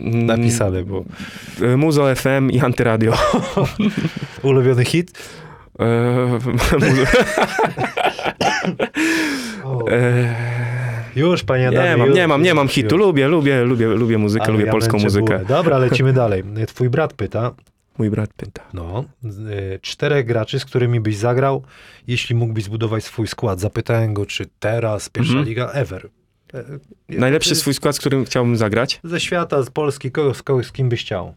Napisane 0.00 0.82
było. 0.84 1.04
E, 1.62 1.76
Muzo 1.76 2.14
FM 2.14 2.50
i 2.50 2.60
Antyradio. 2.60 3.12
Ulubiony 4.42 4.84
hit? 4.84 5.12
E, 5.80 5.84
e, 9.90 10.34
Już, 11.16 11.42
panie 11.42 11.68
Adamie. 11.68 11.88
nie 11.90 11.96
mam, 11.96 12.06
już, 12.06 12.16
nie 12.16 12.28
mam, 12.28 12.42
nie 12.42 12.54
mam 12.54 12.68
hitu. 12.68 12.96
Lubię, 12.96 13.28
lubię, 13.28 13.64
lubię, 13.64 13.86
lubię 13.86 14.18
muzykę, 14.18 14.44
Ale 14.44 14.52
lubię 14.52 14.64
ja 14.66 14.72
polską 14.72 14.98
muzykę. 14.98 15.24
bułę. 15.24 15.44
Dobra, 15.48 15.78
lecimy 15.78 16.12
dalej. 16.12 16.44
Twój 16.66 16.88
brat 16.90 17.12
pyta, 17.12 17.50
Mój 17.98 18.10
brat 18.10 18.32
pyta. 18.36 18.62
No, 18.74 19.04
y, 19.74 19.78
czterech 19.82 20.26
graczy, 20.26 20.60
z 20.60 20.64
którymi 20.64 21.00
byś 21.00 21.16
zagrał, 21.16 21.62
jeśli 22.06 22.34
mógłbyś 22.34 22.64
zbudować 22.64 23.04
swój 23.04 23.26
skład. 23.26 23.60
Zapytałem 23.60 24.14
go, 24.14 24.26
czy 24.26 24.46
teraz 24.60 25.08
pierwsza 25.08 25.32
Mhm. 25.32 25.48
liga 25.48 25.70
ever. 25.72 26.08
E, 26.54 26.64
Najlepszy 27.08 27.52
y, 27.52 27.56
swój 27.56 27.74
skład, 27.74 27.96
z 27.96 27.98
którym 28.00 28.24
chciałbym 28.24 28.56
zagrać? 28.56 29.00
Ze 29.04 29.20
świata, 29.20 29.62
z 29.62 29.70
Polski, 29.70 30.10
kogo, 30.12 30.34
z 30.34 30.42
kogoś, 30.42 30.66
z 30.66 30.72
kim 30.72 30.88
byś 30.88 31.00
chciał. 31.00 31.34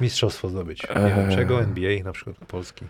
mistrzostwo 0.00 0.48
zdobyć. 0.48 0.82
Nie 0.82 1.14
wiem 1.16 1.30
Eee. 1.30 1.36
czego, 1.36 1.60
NBA 1.62 2.02
na 2.04 2.12
przykład, 2.12 2.36
Polski. 2.36 2.84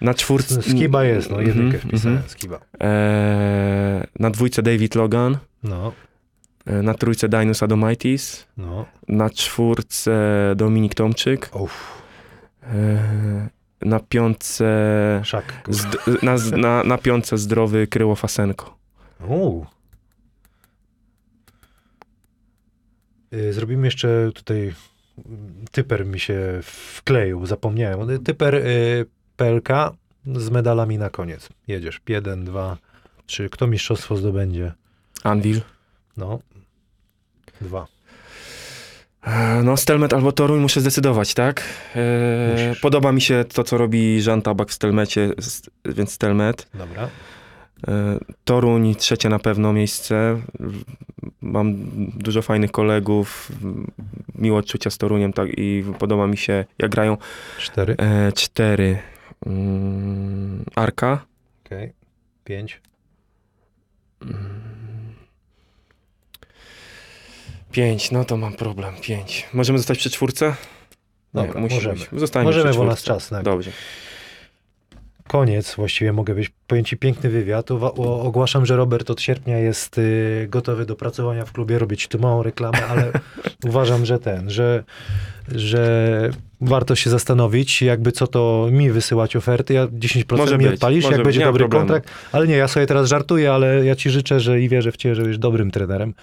Na 0.00 0.14
czwórce... 0.14 0.62
Skiba 0.62 1.04
jest, 1.04 1.30
no 1.30 1.40
jedynkę 1.40 1.62
Mhm, 1.76 1.80
wpisałem, 1.80 2.16
mhm. 2.16 2.30
Skiba. 2.30 2.60
E, 2.80 4.06
na 4.18 4.30
dwójce 4.30 4.62
David 4.62 4.94
Logan, 4.94 5.38
No, 5.62 5.92
e, 6.66 6.82
na 6.82 6.94
trójce 6.94 7.28
Dinus 7.28 7.62
Adomaitis, 7.62 8.46
no. 8.56 8.86
na 9.08 9.30
czwórce 9.30 10.12
Dominik 10.56 10.94
Tomczyk, 10.94 11.50
Uff, 11.54 11.72
e, 11.72 11.95
na 13.80 14.00
piątce... 14.00 15.20
szak. 15.24 15.62
Zd- 15.68 16.22
na, 16.22 16.56
na, 16.56 16.84
na 16.84 16.98
piątce 16.98 17.38
zdrowy 17.38 17.86
Kryło 17.86 18.14
Fasenko. 18.16 18.76
Uuu. 19.28 19.66
Y, 23.32 23.52
Zrobimy 23.52 23.86
jeszcze 23.86 24.30
tutaj, 24.34 24.74
typer 25.72 26.06
mi 26.06 26.20
się 26.20 26.60
wkleił, 26.62 27.46
zapomniałem. 27.46 28.24
Typer 28.24 28.54
y, 28.54 29.06
PLK 29.36 29.68
z 30.36 30.50
medalami 30.50 30.98
na 30.98 31.10
koniec. 31.10 31.48
Jedziesz, 31.68 32.00
jeden, 32.08 32.44
dwa, 32.44 32.76
trzy. 33.26 33.50
Kto 33.50 33.66
mistrzostwo 33.66 34.16
zdobędzie? 34.16 34.72
Anvil. 35.24 35.60
No, 36.16 36.38
dwa. 37.60 37.86
E, 39.26 39.62
No, 39.62 39.76
Stelmet 39.76 40.12
albo 40.12 40.32
Toruń 40.32 40.60
muszę 40.60 40.80
zdecydować, 40.80 41.34
tak? 41.34 41.64
E, 41.96 42.74
podoba 42.82 43.12
mi 43.12 43.20
się 43.20 43.44
to, 43.54 43.64
co 43.64 43.78
robi 43.78 44.24
Jean 44.26 44.42
Tabak 44.42 44.68
w 44.68 44.72
Stelmecie, 44.72 45.30
więc 45.84 46.12
Stelmet. 46.12 46.66
Dobra. 46.74 47.08
E, 47.88 48.18
Toruń 48.44 48.94
trzecie 48.94 49.28
na 49.28 49.38
pewno 49.38 49.72
miejsce. 49.72 50.40
Mam 51.40 51.74
dużo 52.16 52.42
fajnych 52.42 52.70
kolegów, 52.70 53.52
miło 54.34 54.58
odczucia 54.58 54.90
z 54.90 54.98
Toruniem 54.98 55.32
tak, 55.32 55.48
i 55.58 55.84
podoba 55.98 56.26
mi 56.26 56.36
się, 56.36 56.64
jak 56.78 56.90
grają. 56.90 57.16
Cztery. 57.58 57.96
E, 57.98 58.32
cztery. 58.32 58.98
Mm, 59.46 60.64
Arka. 60.74 61.24
Okej. 61.66 61.92
Pięć. 62.44 62.80
Pięć, 67.76 68.10
no 68.10 68.24
to 68.24 68.36
mam 68.36 68.52
problem. 68.52 68.94
Pięć. 69.02 69.46
Możemy 69.54 69.78
zostać 69.78 69.98
przy 69.98 70.10
czwórce? 70.10 70.54
Dobra, 71.34 71.60
musi 71.60 71.74
możemy. 71.74 71.96
Zostańmy 72.12 72.44
Możemy, 72.44 72.70
przy 72.70 72.78
bo 72.78 72.84
nas 72.84 73.02
czwórce. 73.02 73.20
czas 73.20 73.30
nagli. 73.30 73.44
Dobrze. 73.44 73.70
Koniec, 75.28 75.74
właściwie 75.74 76.12
mogę 76.12 76.34
być. 76.34 76.50
Powiem 76.66 76.84
ci 76.84 76.96
piękny 76.96 77.30
wywiad. 77.30 77.70
Uwa- 77.70 77.92
o- 77.98 78.22
ogłaszam, 78.22 78.66
że 78.66 78.76
Robert 78.76 79.10
od 79.10 79.20
sierpnia 79.20 79.58
jest 79.58 79.98
y, 79.98 80.46
gotowy 80.50 80.86
do 80.86 80.96
pracowania 80.96 81.44
w 81.44 81.52
klubie. 81.52 81.78
Robię 81.78 81.96
ci 81.96 82.08
tu 82.08 82.18
małą 82.18 82.42
reklamę, 82.42 82.86
ale 82.86 83.12
uważam, 83.68 84.06
że 84.06 84.18
ten, 84.18 84.50
że, 84.50 84.84
że 85.54 86.30
warto 86.60 86.94
się 86.96 87.10
zastanowić, 87.10 87.82
jakby 87.82 88.12
co 88.12 88.26
to 88.26 88.68
mi 88.72 88.90
wysyłać 88.90 89.36
oferty. 89.36 89.74
Ja 89.74 89.86
10% 89.86 90.36
Może 90.36 90.58
mi 90.58 90.64
być, 90.64 90.74
odpalisz, 90.74 91.04
może 91.04 91.12
jak 91.16 91.20
być, 91.20 91.24
będzie 91.24 91.38
nie 91.40 91.44
ma 91.46 91.52
dobry 91.52 91.64
problemu. 91.64 91.86
kontrakt. 91.88 92.10
Ale 92.32 92.46
nie, 92.46 92.56
ja 92.56 92.68
sobie 92.68 92.86
teraz 92.86 93.08
żartuję, 93.08 93.52
ale 93.52 93.84
ja 93.84 93.96
ci 93.96 94.10
życzę, 94.10 94.40
że 94.40 94.60
i 94.60 94.68
wierzę 94.68 94.92
w 94.92 94.96
ciebie, 94.96 95.14
że 95.14 95.22
będziesz 95.22 95.38
dobrym 95.38 95.70
trenerem. 95.70 96.14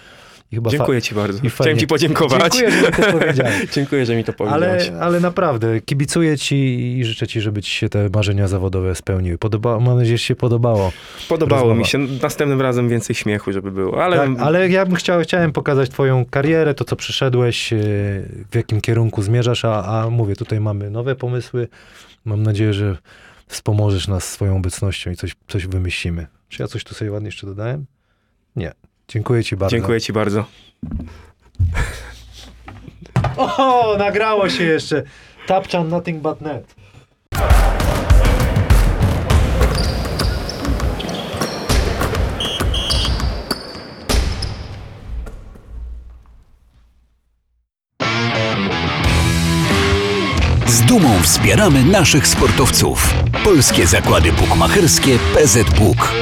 Dziękuję 0.61 1.01
ci 1.01 1.15
bardzo. 1.15 1.47
i. 1.47 1.49
Chciałem 1.49 1.77
ci 1.77 1.87
podziękować. 1.87 2.53
Dziękuję, 2.53 2.71
że 2.81 2.87
mi 2.87 2.93
to 2.93 3.11
powiedziałeś. 3.11 3.67
Dziękuję, 3.75 4.05
że 4.05 4.15
mi 4.15 4.23
to 4.23 4.33
powiedziałeś. 4.33 4.89
Ale, 4.89 4.99
ale 5.01 5.19
naprawdę, 5.19 5.81
kibicuję 5.81 6.37
ci 6.37 6.55
i 6.99 7.05
życzę 7.05 7.27
ci, 7.27 7.41
żeby 7.41 7.61
ci 7.61 7.71
się 7.71 7.89
te 7.89 8.09
marzenia 8.15 8.47
zawodowe 8.47 8.95
spełniły. 8.95 9.37
Podoba, 9.37 9.79
mam 9.79 9.97
nadzieję, 9.97 10.17
że 10.17 10.23
się 10.23 10.35
podobało. 10.35 10.91
Podobało 11.29 11.61
rozmowa. 11.61 11.79
mi 11.79 11.85
się. 11.85 11.97
Następnym 12.21 12.61
razem 12.61 12.89
więcej 12.89 13.15
śmiechu, 13.15 13.53
żeby 13.53 13.71
było. 13.71 14.03
Ale, 14.03 14.17
Tak, 14.17 14.29
ale 14.39 14.69
ja 14.69 14.85
bym 14.85 14.95
chciał, 14.95 15.21
chciałem 15.21 15.51
pokazać 15.51 15.89
twoją 15.89 16.25
karierę, 16.25 16.73
to 16.73 16.85
co 16.85 16.95
przyszedłeś, 16.95 17.71
yy, 17.71 17.77
w 18.51 18.55
jakim 18.55 18.81
kierunku 18.81 19.21
zmierzasz, 19.21 19.65
a, 19.65 19.83
a 19.85 20.09
mówię, 20.09 20.35
tutaj 20.35 20.59
mamy 20.59 20.89
nowe 20.89 21.15
pomysły. 21.15 21.67
Mam 22.25 22.43
nadzieję, 22.43 22.73
że 22.73 22.97
wspomożesz 23.47 24.07
nas 24.07 24.23
swoją 24.31 24.57
obecnością 24.57 25.11
i 25.11 25.15
coś, 25.15 25.35
coś 25.47 25.67
wymyślimy. 25.67 26.27
Czy 26.49 26.61
ja 26.61 26.67
coś 26.67 26.83
tu 26.83 26.95
sobie 26.95 27.11
ładnie 27.11 27.27
jeszcze 27.27 27.47
dodałem? 27.47 27.85
Nie. 28.55 28.71
Dziękuję 29.13 29.43
ci 29.43 29.55
bardzo. 29.55 29.75
dziękuję 29.75 30.01
ci 30.01 30.13
bardzo. 30.13 30.45
O, 33.37 33.95
nagrało 33.97 34.49
się 34.49 34.63
jeszcze. 34.63 35.03
Tapczan 35.47 35.87
nothing 35.89 36.21
but 36.21 36.41
net. 36.41 36.75
Z 50.67 50.81
dumą 50.81 51.19
wspieramy 51.21 51.83
naszych 51.83 52.27
sportowców. 52.27 53.13
Polskie 53.43 53.87
Zakłady 53.87 54.31
Bukmacherskie 54.31 55.17
PZBuk. 55.35 56.13